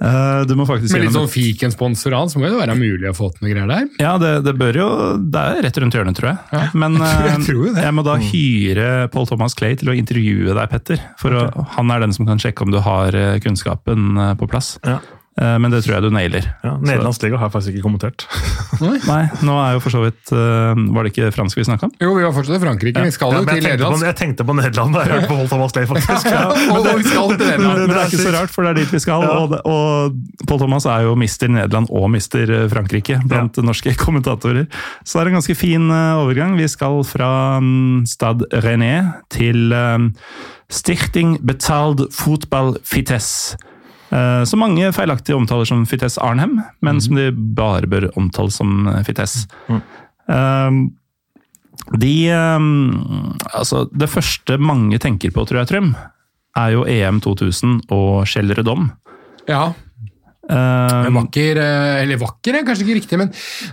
eh, 0.00 0.40
du 0.48 0.54
må 0.58 0.66
faktisk 0.68 0.94
Med 0.96 1.06
litt 1.06 1.16
sånn 1.16 1.30
fikensponsor 1.30 2.16
an, 2.18 2.32
så 2.32 2.40
må 2.40 2.48
det 2.48 2.58
være 2.58 2.76
mulig 2.78 3.10
å 3.10 3.14
få 3.16 3.30
til 3.34 3.46
noe 3.46 3.52
greier 3.52 3.70
der? 3.70 3.88
Ja, 4.02 4.14
det, 4.20 4.32
det 4.46 4.54
bør 4.60 4.78
jo 4.80 4.88
Det 5.20 5.42
er 5.42 5.60
rett 5.66 5.80
rundt 5.82 5.98
hjørnet, 5.98 6.18
tror 6.18 6.32
jeg. 6.32 6.70
Men 6.78 6.98
jeg 7.02 7.32
eh, 7.32 7.42
tror 7.48 7.64
det. 7.70 7.86
jeg 7.86 7.96
må 7.96 8.06
da 8.06 8.18
hyre 8.22 8.88
Paul 9.14 9.28
Thomas 9.30 9.56
Clay 9.58 9.78
til 9.80 9.92
å 9.92 9.96
intervjue 9.98 10.54
deg, 10.56 10.64
Petter. 10.72 11.02
For 11.20 11.36
å, 11.38 11.48
han 11.76 11.92
er 11.94 12.04
den 12.06 12.16
som 12.16 12.28
kan 12.28 12.42
sjekke 12.42 12.66
om 12.66 12.74
du 12.74 12.80
har 12.84 13.16
eh, 13.18 13.36
kunnskapen 13.44 14.18
på 14.40 14.50
plass. 14.50 14.76
Ja. 14.86 14.98
Eh, 15.34 15.56
Men 15.58 15.72
det 15.72 15.80
tror 15.82 15.96
jeg 15.96 16.04
du 16.04 16.14
nailer. 16.14 16.44
Ja, 16.62 16.76
Nederlandsk 16.78 17.24
liga 17.24 17.38
har 17.40 17.48
jeg 17.48 17.54
faktisk 17.56 17.74
ikke 17.74 17.82
kommentert. 17.82 18.24
Nei, 19.10 19.22
nå 19.42 19.56
er 19.58 19.74
jo 19.74 19.80
for 19.82 19.94
så 19.94 20.02
vidt 20.04 20.30
eh, 20.34 20.82
Var 20.94 21.06
det 21.06 21.10
ikke 21.10 21.30
fransk 21.34 21.58
vi 21.58 21.64
snakka 21.66 21.88
om? 21.88 21.94
Jo, 22.02 22.12
vi 22.14 22.22
var 22.26 22.34
fortsatt 22.36 22.60
i 22.60 22.62
Frankrike. 22.62 23.02
Vi 23.02 23.14
skal 23.14 23.34
jo 23.34 23.40
ja, 23.42 23.48
til 23.48 23.66
Nederland. 23.66 24.04
jeg 24.06 24.18
tenkte 24.20 24.46
på 24.46 24.54
Nederland 24.54 24.94
da 24.94 25.02
jeg 25.02 25.12
hørte 25.14 25.30
på 25.32 25.38
Paul 25.40 25.50
Thomas 25.50 25.74
Clay, 25.74 25.88
faktisk. 25.90 26.30
Og 26.74 26.86
vi 26.86 27.08
skal 27.08 27.34
til 27.34 27.64
Men 27.64 27.82
det 27.82 27.98
er 27.98 28.12
ikke 28.12 28.22
så 28.22 28.36
rart, 28.36 28.54
for 28.54 28.66
det 28.66 28.72
er 28.74 28.80
dit 28.84 28.94
vi 28.94 29.02
skal. 29.02 29.26
Og, 29.26 29.58
og 29.66 30.46
Paul 30.46 30.62
Thomas 30.62 30.86
er 30.86 31.08
jo 31.08 31.18
mister 31.18 31.50
Nederland 31.50 31.90
og 31.90 32.06
mister 32.14 32.54
eh, 32.60 32.68
Frankrike 32.70 33.18
blant 33.26 33.58
norske 33.66 33.96
kommentatorer. 34.04 34.68
Så 35.02 35.18
det 35.18 35.24
er 35.24 35.34
en 35.34 35.40
ganske 35.40 35.58
fin 35.58 35.90
overgang. 35.90 36.54
Vi 36.60 36.70
skal 36.70 37.02
fra 37.10 37.58
mm, 37.58 38.04
Stad 38.06 38.46
René 38.62 38.94
til 39.34 39.74
Stichting 40.70 41.40
Betald 41.42 42.06
Fotball 42.14 42.76
Fites. 42.86 43.56
Eh, 44.14 44.44
Som 44.46 44.62
mange 44.62 44.92
feilaktige 44.94 45.36
omtaler 45.36 45.66
som 45.68 45.84
Fites 45.88 46.18
Arnhem, 46.22 46.60
men 46.84 47.00
som 47.02 47.16
de 47.18 47.30
bare 47.32 47.88
bør 47.90 48.10
omtale 48.20 48.52
som 48.54 48.86
eh, 48.88 49.02
Fites. 49.06 49.46
Mm. 49.68 49.82
de 52.00 52.14
um, 52.32 53.34
Altså, 53.52 53.84
det 53.92 54.08
første 54.08 54.56
mange 54.58 54.98
tenker 55.02 55.34
på, 55.34 55.44
tror 55.44 55.60
jeg, 55.62 55.68
Trym, 55.72 55.94
er 56.56 56.70
jo 56.72 56.84
EM 56.88 57.18
2000 57.20 57.90
og 57.92 58.24
Kjell 58.30 58.54
Dom. 58.64 58.92
Ja, 59.50 59.72
Um, 60.44 61.14
vakker 61.22 61.56
eh, 61.56 62.02
Eller 62.02 62.18
vakker 62.20 62.58
er 62.58 62.64
kanskje 62.66 62.84
ikke 62.84 62.96
riktig, 62.98 63.16
men 63.16 63.30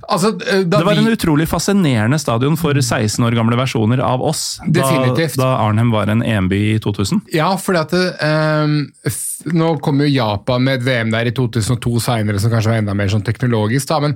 altså 0.07 0.29
eh, 0.39 0.61
det 0.63 0.79
var 0.79 0.95
vi, 0.95 1.01
en 1.03 1.11
utrolig 1.11 1.47
fascinerende 1.51 2.15
stadion 2.21 2.55
for 2.59 2.77
16 2.79 3.25
år 3.27 3.35
gamle 3.35 3.57
versjoner 3.59 3.99
av 4.05 4.23
oss. 4.23 4.59
Definitivt. 4.63 5.35
Da, 5.35 5.49
da 5.49 5.65
Arnhem 5.65 5.91
var 5.91 6.07
en 6.13 6.23
EM-by 6.23 6.61
i 6.75 6.77
2000. 6.83 7.25
Ja, 7.35 7.49
fordi 7.59 7.81
at 7.81 7.95
eh, 7.97 8.77
f- 9.11 9.27
Nå 9.51 9.71
kom 9.81 9.97
jo 10.03 10.05
Japan 10.05 10.61
med 10.63 10.79
et 10.79 10.83
VM 10.85 11.09
der 11.09 11.25
i 11.31 11.33
2002 11.33 11.95
seinere, 12.05 12.37
som 12.39 12.51
kanskje 12.53 12.69
var 12.69 12.77
enda 12.83 12.93
mer 12.93 13.09
sånn 13.09 13.23
teknologisk. 13.25 13.87
da, 13.89 13.97
Men 14.03 14.13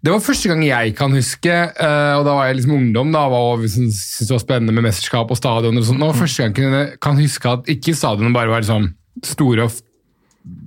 det 0.00 0.14
var 0.14 0.22
første 0.24 0.48
gang 0.48 0.62
jeg 0.64 0.94
kan 0.96 1.12
huske, 1.12 1.52
uh, 1.76 2.14
og 2.16 2.24
da 2.24 2.38
var 2.38 2.48
jeg 2.48 2.56
liksom 2.62 2.78
ungdom, 2.78 3.12
da 3.12 3.26
var 3.28 3.60
liksom, 3.60 3.90
syntes 3.92 4.30
det 4.30 4.36
var 4.38 4.40
spennende 4.46 4.72
med 4.72 4.86
mesterskap 4.88 5.28
og 5.28 5.36
stadioner 5.36 5.84
og 5.84 5.90
sånn, 5.90 6.00
Det 6.00 6.08
var 6.08 6.20
første 6.22 6.48
gang 6.48 6.72
jeg 6.80 6.98
kan 7.04 7.20
huske 7.20 7.52
at 7.52 7.68
ikke 7.76 7.92
stadionene 8.00 8.32
bare 8.32 8.54
var 8.54 8.64
sånn 8.64 8.88
store 9.28 9.68
og 9.68 9.76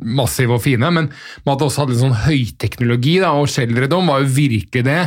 massive 0.05 0.55
og 0.55 0.61
fine, 0.63 0.87
men 0.93 1.09
man 1.09 1.51
hadde 1.51 1.67
også 1.67 1.83
hatt 1.83 1.91
litt 1.91 2.01
sånn 2.01 2.15
høyteknologi, 2.25 3.17
da, 3.23 3.33
og 3.35 3.49
Sheldredom 3.51 4.11
var 4.11 4.23
jo 4.23 4.31
virkelig 4.37 4.85
det. 4.87 5.01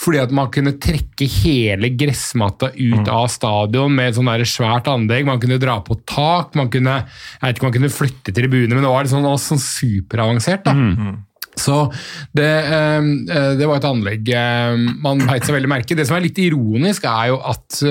Fordi 0.00 0.22
at 0.22 0.32
man 0.34 0.50
kunne 0.54 0.76
trekke 0.80 1.28
hele 1.40 1.92
gressmatta 1.98 2.72
ut 2.72 3.10
av 3.10 3.28
stadion 3.32 3.92
med 3.94 4.12
et 4.12 4.18
sånn 4.18 4.32
svært 4.48 4.88
anlegg. 4.90 5.28
Man 5.28 5.42
kunne 5.42 5.60
dra 5.62 5.78
på 5.84 5.98
tak, 6.08 6.56
man 6.58 6.72
kunne, 6.72 7.02
jeg 7.04 7.44
vet 7.44 7.58
ikke, 7.58 7.68
man 7.68 7.76
kunne 7.78 7.92
flytte 7.92 8.34
tribuner, 8.36 8.74
men 8.74 8.84
det 8.84 8.92
var 8.94 9.06
litt 9.06 9.14
sånn, 9.14 9.30
sånn 9.44 9.62
superavansert. 9.62 10.66
da. 10.66 10.74
Så 11.54 11.76
det, 12.34 12.50
eh, 12.66 12.98
eh, 12.98 13.50
det 13.58 13.66
var 13.68 13.78
et 13.78 13.88
anlegg 13.88 14.30
eh, 14.34 14.74
man 15.04 15.22
beit 15.22 15.46
seg 15.46 15.54
veldig 15.56 15.70
merke. 15.70 15.96
Det 15.96 16.06
som 16.08 16.18
er 16.18 16.26
litt 16.26 16.40
ironisk, 16.42 17.06
er 17.06 17.30
jo 17.32 17.38
at 17.46 17.82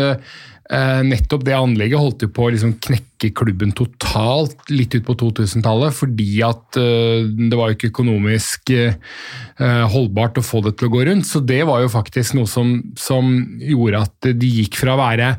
nettopp 1.05 1.43
det 1.45 1.53
anlegget 1.57 1.99
holdt 2.01 2.23
jo 2.25 2.29
på 2.33 2.47
å 2.47 2.51
liksom 2.53 2.75
knekke 2.81 3.29
klubben 3.37 3.71
totalt 3.77 4.57
litt 4.73 4.95
ut 4.97 5.05
på 5.07 5.15
2000-tallet, 5.19 5.93
fordi 5.95 6.41
at 6.43 6.79
eh, 6.79 7.27
det 7.29 7.55
var 7.59 7.69
jo 7.69 7.77
ikke 7.77 7.91
økonomisk 7.91 8.73
eh, 8.75 8.95
holdbart 9.93 10.39
å 10.41 10.43
få 10.45 10.63
det 10.65 10.73
til 10.79 10.89
å 10.89 10.93
gå 10.95 11.05
rundt. 11.07 11.27
Så 11.29 11.39
det 11.45 11.61
var 11.69 11.83
jo 11.83 11.91
faktisk 11.93 12.35
noe 12.39 12.49
som, 12.49 12.75
som 12.99 13.31
gjorde 13.61 14.01
at 14.07 14.29
de 14.41 14.49
gikk 14.59 14.79
fra 14.81 14.97
å 14.97 15.01
være 15.01 15.29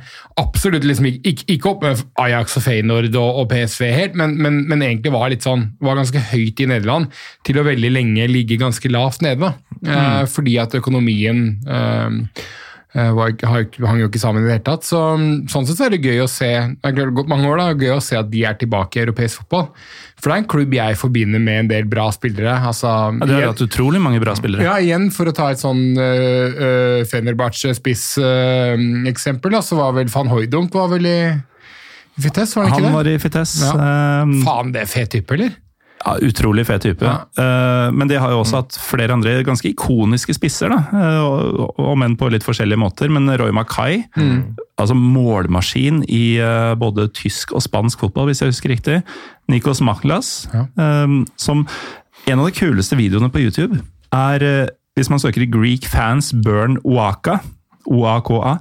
absolutt 0.41 0.87
liksom 0.87 1.11
ikke, 1.11 1.45
ikke- 1.45 1.71
opp 1.75 1.85
med 1.85 2.01
Ajax 2.21 2.59
og 2.61 2.67
Feyenoord 2.67 3.15
og, 3.17 3.43
og 3.43 3.49
PSV 3.53 3.87
helt, 3.93 4.19
men, 4.21 4.37
men, 4.41 4.63
men 4.71 4.85
egentlig 4.87 5.13
var 5.15 5.31
litt 5.33 5.47
sånn, 5.47 5.69
var 5.85 6.01
ganske 6.01 6.25
høyt 6.33 6.61
i 6.65 6.69
Nederland, 6.71 7.13
til 7.45 7.61
å 7.61 7.67
veldig 7.67 7.93
lenge 7.93 8.29
ligge 8.31 8.61
ganske 8.61 8.93
lavt 8.93 9.25
nede. 9.25 9.51
da. 9.51 9.55
Eh, 9.85 10.21
fordi 10.31 10.59
at 10.63 10.77
økonomien 10.79 11.47
eh, 12.95 13.11
eh, 13.11 13.67
hang 13.85 14.01
jo 14.01 14.09
ikke 14.09 14.23
sammen 14.23 14.43
i 14.43 14.47
det 14.49 14.55
hele 14.57 14.67
tatt. 14.67 14.85
Så, 14.87 14.99
sånn 15.51 15.67
sett 15.69 15.79
så 15.79 15.85
er 15.87 15.93
det 15.95 16.07
gøy 16.07 16.19
å 16.25 16.29
se 16.31 16.51
det 16.75 16.95
har 16.95 17.17
gått 17.17 17.31
mange 17.31 17.47
år 17.51 17.57
da, 17.61 17.67
gøy 17.75 17.93
å 17.97 18.05
se 18.05 18.15
at 18.19 18.29
de 18.33 18.41
er 18.47 18.55
tilbake 18.61 18.95
i 18.99 19.03
europeisk 19.05 19.35
fotball. 19.43 19.67
For 20.21 20.27
det 20.31 20.35
er 20.35 20.41
en 20.43 20.53
klubb 20.55 20.73
jeg 20.77 21.01
forbinder 21.01 21.41
med 21.43 21.57
en 21.65 21.71
del 21.73 21.85
bra 21.91 22.07
spillere. 22.15 22.55
altså... 22.71 22.91
Ja, 23.19 23.25
det 23.27 23.35
har 23.37 23.53
hatt 23.53 23.67
utrolig 23.67 24.01
mange 24.03 24.21
bra 24.23 24.33
spillere. 24.39 24.63
Ja, 24.67 24.75
igjen 24.81 25.05
for 25.15 25.25
å 25.29 25.37
ta 25.37 25.47
et 25.53 25.61
sånn 25.63 25.83
uh, 25.99 26.49
uh, 26.55 27.01
Fenerbahçe-spiss-eksempel, 27.11 29.51
så 29.65 29.73
var 29.81 29.91
vel 29.99 30.09
van 30.15 30.29
Hooydonk 30.33 30.71
var 30.75 30.89
vel 30.95 31.05
i 31.11 31.19
Fites, 32.15 32.55
var 32.55 32.63
det 32.63 32.69
ikke 32.71 32.79
det? 32.79 32.87
Han 32.87 32.95
var 32.95 33.07
i 33.11 33.19
Fites. 33.19 33.59
Ja. 33.65 33.73
Um, 34.23 34.39
Faen, 34.47 34.71
det 34.75 34.81
er 34.85 34.89
fet 34.91 35.11
type, 35.17 35.31
eller? 35.35 35.51
Ja, 36.05 36.19
utrolig 36.21 36.67
fet 36.69 36.83
type. 36.85 37.07
Ja. 37.09 37.23
Eh, 37.41 37.91
men 37.97 38.09
de 38.11 38.19
har 38.21 38.31
jo 38.35 38.43
også 38.43 38.59
hatt 38.61 38.77
flere 38.77 39.15
andre 39.17 39.39
ganske 39.47 39.71
ikoniske 39.71 40.35
spisser, 40.37 40.69
da. 40.69 40.83
eh, 40.93 41.81
Om 41.81 42.03
enn 42.05 42.17
på 42.21 42.29
litt 42.31 42.45
forskjellige 42.45 42.77
måter. 42.83 43.09
Men 43.09 43.31
Roy 43.41 43.51
Mackay, 43.57 44.03
altså 44.77 44.95
målmaskin 44.99 46.03
i 46.13 46.37
eh, 46.45 46.75
både 46.77 47.09
tysk 47.17 47.55
og 47.57 47.65
spansk 47.65 48.05
fotball, 48.05 48.29
hvis 48.29 48.43
jeg 48.45 48.53
husker 48.53 48.75
riktig. 48.75 48.99
Nikos 49.49 49.81
Maklas, 49.81 50.47
Ja. 50.53 50.67
som 51.37 51.67
En 52.27 52.39
av 52.41 52.47
de 52.47 52.53
kuleste 52.57 52.97
videoene 52.97 53.29
på 53.33 53.41
YouTube 53.43 53.81
er 54.13 54.71
hvis 54.97 55.11
man 55.11 55.19
søker 55.21 55.43
i 55.43 55.47
Greek 55.51 55.85
fans 55.91 56.33
burn 56.33 56.79
Oaka, 56.85 57.41
OAKA, 57.87 58.59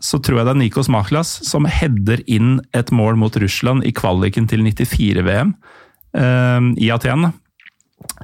så 0.00 0.20
tror 0.22 0.38
jeg 0.38 0.46
det 0.46 0.52
er 0.54 0.60
Nikos 0.60 0.88
Maklas 0.92 1.28
som 1.48 1.64
header 1.68 2.20
inn 2.28 2.60
et 2.76 2.90
mål 2.92 3.16
mot 3.20 3.36
Russland 3.40 3.84
i 3.84 3.92
kvaliken 3.92 4.48
til 4.48 4.60
94-VM 4.64 5.52
eh, 5.52 5.84
i 6.16 6.88
Aten. 6.94 7.26
da. 7.28 7.32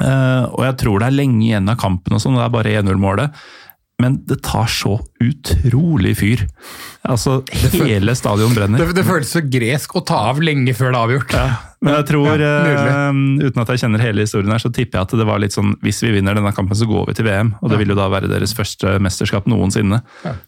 Eh, 0.00 0.44
og 0.52 0.62
jeg 0.66 0.78
tror 0.82 1.02
det 1.02 1.10
er 1.10 1.18
lenge 1.18 1.42
igjen 1.46 1.68
av 1.72 1.80
kampen, 1.80 2.16
og 2.16 2.22
sånn, 2.22 2.38
det 2.38 2.46
er 2.46 2.54
bare 2.54 2.76
1-0-målet. 2.80 3.42
Men 4.02 4.16
det 4.26 4.40
tar 4.42 4.70
så 4.72 4.96
utrolig 5.22 6.16
fyr. 6.18 6.46
Altså, 7.06 7.40
hele 7.76 8.16
stadion 8.18 8.54
brenner. 8.56 8.80
Det, 8.82 8.96
det 8.98 9.04
føles 9.06 9.30
så 9.30 9.44
gresk 9.44 9.94
å 9.98 10.02
ta 10.06 10.24
av 10.32 10.40
lenge 10.42 10.74
før 10.74 10.90
det 10.90 10.96
er 10.96 11.04
avgjort. 11.06 11.36
Men 11.82 11.96
jeg 11.98 12.08
tror, 12.12 12.38
Ja, 12.38 13.10
uh, 13.10 13.20
uten 13.42 13.62
at 13.62 13.72
jeg 13.74 13.82
kjenner 13.82 14.02
hele 14.04 14.24
historien 14.26 14.52
her, 14.54 14.62
så 14.62 14.70
tipper 14.70 15.00
jeg 15.00 15.08
at 15.08 15.14
det 15.18 15.26
var 15.26 15.40
litt 15.42 15.54
sånn 15.54 15.74
hvis 15.82 16.02
vi 16.04 16.12
vinner 16.14 16.36
denne 16.38 16.52
kampen, 16.54 16.78
så 16.78 16.86
går 16.88 17.08
vi 17.10 17.16
til 17.18 17.26
VM. 17.26 17.54
Og 17.60 17.72
det 17.72 17.80
vil 17.80 17.92
jo 17.92 17.98
da 17.98 18.06
være 18.12 18.30
deres 18.30 18.54
første 18.56 18.94
mesterskap 19.02 19.48
noensinne. 19.50 19.98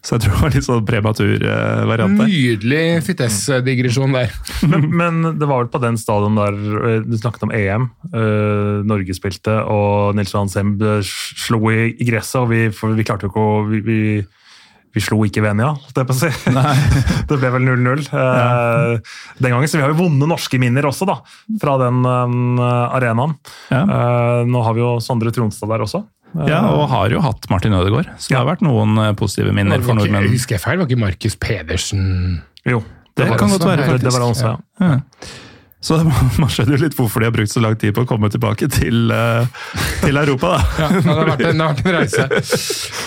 Så 0.05 0.15
jeg 0.15 0.25
tror 0.25 0.35
det 0.35 0.43
var 0.45 0.55
litt 0.55 0.67
sånn 0.67 0.85
prematur 0.87 1.43
eh, 1.43 1.83
variant 1.89 2.21
der. 2.21 2.31
Nydelig 2.31 2.83
Fittes-digresjon 3.07 4.15
der. 4.15 4.31
Men, 4.71 4.87
men 4.95 5.19
det 5.39 5.45
var 5.47 5.61
vel 5.61 5.69
på 5.71 5.79
den 5.83 5.97
stadion 5.99 6.37
der 6.39 6.55
eh, 6.55 7.03
du 7.05 7.15
snakket 7.19 7.45
om 7.45 7.53
EM. 7.53 7.89
Uh, 8.13 8.81
Norge 8.87 9.13
spilte, 9.17 9.53
og 9.69 10.15
Nils 10.17 10.33
Johan 10.33 10.51
Semb 10.51 10.81
slo 11.05 11.59
i, 11.71 11.91
i 11.93 12.07
gresset. 12.07 12.39
og 12.41 12.49
vi, 12.51 12.65
for 12.73 12.95
vi 12.97 13.05
klarte 13.05 13.27
jo 13.27 13.33
ikke 13.33 13.43
å 13.43 13.61
vi, 13.69 13.81
vi, 13.85 13.99
vi 14.95 15.03
slo 15.03 15.19
ikke 15.27 15.43
Venia, 15.43 15.73
holdt 15.75 15.99
jeg 15.99 16.07
på 16.07 16.15
å 16.15 16.19
si. 16.21 16.29
det 17.29 17.37
ble 17.41 17.51
vel 17.57 17.67
0-0 17.67 18.05
eh, 18.07 19.13
den 19.43 19.55
gangen. 19.55 19.67
Så 19.67 19.79
vi 19.79 19.83
har 19.83 19.91
jo 19.91 19.99
vonde 19.99 20.29
norske 20.29 20.59
minner 20.61 20.87
også, 20.87 21.07
da, 21.09 21.19
fra 21.61 21.77
den 21.83 22.01
um, 22.05 22.59
arenaen. 22.63 23.35
Ja. 23.73 23.83
Eh, 23.83 24.41
nå 24.47 24.63
har 24.65 24.77
vi 24.77 24.83
jo 24.85 24.95
Sondre 25.03 25.35
Tronstad 25.35 25.71
der 25.73 25.83
også. 25.85 26.05
Ja, 26.47 26.65
og 26.67 26.89
har 26.91 27.13
jo 27.13 27.21
hatt 27.23 27.45
Martin 27.47 27.75
Ødegaard, 27.77 28.09
så 28.19 28.33
det 28.33 28.39
har 28.41 28.47
vært 28.49 28.63
noen 28.65 28.99
positive 29.15 29.53
minner 29.55 29.83
for 29.83 29.95
nordmenn. 29.95 30.27
Husker 30.33 30.57
jeg 30.57 30.63
feil? 30.65 30.81
Var 30.81 30.89
ikke 30.89 30.99
Markus 30.99 31.37
Pedersen 31.39 32.07
Jo, 32.67 32.81
Det 33.15 33.29
var 33.29 33.39
kan 33.39 33.53
godt 33.53 33.67
være, 33.69 33.85
det, 33.93 34.01
det 34.03 34.11
var 34.11 34.25
det 34.25 34.31
også, 34.33 34.51
ja. 34.51 34.89
Ja. 34.89 34.97
Så 35.85 35.99
man 36.41 36.49
skjønner 36.49 36.79
jo 36.79 36.83
litt 36.87 36.95
hvorfor 36.97 37.21
de 37.21 37.27
har 37.29 37.35
brukt 37.35 37.51
så 37.53 37.61
lang 37.61 37.75
tid 37.77 37.93
på 37.93 38.05
å 38.05 38.09
komme 38.09 38.31
tilbake 38.33 38.65
til, 38.73 39.11
eh, 39.13 39.45
til 40.01 40.17
Europa, 40.17 40.55
da. 40.55 40.61
Ja, 40.81 40.89
det 40.97 41.05
har 41.05 41.29
vært 41.29 41.45
en, 41.45 41.61
det 41.61 41.67
har 41.67 41.75
vært 41.75 41.85
en 41.85 41.97
reise. 41.99 42.27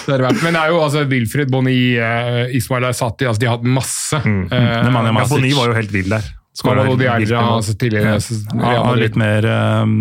Det 0.06 0.14
har 0.14 0.26
vært. 0.28 0.42
Men 0.46 0.54
det 0.54 0.62
er 0.62 0.72
jo 0.76 0.80
altså 0.86 1.02
Wilfred 1.10 1.50
Boni, 1.52 1.76
uh, 1.98 2.44
Ismail 2.54 2.86
Aysati, 2.92 3.26
altså 3.26 3.42
de 3.42 3.50
har 3.50 3.58
hatt 3.58 3.66
masse. 3.66 4.20
Mm. 4.24 4.42
eh, 4.52 4.74
Nemanja 4.86 5.14
Ja, 5.18 5.56
var 5.58 5.72
jo 5.72 5.78
helt 5.82 5.94
vill 5.94 6.12
der. 6.14 6.34
Mamadou 6.64 6.96
Skåret 6.96 7.26
Diarra, 7.28 7.42
altså 7.54 7.74
tidligere 7.78 8.14
Ja. 8.16 8.70
Ja, 8.72 8.78
av 8.80 8.86
Madrid. 8.88 9.02
litt 9.04 9.16
mer 9.20 9.46
um, 9.84 9.92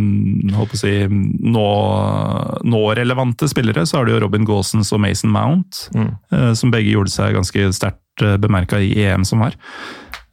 å 0.58 0.66
si, 0.80 0.94
nå, 1.54 1.66
nå-relevante 2.66 3.50
spillere, 3.52 3.86
så 3.86 4.00
har 4.00 4.08
du 4.08 4.16
jo 4.16 4.22
Robin 4.24 4.46
Gaasens 4.48 4.90
og 4.96 5.02
Mason 5.04 5.30
Mount, 5.34 5.90
Mm. 5.94 6.10
eh, 6.34 6.54
som 6.58 6.72
begge 6.74 6.92
gjorde 6.94 7.14
seg 7.14 7.36
ganske 7.38 7.68
sterkt 7.74 8.26
uh, 8.26 8.38
bemerka 8.42 8.80
i 8.82 8.90
EM 9.06 9.26
som 9.26 9.40
var. 9.46 9.54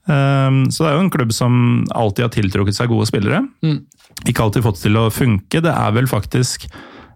Um, 0.05 0.65
så 0.69 0.85
det 0.85 0.89
er 0.91 0.97
jo 0.99 1.05
en 1.07 1.13
klubb 1.15 1.31
som 1.33 1.55
alltid 1.97 2.27
har 2.27 2.33
tiltrukket 2.35 2.77
seg 2.77 2.91
gode 2.93 3.07
spillere. 3.09 3.41
Ikke 4.29 4.45
alltid 4.45 4.67
fått 4.67 4.83
til 4.83 4.99
å 5.01 5.07
funke. 5.13 5.63
Det 5.65 5.73
er 5.73 5.95
vel 5.97 6.09
faktisk 6.11 6.67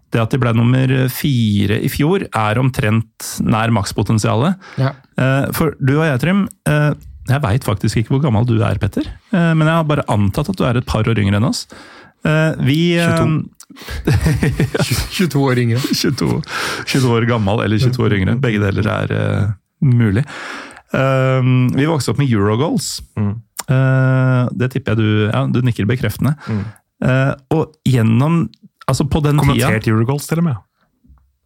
det 0.09 0.17
at 0.23 0.31
de 0.33 0.39
ble 0.41 0.55
nummer 0.57 0.89
fire 1.13 1.77
i 1.85 1.89
fjor, 1.93 2.23
er 2.33 2.57
omtrent 2.57 3.27
nær 3.45 3.69
makspotensialet. 3.75 4.57
Ja. 4.81 4.95
Eh, 5.21 5.51
For 5.53 5.75
du 5.77 5.99
og 5.99 6.07
jeg, 6.07 6.17
Trym, 6.23 6.47
eh, 6.65 6.89
jeg 7.29 7.43
veit 7.45 7.67
faktisk 7.67 8.01
ikke 8.01 8.15
hvor 8.15 8.23
gammel 8.25 8.47
du 8.49 8.55
er, 8.65 8.79
Petter. 8.81 9.05
Men 9.29 9.67
jeg 9.67 9.75
har 9.75 9.85
bare 9.85 10.07
antatt 10.09 10.49
at 10.49 10.57
du 10.57 10.63
er 10.65 10.79
et 10.81 10.87
par 10.89 11.05
år 11.05 11.21
yngre 11.21 11.37
enn 11.37 11.45
oss. 11.45 11.67
Vi 12.65 12.97
22 15.13 15.37
år 15.45 15.61
yngre. 15.61 15.77
22, 15.93 16.41
22 16.89 17.11
år 17.13 17.27
gammel 17.29 17.61
eller 17.67 17.77
22 17.77 18.05
år 18.07 18.15
yngre. 18.17 18.35
Begge 18.41 18.63
deler 18.63 18.89
er 18.95 19.13
uh, 19.13 19.51
mulig. 19.85 20.25
Eh, 20.93 21.41
vi 21.75 21.85
vokste 21.89 22.11
opp 22.13 22.21
med 22.21 22.31
Eurogoals. 22.31 23.01
Eh, 23.69 24.43
det 24.57 24.71
tipper 24.73 24.95
jeg 24.95 24.97
du 24.97 25.09
Ja, 25.29 25.45
du 25.45 25.61
nikker 25.61 25.85
bekreftende. 25.89 26.35
Eh, 27.03 27.33
og 27.55 27.75
gjennom 27.87 28.47
Altså, 28.89 29.05
på 29.05 29.19
den 29.21 29.37
tida 29.37 29.45
Kommentert 29.45 29.87
Eurogoals, 29.87 30.25
til 30.25 30.39
og 30.41 30.47
med. 30.47 30.55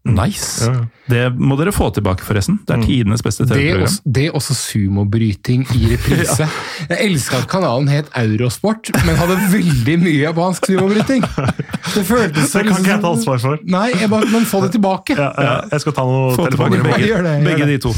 Nice! 0.03 0.65
Ja, 0.67 0.73
ja. 0.73 0.85
Det 1.07 1.19
må 1.39 1.55
dere 1.55 1.71
få 1.71 1.85
tilbake, 1.95 2.23
forresten. 2.27 2.57
Det 2.67 2.75
er 2.75 2.81
tidenes 2.83 3.21
beste 3.23 3.45
Det 3.47 3.55
TV-program. 3.55 3.83
også, 3.87 4.01
er 4.19 4.33
også 4.35 4.55
sumobryting 4.59 5.61
i 5.77 5.81
reprise. 5.93 6.47
Jeg 6.89 6.97
elska 7.05 7.37
at 7.39 7.47
kanalen 7.51 7.87
het 7.91 8.09
Eurosport, 8.19 8.91
men 9.07 9.15
hadde 9.19 9.37
veldig 9.53 9.95
mye 10.03 10.17
japansk 10.25 10.67
sumobryting. 10.71 11.23
Det 11.23 12.03
føltes 12.07 12.51
som 12.51 12.63
Det 12.65 12.73
kan 12.73 12.81
ikke 12.83 12.91
jeg 12.91 13.01
ta 13.05 13.11
ansvar 13.13 13.39
for. 13.45 13.63
Nei, 13.63 13.85
jeg 13.95 14.09
bare, 14.11 14.27
men 14.33 14.47
få 14.49 14.61
det 14.65 14.73
tilbake. 14.75 15.15
Ja, 15.19 15.29
ja, 15.39 15.53
jeg 15.71 15.85
skal 15.85 15.95
ta 15.95 16.05
noen 16.09 16.35
Få 16.35 16.49
telefoner. 16.49 16.83
begge, 16.83 17.07
Gjør 17.07 17.23
det, 17.23 17.35
gjør 17.39 17.47
begge 17.47 17.69
det. 17.69 17.77
de 17.77 17.83
to. 17.87 17.93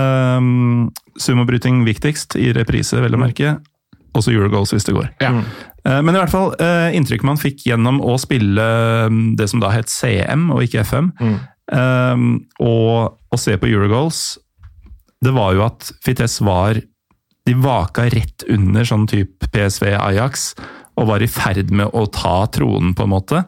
Um, 0.00 0.90
Sumobryting 1.20 1.84
viktigst, 1.86 2.34
i 2.40 2.50
reprise, 2.56 2.98
vel 3.04 3.14
å 3.14 3.20
merke. 3.22 3.56
Også 4.14 4.34
Eurogoals 4.34 4.74
hvis 4.74 4.86
det 4.90 4.94
går. 4.96 5.10
Ja. 5.22 5.30
Eh, 5.84 6.00
Men 6.02 6.14
i 6.14 6.20
hvert 6.22 6.32
fall, 6.32 6.54
eh, 6.58 6.94
inntrykket 6.96 7.28
man 7.28 7.40
fikk 7.40 7.66
gjennom 7.68 8.00
å 8.00 8.16
spille 8.20 8.64
mm, 9.10 9.36
det 9.36 9.48
som 9.50 9.60
da 9.60 9.72
het 9.74 9.92
CM 9.92 10.50
og 10.54 10.64
ikke 10.64 10.84
FM, 10.84 11.12
mm. 11.20 11.36
og 12.60 13.14
å 13.32 13.38
se 13.40 13.54
på 13.56 13.68
Eurogoals, 13.70 14.38
det 15.24 15.32
var 15.32 15.54
jo 15.56 15.62
at 15.64 15.88
Vitesse 16.04 16.44
var 16.44 16.76
De 17.44 17.54
vaka 17.60 18.06
rett 18.08 18.44
under 18.48 18.84
sånn 18.88 19.06
type 19.08 19.48
PSV 19.52 19.90
Ajax, 20.00 20.54
og 20.96 21.08
var 21.10 21.20
i 21.20 21.28
ferd 21.28 21.72
med 21.76 21.90
å 21.92 22.06
ta 22.08 22.46
tronen, 22.48 22.94
på 22.96 23.04
en 23.04 23.12
måte. 23.12 23.42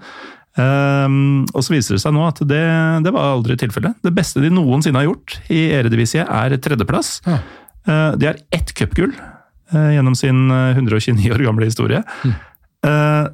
Eh, 0.56 1.16
og 1.52 1.62
så 1.64 1.72
viser 1.72 1.96
det 1.96 2.02
seg 2.04 2.12
nå 2.16 2.26
at 2.28 2.42
det, 2.48 2.60
det 3.04 3.12
var 3.14 3.36
aldri 3.36 3.56
tilfellet. 3.60 3.96
Det 4.04 4.12
beste 4.16 4.42
de 4.44 4.50
noensinne 4.52 5.00
har 5.00 5.08
gjort 5.08 5.38
i 5.52 5.62
Eredivisie, 5.78 6.24
er 6.24 6.56
tredjeplass. 6.60 7.20
Ja. 7.24 7.38
Eh, 7.86 8.10
De 8.20 8.28
har 8.28 8.40
ett 8.52 8.74
cupgull 8.76 9.14
eh, 9.16 9.35
gjennom 9.72 10.14
sin 10.18 10.46
eh, 10.50 10.76
129 10.76 11.32
år 11.34 11.46
gamle 11.48 11.70
historie. 11.70 12.02
Mm. 12.24 12.36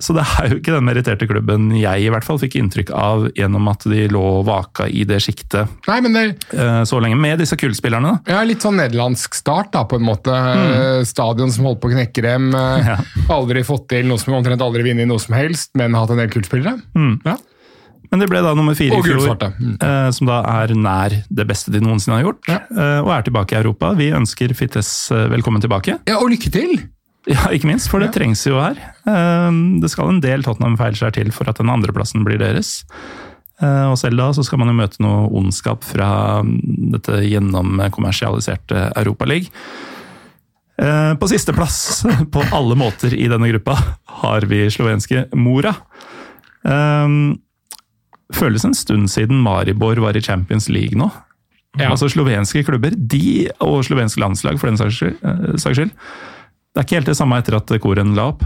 Så 0.00 0.14
det 0.16 0.22
er 0.38 0.46
jo 0.48 0.56
ikke 0.62 0.72
den 0.72 0.86
meritterte 0.86 1.26
klubben 1.28 1.66
jeg 1.76 2.06
i 2.06 2.08
hvert 2.08 2.24
fall 2.24 2.38
fikk 2.40 2.54
inntrykk 2.56 2.92
av 2.96 3.26
gjennom 3.36 3.66
at 3.68 3.82
de 3.90 4.06
lå 4.08 4.22
og 4.38 4.46
vaka 4.48 4.86
i 4.88 5.02
det 5.04 5.18
sjiktet 5.20 5.68
det 6.16 6.22
eh, 6.56 6.78
så 6.88 7.00
lenge, 7.02 7.18
med 7.20 7.42
disse 7.42 7.58
kullspillerne. 7.60 8.14
da. 8.22 8.32
ja, 8.38 8.46
litt 8.48 8.64
sånn 8.64 8.78
nederlandsk 8.80 9.36
start, 9.36 9.68
da, 9.74 9.82
på 9.90 9.98
en 10.00 10.06
måte. 10.08 10.32
Stadion 11.04 11.52
som 11.52 11.68
holdt 11.68 11.82
på 11.82 11.90
å 11.90 11.92
knekke 11.98 12.24
dem. 12.24 12.48
eh, 12.54 12.60
Mm. 12.62 12.86
Ja. 12.92 12.96
Aldri 13.34 13.60
fått 13.66 13.90
til 13.92 14.08
noe 14.08 14.16
som 14.22 14.32
omtrent 14.38 14.62
aldri 14.64 14.86
vunnet 14.86 15.10
noe 15.10 15.20
som 15.20 15.34
helst, 15.36 15.74
men 15.76 15.92
hatt 15.98 16.14
en 16.14 16.22
del 16.22 16.32
kultspillere. 16.32 16.78
Ja. 17.26 17.36
Men 18.12 18.20
det 18.20 18.28
ble 18.28 18.42
da 18.44 18.52
nummer 18.54 18.76
fire 18.76 18.98
i 18.98 19.02
fjor. 19.06 19.30
Mm. 19.56 19.76
eh, 19.80 20.08
som 20.12 20.28
da 20.28 20.42
er 20.60 20.74
nær 20.76 21.14
det 21.32 21.46
beste 21.48 21.72
de 21.72 21.80
noensinne 21.80 22.18
har 22.18 22.26
gjort, 22.26 22.42
Ja. 22.50 22.58
eh, 22.70 22.98
og 23.00 23.08
er 23.14 23.22
tilbake 23.24 23.56
i 23.56 23.60
Europa. 23.62 23.94
Vi 23.96 24.10
ønsker 24.12 24.52
Fittes 24.54 25.10
eh, 25.10 25.28
velkommen 25.32 25.62
tilbake. 25.64 25.98
ja, 26.06 26.18
og 26.20 26.28
lykke 26.30 26.52
til! 26.52 26.74
Ja, 27.26 27.46
ikke 27.54 27.68
minst, 27.70 27.88
for 27.88 28.00
det 28.02 28.10
Ja. 28.10 28.12
trengs 28.20 28.44
jo 28.46 28.58
her. 28.60 28.76
Eh, 29.06 29.50
Det 29.80 29.90
skal 29.90 30.08
en 30.10 30.20
del 30.20 30.42
Tottenham-feilskjær 30.42 31.12
til 31.14 31.30
for 31.32 31.48
at 31.48 31.56
den 31.56 31.70
andreplassen 31.70 32.24
blir 32.24 32.38
deres. 32.38 32.84
Og 33.62 33.96
selv 33.96 34.16
da 34.18 34.32
så 34.34 34.42
skal 34.44 34.58
man 34.58 34.68
jo 34.68 34.74
møte 34.74 34.98
noe 35.00 35.28
ondskap 35.38 35.84
fra 35.84 36.42
mm, 36.42 36.90
dette 36.90 37.12
gjennomkommersialiserte 37.30 38.92
Europaligaen. 38.96 39.52
På 41.20 41.28
sisteplass 41.30 42.02
på 42.34 42.42
alle 42.52 42.74
måter 42.74 43.14
i 43.14 43.28
denne 43.30 43.46
gruppa 43.52 43.76
har 44.18 44.40
vi 44.50 44.64
slovenske 44.66 45.28
Mora. 45.38 45.76
Eh, 46.66 47.06
Føles 48.36 48.64
en 48.64 48.76
stund 48.76 49.10
siden 49.12 49.42
Maribor 49.44 50.00
var 50.02 50.16
i 50.16 50.24
Champions 50.24 50.68
League 50.72 50.98
nå. 50.98 51.10
Ja. 51.80 51.88
Altså 51.88 52.10
slovenske 52.12 52.64
klubber, 52.66 52.92
de 52.92 53.48
og 53.64 53.80
slovensk 53.86 54.20
landslag 54.20 54.58
for 54.60 54.68
den 54.68 54.80
saks 54.80 54.98
skyld. 54.98 55.20
eh. 55.24 55.92
Det 56.72 56.80
er 56.80 56.86
ikke 56.86 56.98
helt 57.00 57.12
det 57.12 57.18
samme 57.18 57.36
etter 57.40 57.56
at 57.56 57.72
Koren 57.84 58.14
la 58.16 58.30
opp. 58.32 58.44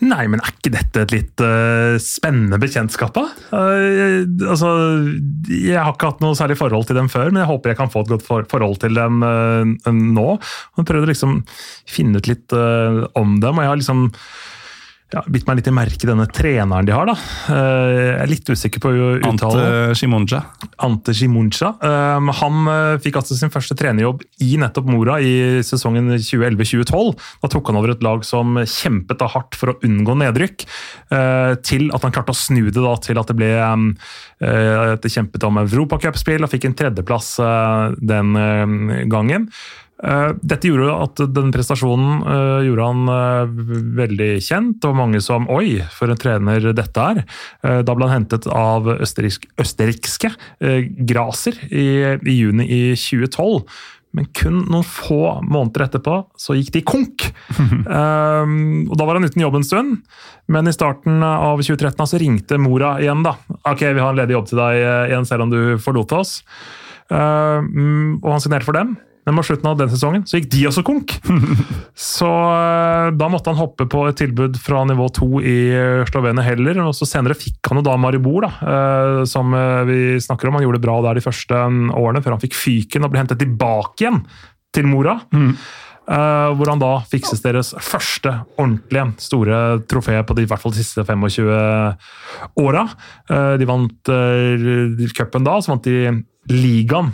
Nei, 0.00 0.24
men 0.32 0.40
er 0.40 0.54
ikke 0.54 0.72
dette 0.72 1.02
et 1.04 1.12
litt 1.12 1.42
uh, 1.44 1.98
spennende 2.00 2.56
bekjentskap, 2.60 3.12
da? 3.12 3.26
Uh, 3.52 4.24
altså, 4.48 4.70
jeg 5.52 5.76
har 5.76 5.92
ikke 5.92 6.08
hatt 6.14 6.22
noe 6.24 6.38
særlig 6.38 6.56
forhold 6.56 6.88
til 6.88 6.96
dem 6.96 7.10
før, 7.12 7.28
men 7.28 7.42
jeg 7.42 7.50
håper 7.50 7.74
jeg 7.74 7.80
kan 7.82 7.92
få 7.92 8.06
et 8.06 8.12
godt 8.14 8.24
for 8.24 8.48
forhold 8.48 8.80
til 8.80 8.96
dem 8.96 9.20
uh, 9.20 9.92
nå. 9.92 10.28
Og 10.40 10.88
prøvd 10.88 11.04
å 11.04 11.10
liksom 11.12 11.42
finne 11.84 12.20
ut 12.20 12.30
litt 12.32 12.56
om 12.56 13.36
dem, 13.44 13.60
og 13.60 13.60
jeg 13.60 13.72
har 13.72 13.82
liksom 13.82 14.06
ja, 15.10 15.22
bitt 15.26 15.46
meg 15.48 15.58
litt 15.58 15.68
i 15.70 15.72
merke 15.74 16.06
denne 16.06 16.26
treneren 16.30 16.86
de 16.86 16.94
har. 16.94 17.08
da. 17.08 17.14
Eh, 17.50 17.94
jeg 17.96 18.18
er 18.22 18.30
litt 18.30 18.50
usikker 18.50 18.82
på 18.82 18.92
uttalen. 18.94 19.32
Ante 19.32 19.96
Shimonja. 19.98 20.40
Ante 20.86 21.14
Shimunja. 21.16 21.72
Um, 21.82 22.30
han 22.38 22.70
uh, 22.70 23.00
fikk 23.02 23.18
altså 23.18 23.34
sin 23.38 23.50
første 23.50 23.74
trenerjobb 23.78 24.22
i 24.46 24.52
nettopp 24.60 24.86
Mora 24.90 25.18
i 25.18 25.64
sesongen 25.66 26.12
2011-2012. 26.14 27.10
Da 27.42 27.50
tok 27.50 27.72
han 27.72 27.80
over 27.80 27.94
et 27.96 28.06
lag 28.06 28.22
som 28.28 28.60
kjempet 28.62 29.18
da 29.18 29.30
hardt 29.34 29.58
for 29.58 29.72
å 29.72 29.76
unngå 29.86 30.14
nedrykk, 30.20 30.66
til 31.66 31.88
at 31.94 32.04
han 32.04 32.12
klarte 32.14 32.32
å 32.32 32.38
snu 32.38 32.68
det 32.68 32.78
da 32.78 32.92
til 33.02 33.18
at 33.18 33.30
det 33.30 33.36
ble 33.38 33.48
at 33.58 35.02
det 35.02 35.10
kjempet 35.12 35.42
om 35.46 35.58
europacupspill 35.62 36.46
og 36.46 36.52
fikk 36.52 36.68
en 36.68 36.76
tredjeplass 36.78 37.32
den 37.98 38.36
gangen. 39.10 39.48
Uh, 40.00 40.32
dette 40.40 40.70
gjorde 40.70 40.94
at 40.96 41.20
den 41.36 41.50
prestasjonen 41.52 42.22
uh, 42.24 42.60
gjorde 42.64 42.88
han 42.88 43.12
uh, 43.12 43.52
veldig 44.00 44.30
kjent. 44.40 44.78
Det 44.80 44.88
var 44.88 44.96
mange 44.96 45.20
som 45.24 45.48
Oi, 45.52 45.80
for 45.92 46.12
en 46.12 46.20
trener 46.20 46.70
dette 46.76 47.06
er. 47.12 47.22
Da 47.60 47.94
ble 47.96 48.08
han 48.08 48.22
hentet 48.22 48.46
av 48.48 48.86
østerriksk, 48.96 49.46
østerrikske 49.60 50.30
Graser 51.08 51.56
i, 51.68 51.88
i 52.16 52.36
juni 52.36 52.66
i 52.66 52.82
2012. 52.96 53.64
Men 54.16 54.26
kun 54.34 54.62
noen 54.66 54.86
få 54.86 55.36
måneder 55.46 55.84
etterpå 55.86 56.16
så 56.40 56.56
gikk 56.58 56.72
de 56.74 56.82
konk. 56.86 57.28
Um, 57.58 58.54
og 58.90 58.96
Da 58.98 59.06
var 59.06 59.18
han 59.18 59.28
uten 59.28 59.44
jobb 59.44 59.60
en 59.60 59.66
stund, 59.66 60.00
men 60.50 60.70
i 60.70 60.74
starten 60.74 61.22
av 61.26 61.62
2013 61.62 62.10
så 62.10 62.20
ringte 62.20 62.58
Mora 62.58 62.96
igjen. 63.02 63.22
da. 63.26 63.36
Ok, 63.62 63.84
vi 63.86 64.00
har 64.02 64.10
en 64.10 64.18
ledig 64.18 64.38
jobb 64.38 64.50
til 64.50 64.62
deg 64.62 64.80
igjen, 65.12 65.28
selv 65.28 65.46
om 65.46 65.54
du 65.54 65.60
forlot 65.82 66.16
oss. 66.18 66.40
Um, 67.10 68.18
og 68.22 68.34
han 68.34 68.42
signerte 68.42 68.66
for 68.66 68.78
dem. 68.78 68.96
Men 69.30 69.36
mot 69.38 69.46
slutten 69.46 69.68
av 69.70 69.76
den 69.78 69.90
sesongen 69.92 70.24
så 70.26 70.40
gikk 70.40 70.48
de 70.50 70.64
også 70.66 70.82
konk. 70.82 71.12
så 72.14 72.26
eh, 72.26 73.10
da 73.14 73.28
måtte 73.30 73.52
han 73.52 73.60
hoppe 73.60 73.86
på 73.86 74.02
et 74.08 74.18
tilbud 74.18 74.58
fra 74.58 74.80
nivå 74.90 75.06
2 75.20 75.28
i 75.38 75.58
eh, 75.70 76.02
Slovenia 76.10 76.42
heller. 76.42 76.80
og 76.82 76.96
så 76.98 77.06
Senere 77.06 77.38
fikk 77.38 77.70
han 77.70 77.78
jo 77.78 77.84
da 77.86 77.94
Maribor, 77.94 78.48
da, 78.48 78.50
eh, 78.58 79.20
som 79.30 79.54
vi 79.86 80.18
snakker 80.18 80.50
om. 80.50 80.58
Han 80.58 80.66
gjorde 80.66 80.80
det 80.80 80.86
bra 80.88 80.96
der 81.06 81.20
de 81.20 81.22
første 81.22 81.62
mm, 81.62 81.92
årene, 81.94 82.24
før 82.24 82.34
han 82.34 82.42
fikk 82.42 82.58
fyken 82.58 83.06
og 83.06 83.14
ble 83.14 83.22
hentet 83.22 83.38
tilbake 83.44 84.02
igjen 84.02 84.18
til 84.74 84.90
Mora. 84.90 85.14
Eh, 86.10 86.50
hvor 86.58 86.72
han 86.72 86.82
da 86.82 86.90
fikses 87.06 87.44
deres 87.44 87.70
første 87.86 88.32
ordentlige 88.58 89.06
store 89.22 89.62
trofé 89.86 90.18
på 90.26 90.34
de, 90.34 90.42
i 90.42 90.50
hvert 90.50 90.64
fall 90.64 90.74
de 90.74 90.82
siste 90.82 91.06
25 91.06 91.46
åra. 92.58 92.86
Uh, 93.30 93.54
de 93.60 93.68
vant 93.68 94.10
uh, 94.10 95.10
cupen 95.14 95.46
da, 95.46 95.60
så 95.62 95.76
vant 95.76 95.86
de 95.86 96.16
ligaen 96.50 97.12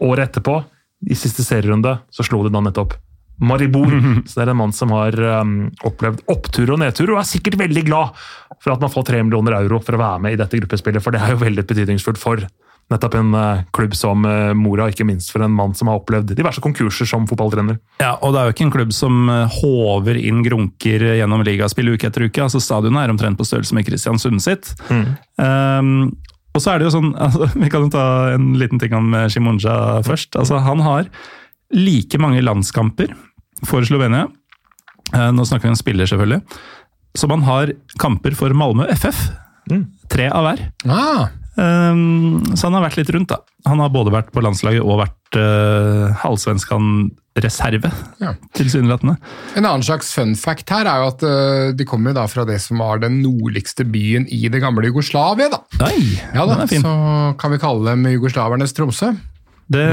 året 0.00 0.30
etterpå. 0.30 0.62
I 1.08 1.16
siste 1.16 1.44
serierunde 1.46 1.96
så 2.12 2.26
slo 2.26 2.42
de 2.44 2.52
da 2.52 2.60
nettopp 2.64 2.98
Maribor. 3.40 3.88
Så 4.28 4.36
det 4.36 4.44
er 4.44 4.52
en 4.52 4.60
mann 4.60 4.72
som 4.76 4.92
har 4.94 5.16
um, 5.40 5.70
opplevd 5.88 6.24
opptur 6.28 6.74
og 6.74 6.82
nedtur, 6.82 7.14
og 7.14 7.22
er 7.22 7.28
sikkert 7.28 7.56
veldig 7.60 7.86
glad 7.88 8.18
for 8.60 8.74
at 8.74 8.82
man 8.82 8.92
får 8.92 9.06
tre 9.08 9.22
millioner 9.24 9.56
euro 9.62 9.80
for 9.80 9.96
å 9.96 10.02
være 10.02 10.26
med 10.26 10.36
i 10.36 10.40
dette 10.40 10.60
gruppespillet, 10.60 11.00
for 11.00 11.16
det 11.16 11.22
er 11.24 11.32
jo 11.32 11.40
veldig 11.40 11.64
betydningsfullt 11.70 12.20
for 12.20 12.44
nettopp 12.90 13.14
en 13.20 13.34
uh, 13.38 13.62
klubb 13.76 13.94
som 13.94 14.24
uh, 14.26 14.50
Mora, 14.58 14.88
ikke 14.90 15.06
minst 15.06 15.30
for 15.32 15.44
en 15.46 15.54
mann 15.54 15.72
som 15.78 15.88
har 15.88 16.00
opplevd 16.00 16.34
diverse 16.36 16.60
konkurser 16.60 17.08
som 17.08 17.26
fotballtrener. 17.30 17.78
Ja, 18.02 18.16
og 18.18 18.34
det 18.34 18.40
er 18.40 18.48
jo 18.48 18.56
ikke 18.56 18.66
en 18.66 18.74
klubb 18.74 18.94
som 18.96 19.30
uh, 19.30 19.60
håver 19.60 20.18
inn 20.20 20.42
grunker 20.44 21.06
gjennom 21.14 21.44
ligaspill 21.46 21.94
uke 21.94 22.10
etter 22.10 22.26
uke. 22.26 22.42
altså 22.44 22.60
Stadionet 22.60 23.06
er 23.06 23.14
omtrent 23.14 23.38
på 23.38 23.46
størrelse 23.46 23.78
med 23.78 23.86
Kristiansund 23.88 24.42
sitt. 24.44 24.74
Um, 24.90 26.10
og 26.54 26.62
så 26.62 26.72
er 26.72 26.80
det 26.80 26.88
jo 26.88 26.94
sånn, 26.96 27.12
altså, 27.26 27.46
Vi 27.54 27.70
kan 27.72 27.86
jo 27.86 27.92
ta 27.94 28.04
en 28.34 28.52
liten 28.58 28.80
ting 28.82 28.94
om 28.96 29.12
Shimunja 29.14 29.28
Shimonja 29.30 29.74
først. 30.06 30.34
altså 30.36 30.58
Han 30.66 30.82
har 30.86 31.08
like 31.74 32.18
mange 32.18 32.42
landskamper 32.42 33.12
for 33.68 33.84
Slovenia. 33.86 34.26
Eh, 35.14 35.30
Nå 35.34 35.44
snakker 35.46 35.68
vi 35.68 35.74
om 35.74 35.78
spiller, 35.78 36.08
selvfølgelig. 36.10 36.40
Som 37.18 37.30
han 37.34 37.44
har 37.46 37.72
kamper 37.98 38.34
for 38.38 38.50
Malmö 38.54 38.86
FF. 38.94 39.20
Tre 40.10 40.26
av 40.34 40.42
hver. 40.46 40.62
Ah, 40.90 41.28
så 41.60 42.68
han 42.68 42.76
har 42.78 42.84
vært 42.86 42.96
litt 43.00 43.10
rundt, 43.14 43.28
da. 43.32 43.40
Han 43.68 43.80
har 43.82 43.90
både 43.92 44.12
vært 44.14 44.30
på 44.32 44.40
landslaget 44.44 44.80
og 44.80 45.02
vært 45.02 45.36
uh, 45.36 46.14
halvsvenskan-reserve, 46.22 47.90
Ja. 48.22 48.34
tilsynelatende. 48.56 49.16
En 49.56 49.66
annen 49.66 49.82
slags 49.84 50.12
fun 50.16 50.34
fact 50.36 50.70
her 50.72 50.86
er 50.88 51.02
jo 51.02 51.08
at 51.12 51.22
uh, 51.26 51.72
de 51.76 51.84
kommer 51.88 52.14
da 52.16 52.26
fra 52.30 52.46
det 52.48 52.60
som 52.64 52.80
var 52.80 53.02
den 53.02 53.20
nordligste 53.22 53.84
byen 53.84 54.26
i 54.32 54.48
det 54.48 54.60
gamle 54.62 54.88
Jugoslavia. 54.88 55.50
da. 55.52 55.60
Nei, 55.82 56.20
Ja 56.34 56.46
da, 56.46 56.54
den 56.54 56.64
er 56.64 56.70
fin. 56.72 56.82
Så 56.86 56.94
kan 57.40 57.52
vi 57.52 57.60
kalle 57.62 57.90
dem 57.92 58.06
jugoslavernes 58.14 58.72
Tromsø. 58.76 59.12
Det 59.70 59.84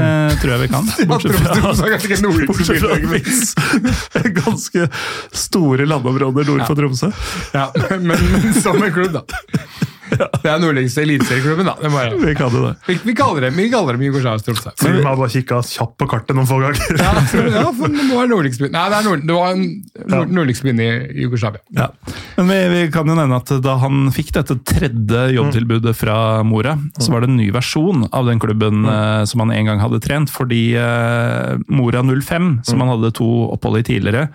tror 0.42 0.56
jeg 0.56 0.60
vi 0.64 0.68
kan. 0.72 0.88
Bortsett 1.10 1.36
fra, 1.38 1.52
at 1.54 1.78
det 1.86 2.00
finnes 2.02 3.54
ganske 4.40 4.88
store 5.30 5.86
landområder 5.86 6.48
nord 6.50 6.64
for 6.66 6.74
Tromsø. 6.80 7.12
Ja, 7.54 7.68
men, 8.00 8.24
men 8.32 8.56
som 8.58 8.80
en 8.82 8.90
klubb, 8.96 9.14
da. 9.20 9.22
Det 10.42 10.50
er 10.50 10.60
nordligste 10.62 11.02
eliteserieklubben, 11.04 11.68
da. 11.68 11.74
Det 11.80 11.90
må 11.92 12.04
Vi 12.22 12.34
kan 12.38 12.52
det. 12.54 12.74
Vi, 12.86 12.98
vi 13.04 13.14
kaller 13.18 13.48
dem, 13.48 13.58
vi 13.58 13.68
kaller 13.72 13.98
dem 13.98 14.04
Jugoslavisk 14.06 14.48
Tromsø. 14.48 14.72
Så 14.78 14.90
vi 14.90 15.02
må 15.02 15.04
bare 15.08 15.30
kikka 15.32 15.60
kjapt 15.66 15.96
på 16.00 16.08
kartet 16.10 16.36
noen 16.38 16.48
få 16.48 16.60
ganger. 16.62 16.98
Ja, 16.98 17.12
ja, 17.58 17.64
for 17.76 17.92
det 17.92 18.06
var 18.10 18.30
nordligste. 18.30 18.70
Nei, 18.72 18.84
det, 18.92 19.02
nord, 19.06 19.24
det 19.28 19.36
var 19.36 19.58
nord, 19.58 20.32
nordligste 20.34 20.68
byen 20.68 20.82
i 20.84 20.90
Jugoslavia. 21.24 21.62
ja. 21.76 21.90
Men 22.38 22.52
vi, 22.52 22.58
vi 22.70 22.82
kan 22.94 23.08
jo 23.10 23.16
nevne 23.18 23.40
at 23.40 23.50
da 23.64 23.74
han 23.82 24.12
fikk 24.14 24.30
dette 24.36 24.58
tredje 24.68 25.24
jobbtilbudet 25.34 25.94
fra 25.98 26.44
Mora, 26.46 26.76
så 26.98 27.12
var 27.12 27.24
det 27.24 27.32
en 27.32 27.40
ny 27.40 27.48
versjon 27.54 28.06
av 28.14 28.28
den 28.30 28.38
klubben 28.42 28.86
eh, 28.86 29.24
som 29.28 29.42
han 29.42 29.54
en 29.54 29.72
gang 29.72 29.82
hadde 29.82 30.00
trent, 30.04 30.30
fordi 30.32 30.62
uh, 30.78 31.58
Mora 31.66 32.04
05, 32.06 32.48
som 32.68 32.84
han 32.84 32.92
hadde 32.94 33.12
to 33.18 33.28
opphold 33.56 33.80
i 33.80 33.86
tidligere, 33.88 34.28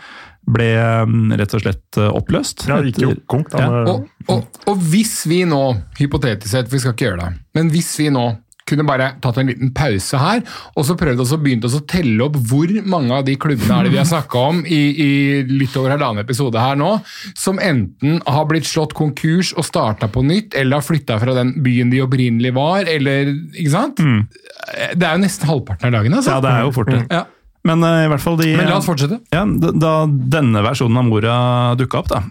ble 0.43 0.69
eh, 0.75 1.17
rett 1.39 1.55
og 1.55 1.63
slett 1.63 1.99
eh, 1.99 2.09
oppløst. 2.11 2.67
Ja, 2.69 2.81
det 2.81 2.93
gikk 2.93 3.03
jo 3.05 3.13
konk, 3.31 3.51
da. 3.53 3.63
Ja. 3.63 3.83
Og, 3.93 4.07
og, 4.33 4.63
og 4.71 4.87
hvis 4.91 5.21
vi 5.29 5.43
nå, 5.47 5.63
hypotetisk 5.99 6.51
sett, 6.55 6.71
vi 6.71 6.81
skal 6.83 6.95
ikke 6.95 7.11
gjøre 7.11 7.27
det, 7.27 7.43
men 7.57 7.71
hvis 7.73 7.93
vi 8.01 8.09
nå 8.13 8.31
kunne 8.67 8.85
bare 8.87 9.09
tatt 9.23 9.37
en 9.41 9.49
liten 9.51 9.73
pause 9.75 10.19
her, 10.19 10.39
og 10.77 10.85
så 10.87 10.95
prøvd 10.99 11.19
oss 11.23 11.33
å 11.35 11.39
begynt 11.43 11.67
å 11.67 11.81
telle 11.89 12.23
opp 12.23 12.37
hvor 12.47 12.71
mange 12.87 13.11
av 13.17 13.25
de 13.27 13.35
klubbene 13.39 13.75
er 13.75 13.87
det 13.87 13.91
vi 13.91 13.99
har 13.99 14.07
snakka 14.07 14.43
om 14.53 14.61
i, 14.63 14.79
i 15.03 15.09
litt 15.49 15.75
over 15.79 15.95
halvannen 15.95 16.23
episode 16.23 16.61
her 16.63 16.79
nå, 16.79 16.93
som 17.35 17.59
enten 17.59 18.21
har 18.23 18.47
blitt 18.49 18.69
slått 18.69 18.95
konkurs 18.97 19.51
og 19.57 19.67
starta 19.67 20.07
på 20.11 20.23
nytt, 20.25 20.55
eller 20.55 20.79
har 20.79 20.87
flytta 20.87 21.19
fra 21.21 21.35
den 21.37 21.57
byen 21.65 21.91
de 21.91 22.03
opprinnelig 22.05 22.53
var, 22.55 22.87
eller 22.87 23.33
Ikke 23.33 23.73
sant? 23.73 23.99
Det 23.99 25.03
er 25.03 25.17
jo 25.17 25.23
nesten 25.23 25.49
halvparten 25.49 25.89
av 25.89 25.97
dagen, 25.99 26.15
altså. 26.15 26.37
Ja, 26.37 26.43
det 26.43 26.53
er 26.53 26.67
jo 26.67 26.75
fort 26.75 26.91
det. 26.93 27.03
Ja. 27.11 27.25
Men 27.67 27.85
uh, 27.85 28.03
i 28.03 28.09
hvert 28.11 28.23
fall 28.23 28.39
de 28.39 28.51
Men 28.57 28.71
la 28.71 28.79
oss 28.79 28.89
fortsette. 28.89 29.21
Ja, 29.33 29.45
da, 29.45 29.93
denne 30.07 30.63
versjonen 30.65 30.99
av 30.99 31.07
Mora 31.07 31.37
dukka 31.79 32.01
opp, 32.01 32.11
da, 32.11 32.23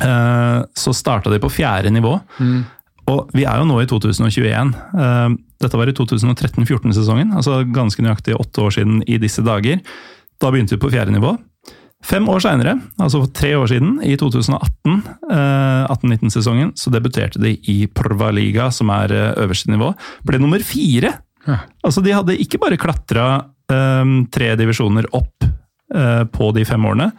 uh, 0.00 0.60
så 0.72 0.94
starta 0.96 1.32
de 1.32 1.40
på 1.42 1.52
fjerde 1.52 1.92
nivå. 1.94 2.16
Og 3.08 3.30
vi 3.36 3.44
er 3.48 3.60
jo 3.60 3.68
nå 3.68 3.80
i 3.82 3.88
2021. 3.88 4.72
Uh, 4.92 5.36
dette 5.58 5.80
var 5.80 5.90
i 5.90 5.96
2013-14-sesongen, 5.96 7.34
altså 7.36 7.60
ganske 7.74 8.04
nøyaktig 8.04 8.36
åtte 8.38 8.62
år 8.62 8.78
siden 8.78 9.02
i 9.10 9.18
disse 9.20 9.42
dager. 9.44 9.82
Da 10.38 10.52
begynte 10.54 10.76
vi 10.76 10.82
på 10.84 10.92
fjerde 10.92 11.14
nivå. 11.16 11.34
Fem 12.06 12.28
år 12.30 12.38
seinere, 12.44 12.76
altså 13.02 13.24
for 13.24 13.30
tre 13.34 13.56
år 13.58 13.66
siden, 13.72 13.96
i 14.06 14.14
2018, 14.14 15.00
eh, 15.34 15.88
18-19-sesongen, 15.90 16.70
så 16.78 16.92
debuterte 16.94 17.42
de 17.42 17.56
i 17.72 17.88
Prva-liga, 17.90 18.68
som 18.70 18.92
er 18.94 19.14
eh, 19.16 19.32
øverste 19.42 19.72
nivå. 19.72 19.90
Ble 20.26 20.38
nummer 20.38 20.62
fire! 20.62 21.16
Ja. 21.48 21.58
Altså, 21.82 22.04
de 22.04 22.14
hadde 22.14 22.38
ikke 22.38 22.60
bare 22.62 22.78
klatra 22.78 23.26
eh, 23.34 23.48
tre 23.68 24.54
divisjoner 24.56 25.08
opp 25.16 25.44
eh, 25.94 26.24
på 26.24 26.50
de 26.56 26.64
fem 26.64 26.84
årene, 26.88 27.10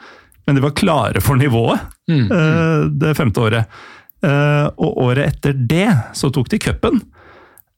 men 0.45 0.57
de 0.57 0.63
var 0.63 0.73
klare 0.77 1.21
for 1.21 1.37
nivået 1.37 1.81
eh, 2.09 2.87
det 2.89 3.13
femte 3.17 3.43
året. 3.43 3.81
Eh, 4.25 4.65
og 4.81 4.97
året 5.05 5.29
etter 5.29 5.53
det 5.53 5.91
så 6.17 6.31
tok 6.33 6.49
de 6.51 6.59
cupen, 6.59 6.97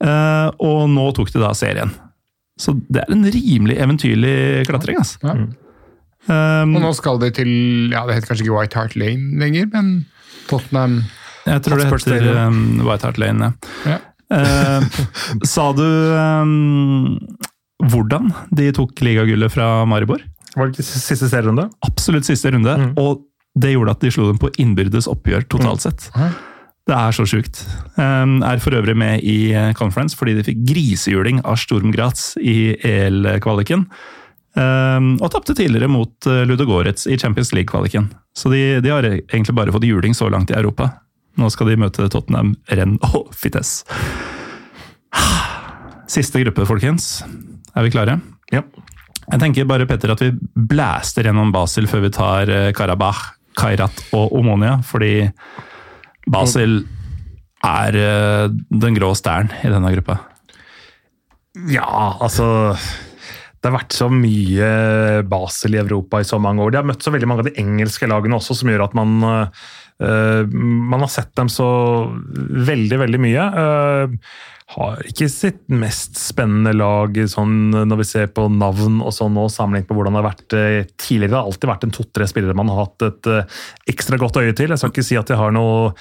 eh, 0.04 0.48
og 0.56 0.86
nå 0.90 1.10
tok 1.18 1.34
de 1.34 1.42
da 1.44 1.52
serien. 1.58 1.92
Så 2.62 2.78
det 2.88 3.04
er 3.04 3.12
en 3.14 3.26
rimelig 3.34 3.78
eventyrlig 3.82 4.68
klatring, 4.70 5.02
altså. 5.02 5.20
Ja. 5.26 5.36
Um, 6.30 6.76
Og 6.78 6.84
nå 6.84 6.92
skal 6.94 7.18
de 7.18 7.32
til 7.34 7.50
ja, 7.90 8.04
Det 8.06 8.14
heter 8.14 8.30
kanskje 8.30 8.44
ikke 8.46 8.54
White 8.54 8.78
Hart 8.78 8.94
Lane 8.94 9.40
lenger, 9.42 9.66
men 9.72 9.88
Tottenham 10.52 11.00
jeg 11.48 11.64
tror 11.66 11.80
det 11.80 11.88
heter 11.90 12.28
um, 12.38 12.82
White 12.86 13.08
Hart 13.08 13.18
Lane, 13.18 13.48
ja. 13.88 13.96
ja. 13.96 13.98
Uh, 14.32 15.00
sa 15.50 15.72
du 15.74 15.82
um, 15.82 17.18
hvordan 17.90 18.30
de 18.56 18.70
tok 18.76 18.94
ligagullet 19.02 19.52
fra 19.54 19.86
Maribor? 19.90 20.22
Var 20.56 20.68
det 20.68 20.76
ikke 20.80 20.88
siste 20.88 21.30
serierunde? 21.32 21.70
Absolutt 21.88 22.28
siste 22.28 22.52
runde, 22.52 22.74
Mm. 22.78 22.94
og 23.00 23.22
det 23.58 23.74
gjorde 23.74 23.92
at 23.92 24.00
de 24.04 24.12
slo 24.12 24.28
dem 24.30 24.38
på 24.40 24.52
innbyrdes 24.60 25.08
oppgjør 25.12 25.48
totalt 25.52 25.82
sett. 25.84 26.10
Ja. 26.16 26.30
Det 26.88 26.96
er 26.98 27.12
så 27.14 27.24
sjukt. 27.30 27.62
Um, 27.96 28.42
er 28.44 28.58
for 28.60 28.72
øvrig 28.74 28.96
med 28.98 29.22
i 29.24 29.54
eh, 29.54 29.72
conference 29.78 30.18
fordi 30.18 30.34
de 30.36 30.44
fikk 30.44 30.64
grisehjuling 30.66 31.44
av 31.46 31.56
Storm 31.62 31.92
Graz 31.94 32.34
i 32.42 32.74
EL-kvaliken. 32.82 33.86
Um, 34.58 35.14
og 35.22 35.30
tapte 35.32 35.54
tidligere 35.56 35.88
mot 35.88 36.12
uh, 36.28 36.42
Ludogorets 36.44 37.06
i 37.08 37.16
Champions 37.22 37.54
League-kvaliken. 37.54 38.10
Så 38.36 38.50
de, 38.52 38.82
de 38.84 38.90
har 38.92 39.04
egentlig 39.08 39.56
bare 39.56 39.72
fått 39.72 39.86
juling 39.88 40.14
så 40.18 40.28
langt 40.34 40.52
i 40.52 40.58
Europa. 40.58 40.90
Nå 41.40 41.48
skal 41.54 41.70
de 41.72 41.78
møte 41.80 42.10
Tottenham, 42.12 42.56
Renn 42.68 42.98
og 43.14 43.30
Fites. 43.32 43.84
Siste 46.12 46.42
gruppe, 46.44 46.66
folkens. 46.68 47.22
Er 47.76 47.86
vi 47.86 47.92
klare? 47.94 48.18
Ja. 48.52 48.64
Jeg 49.32 49.40
tenker 49.40 49.68
bare, 49.70 49.88
Petter, 49.88 50.12
at 50.12 50.24
vi 50.24 50.32
blæster 50.72 51.28
gjennom 51.28 51.54
Basel 51.56 51.88
før 51.88 52.04
vi 52.06 52.12
tar 52.16 52.52
eh, 52.52 52.72
Karabakh, 52.76 53.38
Kairat 53.60 54.04
og 54.18 54.34
Omonia, 54.40 54.80
fordi 54.84 55.30
Basel 56.32 56.82
er 57.66 57.98
eh, 58.00 58.50
den 58.52 58.98
grå 58.98 59.14
stæren 59.16 59.54
i 59.62 59.72
denne 59.72 59.94
gruppa. 59.96 60.18
Ja, 61.68 62.16
altså 62.24 62.72
Det 63.60 63.68
har 63.68 63.76
vært 63.76 63.96
så 63.96 64.08
mye 64.12 64.68
Basel 65.30 65.76
i 65.76 65.82
Europa 65.82 66.22
i 66.22 66.28
så 66.28 66.40
mange 66.42 66.64
år. 66.64 66.72
De 66.72 66.80
har 66.80 66.88
møtt 66.88 67.04
så 67.04 67.12
veldig 67.14 67.28
mange 67.30 67.44
av 67.44 67.50
de 67.52 67.60
engelske 67.62 68.08
lagene 68.10 68.40
også, 68.40 68.58
som 68.58 68.72
gjør 68.72 68.88
at 68.88 68.96
man 68.98 69.18
øh, 69.22 69.66
man 70.02 71.04
har 71.04 71.12
sett 71.12 71.36
dem 71.38 71.50
så 71.52 71.68
veldig, 72.72 72.98
veldig 73.04 73.20
mye. 73.22 73.44
Øh, 73.64 74.16
har 74.72 75.04
ikke 75.04 75.28
sitt 75.28 75.66
mest 75.68 76.16
spennende 76.16 76.72
lag 76.74 77.18
sånn 77.28 77.74
når 77.76 78.00
vi 78.00 78.08
ser 78.08 78.30
på 78.32 78.48
navn 78.54 79.02
og 79.04 79.12
sånn 79.14 79.36
nå, 79.36 79.50
sammenlignet 79.52 79.92
med 79.92 80.00
hvordan 80.00 80.16
det 80.16 80.22
har 80.22 80.30
vært 80.30 80.58
øh, 80.58 80.80
tidligere. 80.96 81.34
Det 81.34 81.40
har 81.40 81.52
alltid 81.52 81.72
vært 81.74 81.88
en 81.88 81.96
to-tre 81.98 82.28
spillere 82.32 82.58
man 82.58 82.72
har 82.72 82.86
hatt 82.86 83.08
et 83.10 83.32
ekstra 83.92 84.20
godt 84.22 84.40
øye 84.42 84.56
til. 84.56 84.72
Jeg 84.72 84.82
skal 84.82 84.94
ikke 84.96 85.08
si 85.12 85.20
at 85.20 85.32
de 85.32 85.40
har 85.40 85.56
noe 85.56 85.92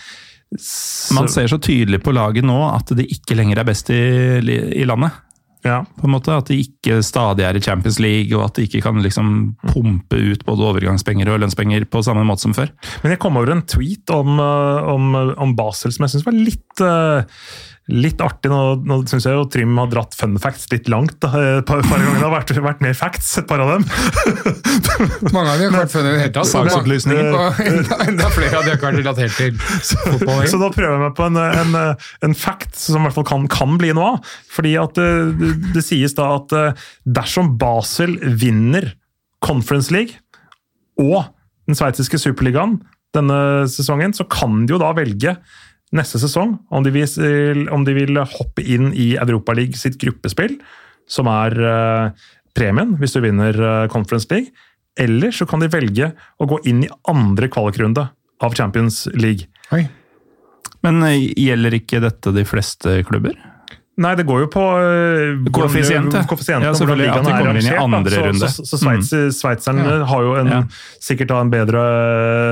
Man 1.14 1.28
ser 1.31 1.51
så 1.51 1.60
tydelig 1.62 2.01
på 2.02 2.14
laget 2.14 2.47
nå 2.47 2.59
at 2.72 2.94
de 2.98 3.05
ikke 3.06 3.36
lenger 3.39 3.60
er 3.60 3.68
best 3.68 3.90
i, 3.94 4.01
i 4.40 4.86
landet. 4.89 5.18
Ja. 5.66 5.81
på 5.99 6.07
en 6.07 6.15
måte, 6.15 6.35
At 6.35 6.51
de 6.51 6.61
ikke 6.65 7.01
stadig 7.07 7.45
er 7.47 7.57
i 7.57 7.62
Champions 7.65 7.99
League, 8.03 8.37
og 8.37 8.49
at 8.49 8.59
de 8.59 8.66
ikke 8.69 8.82
kan 8.85 9.01
liksom 9.03 9.32
pumpe 9.73 10.20
ut 10.32 10.45
både 10.47 10.66
overgangspenger 10.70 11.31
og 11.31 11.43
lønnspenger 11.43 11.87
på 11.91 12.05
samme 12.07 12.24
måte 12.28 12.47
som 12.47 12.57
før. 12.57 12.73
Men 13.03 13.15
jeg 13.15 13.23
kom 13.23 13.39
over 13.41 13.53
en 13.55 13.66
tweet 13.69 14.11
om, 14.15 14.39
øh, 14.41 14.93
om, 14.95 15.15
om 15.37 15.57
Basel 15.59 15.95
som 15.95 16.07
jeg 16.07 16.16
syns 16.16 16.28
var 16.28 16.39
litt, 16.39 16.85
øh, 16.85 17.23
litt 17.90 18.20
artig. 18.23 18.51
Nå, 18.52 18.82
nå 18.86 18.98
syns 19.09 19.27
jeg 19.27 19.35
jo 19.35 19.47
Trym 19.51 19.78
har 19.81 19.89
dratt 19.90 20.15
fun 20.19 20.36
facts 20.43 20.69
litt 20.73 20.89
langt. 20.93 21.16
Da, 21.23 21.31
et 21.61 21.66
par, 21.69 21.81
par 21.86 22.02
ganger. 22.02 22.19
Det 22.19 22.27
har 22.27 22.35
vært, 22.35 22.52
vært 22.66 22.85
mer 22.85 22.94
facts, 22.98 23.31
et 23.40 23.48
par 23.51 23.62
av 23.65 23.73
dem. 23.74 23.86
Mange 25.35 25.55
av 25.55 25.62
dem 25.62 25.74
har 25.74 25.85
vært 25.85 25.94
funnet 25.94 26.11
i 26.11 26.15
det 26.15 26.23
hele 26.24 26.35
tatt. 26.36 26.51
Saksopplysninger. 26.52 27.32
Enda, 27.70 27.98
enda 28.09 28.31
flere 28.35 28.61
av 28.61 28.66
de 28.66 28.73
har 28.73 28.78
ikke 28.78 28.90
vært 28.90 29.01
relatert 29.01 29.36
til 29.39 29.59
fotball. 29.62 30.44
Så 30.52 30.61
da 30.62 30.70
prøver 30.74 30.97
jeg 30.97 31.05
meg 31.07 31.19
på 31.19 31.27
en, 31.31 31.40
en, 31.40 31.81
en 32.28 32.39
fact 32.39 32.78
som 32.78 33.01
i 33.01 33.09
hvert 33.09 33.19
fall 33.19 33.28
kan, 33.32 33.48
kan 33.52 33.77
bli 33.81 33.93
noe 33.97 34.15
av. 34.15 34.32
Fordi 34.52 34.77
at 34.81 35.01
øh, 35.01 35.35
det, 35.40 35.52
det 35.77 35.85
sies 35.86 36.15
da 36.19 36.31
at 36.39 36.57
dersom 37.09 37.55
Basel 37.61 38.16
vinner 38.20 38.93
Conference 39.44 39.93
League 39.94 40.20
og 41.01 41.24
den 41.69 41.78
sveitsiske 41.78 42.19
superligaen 42.20 42.81
denne 43.16 43.66
sesongen, 43.70 44.15
så 44.15 44.27
kan 44.31 44.65
de 44.66 44.77
jo 44.77 44.81
da 44.81 44.93
velge 44.94 45.35
neste 45.97 46.21
sesong 46.23 46.57
om 46.71 46.85
de 46.87 46.93
vil, 46.95 47.67
om 47.75 47.85
de 47.87 47.95
vil 47.97 48.21
hoppe 48.21 48.62
inn 48.62 48.93
i 48.95 49.12
Europaligaen 49.19 49.79
sitt 49.79 49.99
gruppespill, 50.01 50.59
som 51.11 51.31
er 51.31 51.57
øh, 51.59 52.27
premien 52.57 52.95
hvis 53.01 53.17
du 53.17 53.23
vinner 53.25 53.57
øh, 53.57 53.89
Conference 53.93 54.31
League. 54.31 54.55
Eller 54.99 55.35
så 55.35 55.47
kan 55.49 55.62
de 55.62 55.71
velge 55.71 56.12
å 56.39 56.49
gå 56.51 56.61
inn 56.71 56.85
i 56.85 56.93
andre 57.11 57.49
kvalikrunde 57.53 58.09
av 58.41 58.57
Champions 58.59 59.05
League. 59.15 59.49
Oi. 59.75 59.85
Men 60.87 61.03
eh, 61.07 61.31
gjelder 61.37 61.77
ikke 61.81 62.03
dette 62.05 62.35
de 62.35 62.47
fleste 62.49 63.01
klubber? 63.09 63.37
Nei, 64.01 64.14
det 64.16 64.24
går 64.24 64.40
jo 64.47 64.48
på 64.48 64.62
ja. 64.64 65.51
koeffisienten 65.52 66.14
Ja, 66.64 66.72
selvfølgelig, 66.72 67.09
at 67.12 67.24
de 67.27 67.31
er 67.31 67.39
kommer 67.43 67.59
inn 67.60 67.68
i 67.68 67.77
andre 67.77 68.22
runde. 68.24 68.40
Mm. 68.40 68.48
Så, 68.48 68.64
så, 68.64 68.78
Sveits, 68.81 69.10
sveitserne 69.36 69.98
har 70.09 70.22
jo 70.24 70.35
en, 70.40 70.47
Ja. 70.48 70.60
sikkert 71.05 71.31
en 71.36 71.51
bedre 71.52 71.82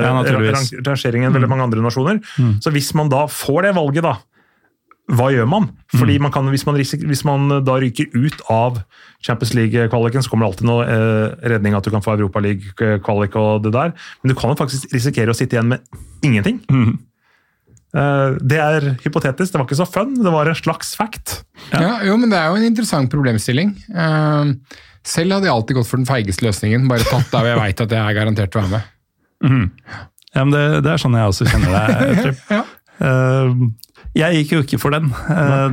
Ja. 0.04 0.12
Mm. 0.12 0.28
rang- 0.52 0.86
rangering 0.90 1.24
enn 1.24 1.32
veldig 1.32 1.48
mange 1.48 1.64
andre 1.64 1.80
nasjoner. 1.80 2.20
Så 2.60 2.70
hvis 2.74 2.92
man 2.94 3.08
da 3.08 3.24
får 3.26 3.62
det 3.62 3.74
valget, 3.74 4.02
da, 4.02 4.18
hva 5.08 5.30
gjør 5.32 5.48
man? 5.48 5.70
Fordi 5.96 6.18
Mm. 6.18 6.22
man 6.22 6.32
kan, 6.32 6.44
hvis, 6.52 6.66
man 6.66 6.74
hvis 6.76 7.24
man 7.24 7.64
da 7.64 7.78
ryker 7.80 8.06
ut 8.12 8.42
av 8.50 8.82
Champions 9.24 9.54
League-kvaliken, 9.54 10.20
så 10.22 10.28
kommer 10.28 10.44
det 10.44 10.52
alltid 10.52 10.66
noe 10.68 10.84
eh, 10.84 11.48
redning 11.48 11.74
at 11.74 11.82
du 11.82 11.90
kan 11.90 12.02
få 12.04 12.12
Europaliga-kvalik 12.18 13.34
og 13.36 13.62
det 13.64 13.72
der. 13.72 13.92
Men 14.22 14.34
du 14.34 14.38
kan 14.38 14.50
jo 14.50 14.54
faktisk 14.60 14.92
risikere 14.92 15.32
å 15.32 15.34
sitte 15.34 15.56
igjen 15.56 15.68
med 15.68 15.80
ingenting. 16.22 16.60
Mhm. 16.70 16.98
Eh, 17.98 18.36
Det 18.52 18.58
er 18.62 18.86
hypotetisk, 19.04 19.52
det 19.54 19.58
var 19.60 19.66
ikke 19.66 19.78
så 19.80 19.86
fun, 19.88 20.12
det 20.22 20.32
var 20.34 20.50
en 20.50 20.58
slags 20.58 20.92
fact. 20.98 21.40
Ja. 21.72 21.98
jo, 22.06 22.16
men 22.20 22.30
det 22.32 22.38
er 22.38 22.52
jo 22.52 22.60
en 22.60 22.68
interessant 22.68 23.10
problemstilling. 23.12 23.72
Eh, 23.90 24.52
selv 25.08 25.38
hadde 25.38 25.48
jeg 25.48 25.54
alltid 25.54 25.78
gått 25.80 25.88
for 25.90 26.00
den 26.00 26.08
feigeste 26.08 26.44
løsningen, 26.46 26.86
bare 26.90 27.06
tatt 27.08 27.30
der 27.32 27.50
jeg 27.52 27.60
veit 27.62 27.82
at 27.86 27.96
jeg 27.96 28.02
er 28.04 28.16
garantert 28.20 28.56
å 28.56 28.62
være 28.62 28.78
med. 28.78 28.94
Ja, 30.34 30.44
men 30.44 30.52
det, 30.54 30.64
det 30.84 30.90
er 30.94 31.00
sånn 31.00 31.16
jeg 31.16 31.30
også 31.34 31.48
kjenner 31.48 31.76
deg. 31.76 32.34
Ja. 32.58 32.64
Eh, 32.98 33.52
jeg 34.18 34.34
gikk 34.40 34.52
jo 34.56 34.60
ikke 34.64 34.78
for 34.82 34.90
den 34.90 35.10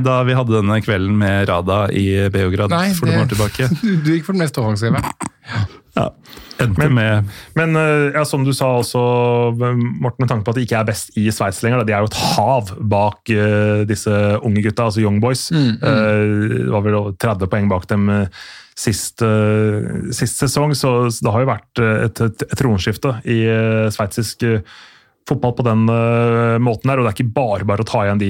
da 0.04 0.20
vi 0.28 0.34
hadde 0.36 0.52
denne 0.54 0.76
kvelden 0.84 1.16
med 1.18 1.48
Rada 1.48 1.86
i 1.90 2.28
Beograd 2.30 2.70
Nei, 2.70 2.92
for 2.94 3.08
noen 3.08 3.24
år 3.24 3.30
tilbake. 3.32 3.66
Du, 3.80 3.88
du 4.04 4.10
gikk 4.12 4.26
for 4.28 4.36
den 4.36 4.44
mest 4.44 4.60
offensive. 4.60 5.00
Ja. 5.02 5.64
Endte 6.60 6.88
med 6.92 7.28
Men 7.58 7.76
eh, 7.76 8.16
ja, 8.16 8.24
som 8.28 8.44
du 8.44 8.52
sa 8.56 8.68
også, 8.80 9.00
Morten, 9.56 10.22
med 10.24 10.30
tanke 10.30 10.46
på 10.46 10.54
at 10.54 10.58
de 10.58 10.66
ikke 10.66 10.78
er 10.80 10.88
best 10.88 11.16
i 11.18 11.26
Sveits 11.34 11.62
lenger. 11.64 11.84
De 11.84 11.94
er 11.94 12.04
jo 12.04 12.10
et 12.10 12.20
hav 12.36 12.72
bak 12.80 13.32
uh, 13.32 13.82
disse 13.88 14.12
unge 14.40 14.64
gutta, 14.64 14.88
altså 14.88 15.04
Young 15.04 15.20
Boys. 15.24 15.48
Eh, 15.52 16.22
det 16.52 16.70
var 16.72 16.84
vel 16.86 16.98
30 17.20 17.52
poeng 17.52 17.70
bak 17.72 17.88
dem 17.92 18.10
sist, 18.76 19.24
uh, 19.24 20.10
sist 20.16 20.42
sesong, 20.42 20.74
så, 20.76 20.98
så 21.12 21.26
det 21.26 21.32
har 21.34 21.44
jo 21.44 21.52
vært 21.52 21.82
et, 21.86 22.20
et, 22.28 22.44
et 22.48 22.60
tronskifte 22.60 23.16
i 23.32 23.40
uh, 23.48 23.88
sveitsisk 23.92 24.44
fotball 25.26 25.56
på 25.58 25.64
den 25.66 25.88
måten 26.62 26.86
der, 26.86 27.00
og 27.00 27.02
det 27.02 27.08
er 27.10 27.14
ikke 27.16 27.34
bare 27.34 27.66
bare 27.66 27.82
å 27.82 27.88
ta 27.88 28.04
igjen 28.04 28.20
de 28.20 28.28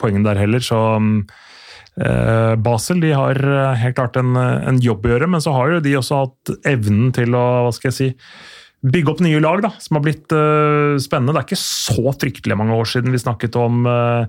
poengene 0.00 0.24
der 0.30 0.38
heller. 0.40 0.62
så 0.64 0.78
mm, 0.96 1.26
Eh, 1.28 1.67
Basel 2.62 3.00
de 3.02 3.14
har 3.16 3.40
eh, 3.42 3.80
helt 3.82 3.96
klart 3.98 4.18
en, 4.20 4.36
eh, 4.38 4.68
en 4.70 4.78
jobb 4.82 5.06
å 5.06 5.14
gjøre, 5.14 5.30
men 5.30 5.42
så 5.44 5.54
har 5.56 5.74
jo 5.74 5.82
de 5.84 5.96
også 5.98 6.22
hatt 6.22 6.54
evnen 6.68 7.10
til 7.16 7.34
å 7.34 7.46
hva 7.66 7.74
skal 7.74 7.90
jeg 7.90 7.98
si, 7.98 8.08
bygge 8.86 9.10
opp 9.10 9.24
nye 9.24 9.40
lag 9.42 9.64
da, 9.64 9.72
som 9.82 9.98
har 9.98 10.04
blitt 10.04 10.30
uh, 10.30 10.94
spennende. 11.02 11.34
Det 11.34 11.40
er 11.40 11.46
ikke 11.48 11.58
så 11.58 12.12
fryktelig 12.14 12.54
mange 12.60 12.76
år 12.78 12.86
siden 12.86 13.10
vi 13.10 13.18
snakket 13.18 13.58
om 13.58 13.80
uh, 13.90 14.28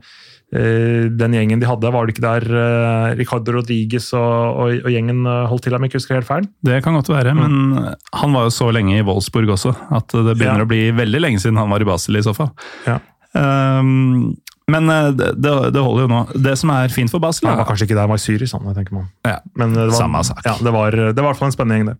eh, 0.55 1.05
den 1.13 1.35
gjengen 1.37 1.61
de 1.61 1.67
hadde. 1.69 1.91
Var 1.93 2.07
det 2.07 2.15
ikke 2.15 2.25
der 2.25 2.47
eh, 2.61 3.11
Ricardo 3.19 3.55
Rodriguez 3.55 4.09
og, 4.17 4.59
og, 4.63 4.73
og 4.81 4.91
gjengen 4.93 5.21
eh, 5.21 5.45
holdt 5.51 5.67
til, 5.67 5.75
om 5.77 5.85
jeg 5.85 5.91
ikke 5.91 6.01
husker 6.01 6.19
helt 6.19 6.29
feil? 6.29 6.49
Det 6.65 6.81
kan 6.85 6.97
godt 6.97 7.11
være, 7.13 7.35
men 7.37 7.93
han 8.17 8.35
var 8.35 8.47
jo 8.47 8.55
så 8.57 8.71
lenge 8.75 8.97
i 8.97 9.05
Wolfsburg 9.05 9.53
også, 9.55 9.75
at 9.95 10.09
det 10.17 10.35
begynner 10.35 10.65
Ja. 10.65 10.67
å 10.67 10.71
bli 10.71 10.83
veldig 10.97 11.23
lenge 11.23 11.41
siden 11.43 11.59
han 11.61 11.71
var 11.71 11.85
i 11.85 11.89
Basel 11.89 12.19
i 12.19 12.25
så 12.25 12.35
fall. 12.37 12.51
Ja. 12.89 12.99
Um, 13.37 14.33
men 14.71 14.89
eh, 14.93 15.09
det, 15.17 15.53
det 15.73 15.83
holder 15.83 16.05
jo 16.05 16.09
nå. 16.11 16.21
Det 16.47 16.55
som 16.59 16.73
er 16.75 16.91
fint 16.93 17.11
for 17.11 17.23
Basel, 17.23 17.47
Det 17.49 17.57
var 17.61 17.69
kanskje 17.69 17.87
ikke 17.87 17.97
der, 17.97 18.05
han 18.05 18.13
var 18.13 18.21
i 18.21 18.25
Syri, 18.25 18.49
sånn, 18.49 18.67
tenker 18.77 18.97
man. 18.97 19.07
ja. 19.27 19.39
Men 19.59 19.73
det 19.77 19.87
var, 19.89 19.97
Samme 19.99 20.23
sak. 20.27 20.43
Ja, 20.47 20.57
det 20.59 20.73
var, 20.75 20.95
det 20.95 21.15
var 21.17 21.29
i 21.29 21.31
hvert 21.31 21.41
fall 21.41 21.51
en 21.51 21.55
spennende 21.55 21.79
gjeng, 21.79 21.93
det. 21.93 21.97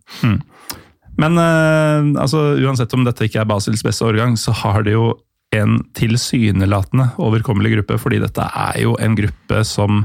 Men 1.20 1.36
uh, 1.36 2.22
altså, 2.22 2.44
uansett 2.62 2.94
om 2.96 3.02
dette 3.04 3.26
ikke 3.26 3.42
er 3.42 3.48
Basels 3.50 3.82
beste 3.84 4.06
årgang, 4.06 4.38
så 4.40 4.54
har 4.62 4.86
det 4.86 4.94
jo 4.94 5.10
en 5.56 5.80
tilsynelatende 5.98 7.10
overkommelig 7.18 7.74
gruppe, 7.74 7.98
fordi 7.98 8.20
dette 8.22 8.44
er 8.46 8.78
jo 8.84 8.94
en 9.02 9.16
gruppe 9.18 9.64
som 9.66 10.04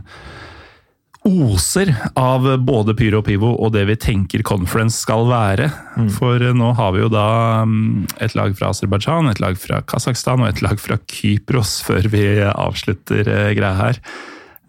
oser 1.25 1.89
av 2.13 2.45
både 2.61 2.93
Pyro 2.97 3.19
og 3.23 3.25
Pivo 3.25 3.49
og 3.55 3.73
det 3.73 3.85
vi 3.89 3.97
tenker 3.97 4.43
conference 4.45 5.01
skal 5.01 5.25
være. 5.29 5.69
For 6.13 6.41
eh, 6.41 6.53
nå 6.55 6.71
har 6.77 6.93
vi 6.95 7.01
jo 7.01 7.09
da 7.11 7.27
mm, 7.65 8.05
et 8.21 8.35
lag 8.37 8.53
fra 8.57 8.69
Aserbajdsjan, 8.73 9.31
et 9.31 9.41
lag 9.43 9.57
fra 9.59 9.81
Kasakhstan 9.89 10.43
og 10.43 10.51
et 10.51 10.61
lag 10.65 10.79
fra 10.81 10.99
Kypros 11.09 11.79
før 11.87 12.09
vi 12.13 12.25
avslutter 12.51 13.25
eh, 13.25 13.51
greia 13.57 13.75
her. 13.79 14.01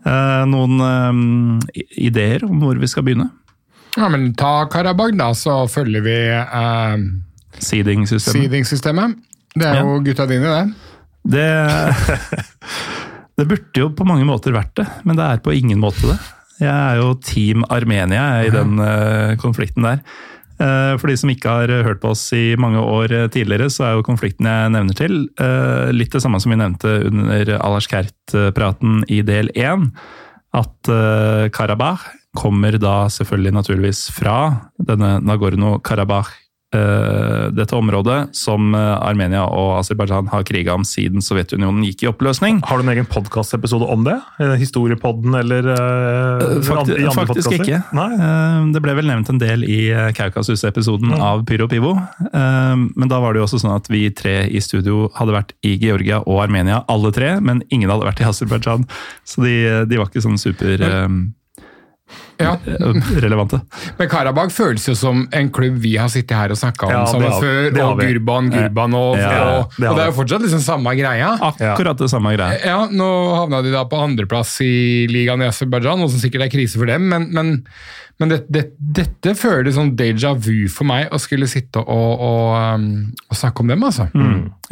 Eh, 0.07 0.43
noen 0.49 1.61
ideer 1.75 2.47
om 2.47 2.63
hvor 2.63 2.81
vi 2.81 2.91
skal 2.91 3.07
begynne? 3.07 3.29
Ja, 3.97 4.09
men 4.13 4.33
ta 4.37 4.67
Karabag, 4.73 5.17
da, 5.17 5.31
så 5.37 5.63
følger 5.73 6.05
vi 6.05 6.17
eh, 6.33 6.97
Seeding-systemet. 7.57 8.43
seeding-systemet. 8.43 9.17
Det 9.57 9.65
er 9.65 9.81
jo 9.81 10.01
gutta 10.05 10.27
dine, 10.29 10.53
det. 10.53 10.93
Det, 11.27 11.47
det 13.41 13.47
burde 13.49 13.81
jo 13.81 13.89
på 13.97 14.05
mange 14.09 14.27
måter 14.29 14.53
vært 14.57 14.75
det, 14.77 14.85
men 15.09 15.17
det 15.17 15.25
er 15.25 15.45
på 15.45 15.55
ingen 15.57 15.81
måte 15.81 16.13
det. 16.13 16.19
Jeg 16.63 16.73
er 16.73 17.01
jo 17.01 17.13
Team 17.21 17.67
Armenia 17.73 18.43
i 18.47 18.51
den 18.53 18.81
eh, 18.81 19.37
konflikten 19.41 19.85
der. 19.85 20.01
Eh, 20.57 20.95
for 20.97 21.11
de 21.11 21.17
som 21.21 21.33
ikke 21.33 21.53
har 21.53 21.73
hørt 21.85 22.01
på 22.01 22.15
oss 22.15 22.25
i 22.33 22.57
mange 22.61 22.81
år 22.81 23.13
eh, 23.13 23.27
tidligere, 23.33 23.69
så 23.73 23.85
er 23.85 23.97
jo 23.97 24.07
konflikten 24.07 24.49
jeg 24.49 24.73
nevner 24.73 24.97
til, 24.97 25.19
eh, 25.37 25.93
litt 25.93 26.15
det 26.17 26.23
samme 26.25 26.41
som 26.41 26.55
vi 26.55 26.61
nevnte 26.61 26.95
under 27.11 27.53
Alash 27.59 27.91
Kert-praten 27.93 29.03
i 29.13 29.21
del 29.27 29.53
én. 29.53 29.91
At 30.57 30.89
eh, 30.89 31.49
Karabakh 31.53 32.09
kommer 32.37 32.77
da 32.81 33.07
selvfølgelig 33.13 33.53
naturligvis 33.57 34.07
fra 34.17 34.39
denne 34.81 35.19
Nagorno-Karabakh 35.25 36.33
eh, 36.33 36.46
dette 36.75 37.77
området 37.79 38.35
som 38.37 38.75
eh, 38.75 38.81
Armenia 39.07 39.45
og 39.47 39.77
Aserbajdsjan 39.79 40.27
har 40.33 40.43
kriga 40.49 40.75
om 40.75 40.83
siden 40.85 41.23
Sovjetunionen 41.23 41.85
gikk 41.87 42.03
i 42.03 42.09
oppløsning. 42.11 42.59
Har 42.67 42.81
du 42.81 42.85
en 42.87 42.91
egen 42.93 43.07
podkastepisode 43.07 43.87
om 43.87 44.03
det? 44.05 44.17
Eh, 44.43 44.57
Historiepodden 44.61 45.37
eller 45.39 45.69
eh, 45.73 46.43
Fakti, 46.67 46.97
andre 46.99 47.15
faktisk 47.15 47.55
ikke. 47.61 47.79
Nei? 47.97 48.09
Eh, 48.19 48.67
Det 48.75 48.83
ble 48.83 48.97
vel 48.99 49.07
nevnt 49.13 49.31
en 49.33 49.39
del 49.41 49.63
i 49.65 49.79
eh, 49.95 50.11
Kaukasus-episoden 50.19 51.15
av 51.23 51.45
Pyro 51.49 51.69
Pivo. 51.71 51.95
Eh, 52.27 52.75
Men 52.97 53.09
da 53.13 53.23
var 53.23 53.33
det 53.33 53.41
jo 53.45 53.47
også 53.49 53.63
sånn 53.63 53.77
at 53.79 53.87
vi 53.93 54.03
tre 54.11 54.37
i 54.51 54.61
studio 54.61 55.07
hadde 55.17 55.37
vært 55.39 55.55
i 55.67 55.77
Georgia 55.81 56.19
og 56.27 56.43
Armenia, 56.49 56.83
alle 56.93 57.15
tre, 57.15 57.37
men 57.41 57.63
ingen 57.71 57.91
hadde 57.95 58.11
vært 58.11 58.21
i 58.25 58.29
Aserbajdsjan. 58.29 58.85
Så 59.25 59.43
de, 59.47 59.57
de 59.87 59.99
var 60.03 60.11
ikke 60.11 60.25
sånn 60.27 60.39
super 60.41 60.83
eh, 60.83 61.09
Ja. 62.39 62.57
relevante. 63.25 63.61
Men 63.99 64.09
Karabag 64.13 64.51
føles 64.53 64.85
jo 64.89 64.95
som 64.99 65.23
en 65.33 65.51
klubb 65.55 65.79
vi 65.83 65.95
har 65.97 66.11
sittet 66.13 66.37
her 66.37 66.53
og 66.53 66.59
snakka 66.61 66.87
om 66.89 66.93
Ja, 66.93 67.05
sammen 67.11 67.33
har- 67.33 67.41
før. 67.43 67.69
Og. 67.87 68.01
Gurban, 68.03 68.51
Gurban 68.53 68.95
og, 68.99 69.17
Ja, 69.21 69.31
og, 69.61 69.77
det 69.79 69.89
og 69.91 69.97
det 69.97 70.05
er 70.07 70.11
jo 70.13 70.17
fortsatt 70.21 70.45
liksom 70.47 70.65
samme 70.65 70.93
greia. 70.99 71.35
Akkurat 71.51 71.99
det 71.99 72.11
samme 72.13 72.35
greia. 72.37 72.59
Ja, 72.65 72.81
Nå 72.93 73.07
havna 73.37 73.63
de 73.65 73.73
da 73.75 73.85
på 73.89 73.99
andreplass 74.05 74.57
i 74.65 75.07
ligaen 75.11 75.43
i 75.45 75.49
Aserbajdsjan, 75.51 75.99
noe 76.03 76.13
som 76.13 76.21
sikkert 76.23 76.47
er 76.47 76.53
krise 76.53 76.79
for 76.81 76.87
dem, 76.91 77.09
men, 77.11 77.29
men, 77.35 77.51
men 78.21 78.31
det, 78.33 78.39
det, 78.53 78.63
dette 78.79 79.35
føles 79.37 79.75
som 79.77 79.91
déjà 79.99 80.35
vu 80.37 80.69
for 80.73 80.89
meg 80.89 81.09
å 81.13 81.19
skulle 81.21 81.49
sitte 81.51 81.83
og, 81.83 82.55
um, 82.77 82.87
snakke 83.33 83.65
om 83.65 83.73
dem, 83.73 83.83
altså. 83.85 84.09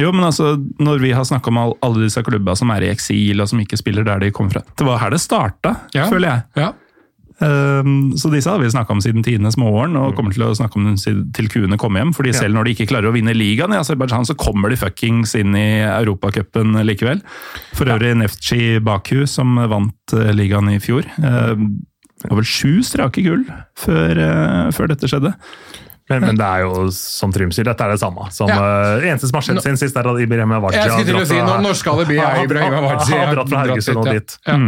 Jo, 0.00 0.12
men 0.12 0.24
altså, 0.28 0.54
når 0.80 1.02
vi 1.04 1.12
har 1.16 1.24
snakka 1.28 1.52
om 1.52 1.60
alle 1.64 2.04
disse 2.06 2.22
klubba 2.26 2.56
som 2.58 2.72
er 2.74 2.86
i 2.88 2.92
eksil 2.94 3.40
og 3.44 3.50
som 3.50 3.60
ikke 3.62 3.78
spiller 3.80 4.06
der 4.06 4.24
de 4.24 4.32
kommer 4.34 4.56
fra 4.58 4.64
Det 4.76 4.86
var 4.88 4.98
her 5.04 5.14
det 5.14 5.20
starta, 5.22 5.76
føler 5.94 6.28
jeg. 6.30 6.42
Ja. 6.64 6.72
Um, 7.42 8.12
så 8.16 8.30
disse 8.30 8.50
har 8.50 8.60
vi 8.62 8.68
snakka 8.70 8.94
om 8.94 9.00
siden 9.02 9.24
tidenes 9.26 9.56
morgen, 9.58 9.96
og 9.98 10.14
kommer 10.14 10.34
til 10.34 10.44
å 10.46 10.52
snakke 10.54 10.78
om 10.78 10.86
dem 10.86 11.24
til 11.34 11.48
kuene 11.50 11.78
kommer 11.80 12.04
hjem. 12.04 12.12
fordi 12.14 12.34
selv 12.36 12.54
når 12.54 12.68
de 12.68 12.74
ikke 12.76 12.88
klarer 12.92 13.10
å 13.10 13.14
vinne 13.16 13.34
ligaen 13.34 13.74
i 13.74 13.80
Aserbajdsjan, 13.80 14.28
så 14.28 14.36
kommer 14.38 14.70
de 14.70 14.78
fuckings 14.78 15.34
inn 15.34 15.56
i 15.58 15.82
Europacupen 15.82 16.78
likevel. 16.86 17.24
For 17.74 17.90
øvrig 17.90 18.14
Neftchi 18.20 18.78
Baku, 18.84 19.26
som 19.26 19.56
vant 19.56 20.14
eh, 20.14 20.30
ligaen 20.32 20.70
i 20.70 20.78
fjor. 20.78 21.08
Um, 21.18 21.82
det 22.22 22.30
var 22.30 22.40
vel 22.40 22.48
sju 22.48 22.82
strake 22.86 23.24
gull 23.26 23.42
før, 23.76 24.16
eh, 24.16 24.70
før 24.72 24.94
dette 24.94 25.10
skjedde. 25.10 25.34
Men, 26.08 26.20
men 26.20 26.36
det 26.36 26.44
er 26.44 26.66
jo 26.66 26.90
som 26.92 27.32
Trym 27.32 27.52
sier, 27.52 27.64
dette 27.64 27.80
er 27.80 27.94
det 27.94 28.00
samme. 28.00 28.28
Som, 28.32 28.48
Ja. 28.52 29.00
eh, 29.00 29.10
eneste 29.10 29.28
som 29.28 29.40
har 29.40 29.46
skjedd 29.46 29.62
siden 29.64 29.78
sist, 29.80 29.96
er 29.96 30.08
at 30.08 30.20
Ibrahim 30.20 30.52
Awadji. 30.52 30.78
har 33.24 33.34
dratt 33.34 33.48
fra 33.48 33.62
Haugesund 33.64 34.02
og 34.02 34.10
dit. 34.12 34.36
Ja. 34.46 34.58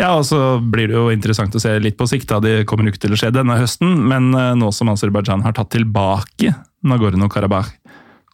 Ja, 0.00 0.14
og 0.16 0.24
så 0.26 0.58
blir 0.58 0.88
det 0.90 0.96
jo 0.96 1.10
interessant 1.12 1.54
å 1.54 1.60
se 1.62 1.74
litt 1.82 1.98
på 1.98 2.08
sikt. 2.10 2.28
da. 2.32 2.40
Det 2.42 2.64
kommer 2.68 2.88
ikke 2.90 3.04
til 3.04 3.14
å 3.14 3.20
skje 3.20 3.30
denne 3.34 3.58
høsten, 3.60 3.92
men 4.08 4.32
eh, 4.34 4.52
nå 4.58 4.72
som 4.74 4.90
Aserbajdsjan 4.92 5.44
har 5.46 5.54
tatt 5.56 5.70
tilbake 5.76 6.54
Nagorno-Karabakh, 6.88 7.70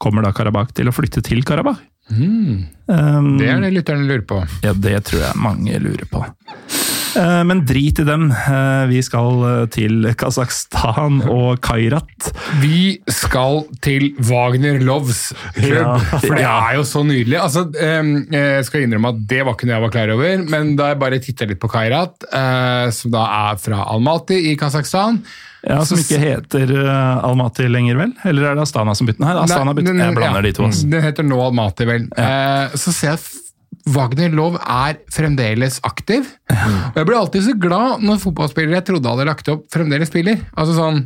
kommer 0.00 0.24
da 0.24 0.32
Karabakh 0.32 0.72
til 0.78 0.88
å 0.88 0.94
flytte 0.94 1.24
til 1.26 1.44
Karabakh? 1.44 1.82
Um, 2.08 3.34
Det 3.36 3.50
er 3.52 3.60
det 3.60 3.72
lytterne 3.74 4.06
lurer 4.08 4.24
på. 4.24 4.38
Ja, 4.64 4.72
det 4.72 4.94
tror 5.10 5.26
jeg 5.26 5.40
mange 5.44 5.76
lurer 5.82 6.06
på. 6.08 6.22
Eh, 7.18 7.42
Men 7.44 7.64
drit 7.66 7.98
i 7.98 8.04
dem. 8.06 8.28
Eh, 8.32 8.84
Vi 8.90 9.00
skal 9.02 9.40
eh, 9.48 9.64
til 9.74 10.06
Kasakhstan 10.18 11.20
og 11.28 11.58
Kairat. 11.64 12.28
Vi 12.62 12.98
skal 13.10 13.64
til 13.84 14.12
Wagner 14.28 14.78
Loves 14.84 15.28
klubb, 15.56 15.98
for 16.22 16.36
det 16.38 16.44
er 16.46 16.76
jo 16.78 16.84
så 16.86 17.02
nydelig. 17.06 17.38
Altså, 17.42 17.64
jeg 17.74 18.64
skal 18.68 18.84
innrømme 18.86 19.10
at 19.14 19.20
det 19.30 19.42
var 19.46 19.56
ikke 19.56 19.68
noe 19.68 19.76
jeg 19.78 19.84
var 19.86 19.92
klar 19.94 20.12
over, 20.14 20.44
men 20.52 20.72
da 20.78 20.92
jeg 20.92 21.00
bare 21.02 21.20
titta 21.22 21.48
litt 21.50 21.60
på 21.62 21.70
Kairat, 21.72 22.26
som 22.94 23.12
da 23.14 23.24
er 23.50 23.60
fra 23.62 23.82
Almaty 23.92 24.38
i 24.52 24.54
Kasakhstan 24.58 25.20
Ja, 25.66 25.80
Som 25.86 25.98
ikke 26.00 26.20
heter 26.22 26.70
Almaty 27.26 27.66
lenger, 27.70 27.98
vel? 27.98 28.12
Eller 28.28 28.50
er 28.52 28.58
det 28.58 28.64
Astana 28.66 28.94
som 28.98 29.08
bytter? 29.08 29.24
Nei, 29.24 29.34
Astana 29.42 29.74
bytter. 29.76 29.98
Jeg 29.98 30.16
blander 30.18 30.46
de 30.46 30.52
to. 30.56 30.68
altså. 30.68 30.86
Den 30.92 31.02
heter 31.04 31.26
nå 31.26 31.40
Almaty, 31.48 31.86
vel. 31.88 32.06
Eh, 32.16 32.76
så 32.78 32.94
ser 32.94 33.14
jeg 33.16 33.22
f- 33.88 33.94
Wagner 33.96 34.30
Love 34.36 34.58
er 34.62 34.98
fremdeles 35.12 35.80
aktiv. 35.84 36.26
Og 36.50 36.96
jeg 37.00 37.06
blir 37.08 37.18
alltid 37.18 37.42
så 37.48 37.56
glad 37.58 38.02
når 38.04 38.20
fotballspillere 38.26 38.80
jeg 38.82 38.88
trodde 38.92 39.08
hadde 39.14 39.26
lagt 39.28 39.48
opp, 39.48 39.66
fremdeles 39.72 40.08
spiller. 40.12 40.38
Altså 40.56 40.76
sånn 40.78 41.02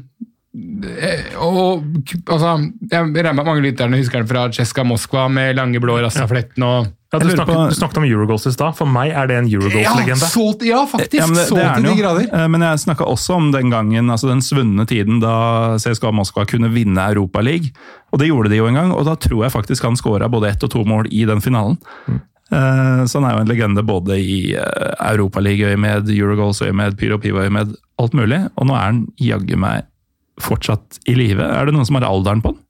eh, 0.52 1.36
og 1.40 1.84
altså, 2.28 2.56
Jeg 2.90 3.06
regner 3.14 3.32
med 3.32 3.44
at 3.44 3.48
mange 3.48 3.62
lytterne 3.64 4.00
husker 4.00 4.20
den 4.22 4.28
fra 4.30 4.48
Tsjeska 4.52 4.84
Moskva 4.84 5.28
med 5.32 5.56
lange 5.56 5.80
blå 5.82 6.00
rastafletten 6.04 6.66
og 6.66 6.90
Ja, 7.12 7.18
du, 7.20 7.26
snakket, 7.28 7.52
på- 7.54 7.64
du 7.68 7.74
snakket 7.76 7.98
om 8.00 8.04
Eurogoals 8.08 8.46
i 8.48 8.52
stad. 8.54 8.72
For 8.72 8.88
meg 8.88 9.10
er 9.12 9.26
det 9.28 9.34
en 9.36 9.48
Eurogoals-legende. 9.52 10.28
Ja, 10.32 10.52
ja, 10.64 10.78
faktisk! 10.88 11.18
Ja, 11.18 11.26
det, 11.28 11.42
så 11.44 11.58
det 11.58 11.64
er 11.66 11.74
til 11.76 11.84
de 11.90 11.96
grader. 11.98 12.28
Eh, 12.32 12.46
Men 12.48 12.62
jeg 12.64 12.78
snakka 12.86 13.04
også 13.04 13.34
om 13.36 13.50
den 13.52 13.68
gangen, 13.68 14.08
altså 14.08 14.30
den 14.30 14.40
svunne 14.40 14.86
tiden 14.88 15.20
da 15.20 15.76
CSKA 15.76 16.08
Moskva 16.16 16.46
kunne 16.48 16.70
vinne 16.72 17.04
Europaligaen. 17.12 17.68
Og 18.12 18.18
det 18.20 18.30
gjorde 18.30 18.48
de 18.48 18.56
jo 18.62 18.66
en 18.70 18.74
gang, 18.80 18.92
og 18.96 19.04
da 19.04 19.12
tror 19.20 19.44
jeg 19.44 19.52
faktisk 19.52 19.84
han 19.84 19.96
skåra 20.00 20.30
både 20.32 20.48
ett 20.54 20.64
og 20.64 20.70
to 20.72 20.84
mål 20.88 21.10
i 21.12 21.26
den 21.28 21.44
finalen. 21.44 21.76
Eh, 22.08 22.16
Så 22.52 23.20
han 23.20 23.24
er 23.28 23.36
jo 23.36 23.42
en 23.42 23.48
legende 23.48 23.82
både 23.86 24.18
i 24.20 24.36
uh, 24.52 24.92
Europaligaøyemed, 25.08 26.10
Eurogoals-øyemed, 26.12 26.98
Pyro 27.00 27.16
Pivo-øyemed, 27.22 27.72
alt 28.02 28.16
mulig. 28.18 28.42
Og 28.60 28.68
nå 28.68 28.76
er 28.76 28.84
han 28.90 29.02
jaggu 29.20 29.56
meg 29.60 29.86
fortsatt 30.42 31.00
i 31.08 31.16
live. 31.16 31.44
Er 31.44 31.68
det 31.68 31.74
noen 31.76 31.88
som 31.88 31.96
har 31.98 32.08
alderen 32.08 32.42
på 32.44 32.52
han? 32.52 32.60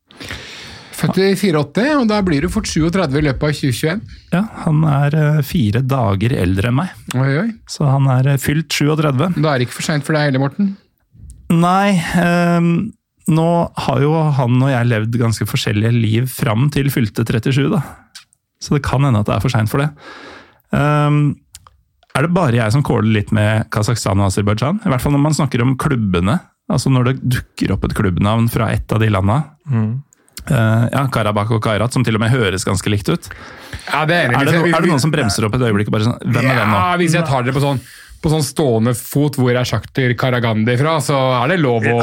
Født 1.02 1.18
i 1.18 1.32
84, 1.34 1.86
og 1.98 2.06
da 2.10 2.20
blir 2.22 2.44
du 2.44 2.50
fort 2.52 2.68
37 2.70 3.16
i 3.18 3.24
løpet 3.26 3.42
av 3.48 3.56
2021. 3.58 4.02
Ja, 4.34 4.42
han 4.62 4.82
er 4.86 5.16
eh, 5.18 5.40
fire 5.46 5.82
dager 5.82 6.34
eldre 6.38 6.70
enn 6.70 6.78
meg, 6.78 6.92
Oi, 7.18 7.30
oi. 7.40 7.48
så 7.70 7.88
han 7.90 8.06
er 8.12 8.34
eh, 8.34 8.40
fylt 8.42 8.70
37. 8.70 9.40
Da 9.42 9.54
er 9.54 9.58
det 9.58 9.66
ikke 9.66 9.80
for 9.80 9.88
seint 9.88 10.06
for 10.06 10.14
deg 10.14 10.28
heller, 10.28 10.44
Morten. 10.44 10.74
Nei, 11.52 11.98
Um 12.22 12.92
nå 13.30 13.48
har 13.86 14.00
jo 14.02 14.12
han 14.34 14.56
og 14.58 14.70
jeg 14.72 14.88
levd 14.90 15.18
ganske 15.20 15.46
forskjellige 15.46 15.92
liv 15.94 16.24
fram 16.26 16.66
til 16.74 16.88
fylte 16.90 17.22
37, 17.22 17.68
da. 17.70 17.78
Så 18.62 18.76
det 18.76 18.84
kan 18.86 19.02
hende 19.02 19.22
at 19.22 19.28
det 19.28 19.34
er 19.36 19.42
for 19.42 19.52
seint 19.52 19.70
for 19.72 19.82
det. 19.82 19.90
Um, 20.70 21.34
er 22.12 22.26
det 22.26 22.34
bare 22.36 22.58
jeg 22.58 22.74
som 22.74 22.84
kåler 22.84 23.08
litt 23.08 23.32
med 23.34 23.68
Kasakhstan 23.72 24.20
og 24.20 24.28
Aserbajdsjan? 24.28 24.82
I 24.84 24.92
hvert 24.92 25.02
fall 25.02 25.14
når 25.16 25.24
man 25.24 25.36
snakker 25.36 25.64
om 25.64 25.74
klubbene. 25.80 26.38
Altså 26.72 26.92
når 26.92 27.10
det 27.10 27.18
dukker 27.38 27.74
opp 27.74 27.86
et 27.88 27.96
klubbnavn 27.96 28.48
fra 28.52 28.70
ett 28.72 28.92
av 28.92 29.00
de 29.02 29.08
landa. 29.12 29.40
Eh, 30.42 30.84
ja, 30.92 31.02
Karabakh 31.12 31.54
og 31.54 31.62
Kairat, 31.64 31.94
som 31.94 32.04
til 32.06 32.18
og 32.18 32.22
med 32.22 32.32
høres 32.32 32.66
ganske 32.66 32.90
likt 32.92 33.10
ut. 33.12 33.28
Ja, 33.88 34.04
det 34.08 34.18
Er 34.26 34.32
det, 34.34 34.54
no, 34.58 34.66
er 34.68 34.84
det 34.84 34.90
noen 34.90 35.02
som 35.02 35.12
bremser 35.14 35.46
opp 35.46 35.56
et 35.56 35.64
øyeblikk 35.64 35.90
bare 35.92 36.06
sånn 36.06 36.18
Hvem 36.20 36.44
er 36.44 36.58
den 36.60 36.68
nå? 36.70 36.78
Ja, 36.78 36.96
Hvis 37.00 37.14
jeg 37.16 37.24
tar 37.28 37.46
dere 37.46 37.54
på 37.56 37.62
sånn, 37.62 37.80
på 38.22 38.30
sånn 38.32 38.44
stående 38.46 38.94
fot, 38.98 39.36
hvor 39.40 39.50
er 39.52 39.66
Sjakter 39.68 40.14
Karagandi 40.18 40.76
fra, 40.80 40.96
så 41.02 41.16
er 41.40 41.52
det 41.52 41.60
lov 41.62 41.86
å 41.90 41.96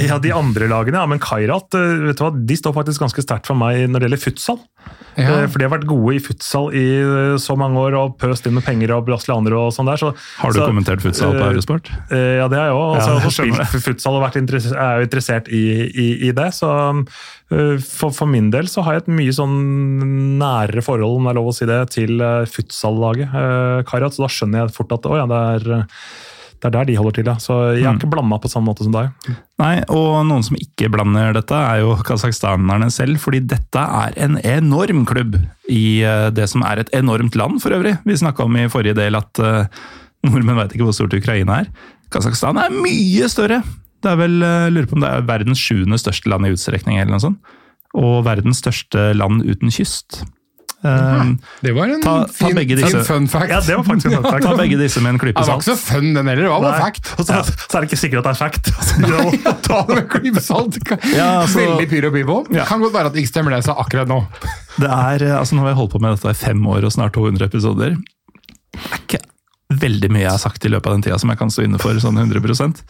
Ja, 0.00 0.18
De 0.22 0.32
andre 0.32 0.68
lagene, 0.70 1.02
ja, 1.02 1.10
men 1.10 1.20
Kairat 1.22 1.76
eh, 1.76 2.06
vet 2.08 2.18
du 2.20 2.24
hva, 2.24 2.32
de 2.32 2.56
står 2.56 2.74
faktisk 2.76 3.04
ganske 3.04 3.24
sterkt 3.24 3.50
for 3.50 3.58
meg 3.58 3.84
når 3.90 4.00
det 4.02 4.08
gjelder 4.08 4.24
futsal. 4.24 4.62
Ja. 5.16 5.42
Eh, 5.42 5.46
For 5.48 5.58
de 5.58 5.66
har 5.66 5.72
vært 5.72 5.86
gode 5.88 6.14
i 6.16 6.20
futsal 6.22 6.68
i 6.76 6.84
eh, 7.00 7.36
så 7.42 7.56
mange 7.58 7.80
år 7.80 7.96
og 7.98 8.16
pøst 8.20 8.46
inn 8.48 8.56
med 8.56 8.66
penger 8.66 8.92
og 8.96 9.06
brasilianere 9.08 9.58
og 9.58 9.72
sånn 9.74 9.88
der. 9.88 10.00
Så, 10.00 10.12
Har 10.40 10.52
du 10.52 10.60
så, 10.60 10.68
kommentert 10.68 11.04
futsal 11.04 11.36
på 11.36 11.46
Eurosport? 11.50 11.90
Eh, 12.10 12.36
Ja, 12.36 12.48
det 12.52 12.60
har 12.60 12.70
jeg 12.70 12.76
òg. 12.76 12.96
Og 12.96 13.00
så 13.02 13.16
har 13.16 13.24
jeg 13.24 13.68
spilt 13.72 13.86
futsal 13.90 14.18
og 14.18 14.24
vært 14.26 14.38
interessert, 14.40 14.76
er 14.76 15.00
jo 15.00 15.08
interessert 15.08 15.48
i, 15.48 15.64
i, 15.88 16.08
i 16.28 16.32
det. 16.36 16.50
Så 16.56 16.70
eh, 16.70 17.02
for, 17.48 18.10
for 18.10 18.26
min 18.26 18.48
del 18.50 18.66
så 18.66 18.82
har 18.82 18.96
jeg 18.96 19.04
et 19.04 19.12
mye 19.20 19.34
sånn 19.34 19.56
nærere 20.40 20.82
forhold, 20.82 21.18
om 21.20 21.28
det 21.28 21.30
er 21.34 21.38
lov 21.38 21.50
å 21.52 21.54
si 21.56 21.68
det, 21.68 21.80
til 21.94 22.22
futsal-laget 22.50 23.36
Karat. 23.86 24.16
Så 24.16 24.24
da 24.24 24.30
skjønner 24.32 24.64
jeg 24.64 24.74
fort 24.74 24.96
at 24.96 25.06
å, 25.06 25.18
ja, 25.20 25.26
det 25.30 25.38
er, 25.52 25.68
eh, 25.76 25.84
det 26.56 26.68
er 26.70 26.74
der 26.78 26.88
de 26.88 26.96
holder 26.98 27.14
til. 27.18 27.28
Ja. 27.30 27.34
Så 27.38 27.54
jeg 27.76 27.84
har 27.84 27.94
Mm. 27.94 28.00
ikke 28.00 28.10
blanda 28.10 28.38
på 28.42 28.48
samme 28.50 28.66
måte 28.72 28.82
som 28.82 28.92
deg. 28.96 29.10
Nei, 29.60 29.74
og 29.92 30.26
noen 30.26 30.42
som 30.42 30.56
ikke 30.56 30.90
blander 30.90 31.32
dette, 31.36 31.52
er 31.54 31.80
jo 31.84 31.94
kasakhstanerne 32.02 32.90
selv. 32.90 33.20
Fordi 33.22 33.40
dette 33.46 33.78
er 33.78 34.16
en 34.16 34.38
enorm 34.42 35.04
klubb 35.06 35.36
i 35.70 36.02
eh, 36.02 36.30
det 36.30 36.48
som 36.50 36.62
er 36.66 36.80
et 36.82 36.90
enormt 36.96 37.36
land, 37.36 37.60
for 37.62 37.70
øvrig. 37.76 37.98
Vi 38.04 38.16
snakka 38.18 38.44
om 38.48 38.56
i 38.56 38.66
forrige 38.72 38.96
del 38.98 39.14
at 39.14 39.38
eh, 39.38 39.68
nordmenn 40.26 40.56
veit 40.58 40.72
ikke 40.74 40.88
hvor 40.88 40.96
stort 40.96 41.14
Ukraina 41.14 41.60
er. 41.62 41.70
Kasakhstan 42.10 42.58
er 42.58 42.70
mye 42.74 43.28
større! 43.30 43.62
Det 44.06 44.12
er 44.14 44.18
vel, 44.22 44.38
jeg 44.46 44.72
lurer 44.76 44.86
på 44.86 44.94
om 45.00 45.02
det 45.02 45.10
er 45.10 45.24
verdens 45.26 45.58
sjuende 45.58 45.98
største 45.98 46.30
land 46.30 46.46
i 46.46 46.54
utstrekning, 46.54 47.00
eller 47.02 47.16
noe 47.16 47.24
sånt. 47.26 47.54
Og 47.96 48.20
verdens 48.26 48.60
største 48.62 49.08
land 49.18 49.42
uten 49.42 49.72
kyst. 49.74 50.20
Eh, 50.86 51.30
Det 51.64 51.72
var 51.74 51.88
en 51.90 52.02
Ta- 52.04 52.26
ta 52.28 52.50
fin, 52.52 52.54
disse. 52.68 53.00
fun 53.08 53.26
fact. 53.26 53.48
Ja, 53.50 53.58
det 53.64 53.74
var 53.78 53.82
faktisk 53.88 54.06
en 54.12 54.16
fun 54.20 54.26
fact. 54.30 54.44
Ta 54.44 54.54
begge 54.60 54.78
disse 54.78 55.00
med 55.02 55.14
en 55.14 55.18
klype 55.18 55.40
Det 55.40 55.48
var 55.48 55.58
ikke 55.58 55.72
så 55.72 55.76
fun 55.80 56.12
den 56.14 56.28
heller, 56.30 56.42
det 56.46 56.52
var 56.52 56.60
bare 56.62 56.80
fact. 56.84 57.14
Og 57.18 57.26
så, 57.26 57.40
så 57.42 57.78
er 57.78 57.80
det 57.80 57.88
ikke 57.90 58.00
sikkert 58.04 58.22
at 58.22 58.28
det 58.28 58.34
er 58.34 58.40
fact. 58.44 58.70
Ja, 59.46 59.54
Ta 59.66 59.80
det 59.88 59.96
med 59.96 60.02
en 60.04 60.10
klype 60.14 60.42
salt. 60.44 60.78
Ja, 61.16 61.30
altså- 61.42 61.64
Veldig 61.64 61.88
pyro 61.90 62.12
pivo. 62.14 62.36
Ja. 62.54 62.64
Kan 62.68 62.84
godt 62.84 62.94
være 62.94 63.10
at 63.10 63.16
det 63.16 63.24
ikke 63.24 63.32
stemmer 63.34 63.56
det 63.56 63.64
jeg 63.64 63.70
sa 63.72 63.78
akkurat 63.82 64.06
nå. 64.12 64.20
Det 64.76 64.90
er, 64.92 65.26
eh, 65.32 65.38
altså 65.40 65.56
Nå 65.58 65.64
har 65.64 65.72
jeg 65.74 65.80
holdt 65.80 65.96
på 65.96 66.02
med 66.04 66.14
dette 66.14 66.30
i 66.36 66.38
fem 66.44 66.62
år 66.76 66.84
og 66.86 66.92
snart 66.94 67.16
200 67.16 67.48
episoder. 67.50 67.96
Det 68.76 68.92
er 68.92 69.00
ikke 69.02 69.24
veldig 69.72 70.10
mye 70.14 70.22
jeg 70.22 70.30
har 70.30 70.38
sagt 70.42 70.64
i 70.64 70.70
løpet 70.70 70.86
av 70.86 70.94
den 70.94 71.02
tida 71.02 71.18
som 71.18 71.30
jeg 71.32 71.38
kan 71.40 71.50
stå 71.50 71.64
inne 71.66 71.80
for 71.82 71.98
sånn 72.02 72.18
100 72.20 72.84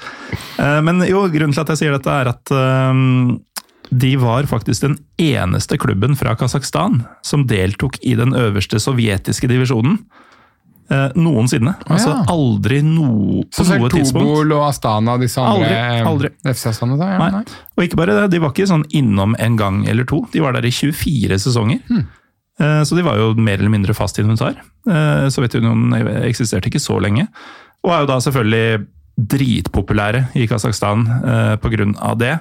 Eh, 0.60 0.80
Men 0.84 1.00
jo, 1.08 1.22
grunnen 1.32 1.54
til 1.56 1.62
at 1.64 1.68
jeg 1.72 1.78
sier 1.84 1.92
dette, 1.96 2.10
er 2.12 2.28
at 2.28 2.52
eh, 2.52 3.38
de 3.96 4.16
var 4.20 4.42
faktisk 4.50 4.82
den 4.82 4.98
eneste 5.22 5.78
klubben 5.78 6.16
fra 6.18 6.34
Kasakhstan 6.36 7.04
som 7.24 7.46
deltok 7.46 7.96
i 8.02 8.14
den 8.18 8.34
øverste 8.34 8.80
sovjetiske 8.82 9.48
divisjonen. 9.48 10.00
eh, 10.90 11.08
Noensinne. 11.16 11.72
Altså 11.88 12.12
ja. 12.12 12.24
aldri 12.30 12.82
no, 12.82 13.42
på 13.50 13.64
Så 13.64 13.78
noe 13.78 13.88
tidspunkt. 13.90 14.26
Tobol 14.26 14.52
og 14.58 14.66
Astana, 14.68 15.16
disse 15.18 15.40
andre 15.42 15.70
Aldri, 16.04 16.30
aldri. 16.42 16.52
FC 16.52 16.70
da? 16.98 17.08
Ja, 17.14 17.18
Nei. 17.18 17.30
nei. 17.40 17.44
Og 17.76 17.84
ikke 17.86 17.96
bare 17.98 18.14
det, 18.20 18.30
de 18.36 18.38
var 18.44 18.52
ikke 18.54 18.68
sånn 18.70 18.84
innom 18.94 19.34
en 19.38 19.56
gang 19.56 19.80
eller 19.88 20.04
to. 20.04 20.24
De 20.32 20.40
var 20.44 20.52
der 20.52 20.66
i 20.66 20.70
24 20.70 21.38
sesonger. 21.42 21.80
Eh, 21.90 22.04
Så 22.56 22.96
de 22.96 23.02
var 23.04 23.18
jo 23.20 23.34
mer 23.36 23.58
eller 23.60 23.72
mindre 23.72 23.92
fast 23.96 24.16
inventar. 24.18 24.54
Eh, 24.88 25.26
Sovjetunionen 25.28 25.92
eksisterte 26.24 26.70
ikke 26.70 26.80
så 26.80 26.96
lenge. 27.04 27.26
Og 27.84 27.92
er 27.92 28.04
jo 28.04 28.08
da 28.08 28.16
selvfølgelig 28.24 28.86
dritpopulære 29.16 30.26
i 30.36 30.46
Kasakhstan 30.48 31.06
eh, 31.24 31.92
av 32.00 32.16
det. 32.20 32.38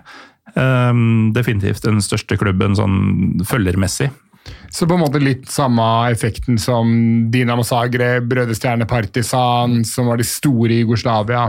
Eh, 0.55 1.01
Definitivt 1.35 1.83
den 1.83 1.99
største 2.03 2.37
klubben 2.39 2.75
sånn 2.75 3.43
følgermessig. 3.47 4.11
Så 4.69 4.85
på 4.85 4.93
en 4.97 5.01
måte 5.01 5.21
litt 5.21 5.47
samme 5.49 5.83
effekten 6.11 6.59
som 6.61 6.89
Dinamo 7.33 7.63
Zagreb, 7.65 8.31
Røde 8.31 8.53
Stjerne 8.57 8.85
Partisan, 8.85 9.79
som 9.87 10.11
var 10.11 10.19
de 10.21 10.27
store 10.27 10.75
i 10.75 10.81
Jugoslavia. 10.83 11.47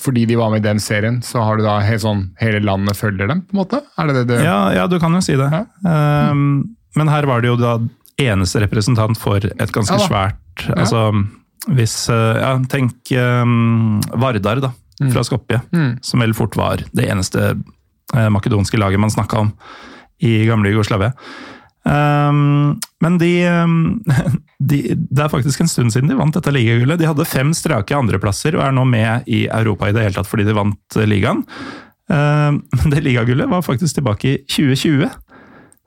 Fordi 0.00 0.24
de 0.26 0.38
var 0.40 0.50
med 0.50 0.62
i 0.64 0.68
den 0.68 0.80
serien, 0.80 1.20
så 1.22 1.42
har 1.44 1.60
du 1.60 1.66
da 1.66 1.76
helt 1.84 2.02
sånn, 2.02 2.30
hele 2.40 2.62
landet 2.64 2.96
følger 2.96 3.28
dem, 3.28 3.42
på 3.44 3.54
en 3.54 3.60
måte? 3.60 3.82
Er 4.00 4.08
det 4.08 4.22
det 4.22 4.24
du 4.30 4.34
Ja, 4.40 4.72
ja, 4.72 4.86
du 4.88 4.96
kan 5.02 5.12
jo 5.14 5.20
si 5.22 5.36
det. 5.36 5.50
Ja. 5.52 5.66
Eh, 5.84 6.32
Men 6.96 7.08
her 7.08 7.26
var 7.28 7.40
det 7.42 7.52
jo 7.52 7.56
da 7.60 7.76
eneste 8.22 8.60
representant 8.62 9.18
for 9.18 9.40
et 9.42 9.72
ganske 9.72 9.96
Ja 9.98 10.06
svært. 10.06 10.66
Altså, 10.76 11.06
hvis 11.72 12.08
eh, 12.12 12.40
Ja, 12.42 12.56
tenk 12.68 13.12
um, 13.16 14.00
Vardar, 14.12 14.60
da, 14.60 14.72
Mm. 15.00 15.08
fra 15.10 15.24
Skopje. 15.24 15.58
Som 16.04 16.20
vel 16.20 16.34
fort 16.36 16.54
var 16.56 16.82
det 16.92 17.08
eneste 17.10 17.40
eh, 18.14 18.28
makedonske 18.30 18.78
laget 18.78 19.00
man 19.00 19.10
snakka 19.10 19.38
om 19.40 19.52
i 20.22 20.44
gamle 20.46 20.70
Jugoslavia. 20.70 21.12
Um, 21.82 22.76
men 23.02 23.16
de, 23.18 23.30
um, 23.64 24.02
de 24.62 24.94
Det 24.94 25.24
er 25.24 25.32
faktisk 25.32 25.60
en 25.64 25.68
stund 25.68 25.90
siden 25.90 26.12
de 26.12 26.14
vant 26.14 26.34
dette 26.36 26.52
ligagullet. 26.54 27.00
De 27.00 27.08
hadde 27.08 27.26
fem 27.26 27.50
strake 27.56 27.96
andreplasser 27.96 28.54
og 28.54 28.62
er 28.62 28.76
nå 28.76 28.84
med 28.86 29.26
i 29.26 29.48
Europa 29.50 29.88
i 29.88 29.96
det 29.96 30.04
hele 30.04 30.14
tatt 30.20 30.30
fordi 30.30 30.46
de 30.46 30.54
vant 30.60 31.00
ligaen. 31.08 31.42
Men 31.48 31.80
Um, 32.12 32.56
det 32.90 32.98
ligagullet 33.06 33.48
var 33.48 33.62
faktisk 33.64 33.94
tilbake 33.96 34.28
i 34.28 34.38
2020. 34.50 35.06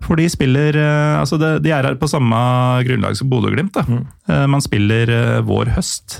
For 0.05 0.19
de 0.19 0.27
spiller 0.29 0.77
eh, 0.77 1.17
Altså, 1.19 1.39
de 1.41 1.71
er 1.73 1.87
her 1.89 1.95
på 1.99 2.09
samme 2.11 2.37
grunnlag 2.85 3.17
som 3.17 3.29
Bodø-Glimt. 3.31 3.73
da. 3.73 3.83
Mm. 3.89 4.05
Man 4.53 4.61
spiller 4.63 5.09
eh, 5.09 5.41
vår-høst 5.47 6.19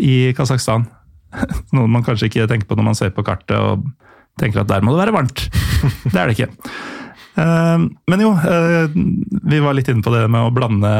i 0.00 0.32
Kasakhstan. 0.36 0.86
Noe 1.76 1.88
man 1.90 2.04
kanskje 2.06 2.28
ikke 2.30 2.48
tenker 2.50 2.68
på 2.70 2.76
når 2.78 2.88
man 2.90 2.98
ser 2.98 3.12
på 3.16 3.24
kartet 3.26 3.56
og 3.58 3.84
tenker 4.40 4.62
at 4.62 4.70
der 4.70 4.82
må 4.84 4.92
det 4.94 5.02
være 5.04 5.14
varmt. 5.16 5.46
Det 6.12 6.16
er 6.20 6.30
det 6.30 6.36
ikke. 6.38 6.50
Eh, 7.40 7.84
Men 8.10 8.22
jo, 8.24 8.32
eh, 8.36 8.92
vi 9.52 9.60
var 9.64 9.76
litt 9.78 9.88
inne 9.92 10.04
på 10.04 10.12
det 10.14 10.26
med 10.32 10.48
å 10.48 10.52
blande, 10.54 10.90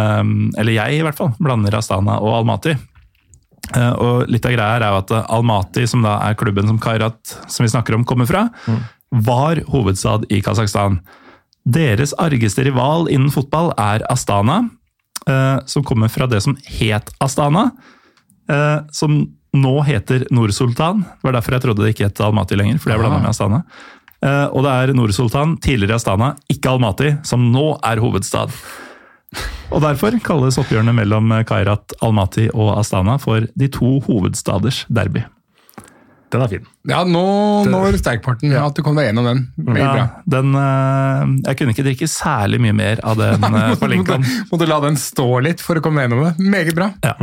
eller 0.60 0.76
jeg 0.76 0.98
i 1.00 1.04
hvert 1.04 1.18
fall, 1.18 1.32
blander 1.42 1.76
Astana 1.78 2.18
og 2.22 2.38
Almaty. 2.40 2.74
Eh, 3.76 3.92
Og 4.00 4.28
litt 4.32 4.46
av 4.48 4.54
greia 4.56 4.72
her 4.76 4.86
er 4.86 4.94
jo 4.94 5.02
at 5.04 5.14
Almaty, 5.36 5.84
som 5.90 6.04
da 6.06 6.16
er 6.28 6.38
klubben 6.40 6.68
som 6.70 6.80
Kairat 6.82 7.36
som 7.50 7.64
vi 7.66 7.72
snakker 7.72 7.96
om, 7.98 8.04
kommer 8.08 8.28
fra, 8.30 8.46
var 9.10 9.58
hovedstad 9.72 10.28
i 10.30 10.38
Kasakhstan. 10.44 11.00
Deres 11.70 12.14
argeste 12.18 12.64
rival 12.66 13.08
innen 13.12 13.30
fotball 13.32 13.70
er 13.78 14.02
Astana, 14.10 14.62
eh, 15.28 15.58
som 15.70 15.84
kommer 15.86 16.10
fra 16.10 16.26
det 16.30 16.42
som 16.42 16.56
het 16.80 17.12
Astana, 17.20 17.70
eh, 18.50 18.80
som 18.92 19.22
nå 19.54 19.74
heter 19.86 20.26
Nord-Sultan. 20.30 21.02
Det 21.02 21.26
var 21.26 21.36
derfor 21.36 21.56
jeg 21.56 21.64
trodde 21.66 21.84
det 21.84 21.94
ikke 21.94 22.08
het 22.08 22.20
Almaty 22.20 22.54
lenger, 22.58 22.78
fordi 22.78 22.96
jeg 22.96 23.10
med 23.10 23.30
Astana. 23.30 23.64
Eh, 24.22 24.46
Og 24.52 24.62
det 24.64 24.70
er 24.70 24.94
Nord-Sultan, 24.94 25.56
tidligere 25.60 25.96
Astana, 25.96 26.36
ikke 26.48 26.70
Almaty, 26.70 27.16
som 27.22 27.50
nå 27.52 27.78
er 27.82 27.96
hovedstad. 27.98 28.50
Og 29.70 29.80
derfor 29.82 30.18
kalles 30.22 30.58
oppgjørene 30.58 30.94
mellom 30.94 31.30
Kairat, 31.46 31.92
Almaty 32.02 32.48
og 32.52 32.78
Astana 32.78 33.18
for 33.18 33.46
de 33.56 33.68
to 33.68 34.00
hovedstaders 34.00 34.84
derby. 34.88 35.22
Den 36.30 36.44
er 36.44 36.50
fin. 36.52 36.66
Ja, 36.86 37.00
nå, 37.02 37.22
når 37.66 37.96
sterkparten. 37.98 38.52
det 38.52 38.58
sterk, 38.58 38.68
at 38.68 38.76
du 38.78 38.84
kom 38.86 38.98
deg 38.98 39.08
gjennom 39.08 39.26
den. 39.26 39.40
Veldig 39.58 39.86
bra. 39.88 40.04
Den, 40.30 40.52
eh, 40.60 41.32
jeg 41.48 41.58
kunne 41.58 41.74
ikke 41.74 41.86
drikke 41.88 42.10
særlig 42.10 42.60
mye 42.62 42.76
mer 42.76 43.02
av 43.06 43.18
den 43.18 43.46
eh, 43.62 43.72
på 43.80 43.88
Lincoln. 43.90 44.28
Måtte, 44.52 44.68
la 44.70 44.78
den 44.84 45.00
stå 45.00 45.26
litt 45.46 45.64
for 45.64 45.80
å 45.80 45.82
komme 45.84 46.04
deg 46.04 46.08
gjennom 46.08 46.28
det. 46.28 46.52
Meget 46.52 46.78
bra. 46.78 46.92
Ja. 47.02 47.16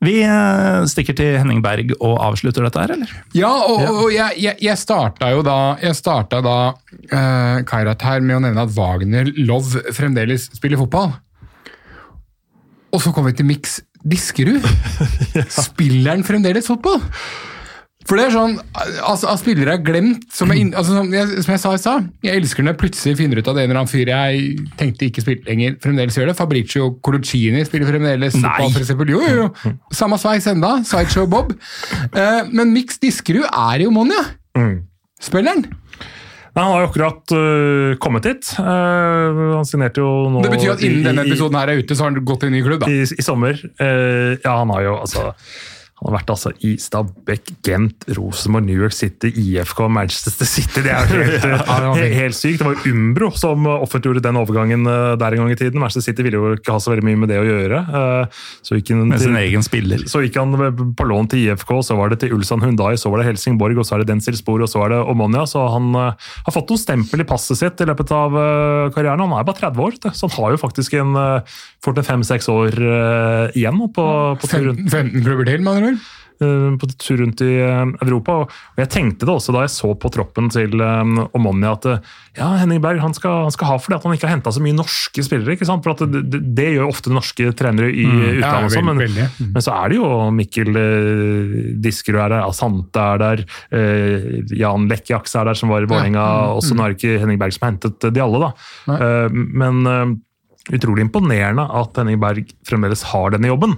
Vi 0.00 0.14
eh, 0.24 0.84
stikker 0.88 1.18
til 1.18 1.34
Henning 1.36 1.58
Berg 1.64 1.90
og 1.98 2.14
avslutter 2.22 2.64
dette 2.64 2.80
her, 2.80 2.94
eller? 2.94 3.10
Ja, 3.36 3.50
og, 3.66 3.82
og 3.90 4.14
jeg, 4.14 4.38
jeg, 4.40 4.56
jeg 4.64 4.80
starta 4.80 5.28
jo 5.34 5.42
da, 5.44 5.58
jeg 5.82 5.98
starta 5.98 6.40
da 6.44 6.56
uh, 6.72 7.58
Kairat 7.68 8.06
her 8.06 8.24
med 8.24 8.38
å 8.38 8.40
nevne 8.46 8.64
at 8.64 8.72
Wagner 8.78 9.28
Love 9.42 9.82
fremdeles 9.96 10.48
spiller 10.54 10.80
fotball. 10.80 11.12
Og 12.94 13.02
så 13.02 13.12
kommer 13.12 13.34
vi 13.34 13.42
til 13.42 13.50
Mix 13.50 13.80
Diskerud. 14.00 14.64
Spiller 15.68 16.14
han 16.14 16.24
fremdeles 16.24 16.70
fotball? 16.70 17.02
For 18.10 18.18
det 18.18 18.24
er 18.26 18.32
sånn, 18.34 18.56
altså, 19.06 19.28
at 19.30 19.38
spillere 19.38 19.76
er 19.76 19.82
glemt, 19.86 20.24
som 20.34 20.50
jeg, 20.50 20.72
altså, 20.74 20.96
som, 20.98 21.12
jeg, 21.14 21.28
som 21.46 21.52
jeg 21.54 21.60
sa 21.62 21.74
i 21.76 21.78
stad, 21.78 22.08
jeg 22.26 22.40
elsker 22.40 22.64
når 22.66 22.72
jeg 22.74 22.80
plutselig 22.80 23.12
finner 23.20 23.38
ut 23.38 23.50
at 23.52 23.60
en 23.60 23.62
eller 23.68 23.78
annen 23.84 23.90
fyr 23.92 24.10
jeg 24.10 24.48
tenkte 24.80 25.06
ikke 25.06 25.22
spilte 25.22 25.46
lenger, 25.46 25.76
fremdeles 25.84 26.18
gjør 26.18 26.32
det. 26.32 26.34
Fabricio 26.40 26.88
Coluccini 27.06 27.62
spiller 27.68 27.86
fremdeles 27.92 28.34
fotball. 28.34 29.14
Jo, 29.14 29.20
jo, 29.22 29.46
jo. 29.46 29.74
Samme 29.94 30.18
sveis 30.18 30.48
enda, 30.50 30.72
Sideshow 30.90 31.30
Bob. 31.30 31.54
Eh, 32.10 32.50
men 32.50 32.74
Mix 32.74 32.98
Diskerud 32.98 33.46
er 33.46 33.86
jo 33.86 33.94
Monja. 33.94 34.24
Spilleren. 35.22 35.68
Nei, 36.50 36.62
Han 36.64 36.72
har 36.74 36.80
jo 36.82 36.86
akkurat 36.90 37.32
uh, 37.38 37.92
kommet 38.02 38.26
hit. 38.26 38.48
Uh, 38.58 39.60
han 39.60 39.66
signerte 39.68 40.02
jo 40.02 40.08
nå 40.34 40.40
Det 40.42 40.50
betyr 40.56 40.72
at 40.74 40.80
innen 40.82 41.04
i- 41.04 41.06
denne 41.06 41.22
episoden 41.28 41.58
her 41.60 41.70
er 41.70 41.78
ute, 41.84 41.94
så 41.94 42.02
har 42.02 42.10
han 42.10 42.24
gått 42.26 42.42
til 42.42 42.50
en 42.50 42.56
ny 42.58 42.62
klubb, 42.66 42.82
da. 42.82 42.90
i, 42.90 43.04
i 43.06 43.22
sommer. 43.22 43.54
Uh, 43.78 44.34
ja, 44.42 44.56
han 44.58 44.72
har 44.74 44.82
jo 44.88 44.96
altså 44.98 45.28
han 46.00 46.08
har 46.08 46.14
vært 46.16 46.30
altså 46.32 46.50
i 46.64 46.70
Stabæk, 46.80 47.50
Gent, 47.66 48.06
Rosenborg, 48.16 48.64
New 48.64 48.78
York 48.80 48.94
City, 48.96 49.28
IFK, 49.36 49.82
Manchester 49.92 50.48
City. 50.48 50.80
Det 50.86 50.94
er 50.94 51.10
jo 51.12 51.18
helt, 51.26 51.42
helt, 51.68 52.14
helt 52.16 52.36
sykt. 52.38 52.62
Det 52.62 52.64
var 52.70 52.78
jo 52.78 52.92
Umbro 52.94 53.28
som 53.36 53.66
offentliggjorde 53.68 54.22
den 54.24 54.38
overgangen 54.40 54.86
eh, 54.88 55.10
der 55.20 55.36
en 55.36 55.42
gang 55.44 55.52
i 55.52 55.58
tiden. 55.60 55.76
Manchester 55.82 56.06
City 56.08 56.24
ville 56.24 56.40
jo 56.40 56.54
ikke 56.56 56.72
ha 56.72 56.80
så 56.80 56.94
veldig 56.94 57.04
mye 57.04 57.20
med 57.20 57.28
det 57.34 57.36
å 57.42 57.44
gjøre. 57.44 57.82
eh, 58.00 58.40
Så 58.64 58.78
gikk 58.78 58.94
han 58.94 59.02
Med 59.12 59.20
sin 59.20 59.34
til, 59.36 59.42
egen 59.42 59.66
spiller. 59.66 60.06
så 60.08 60.22
gikk 60.24 60.38
han 60.40 60.56
på 60.96 61.08
lån 61.10 61.28
til 61.34 61.44
IFK, 61.50 61.74
så 61.90 61.98
var 62.00 62.14
det 62.14 62.22
til 62.24 62.32
Ulsan 62.38 62.64
Hundai, 62.64 62.94
så 62.96 63.12
var 63.12 63.20
det 63.20 63.28
Helsingborg, 63.28 63.76
og 63.76 63.84
så 63.90 63.98
er 63.98 64.04
det 64.06 64.08
Denzil 64.14 64.40
Spor, 64.40 64.64
og 64.64 64.72
så 64.72 64.86
er 64.86 64.94
det 64.96 65.02
Omonia. 65.04 65.44
Så 65.52 65.66
han 65.76 65.92
eh, 66.00 66.32
har 66.48 66.56
fått 66.56 66.72
noen 66.72 66.80
stempel 66.86 67.26
i 67.26 67.28
passet 67.28 67.60
sitt 67.60 67.84
i 67.84 67.90
løpet 67.92 68.14
av 68.16 68.40
karrieren. 68.96 69.20
Han 69.20 69.36
er 69.36 69.44
bare 69.44 69.60
30 69.68 69.84
år, 69.84 70.00
så 70.16 70.30
han 70.32 70.36
har 70.38 70.56
jo 70.56 70.62
faktisk 70.64 70.96
en 70.96 71.12
fort 71.84 72.00
en 72.00 72.06
fem-seks 72.08 72.48
år 72.52 72.80
igjen 73.56 73.84
på, 73.92 74.04
på 74.40 74.48
tur 74.50 74.70
rundt 74.70 74.80
15, 74.88 75.20
15 75.20 75.24
klubber 75.26 75.48
til, 75.48 75.62
mener 75.64 75.80
andre 75.89 75.89
ord. 75.92 76.08
eh, 76.40 76.76
på 76.80 76.88
tur 76.96 77.20
rundt 77.20 77.42
i 77.44 77.50
eh, 77.60 77.92
Europa. 78.04 78.40
Og 78.44 78.80
jeg 78.80 78.90
tenkte 78.92 79.28
det 79.28 79.34
også 79.34 79.54
da 79.54 79.64
jeg 79.66 79.72
så 79.74 79.92
på 80.00 80.10
troppen 80.12 80.50
til 80.52 80.80
um, 80.80 81.18
Omonia, 81.36 81.74
at 81.76 81.88
eh, 81.90 82.12
ja, 82.38 82.48
Henning 82.60 82.80
Berg 82.82 83.02
han 83.02 83.14
skal, 83.16 83.44
han 83.48 83.54
skal 83.54 83.72
ha 83.72 83.76
for 83.80 83.92
det 83.92 83.98
at 83.98 84.06
han 84.06 84.16
ikke 84.16 84.28
har 84.28 84.36
henta 84.36 84.52
så 84.54 84.62
mye 84.64 84.76
norske 84.76 85.24
spillere. 85.26 85.56
ikke 85.56 85.68
sant? 85.68 85.84
For 85.84 86.06
det, 86.06 86.22
det, 86.32 86.42
det 86.56 86.68
gjør 86.76 86.88
ofte 86.88 87.12
norske 87.12 87.50
trenere 87.58 87.90
i 87.90 88.06
utlandet. 88.06 88.40
Ja, 88.44 88.54
også, 88.68 88.84
men, 88.86 89.02
veldig. 89.04 89.28
men 89.50 89.66
så 89.66 89.76
er 89.76 89.92
det 89.92 90.00
jo 90.00 90.08
Mikkel 90.36 90.80
eh, 90.80 91.58
Diskerud 91.84 92.22
er 92.24 92.34
der, 92.36 92.46
Asante 92.46 93.04
er 93.14 93.22
der, 93.24 93.44
eh, 93.76 94.56
Jan 94.56 94.88
Lekkjaks 94.90 95.36
er 95.36 95.50
der, 95.50 95.58
som 95.58 95.72
var 95.72 95.84
i 95.84 95.90
Vålerenga. 95.90 96.26
også 96.56 96.76
Nå 96.76 96.86
er 96.86 96.94
det 96.94 97.00
ikke 97.00 97.20
Henning 97.24 97.40
Berg 97.40 97.56
som 97.56 97.66
har 97.66 97.74
hentet 97.74 98.10
de 98.14 98.24
alle, 98.24 98.42
da. 98.48 98.52
Nei. 98.90 99.00
Eh, 99.04 99.40
men 99.60 99.86
eh, 99.90 100.18
utrolig 100.76 101.06
imponerende 101.06 101.64
at 101.80 101.98
Henning 101.98 102.20
Berg 102.22 102.52
fremdeles 102.68 103.02
har 103.10 103.34
denne 103.34 103.50
jobben. 103.50 103.76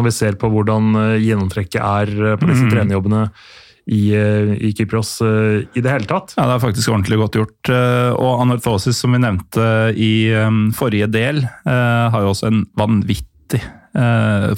Når 0.00 0.08
vi 0.08 0.16
ser 0.16 0.36
på 0.40 0.48
hvordan 0.48 0.94
eh, 0.96 1.16
gjennomtrekket 1.20 1.80
er 1.84 2.12
eh, 2.16 2.36
på 2.40 2.48
disse 2.48 2.70
trenerjobbene 2.70 3.26
i, 3.90 3.98
eh, 4.16 4.52
i 4.64 4.70
Kypros 4.76 5.18
i 5.20 5.82
det 5.82 5.92
hele 5.92 6.08
tatt. 6.08 6.32
Ja, 6.38 6.46
det 6.48 6.54
er 6.56 6.62
faktisk 6.62 6.88
ordentlig 6.88 7.18
godt 7.20 7.36
gjort. 7.36 7.72
Og 8.16 8.40
Anorthosis, 8.46 8.96
som 9.02 9.12
vi 9.12 9.20
nevnte 9.20 9.66
i 9.92 10.12
forrige 10.76 11.10
del, 11.12 11.42
har 11.66 12.16
jo 12.22 12.32
også 12.32 12.48
en 12.48 12.62
vanvittig 12.78 13.60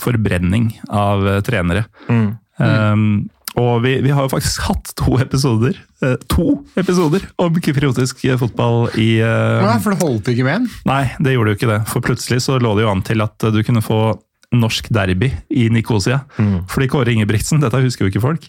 forbrenning 0.02 0.68
av 0.92 1.24
trenere. 1.46 1.86
Um, 2.60 3.24
og 3.60 3.82
vi, 3.84 3.98
vi 4.04 4.12
har 4.12 4.24
jo 4.24 4.32
faktisk 4.32 4.64
hatt 4.64 4.92
to 4.96 5.18
episoder 5.20 5.76
eh, 6.04 6.16
to 6.32 6.62
episoder 6.80 7.24
om 7.42 7.56
kypriotisk 7.60 8.24
fotball 8.40 8.86
i 8.96 9.18
eh, 9.20 9.64
Nei, 9.64 9.78
for 9.82 9.92
det 9.92 10.00
holdt 10.00 10.30
ikke 10.32 10.46
med 10.46 10.62
en. 10.62 10.68
Nei, 10.88 11.02
det 11.20 11.34
gjorde 11.34 11.52
jo 11.52 11.58
ikke 11.60 11.72
det. 11.72 11.80
For 11.90 12.04
plutselig 12.04 12.42
så 12.46 12.56
lå 12.62 12.74
det 12.78 12.86
jo 12.86 12.92
an 12.92 13.04
til 13.04 13.24
at 13.24 13.50
du 13.52 13.60
kunne 13.66 13.84
få 13.84 14.00
norsk 14.52 14.90
derby 14.92 15.32
i 15.50 15.68
Nikosia. 15.72 16.22
Fordi 16.70 16.88
Kåre 16.92 17.14
Ingebrigtsen, 17.14 17.62
dette 17.62 17.80
husker 17.82 18.06
jo 18.06 18.12
ikke 18.12 18.24
folk, 18.24 18.46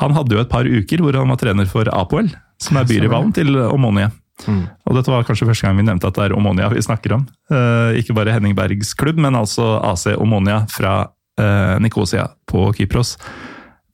han 0.00 0.14
hadde 0.16 0.34
jo 0.36 0.42
et 0.42 0.50
par 0.52 0.66
uker 0.66 1.02
hvor 1.04 1.16
han 1.18 1.30
var 1.32 1.40
trener 1.40 1.68
for 1.68 1.88
Apoel, 1.92 2.30
som 2.62 2.78
er 2.80 2.88
byrivalen 2.88 3.32
til 3.36 3.56
Omonia. 3.68 4.10
Og 4.48 4.96
dette 4.96 5.12
var 5.12 5.26
kanskje 5.26 5.46
første 5.46 5.66
gang 5.66 5.78
vi 5.78 5.86
nevnte 5.86 6.08
at 6.08 6.18
det 6.18 6.24
er 6.26 6.36
Omonia 6.36 6.70
vi 6.72 6.82
snakker 6.82 7.18
om. 7.18 7.26
Eh, 7.52 8.00
ikke 8.00 8.16
bare 8.16 8.34
Henning 8.34 8.56
Bergs 8.58 8.94
klubb, 8.98 9.20
men 9.20 9.36
altså 9.38 9.76
AC 9.86 10.08
Omonia 10.16 10.62
fra 10.72 10.94
eh, 11.38 11.76
Nikosia 11.82 12.26
på 12.50 12.70
Kypros. 12.78 13.16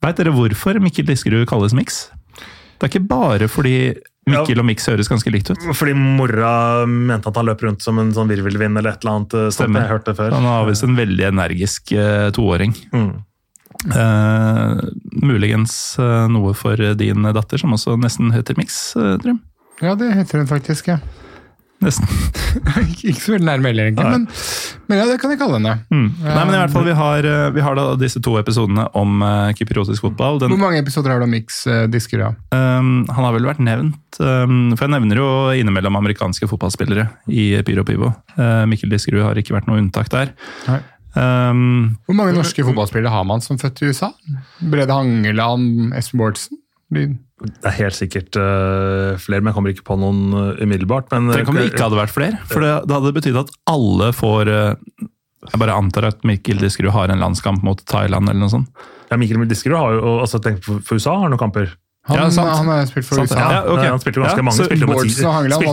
Veit 0.03 0.17
dere 0.17 0.33
hvorfor 0.33 0.79
Mikkel 0.81 1.07
Diskerud 1.09 1.45
kalles 1.49 1.75
Mix? 1.75 2.07
Det 2.79 2.87
er 2.87 2.93
ikke 2.93 3.09
bare 3.11 3.49
fordi 3.51 3.75
Mikkel 4.31 4.61
og 4.61 4.67
Mix 4.69 4.85
høres 4.89 5.09
ganske 5.11 5.31
likt 5.33 5.51
ut. 5.51 5.69
Fordi 5.77 5.95
mora 5.97 6.85
mente 6.89 7.29
at 7.29 7.39
han 7.39 7.49
løp 7.49 7.63
rundt 7.65 7.85
som 7.85 7.99
en 8.01 8.11
sånn 8.15 8.29
virvelvind 8.31 8.79
eller 8.79 8.95
et 8.95 9.05
eller 9.05 9.17
annet. 9.19 9.37
eh. 9.37 9.49
Stemmer. 9.55 9.85
Jeg 9.85 9.93
hørte 9.95 10.15
før. 10.17 10.35
Han 10.37 10.47
har 10.49 10.67
visst 10.69 10.85
en 10.87 10.97
veldig 10.97 11.25
energisk 11.31 11.93
uh, 11.97 12.29
toåring. 12.35 12.75
Mm. 12.95 13.11
Uh, 13.93 14.81
muligens 15.23 15.73
uh, 16.01 16.25
noe 16.31 16.53
for 16.57 16.79
din 16.99 17.29
datter, 17.35 17.61
som 17.61 17.75
også 17.77 17.95
nesten 18.01 18.33
heter 18.35 18.57
Mix, 18.59 18.81
Trym. 19.23 19.39
Ja, 19.79 19.95
det 19.95 20.11
heter 20.17 20.41
hun 20.41 20.49
faktisk, 20.49 20.89
ja. 20.91 20.99
Nesten. 21.79 22.09
ikke 23.07 23.13
så 23.15 23.33
veldig 23.35 23.47
nærme 23.47 23.69
heller, 23.69 23.87
egentlig, 23.87 24.09
men, 24.11 24.25
men 24.89 24.99
ja, 24.99 25.05
det 25.07 25.15
kan 25.21 25.31
jeg 25.31 25.39
kalle 25.39 25.59
henne. 25.59 25.75
Mm. 25.87 26.09
Nei, 26.25 26.41
men 26.41 26.51
i 26.51 26.59
hvert 26.59 26.73
fall, 26.73 26.85
vi 26.89 26.95
har, 26.97 27.27
eh, 27.29 27.45
vi 27.55 27.63
har 27.63 27.77
da 27.79 27.85
disse 27.99 28.19
to 28.25 28.35
episodene 28.41 28.83
om 28.99 29.23
uh, 29.23 29.53
kypriotisk 29.55 30.03
fotball. 30.09 30.41
Den, 30.43 30.51
Hvor 30.51 30.61
mange 30.65 30.81
episoder 30.83 31.13
har 31.13 31.23
du 31.23 31.27
om 31.29 31.33
Mix 31.33 31.61
uh? 31.69 31.87
Ja? 32.19 32.33
um, 32.51 32.91
han 33.07 33.27
har 33.29 33.35
vel 33.35 33.47
vært 33.47 33.61
nevnt 33.63 34.19
um, 34.19 34.71
For 34.75 34.85
jeg 34.85 34.93
nevner 34.95 35.19
jo 35.21 35.27
innimellom 35.55 35.99
amerikanske 35.99 36.49
fotballspillere 36.51 37.07
i 37.31 37.51
Pyro 37.63 37.87
Pivo. 37.87 38.13
Uh, 38.35 38.65
Mikkel 38.67 38.91
Diskerud 38.91 39.23
har 39.23 39.39
ikke 39.39 39.55
vært 39.55 39.69
noe 39.71 39.79
unntak 39.79 40.11
der. 40.11 40.33
Nei. 40.67 40.81
Um, 41.15 41.97
Hvor 42.05 42.17
mange 42.17 42.35
norske 42.35 42.63
fotballspillere 42.65 43.11
har 43.13 43.23
man 43.27 43.41
som 43.45 43.59
født 43.61 43.81
i 43.83 43.93
USA? 43.93 44.11
Brede 44.59 44.93
Hangeland, 44.93 45.93
Espen 45.97 46.19
Bårdsen? 46.21 46.59
De- 46.89 47.17
Det 47.39 47.69
er 47.69 47.75
helt 47.77 47.95
sikkert 47.95 48.35
uh, 48.35 49.15
flere, 49.21 49.39
men 49.39 49.51
jeg 49.51 49.55
kommer 49.55 49.71
ikke 49.71 49.85
på 49.87 49.95
noen 50.01 50.21
uh, 50.35 50.59
umiddelbart. 50.59 51.07
Men, 51.13 51.29
Tenk 51.31 51.47
om 51.53 51.55
det 51.55 51.69
ikke 51.69 51.85
hadde 51.85 51.99
vært 52.01 52.11
flere, 52.15 52.39
for 52.49 52.65
det, 52.65 52.73
det 52.89 52.97
hadde 52.97 53.13
betydd 53.15 53.37
at 53.39 53.53
alle 53.71 54.09
får 54.17 54.49
uh, 54.51 55.07
Jeg 55.47 55.61
bare 55.61 55.77
antar 55.79 56.09
at 56.09 56.25
Mikkel 56.27 56.59
Diskerud 56.59 56.91
har 56.91 57.13
en 57.13 57.21
landskamp 57.23 57.63
mot 57.63 57.79
Thailand 57.87 58.27
eller 58.27 58.41
noe 58.43 58.51
sånt. 58.51 58.67
ja, 59.09 59.15
Mikkel 59.21 59.45
Diskerud 59.47 59.77
har 59.79 59.95
jo 59.95 60.17
altså, 60.25 60.41
tenk, 60.43 60.59
for 60.67 60.99
USA 60.99 61.15
har 61.21 61.31
noen 61.31 61.39
kamper. 61.39 61.71
Han, 62.09 62.17
Ja, 62.19 62.29
sant. 62.33 62.49
han 62.57 62.67
har 62.73 62.85
spilt 62.89 63.05
for 63.05 63.15
Sant, 63.21 63.29
USA. 63.31 63.39
ja. 63.39 63.61
okay. 63.69 63.89
Han 63.93 63.99
spilte 64.01 64.23
ganske 64.23 64.41
Ja, 64.41 64.45
mange. 64.45 64.57
så 64.57 64.65
Spilte 64.65 64.85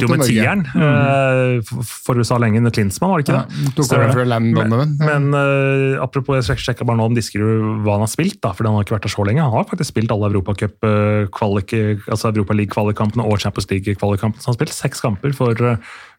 jo 0.05 0.11
med, 0.13 0.27
tieren 0.29 0.65
mm. 0.69 1.65
for- 1.67 1.85
for 2.07 2.21
USA 2.21 2.39
lenge 2.39 2.59
under 2.61 2.71
Klinsmann, 2.71 3.11
var 3.11 3.19
det 3.23 3.27
ikke 3.27 3.37
Ja, 3.37 3.45
det? 3.49 3.75
tok 3.77 3.93
over 3.97 4.13
for 4.13 4.25
Landon 4.29 4.55
Donovan. 4.71 4.97
Ja. 5.01 5.07
Men 5.19 5.35
uh, 5.35 6.03
apropos, 6.05 6.37
jeg 6.39 6.45
sjek- 6.57 6.65
sjekka 6.67 6.87
bare 6.87 6.97
nå 7.01 7.07
om 7.11 7.15
Diskerud 7.17 7.83
hva 7.85 7.97
han 7.97 8.05
har 8.07 8.13
spilt, 8.13 8.39
da, 8.45 8.53
for 8.53 8.65
han 8.69 8.75
har 8.77 8.85
ikke 8.87 8.97
vært 8.99 9.07
der 9.09 9.15
så 9.17 9.25
lenge. 9.27 9.43
Han 9.43 9.53
har 9.57 9.65
faktisk 9.71 9.91
spilt 9.95 10.11
alle 10.15 10.31
Europacup-kvalik, 10.31 11.75
altså 12.11 12.31
Europa 12.33 12.55
League-kvalikkampene 12.55 13.25
og 13.27 13.39
Champions 13.43 13.69
League-kvalikkampene. 13.71 14.41
Så 14.43 14.51
han 14.51 14.55
har 14.55 14.61
spilt 14.61 14.75
seks 14.77 15.01
kamper 15.05 15.33
for 15.37 15.53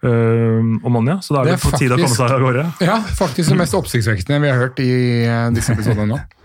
uh, 0.04 0.88
Omonia, 0.88 1.20
så 1.22 1.34
da 1.38 1.42
er 1.42 1.52
Det 1.52 1.54
det, 1.54 1.60
er 1.60 1.64
på 1.72 1.78
tide 1.78 1.96
å 1.96 2.02
komme 2.02 2.16
seg 2.16 2.32
av 2.32 2.42
gårde. 2.44 2.66
Ja, 2.86 2.98
faktisk 3.18 3.50
det 3.54 3.58
mest 3.64 3.74
oppsiktsvekkende 3.78 4.42
vi 4.44 4.52
har 4.52 4.60
hørt 4.62 4.80
i 4.84 4.90
eh, 5.26 5.50
disse 5.56 5.74
episodene 5.74 6.08
nå. 6.14 6.20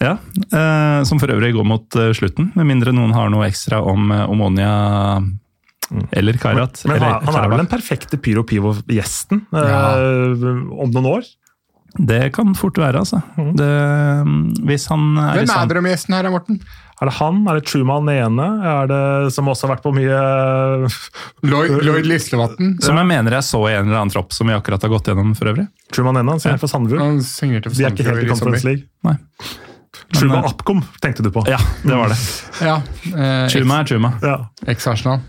Ja, 0.00 0.16
eh, 0.16 1.02
Som 1.04 1.20
for 1.20 1.32
øvrig 1.32 1.52
går 1.54 1.66
mot 1.68 1.96
eh, 2.00 2.12
slutten, 2.16 2.52
med 2.56 2.68
mindre 2.70 2.94
noen 2.96 3.12
har 3.12 3.28
noe 3.32 3.48
ekstra 3.50 3.82
om 3.84 4.10
eh, 4.14 4.24
Omonia 4.32 4.72
eller 6.14 6.38
Kairat. 6.38 6.84
Men 6.86 6.96
eller 6.96 7.16
han, 7.18 7.26
han 7.26 7.38
er 7.40 7.50
vel 7.50 7.62
den 7.64 7.70
perfekte 7.70 8.18
Pyro 8.22 8.44
Pivo-gjesten 8.46 9.44
eh, 9.50 9.70
Ja. 9.74 9.82
om 10.80 10.92
noen 10.94 11.08
år? 11.18 11.30
Det 11.98 12.28
kan 12.36 12.52
fort 12.54 12.78
være, 12.78 13.00
altså. 13.02 13.18
Det, 13.58 13.66
mm, 14.22 14.62
hvis 14.68 14.84
han 14.92 15.08
er 15.18 15.40
i 15.40 15.42
Hvem 15.42 15.56
er 15.56 15.70
drømmegjesten 15.72 16.14
her, 16.14 16.28
Morten? 16.30 16.60
Er 17.00 17.08
det 17.08 17.14
han? 17.16 17.40
Er 17.48 17.58
det 17.58 17.64
Truman 17.66 18.10
ene? 18.12 18.46
Er 18.70 18.90
det, 18.90 19.00
som 19.34 19.48
også 19.50 19.66
har 19.66 19.72
vært 19.74 19.86
på 19.86 19.92
mye 19.96 20.20
Lloyd, 21.48 21.80
Lloyd 21.82 22.06
Lislevatn. 22.06 22.76
Som 22.84 23.00
jeg 23.00 23.08
mener 23.08 23.38
jeg 23.38 23.48
så 23.48 23.62
i 23.66 23.72
en 23.72 23.88
eller 23.88 24.02
annen 24.02 24.12
tropp 24.14 24.36
som 24.36 24.46
vi 24.52 24.54
akkurat 24.54 24.84
har 24.86 24.92
gått 24.92 25.10
gjennom 25.10 25.32
for 25.38 25.50
øvrig. 25.50 25.66
Truman 25.90 26.20
ene, 26.20 26.36
han 26.36 26.44
synger 26.44 26.58
ja. 26.58 26.62
for 26.62 26.74
Sandefjord. 26.74 27.02
Han 27.02 27.18
signerte 27.26 27.72
for 27.72 27.80
De 27.80 27.88
er 27.88 27.96
ikke 27.96 28.06
helt 28.06 28.22
i 28.22 28.28
Sandefjord. 28.28 28.44
Conference 28.44 28.68
League. 28.68 28.86
Nei. 29.08 29.16
Truman 30.14 30.40
Men, 30.40 30.44
eh, 30.44 30.50
Upcom 30.50 30.80
tenkte 31.00 31.22
du 31.22 31.30
på. 31.30 31.44
Ja, 31.48 31.58
det 31.82 31.96
var 31.96 32.10
det. 32.10 32.18
Ja, 32.60 32.80
eh, 33.14 33.48
Chuma 33.52 33.80
er 33.80 33.90
Chuma. 33.90 34.14
Ja. 34.22 34.38
Eks-Arsenal. 34.66 35.20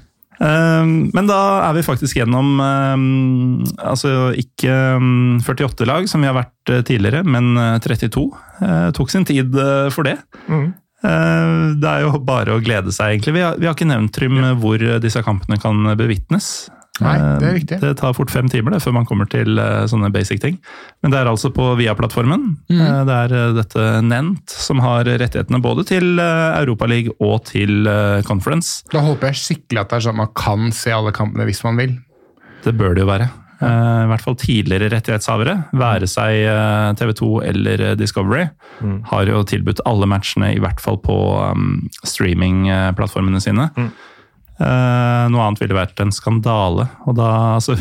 Um, 0.41 1.11
men 1.13 1.27
da 1.29 1.37
er 1.67 1.75
vi 1.77 1.83
faktisk 1.85 2.17
gjennom 2.17 2.55
um, 2.57 3.59
altså 3.77 4.31
ikke 4.33 4.73
um, 4.97 5.37
48 5.45 5.85
lag, 5.85 6.07
som 6.09 6.23
vi 6.23 6.31
har 6.31 6.37
vært 6.39 6.71
uh, 6.73 6.79
tidligere, 6.87 7.21
men 7.21 7.53
uh, 7.59 7.77
32. 7.83 8.23
Uh, 8.57 8.89
tok 8.97 9.13
sin 9.13 9.27
tid 9.27 9.53
for 9.93 10.07
det. 10.09 10.17
Uh, 10.49 11.77
det 11.77 11.91
er 11.91 12.07
jo 12.07 12.17
bare 12.25 12.57
å 12.57 12.63
glede 12.63 12.93
seg, 12.93 13.19
egentlig. 13.19 13.35
Vi 13.37 13.45
har, 13.45 13.61
vi 13.61 13.69
har 13.69 13.77
ikke 13.77 13.89
nevnt, 13.91 14.15
Trym, 14.17 14.41
hvor 14.63 14.81
uh, 14.81 14.97
disse 15.03 15.21
kampene 15.25 15.61
kan 15.61 15.93
bevitnes. 15.99 16.71
Nei, 17.01 17.15
det 17.41 17.47
er 17.47 17.55
riktig. 17.57 17.79
Det 17.83 17.93
tar 18.01 18.15
fort 18.17 18.33
fem 18.33 18.49
timer 18.51 18.75
det, 18.75 18.81
før 18.83 18.95
man 18.99 19.07
kommer 19.09 19.29
til 19.31 19.59
uh, 19.59 19.83
sånne 19.89 20.11
basic 20.13 20.41
ting. 20.43 20.59
Men 21.01 21.13
det 21.13 21.21
er 21.21 21.31
altså 21.31 21.51
på 21.53 21.71
Via-plattformen. 21.79 22.47
Mhm. 22.71 22.81
Uh, 22.81 23.01
det 23.07 23.17
er 23.25 23.57
dette 23.57 23.87
Nent 24.05 24.53
som 24.53 24.81
har 24.83 25.05
rettighetene 25.05 25.61
både 25.63 25.85
til 25.87 26.13
Europaligaen 26.19 26.71
Europaliga 26.71 27.13
og 27.19 27.43
til 27.49 27.87
Conference. 28.27 28.81
Da 28.93 29.03
håper 29.05 29.31
jeg 29.31 29.41
skikkelig 29.41 29.83
at 29.83 29.91
det 29.91 29.99
er 29.99 30.07
sånn 30.07 30.17
at 30.17 30.23
man 30.23 30.33
kan 30.37 30.73
se 30.75 30.93
alle 30.95 31.13
kampene 31.15 31.45
hvis 31.49 31.63
man 31.67 31.79
vil. 31.79 31.95
Det 32.65 32.73
bør 32.77 32.95
det 32.95 33.03
jo 33.03 33.09
være. 33.09 33.29
Eh, 33.61 34.03
I 34.05 34.09
hvert 34.09 34.23
fall 34.25 34.37
tidligere 34.41 34.89
rettighetshavere, 34.89 35.55
være 35.77 36.07
seg 36.09 36.39
eh, 36.49 36.93
TV 36.97 37.11
2 37.19 37.29
eller 37.51 37.83
eh, 37.85 37.97
Discovery, 37.99 38.47
har 39.11 39.29
jo 39.29 39.43
tilbudt 39.45 39.83
alle 39.85 40.07
matchene, 40.09 40.55
i 40.55 40.61
hvert 40.61 40.81
fall 40.81 40.97
på 41.03 41.17
um, 41.53 41.83
streamingplattformene 42.01 43.41
sine. 43.43 43.67
Eh, 43.77 43.91
noe 44.61 45.45
annet 45.47 45.61
ville 45.63 45.77
vært 45.77 46.01
en 46.03 46.13
skandale. 46.13 46.85
Og 47.09 47.15
da, 47.17 47.29
altså 47.57 47.77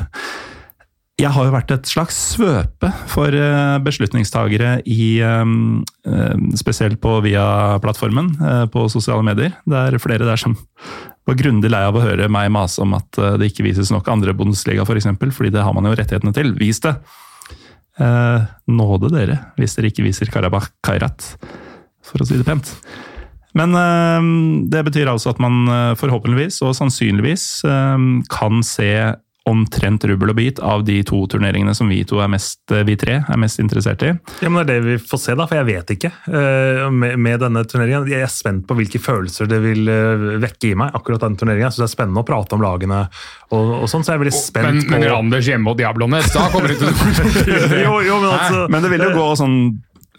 Jeg 1.20 1.32
har 1.34 1.44
jo 1.44 1.52
vært 1.52 1.74
et 1.74 1.90
slags 1.90 2.16
svøpe 2.32 2.88
for 3.10 3.34
eh, 3.36 3.76
beslutningstagere 3.84 4.78
i 4.88 5.20
eh, 5.20 5.54
eh, 6.08 6.44
Spesielt 6.56 7.00
på 7.02 7.18
via-plattformen 7.26 8.32
eh, 8.40 8.66
på 8.72 8.86
sosiale 8.88 9.26
medier. 9.26 9.56
Det 9.68 9.82
er 9.82 10.00
flere 10.00 10.28
der 10.28 10.40
som 10.40 10.56
var 11.28 11.38
grundig 11.38 11.70
lei 11.70 11.82
av 11.86 11.96
å 11.96 12.02
høre 12.04 12.28
meg 12.32 12.50
mase 12.54 12.80
om 12.82 12.94
at 12.98 13.18
eh, 13.20 13.36
det 13.40 13.50
ikke 13.52 13.66
vises 13.68 13.92
nok 13.92 14.08
andre 14.10 14.34
Bundesliga, 14.36 14.82
f.eks., 14.82 14.90
for 14.90 15.02
eksempel, 15.02 15.34
fordi 15.34 15.52
det 15.54 15.66
har 15.66 15.76
man 15.76 15.86
jo 15.86 15.94
rettighetene 15.96 16.34
til. 16.36 16.54
Vis 16.58 16.82
det! 16.84 16.96
Eh, 18.00 18.48
nåde 18.72 19.10
dere, 19.12 19.36
hvis 19.60 19.76
dere 19.76 19.90
ikke 19.90 20.06
viser 20.06 20.30
Karabakh 20.32 20.70
Kairat, 20.86 21.34
for 22.06 22.22
å 22.22 22.28
si 22.28 22.38
det 22.40 22.46
pent. 22.48 22.72
Men 23.58 23.74
eh, 23.74 24.28
det 24.70 24.84
betyr 24.90 25.10
altså 25.10 25.32
at 25.34 25.40
man 25.42 25.64
eh, 25.66 25.96
forhåpentligvis 25.98 26.60
og 26.66 26.76
sannsynligvis 26.78 27.48
eh, 27.66 27.98
kan 28.30 28.62
se 28.66 28.92
omtrent 29.48 30.04
rubbel 30.04 30.30
og 30.30 30.36
bit 30.36 30.58
av 30.62 30.82
de 30.84 30.98
to 31.08 31.22
turneringene 31.32 31.72
som 31.74 31.88
vi 31.90 32.02
to 32.06 32.18
er 32.22 32.28
mest, 32.30 32.60
eh, 32.70 32.84
vi 32.86 32.94
tre 33.00 33.16
er 33.24 33.38
mest 33.40 33.58
interessert 33.58 34.04
i. 34.06 34.10
Ja, 34.44 34.50
men 34.52 34.66
Det 34.68 34.76
er 34.76 34.84
det 34.84 34.90
vi 35.00 35.08
får 35.10 35.22
se, 35.22 35.34
da, 35.34 35.46
for 35.48 35.56
jeg 35.58 35.66
vet 35.70 35.92
ikke. 35.96 36.10
eh, 36.28 36.82
med, 36.92 37.16
med 37.18 37.40
denne 37.40 37.64
turneringen. 37.66 38.06
Jeg 38.12 38.22
er 38.22 38.30
spent 38.30 38.66
på 38.68 38.76
hvilke 38.78 39.00
følelser 39.02 39.48
det 39.50 39.58
vil 39.64 39.88
vekke 40.44 40.70
i 40.70 40.74
meg. 40.78 40.92
akkurat 40.94 41.24
den 41.24 41.40
turneringen. 41.40 41.72
Synes 41.72 41.82
Det 41.82 41.88
er 41.88 41.94
spennende 41.96 42.22
å 42.22 42.28
prate 42.28 42.54
om 42.54 42.62
lagene, 42.62 43.00
og, 43.50 43.74
og 43.80 43.88
sånn, 43.90 44.04
så 44.04 44.12
jeg 44.12 44.20
er 44.20 44.24
veldig 44.26 44.38
spent 44.38 44.68
Men, 44.68 44.84
men 44.92 45.08
på 45.08 45.12
Randers 45.16 45.48
hjemme 45.50 45.72
og 45.72 45.80
Diablones, 45.80 46.30
da 46.36 46.46
kommer 46.52 46.68
det 46.70 46.78
til 46.78 46.92
å 46.92 47.80
jo, 47.80 47.94
jo, 48.06 48.20
men 48.20 48.30
altså, 48.36 48.66
Men 48.70 48.84
det 48.86 48.92
vil 48.92 49.08
jo 49.08 49.14
gå 49.16 49.30
sånn 49.40 49.56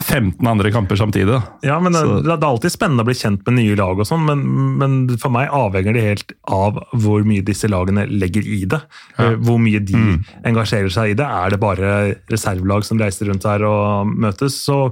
15 0.01 0.47
andre 0.47 0.71
kamper 0.73 0.95
samtidig. 0.99 1.27
da. 1.31 1.41
Ja, 1.65 1.79
men 1.79 1.93
det, 1.93 2.01
det 2.25 2.33
er 2.35 2.45
alltid 2.47 2.73
spennende 2.73 3.03
å 3.05 3.07
bli 3.09 3.15
kjent 3.17 3.45
med 3.47 3.57
nye 3.59 3.75
lag, 3.79 3.99
og 4.01 4.07
sånn, 4.07 4.23
men, 4.27 4.41
men 4.81 5.17
for 5.21 5.29
meg 5.33 5.49
avhenger 5.53 5.93
det 5.97 6.03
helt 6.05 6.33
av 6.51 6.79
hvor 6.93 7.23
mye 7.27 7.43
disse 7.45 7.69
lagene 7.71 8.07
legger 8.09 8.45
i 8.47 8.63
det. 8.65 8.81
Ja. 9.17 9.31
Hvor 9.41 9.59
mye 9.61 9.79
de 9.79 9.97
Mm. 10.01 10.23
engasjerer 10.49 10.89
seg 10.89 11.11
i 11.11 11.13
det. 11.19 11.25
Er 11.27 11.49
det 11.53 11.59
bare 11.61 12.15
reservelag 12.31 12.83
som 12.87 12.97
reiser 12.99 13.27
rundt 13.29 13.43
her 13.45 13.61
og 13.67 14.07
møtes, 14.09 14.55
så 14.65 14.91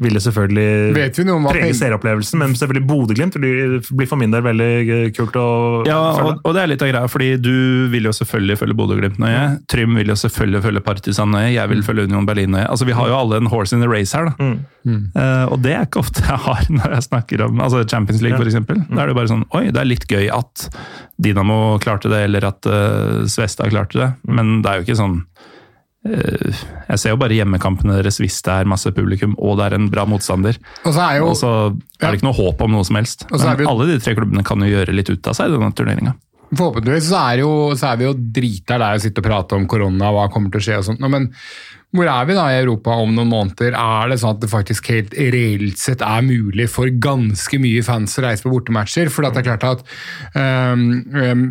vil 0.00 0.16
det 0.16 0.22
selvfølgelig 0.24 0.94
Vet 0.96 1.18
vi 1.20 1.24
noe 1.28 1.36
om 1.38 1.46
prege 1.50 1.70
peng- 1.70 2.38
Men 2.40 2.54
selvfølgelig 2.58 2.86
Bodø-Glimt 2.88 3.36
blir, 3.40 3.78
blir 3.94 4.08
for 4.10 4.16
min 4.20 4.30
del 4.34 4.42
veldig 4.42 4.70
eh, 4.90 5.10
kult 5.14 5.36
å 5.38 5.86
Ja, 5.86 6.00
følge. 6.16 6.32
og, 6.34 6.40
og 6.44 6.54
det 6.56 6.62
er 6.64 6.70
litt 6.72 6.82
av 6.82 6.90
greia, 6.90 7.08
fordi 7.12 7.30
du 7.40 7.88
vil 7.92 8.08
jo 8.10 8.12
selvfølgelig 8.16 8.58
følge 8.58 8.76
Bodø-Glimt 8.80 9.18
nøye. 9.22 9.44
Trym 9.70 9.94
vil 10.00 10.10
jo 10.12 10.18
selvfølgelig 10.18 10.62
følge 10.66 10.82
Partisan 10.90 11.30
nøye. 11.30 11.52
Jeg 11.54 11.68
vil 11.70 11.82
følge 11.86 12.08
Union 12.08 12.26
Berlin 12.26 12.50
nøye. 12.56 12.66
Altså, 12.70 12.84
Vi 12.90 12.92
har 12.96 13.06
jo 13.12 13.14
alle 13.20 13.36
en 13.40 13.46
horse 13.52 13.72
in 13.76 13.80
the 13.84 13.88
race 13.88 14.12
her, 14.16 14.24
da. 14.32 14.34
Eh, 14.40 15.44
og 15.52 15.58
det 15.60 15.74
er 15.76 15.84
ikke 15.84 16.00
ofte 16.00 16.22
jeg 16.24 16.38
har 16.46 16.62
når 16.78 16.94
jeg 16.96 17.06
snakker 17.10 17.42
om 17.44 17.60
altså 17.60 17.82
Champions 17.84 18.22
League, 18.24 18.38
Ja. 18.40 18.46
eksempel. 18.48 18.80
Da 18.88 19.02
er 19.04 19.10
det 19.12 19.16
bare 19.18 19.28
sånn 19.28 19.44
Oi, 19.52 19.66
det 19.68 19.80
er 19.82 19.88
litt 19.90 20.06
gøy 20.08 20.30
at 20.32 20.68
Dinamo 21.20 21.76
klarte 21.82 22.08
det, 22.12 22.22
eller 22.30 22.46
at 22.48 22.64
uh, 22.70 23.26
Svesta 23.28 23.68
klarte 23.68 23.98
det. 24.00 24.08
Men 24.32 24.62
det 24.64 24.70
er 24.72 24.80
jo 24.80 24.86
ikke 24.88 24.96
sånn 25.02 25.18
uh, 26.08 26.62
Jeg 26.88 27.02
ser 27.02 27.12
jo 27.14 27.20
bare 27.20 27.36
hjemmekampene 27.36 27.98
deres 27.98 28.20
hvis 28.22 28.40
det 28.46 28.54
er 28.62 28.70
masse 28.72 28.92
publikum 28.96 29.36
og 29.36 29.58
det 29.60 29.68
er 29.68 29.76
en 29.76 29.90
bra 29.92 30.06
motstander. 30.08 30.56
Og 30.86 30.96
så 30.96 31.04
er 31.10 31.20
jo 31.20 31.28
Og 31.34 31.36
så 31.36 31.52
er 31.68 32.08
det 32.08 32.16
ikke 32.22 32.30
noe 32.30 32.40
håp 32.40 32.64
om 32.64 32.74
noe 32.78 32.88
som 32.88 32.96
helst. 33.00 33.28
Men 33.30 33.60
vi 33.60 33.68
alle 33.68 33.90
de 33.92 34.00
tre 34.00 34.16
klubbene 34.16 34.46
kan 34.46 34.64
jo 34.64 34.72
gjøre 34.72 34.96
litt 34.96 35.12
ut 35.12 35.28
av 35.30 35.36
seg 35.36 35.50
i 35.52 35.56
denne 35.58 35.72
turneringa. 35.76 36.16
Forhåpentligvis 36.50 37.12
så 37.12 37.18
er, 37.28 37.44
jo, 37.44 37.50
så 37.78 37.92
er 37.92 37.98
vi 38.00 38.08
jo 38.08 38.14
drita 38.40 38.74
lei 38.80 38.88
av 38.96 38.98
å 38.98 39.02
sitte 39.04 39.22
og 39.22 39.26
prate 39.28 39.54
om 39.54 39.68
korona 39.70 40.08
og 40.10 40.16
hva 40.16 40.24
kommer 40.34 40.50
til 40.50 40.58
å 40.58 40.64
skje 40.64 40.78
og 40.80 40.86
sånt. 40.88 41.04
Men 41.12 41.28
hvor 41.96 42.06
er 42.06 42.26
vi 42.28 42.36
da 42.38 42.44
i 42.52 42.60
Europa 42.60 42.94
om 43.02 43.14
noen 43.16 43.32
måneder? 43.32 43.74
Er 43.74 44.12
det 44.12 44.20
sånn 44.22 44.36
at 44.36 44.44
det 44.44 44.50
faktisk 44.52 44.92
helt 44.92 45.16
reelt 45.16 45.80
sett 45.80 46.04
er 46.06 46.22
mulig 46.22 46.68
for 46.70 46.90
ganske 47.02 47.58
mye 47.62 47.82
fans 47.86 48.14
å 48.18 48.24
reise 48.26 48.46
på 48.46 48.52
bortematcher? 48.52 49.10
For 49.10 49.26
det 49.26 49.42
er 49.42 49.48
klart 49.48 49.66
at 49.66 49.82
um, 50.36 50.86
um, 51.16 51.50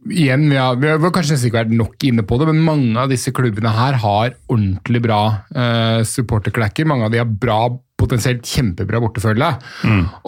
Igjen, 0.00 0.46
vi 0.48 0.56
har, 0.56 0.78
vi 0.80 0.88
har 0.88 1.12
kanskje 1.12 1.36
ikke 1.44 1.58
vært 1.58 1.72
nok 1.76 2.04
inne 2.08 2.22
på 2.24 2.38
det, 2.40 2.46
men 2.48 2.62
mange 2.64 3.02
av 3.02 3.10
disse 3.12 3.34
klubbene 3.36 3.68
her 3.76 3.98
har 4.00 4.30
ordentlig 4.48 5.02
bra 5.04 5.18
uh, 5.52 6.00
supporterklekker. 6.08 6.88
Mange 6.88 7.04
av 7.04 7.12
de 7.12 7.20
har 7.20 7.28
bra, 7.28 7.66
potensielt 8.00 8.46
kjempebra 8.46 9.00
bortefølge. 9.02 9.50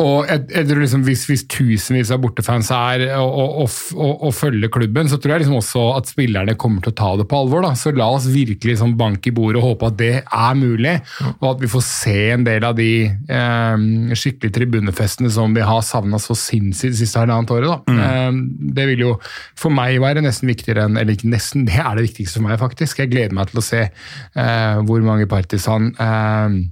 Og 0.03 0.29
jeg, 0.29 0.45
jeg 0.53 0.69
tror 0.69 0.83
liksom 0.85 1.07
hvis, 1.07 1.25
hvis 1.31 1.47
tusenvis 1.51 2.13
av 2.15 2.23
bortefans 2.23 2.71
er 2.77 3.07
og, 3.19 3.31
og, 3.31 3.57
og, 3.65 3.79
og, 3.97 4.13
og 4.29 4.35
følger 4.37 4.73
klubben, 4.73 5.11
så 5.11 5.19
tror 5.19 5.37
jeg 5.37 5.45
liksom 5.45 5.59
også 5.59 5.85
at 5.97 6.11
spillerne 6.13 6.57
kommer 6.61 6.85
til 6.85 6.93
å 6.93 6.99
ta 7.03 7.11
det 7.21 7.29
på 7.31 7.41
alvor. 7.43 7.67
Da. 7.67 7.75
Så 7.79 7.95
la 7.97 8.09
oss 8.13 8.29
virkelig 8.33 8.79
sånn 8.81 8.97
banke 8.99 9.31
i 9.31 9.35
bordet 9.37 9.63
og 9.63 9.73
håpe 9.73 9.91
at 9.91 9.99
det 10.01 10.13
er 10.23 10.59
mulig, 10.59 10.97
og 11.39 11.49
at 11.55 11.63
vi 11.63 11.71
får 11.73 11.85
se 11.87 12.19
en 12.37 12.47
del 12.47 12.67
av 12.67 12.77
de 12.79 12.91
eh, 13.09 13.87
skikkelige 14.19 14.57
tribunefestene 14.59 15.31
som 15.33 15.55
vi 15.57 15.65
har 15.67 15.83
savna 15.87 16.21
så 16.23 16.37
sinnssykt 16.39 16.97
det 16.97 17.01
siste 17.01 17.23
halvannet 17.23 17.55
året. 17.55 17.71
Da. 17.73 17.97
Eh, 18.07 18.41
det 18.77 18.89
vil 18.93 19.07
jo 19.07 19.15
for 19.59 19.75
meg 19.75 20.01
være 20.03 20.25
nesten 20.25 20.51
viktigere 20.51 20.87
enn 20.87 20.99
Eller 21.01 21.17
ikke 21.17 21.31
nesten, 21.33 21.67
det 21.69 21.79
er 21.81 21.97
det 21.97 22.09
viktigste 22.09 22.41
for 22.41 22.49
meg, 22.49 22.61
faktisk. 22.61 23.03
Jeg 23.03 23.13
gleder 23.13 23.37
meg 23.37 23.51
til 23.51 23.63
å 23.63 23.67
se 23.67 23.83
eh, 23.87 24.79
hvor 24.87 25.05
mange 25.07 25.29
partisan 25.31 25.93
eh, 25.97 26.63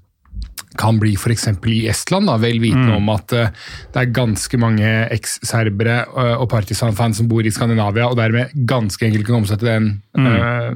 kan 0.79 1.01
bli 1.01 1.15
f.eks. 1.19 1.49
i 1.67 1.79
Estland, 1.91 2.29
da, 2.31 2.37
vel 2.41 2.61
vitende 2.63 2.95
om 2.99 3.09
at 3.13 3.35
uh, 3.35 3.51
det 3.95 4.03
er 4.05 4.13
ganske 4.15 4.61
mange 4.61 4.91
eks-serbere 5.17 6.05
uh, 6.15 6.37
og 6.43 6.49
partisan-fans 6.53 7.21
som 7.21 7.29
bor 7.31 7.47
i 7.47 7.53
Skandinavia, 7.55 8.09
og 8.11 8.19
dermed 8.21 8.55
ganske 8.69 9.07
enkelt 9.07 9.27
kan 9.27 9.41
omsette 9.41 9.67
den 9.67 9.91
eh, 10.19 10.71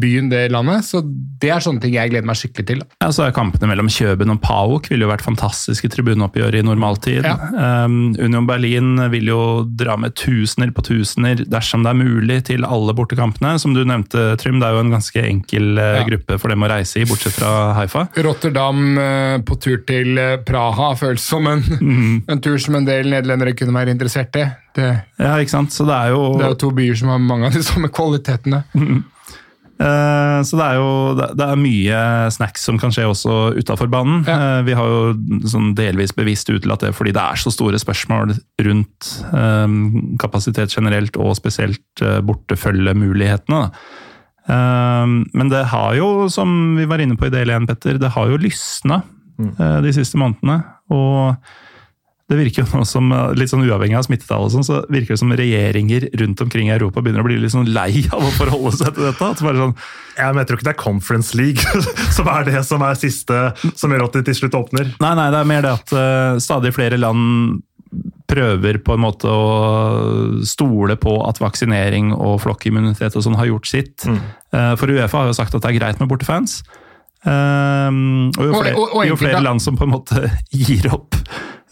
byen, 0.00 0.28
det 0.30 0.48
landet. 0.52 0.84
Så 0.86 1.02
det 1.04 1.50
er 1.52 1.62
sånne 1.64 1.82
ting 1.82 1.94
jeg 1.96 2.10
gleder 2.12 2.26
meg 2.28 2.38
skikkelig 2.38 2.66
til. 2.68 2.82
Ja, 3.02 3.10
så 3.14 3.26
er 3.26 3.34
Kampene 3.36 3.68
mellom 3.70 3.88
Kjøben 3.92 4.32
og 4.32 4.40
Pauk 4.44 4.88
ville 4.90 5.06
jo 5.06 5.10
vært 5.10 5.24
fantastiske 5.26 5.90
tribuneoppgjør 5.92 6.58
i 6.58 6.64
normaltid. 6.66 7.26
Ja. 7.26 7.36
Um, 7.86 8.14
Union 8.18 8.48
Berlin 8.48 8.94
vil 9.12 9.30
jo 9.30 9.40
dra 9.78 9.96
med 10.00 10.16
tusener 10.18 10.72
på 10.74 10.84
tusener 10.86 11.44
dersom 11.46 11.84
det 11.86 11.92
er 11.92 12.00
mulig 12.00 12.40
til 12.50 12.66
alle 12.68 12.94
bortekampene. 12.96 13.56
Som 13.62 13.76
du 13.76 13.82
nevnte, 13.86 14.28
Trym, 14.40 14.60
det 14.62 14.68
er 14.68 14.76
jo 14.76 14.84
en 14.86 14.94
ganske 14.96 15.24
enkel 15.26 15.72
Ja. 15.76 16.04
gruppe 16.06 16.38
for 16.40 16.52
dem 16.52 16.64
å 16.64 16.70
reise 16.70 17.00
i, 17.00 17.06
bortsett 17.08 17.36
fra 17.36 17.74
Haifa. 17.76 18.06
Rotterdam 18.24 18.96
på 19.46 19.56
tur 19.62 19.82
til 19.88 20.18
eh, 20.20 20.36
Praha 20.46 20.92
føles 20.98 21.24
som 21.26 21.48
en, 21.50 21.64
en 22.30 22.44
tur 22.44 22.56
som 22.62 22.78
en 22.78 22.86
del 22.86 23.10
nederlendere 23.12 23.56
kunne 23.58 23.76
være 23.76 23.94
interessert 23.94 24.36
i. 24.40 24.46
Det, 24.76 24.92
Ja, 25.20 25.36
ikke 25.40 25.54
sant? 25.54 25.74
Så 25.74 25.86
det 25.88 25.96
er 25.96 26.14
jo, 26.14 26.22
det 26.36 26.46
er 26.46 26.54
jo 26.54 26.62
to 26.66 26.72
byer 26.76 26.96
som 26.98 27.12
har 27.12 27.20
mange 27.22 27.48
av 27.48 27.56
de 27.56 27.62
samme 27.64 27.90
kvalitetene. 27.92 28.62
eh, 28.76 30.38
så 30.46 30.58
det 30.60 30.66
er 30.66 30.78
jo 30.78 30.90
det, 31.18 31.30
det 31.40 31.48
er 31.48 31.60
mye 31.60 32.00
snacks 32.36 32.66
som 32.68 32.80
kan 32.80 32.94
skje 32.94 33.08
også 33.08 33.36
utafor 33.56 33.90
banen. 33.92 34.22
Ja. 34.28 34.36
Eh, 34.36 34.62
vi 34.68 34.76
har 34.78 34.92
jo 34.92 35.40
sånn 35.48 35.72
delvis 35.78 36.14
bevisst 36.16 36.52
utelatt 36.52 36.84
det 36.84 36.94
fordi 36.96 37.14
det 37.16 37.24
er 37.24 37.40
så 37.40 37.52
store 37.54 37.80
spørsmål 37.80 38.36
rundt 38.66 39.12
um, 39.32 40.16
kapasitet 40.22 40.72
generelt, 40.76 41.16
og 41.20 41.36
spesielt 41.38 42.04
uh, 42.04 42.18
bortefølgemulighetene. 42.24 43.68
Men 44.46 45.48
det 45.50 45.64
har 45.72 45.96
jo, 45.98 46.28
som 46.30 46.76
vi 46.78 46.84
var 46.86 47.00
inne 47.02 47.16
på 47.18 47.26
i 47.26 47.32
del 47.34 47.50
1, 47.50 47.64
Petter, 47.66 47.96
det 47.98 48.12
har 48.14 48.28
jo 48.30 48.36
lysna 48.38 49.00
uh, 49.38 49.78
de 49.84 49.94
siste 49.96 50.18
månedene. 50.20 50.60
Og 50.94 51.34
det 52.26 52.40
virker 52.40 52.64
jo 52.64 52.80
nå 52.80 52.86
som, 52.88 53.10
uh, 53.14 53.30
litt 53.38 53.52
sånn 53.52 53.62
uavhengig 53.62 53.98
av 53.98 54.06
smittetall, 54.08 54.48
og 54.48 54.54
sånn, 54.54 54.66
så 54.66 54.80
virker 54.90 55.14
det 55.14 55.20
som 55.22 55.34
regjeringer 55.38 56.08
rundt 56.22 56.42
omkring 56.42 56.70
i 56.70 56.74
Europa 56.74 57.02
begynner 57.04 57.22
å 57.22 57.28
bli 57.28 57.38
litt 57.38 57.54
sånn 57.54 57.70
lei 57.70 58.02
av 58.10 58.24
å 58.24 58.32
forholde 58.34 58.74
seg 58.80 58.96
til 58.96 59.06
dette. 59.06 59.30
At 59.30 59.38
det 59.38 59.46
bare 59.46 59.62
sånn, 59.62 59.76
Ja, 60.16 60.32
men 60.32 60.42
jeg 60.42 60.48
tror 60.48 60.58
ikke 60.58 60.68
det 60.68 60.74
er 60.74 60.80
Conference 60.80 61.38
League 61.38 61.84
som 62.16 62.30
er 62.32 62.48
det 62.48 62.64
som 62.66 62.82
er 62.82 62.98
siste 62.98 63.40
som 63.78 63.94
gjør 63.94 64.08
at 64.08 64.18
de 64.18 64.26
til 64.26 64.40
slutt 64.40 64.58
åpner. 64.58 64.90
Nei, 65.04 65.14
nei, 65.18 65.30
det 65.34 65.40
er 65.40 65.50
mer 65.52 65.66
det 65.66 65.74
at 65.76 65.94
uh, 65.94 66.42
stadig 66.42 66.74
flere 66.74 66.98
land 66.98 67.62
prøver 68.26 68.80
på 68.82 68.96
en 68.96 69.04
måte 69.04 69.30
å 69.30 70.42
stole 70.46 70.96
på 70.98 71.14
at 71.28 71.38
vaksinering 71.38 72.10
og 72.16 72.40
flokkimmunitet 72.42 73.14
og 73.14 73.22
sånn 73.22 73.38
har 73.38 73.52
gjort 73.52 73.70
sitt. 73.70 74.08
Uh, 74.50 74.74
for 74.80 74.90
Uefa 74.90 75.22
har 75.22 75.30
jo 75.30 75.38
sagt 75.38 75.54
at 75.54 75.62
det 75.62 75.70
er 75.70 75.78
greit 75.78 76.02
med 76.02 76.10
bortefans. 76.10 76.58
Um, 77.26 78.30
og 78.38 78.44
jo 78.46 78.54
flere, 78.62 78.76
og- 78.78 78.96
og 79.00 79.06
jo 79.08 79.16
flere 79.18 79.42
land 79.42 79.62
som 79.64 79.76
på 79.76 79.82
en 79.88 79.94
måte 79.96 80.28
gir 80.54 80.86
opp 80.94 81.16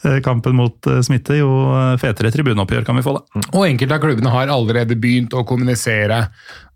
uh, 0.04 0.18
kampen 0.24 0.56
mot 0.58 0.88
uh, 0.90 0.98
smitte, 1.06 1.36
jo 1.38 1.48
uh, 1.70 1.94
fetere 2.02 2.32
tribuneoppgjør 2.34 2.84
kan 2.88 2.98
vi 2.98 3.04
få, 3.06 3.14
da. 3.20 3.44
Og 3.54 3.68
enkelte 3.68 3.94
av 3.94 4.02
klubbene 4.02 4.32
har 4.34 4.50
allerede 4.50 4.96
begynt 4.98 5.36
å 5.38 5.44
kommunisere 5.46 6.24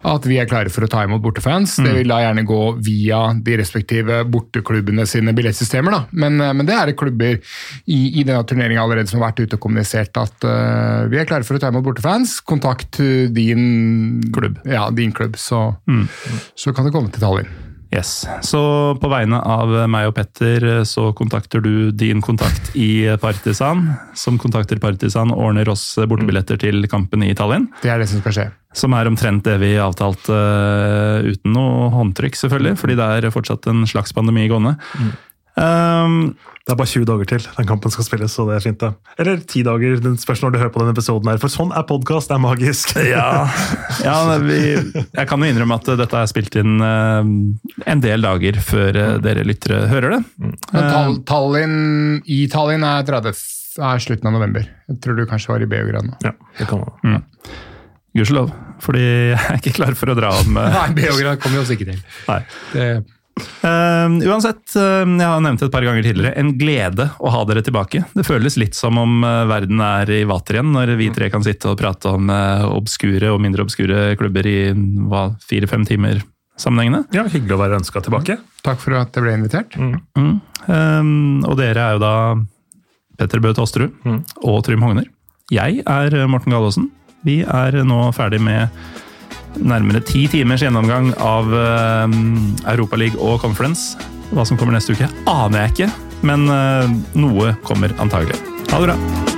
at 0.07 0.27
vi 0.31 0.37
er 0.39 0.47
klare 0.47 0.71
for 0.71 0.87
å 0.87 0.89
ta 0.93 1.01
imot 1.03 1.19
bortefans. 1.25 1.73
Det 1.83 1.91
vil 1.97 2.07
da 2.13 2.21
gjerne 2.23 2.45
gå 2.47 2.59
via 2.87 3.33
de 3.43 3.57
respektive 3.59 4.21
borteklubbene 4.31 5.03
sine 5.11 5.33
billettsystemer. 5.35 5.91
Da. 5.91 6.01
Men, 6.23 6.39
eh, 6.41 6.53
men 6.55 6.69
det 6.69 6.77
er 6.79 6.93
klubber 6.95 7.41
i, 7.91 7.99
i 8.21 8.23
denne 8.23 8.45
turneringa 8.47 8.85
allerede 8.85 9.11
som 9.11 9.19
har 9.19 9.33
vært 9.33 9.43
ute 9.49 9.59
og 9.59 9.65
kommunisert 9.67 10.15
at 10.23 10.47
uh, 10.47 11.03
vi 11.11 11.19
er 11.19 11.27
klare 11.27 11.43
for 11.43 11.59
å 11.59 11.65
ta 11.65 11.73
imot 11.75 11.83
bortefans. 11.83 12.37
Kontakt 12.47 13.01
eh, 13.03 13.27
din 13.35 14.23
Klubb. 14.31 14.63
Ja, 14.71 14.87
din 14.95 15.11
klubb, 15.11 15.35
så, 15.35 15.65
så 16.55 16.71
kan 16.71 16.87
det 16.87 16.95
komme 16.95 17.11
til 17.11 17.27
Tallinn. 17.27 17.51
Yes. 17.89 18.27
Så 18.45 18.61
på 19.01 19.09
vegne 19.09 19.39
av 19.41 19.71
meg 19.89 20.11
og 20.11 20.15
Petter 20.19 20.65
eh, 20.69 20.83
så 20.89 21.09
kontakter 21.17 21.63
du 21.65 21.89
din 21.97 22.21
kontakt 22.25 22.75
i 22.77 23.09
Partisan, 23.21 23.87
som 24.19 24.37
kontakter 24.41 24.81
Partisan 24.83 25.33
og 25.33 25.47
ordner 25.47 25.71
oss 25.73 25.95
bortebilletter 25.97 26.61
til 26.61 26.85
kampen 26.91 27.25
i 27.25 27.33
Tallinn. 27.39 27.71
Det 27.81 27.93
er 27.93 28.03
det 28.03 28.11
som 28.11 28.21
skal 28.21 28.37
skje. 28.37 28.49
Som 28.77 28.93
er 28.93 29.09
omtrent 29.09 29.47
det 29.49 29.57
vi 29.63 29.73
avtalte 29.81 30.35
uh, 30.37 31.25
uten 31.25 31.55
noe 31.57 31.89
håndtrykk, 31.95 32.37
selvfølgelig, 32.37 32.77
fordi 32.77 32.99
det 33.01 33.07
er 33.09 33.33
fortsatt 33.33 33.71
en 33.73 33.87
slags 33.89 34.13
pandemi 34.15 34.45
gående. 34.53 34.77
Um, 36.09 36.55
Det 36.69 36.75
er 36.75 36.77
bare 36.77 36.91
20 36.91 37.05
dager 37.09 37.29
til 37.31 37.45
den 37.57 37.67
kampen 37.69 37.93
skal 37.93 38.05
spilles, 38.05 38.35
så 38.37 38.45
det 38.45 38.59
er 38.59 38.61
fint. 38.61 38.83
da. 38.83 38.91
Eller 39.17 39.39
10 39.41 39.63
dager, 39.65 40.01
det 40.05 40.11
spørs 40.21 40.43
når 40.43 40.53
du 40.53 40.59
hører 40.61 40.73
på 40.75 40.83
denne 40.83 40.93
episoden 40.93 41.31
her, 41.31 41.39
for 41.41 41.49
sånn 41.49 41.71
er 41.73 41.87
podkast, 41.89 42.29
det 42.29 42.37
er 42.37 42.43
magisk. 42.45 42.93
ja, 43.09 43.49
ja 44.05 44.17
vi, 44.43 44.59
jeg 45.01 45.31
kan 45.31 45.41
jo 45.41 45.49
innrømme 45.49 45.79
at 45.81 45.89
dette 46.03 46.21
er 46.21 46.29
spilt 46.29 46.59
inn 46.61 46.77
uh, 46.85 47.25
en 47.89 48.05
del 48.05 48.27
dager 48.27 48.61
før 48.61 49.01
uh, 49.01 49.15
dere 49.25 49.47
lyttere 49.49 49.87
hører 49.89 50.19
det. 50.19 50.21
Men 50.45 50.61
Tall, 50.93 51.19
Tallinn, 51.33 51.79
I 52.29 52.43
Tallinn 52.53 52.85
er, 52.85 53.09
30, 53.09 53.41
er 53.89 54.05
slutten 54.05 54.29
av 54.29 54.37
november. 54.37 54.69
Jeg 54.93 55.01
tror 55.05 55.17
du 55.17 55.25
kanskje 55.31 55.55
var 55.55 55.65
i 55.65 55.73
Beograd 55.73 56.11
nå. 56.11 56.21
Ja, 56.27 56.37
det 56.61 56.69
kan 56.69 56.85
man. 56.85 57.25
Gudskjelov, 58.17 58.53
fordi 58.85 59.05
jeg 59.33 59.41
er 59.41 59.61
ikke 59.63 59.79
klar 59.81 59.97
for 59.97 60.13
å 60.13 60.17
dra 60.19 60.37
om 60.37 60.59
uh, 60.59 60.69
Nei, 60.83 60.89
Beograd 61.01 61.41
kommer 61.41 61.63
vi 61.63 61.65
oss 61.65 61.73
ikke 61.73 61.89
til. 61.95 62.03
Nei. 62.29 62.43
Det, 62.75 62.91
Uh, 63.63 64.17
uansett, 64.31 64.63
uh, 64.77 65.03
jeg 65.07 65.25
har 65.27 65.41
nevnt 65.45 65.61
det 65.63 65.69
et 65.69 65.75
par 65.75 65.85
ganger 65.87 66.03
tidligere, 66.07 66.33
en 66.41 66.53
glede 66.59 67.09
å 67.21 67.33
ha 67.35 67.45
dere 67.49 67.63
tilbake. 67.67 68.05
Det 68.15 68.25
føles 68.27 68.57
litt 68.61 68.75
som 68.79 68.99
om 69.01 69.23
uh, 69.25 69.45
verden 69.51 69.81
er 69.85 70.11
i 70.11 70.23
vater 70.29 70.59
igjen, 70.59 70.73
når 70.75 70.95
vi 71.01 71.11
tre 71.15 71.31
kan 71.33 71.45
sitte 71.47 71.71
og 71.73 71.79
prate 71.81 72.11
om 72.15 72.29
obskure 72.75 73.31
og 73.33 73.41
mindre 73.45 73.65
obskure 73.67 74.13
klubber 74.21 74.47
i 74.49 74.57
fire-fem 75.49 75.85
timer 75.89 76.23
sammenhengende. 76.59 77.05
Ja, 77.15 77.23
Hyggelig 77.31 77.55
å 77.55 77.61
være 77.61 77.79
ønska 77.79 78.03
tilbake. 78.03 78.39
takk 78.67 78.81
for 78.83 78.97
at 78.99 79.15
jeg 79.15 79.23
ble 79.25 79.35
invitert. 79.39 79.77
Mm. 79.79 80.41
Um, 80.67 81.45
og 81.47 81.55
dere 81.61 81.85
er 81.85 81.97
jo 81.97 82.03
da 82.03 82.15
Petter 83.19 83.41
Bø 83.43 83.53
Tosterud 83.55 83.95
Mm. 84.05 84.21
og 84.47 84.61
Trym 84.67 84.83
Hogner. 84.83 85.07
Jeg 85.55 85.83
er 85.87 86.17
Morten 86.31 86.53
Gallaasen. 86.53 86.91
Vi 87.25 87.41
er 87.43 87.79
nå 87.87 88.01
ferdig 88.15 88.41
med 88.43 88.69
nærmere 89.57 90.03
ti 90.05 90.27
timers 90.31 90.63
gjennomgang 90.65 91.11
av 91.23 91.49
uh, 91.53 92.05
Europaliga 92.69 93.21
og 93.23 93.41
Conference. 93.45 93.97
Hva 94.35 94.45
som 94.45 94.61
kommer 94.61 94.77
neste 94.77 94.97
uke, 94.97 95.09
aner 95.31 95.65
jeg 95.65 95.75
ikke, 95.75 95.91
men 96.29 96.47
uh, 96.53 96.87
noe 97.17 97.57
kommer 97.67 97.97
antagelig. 98.03 98.39
Ha 98.69 98.81
det 98.83 98.91
bra! 98.91 99.38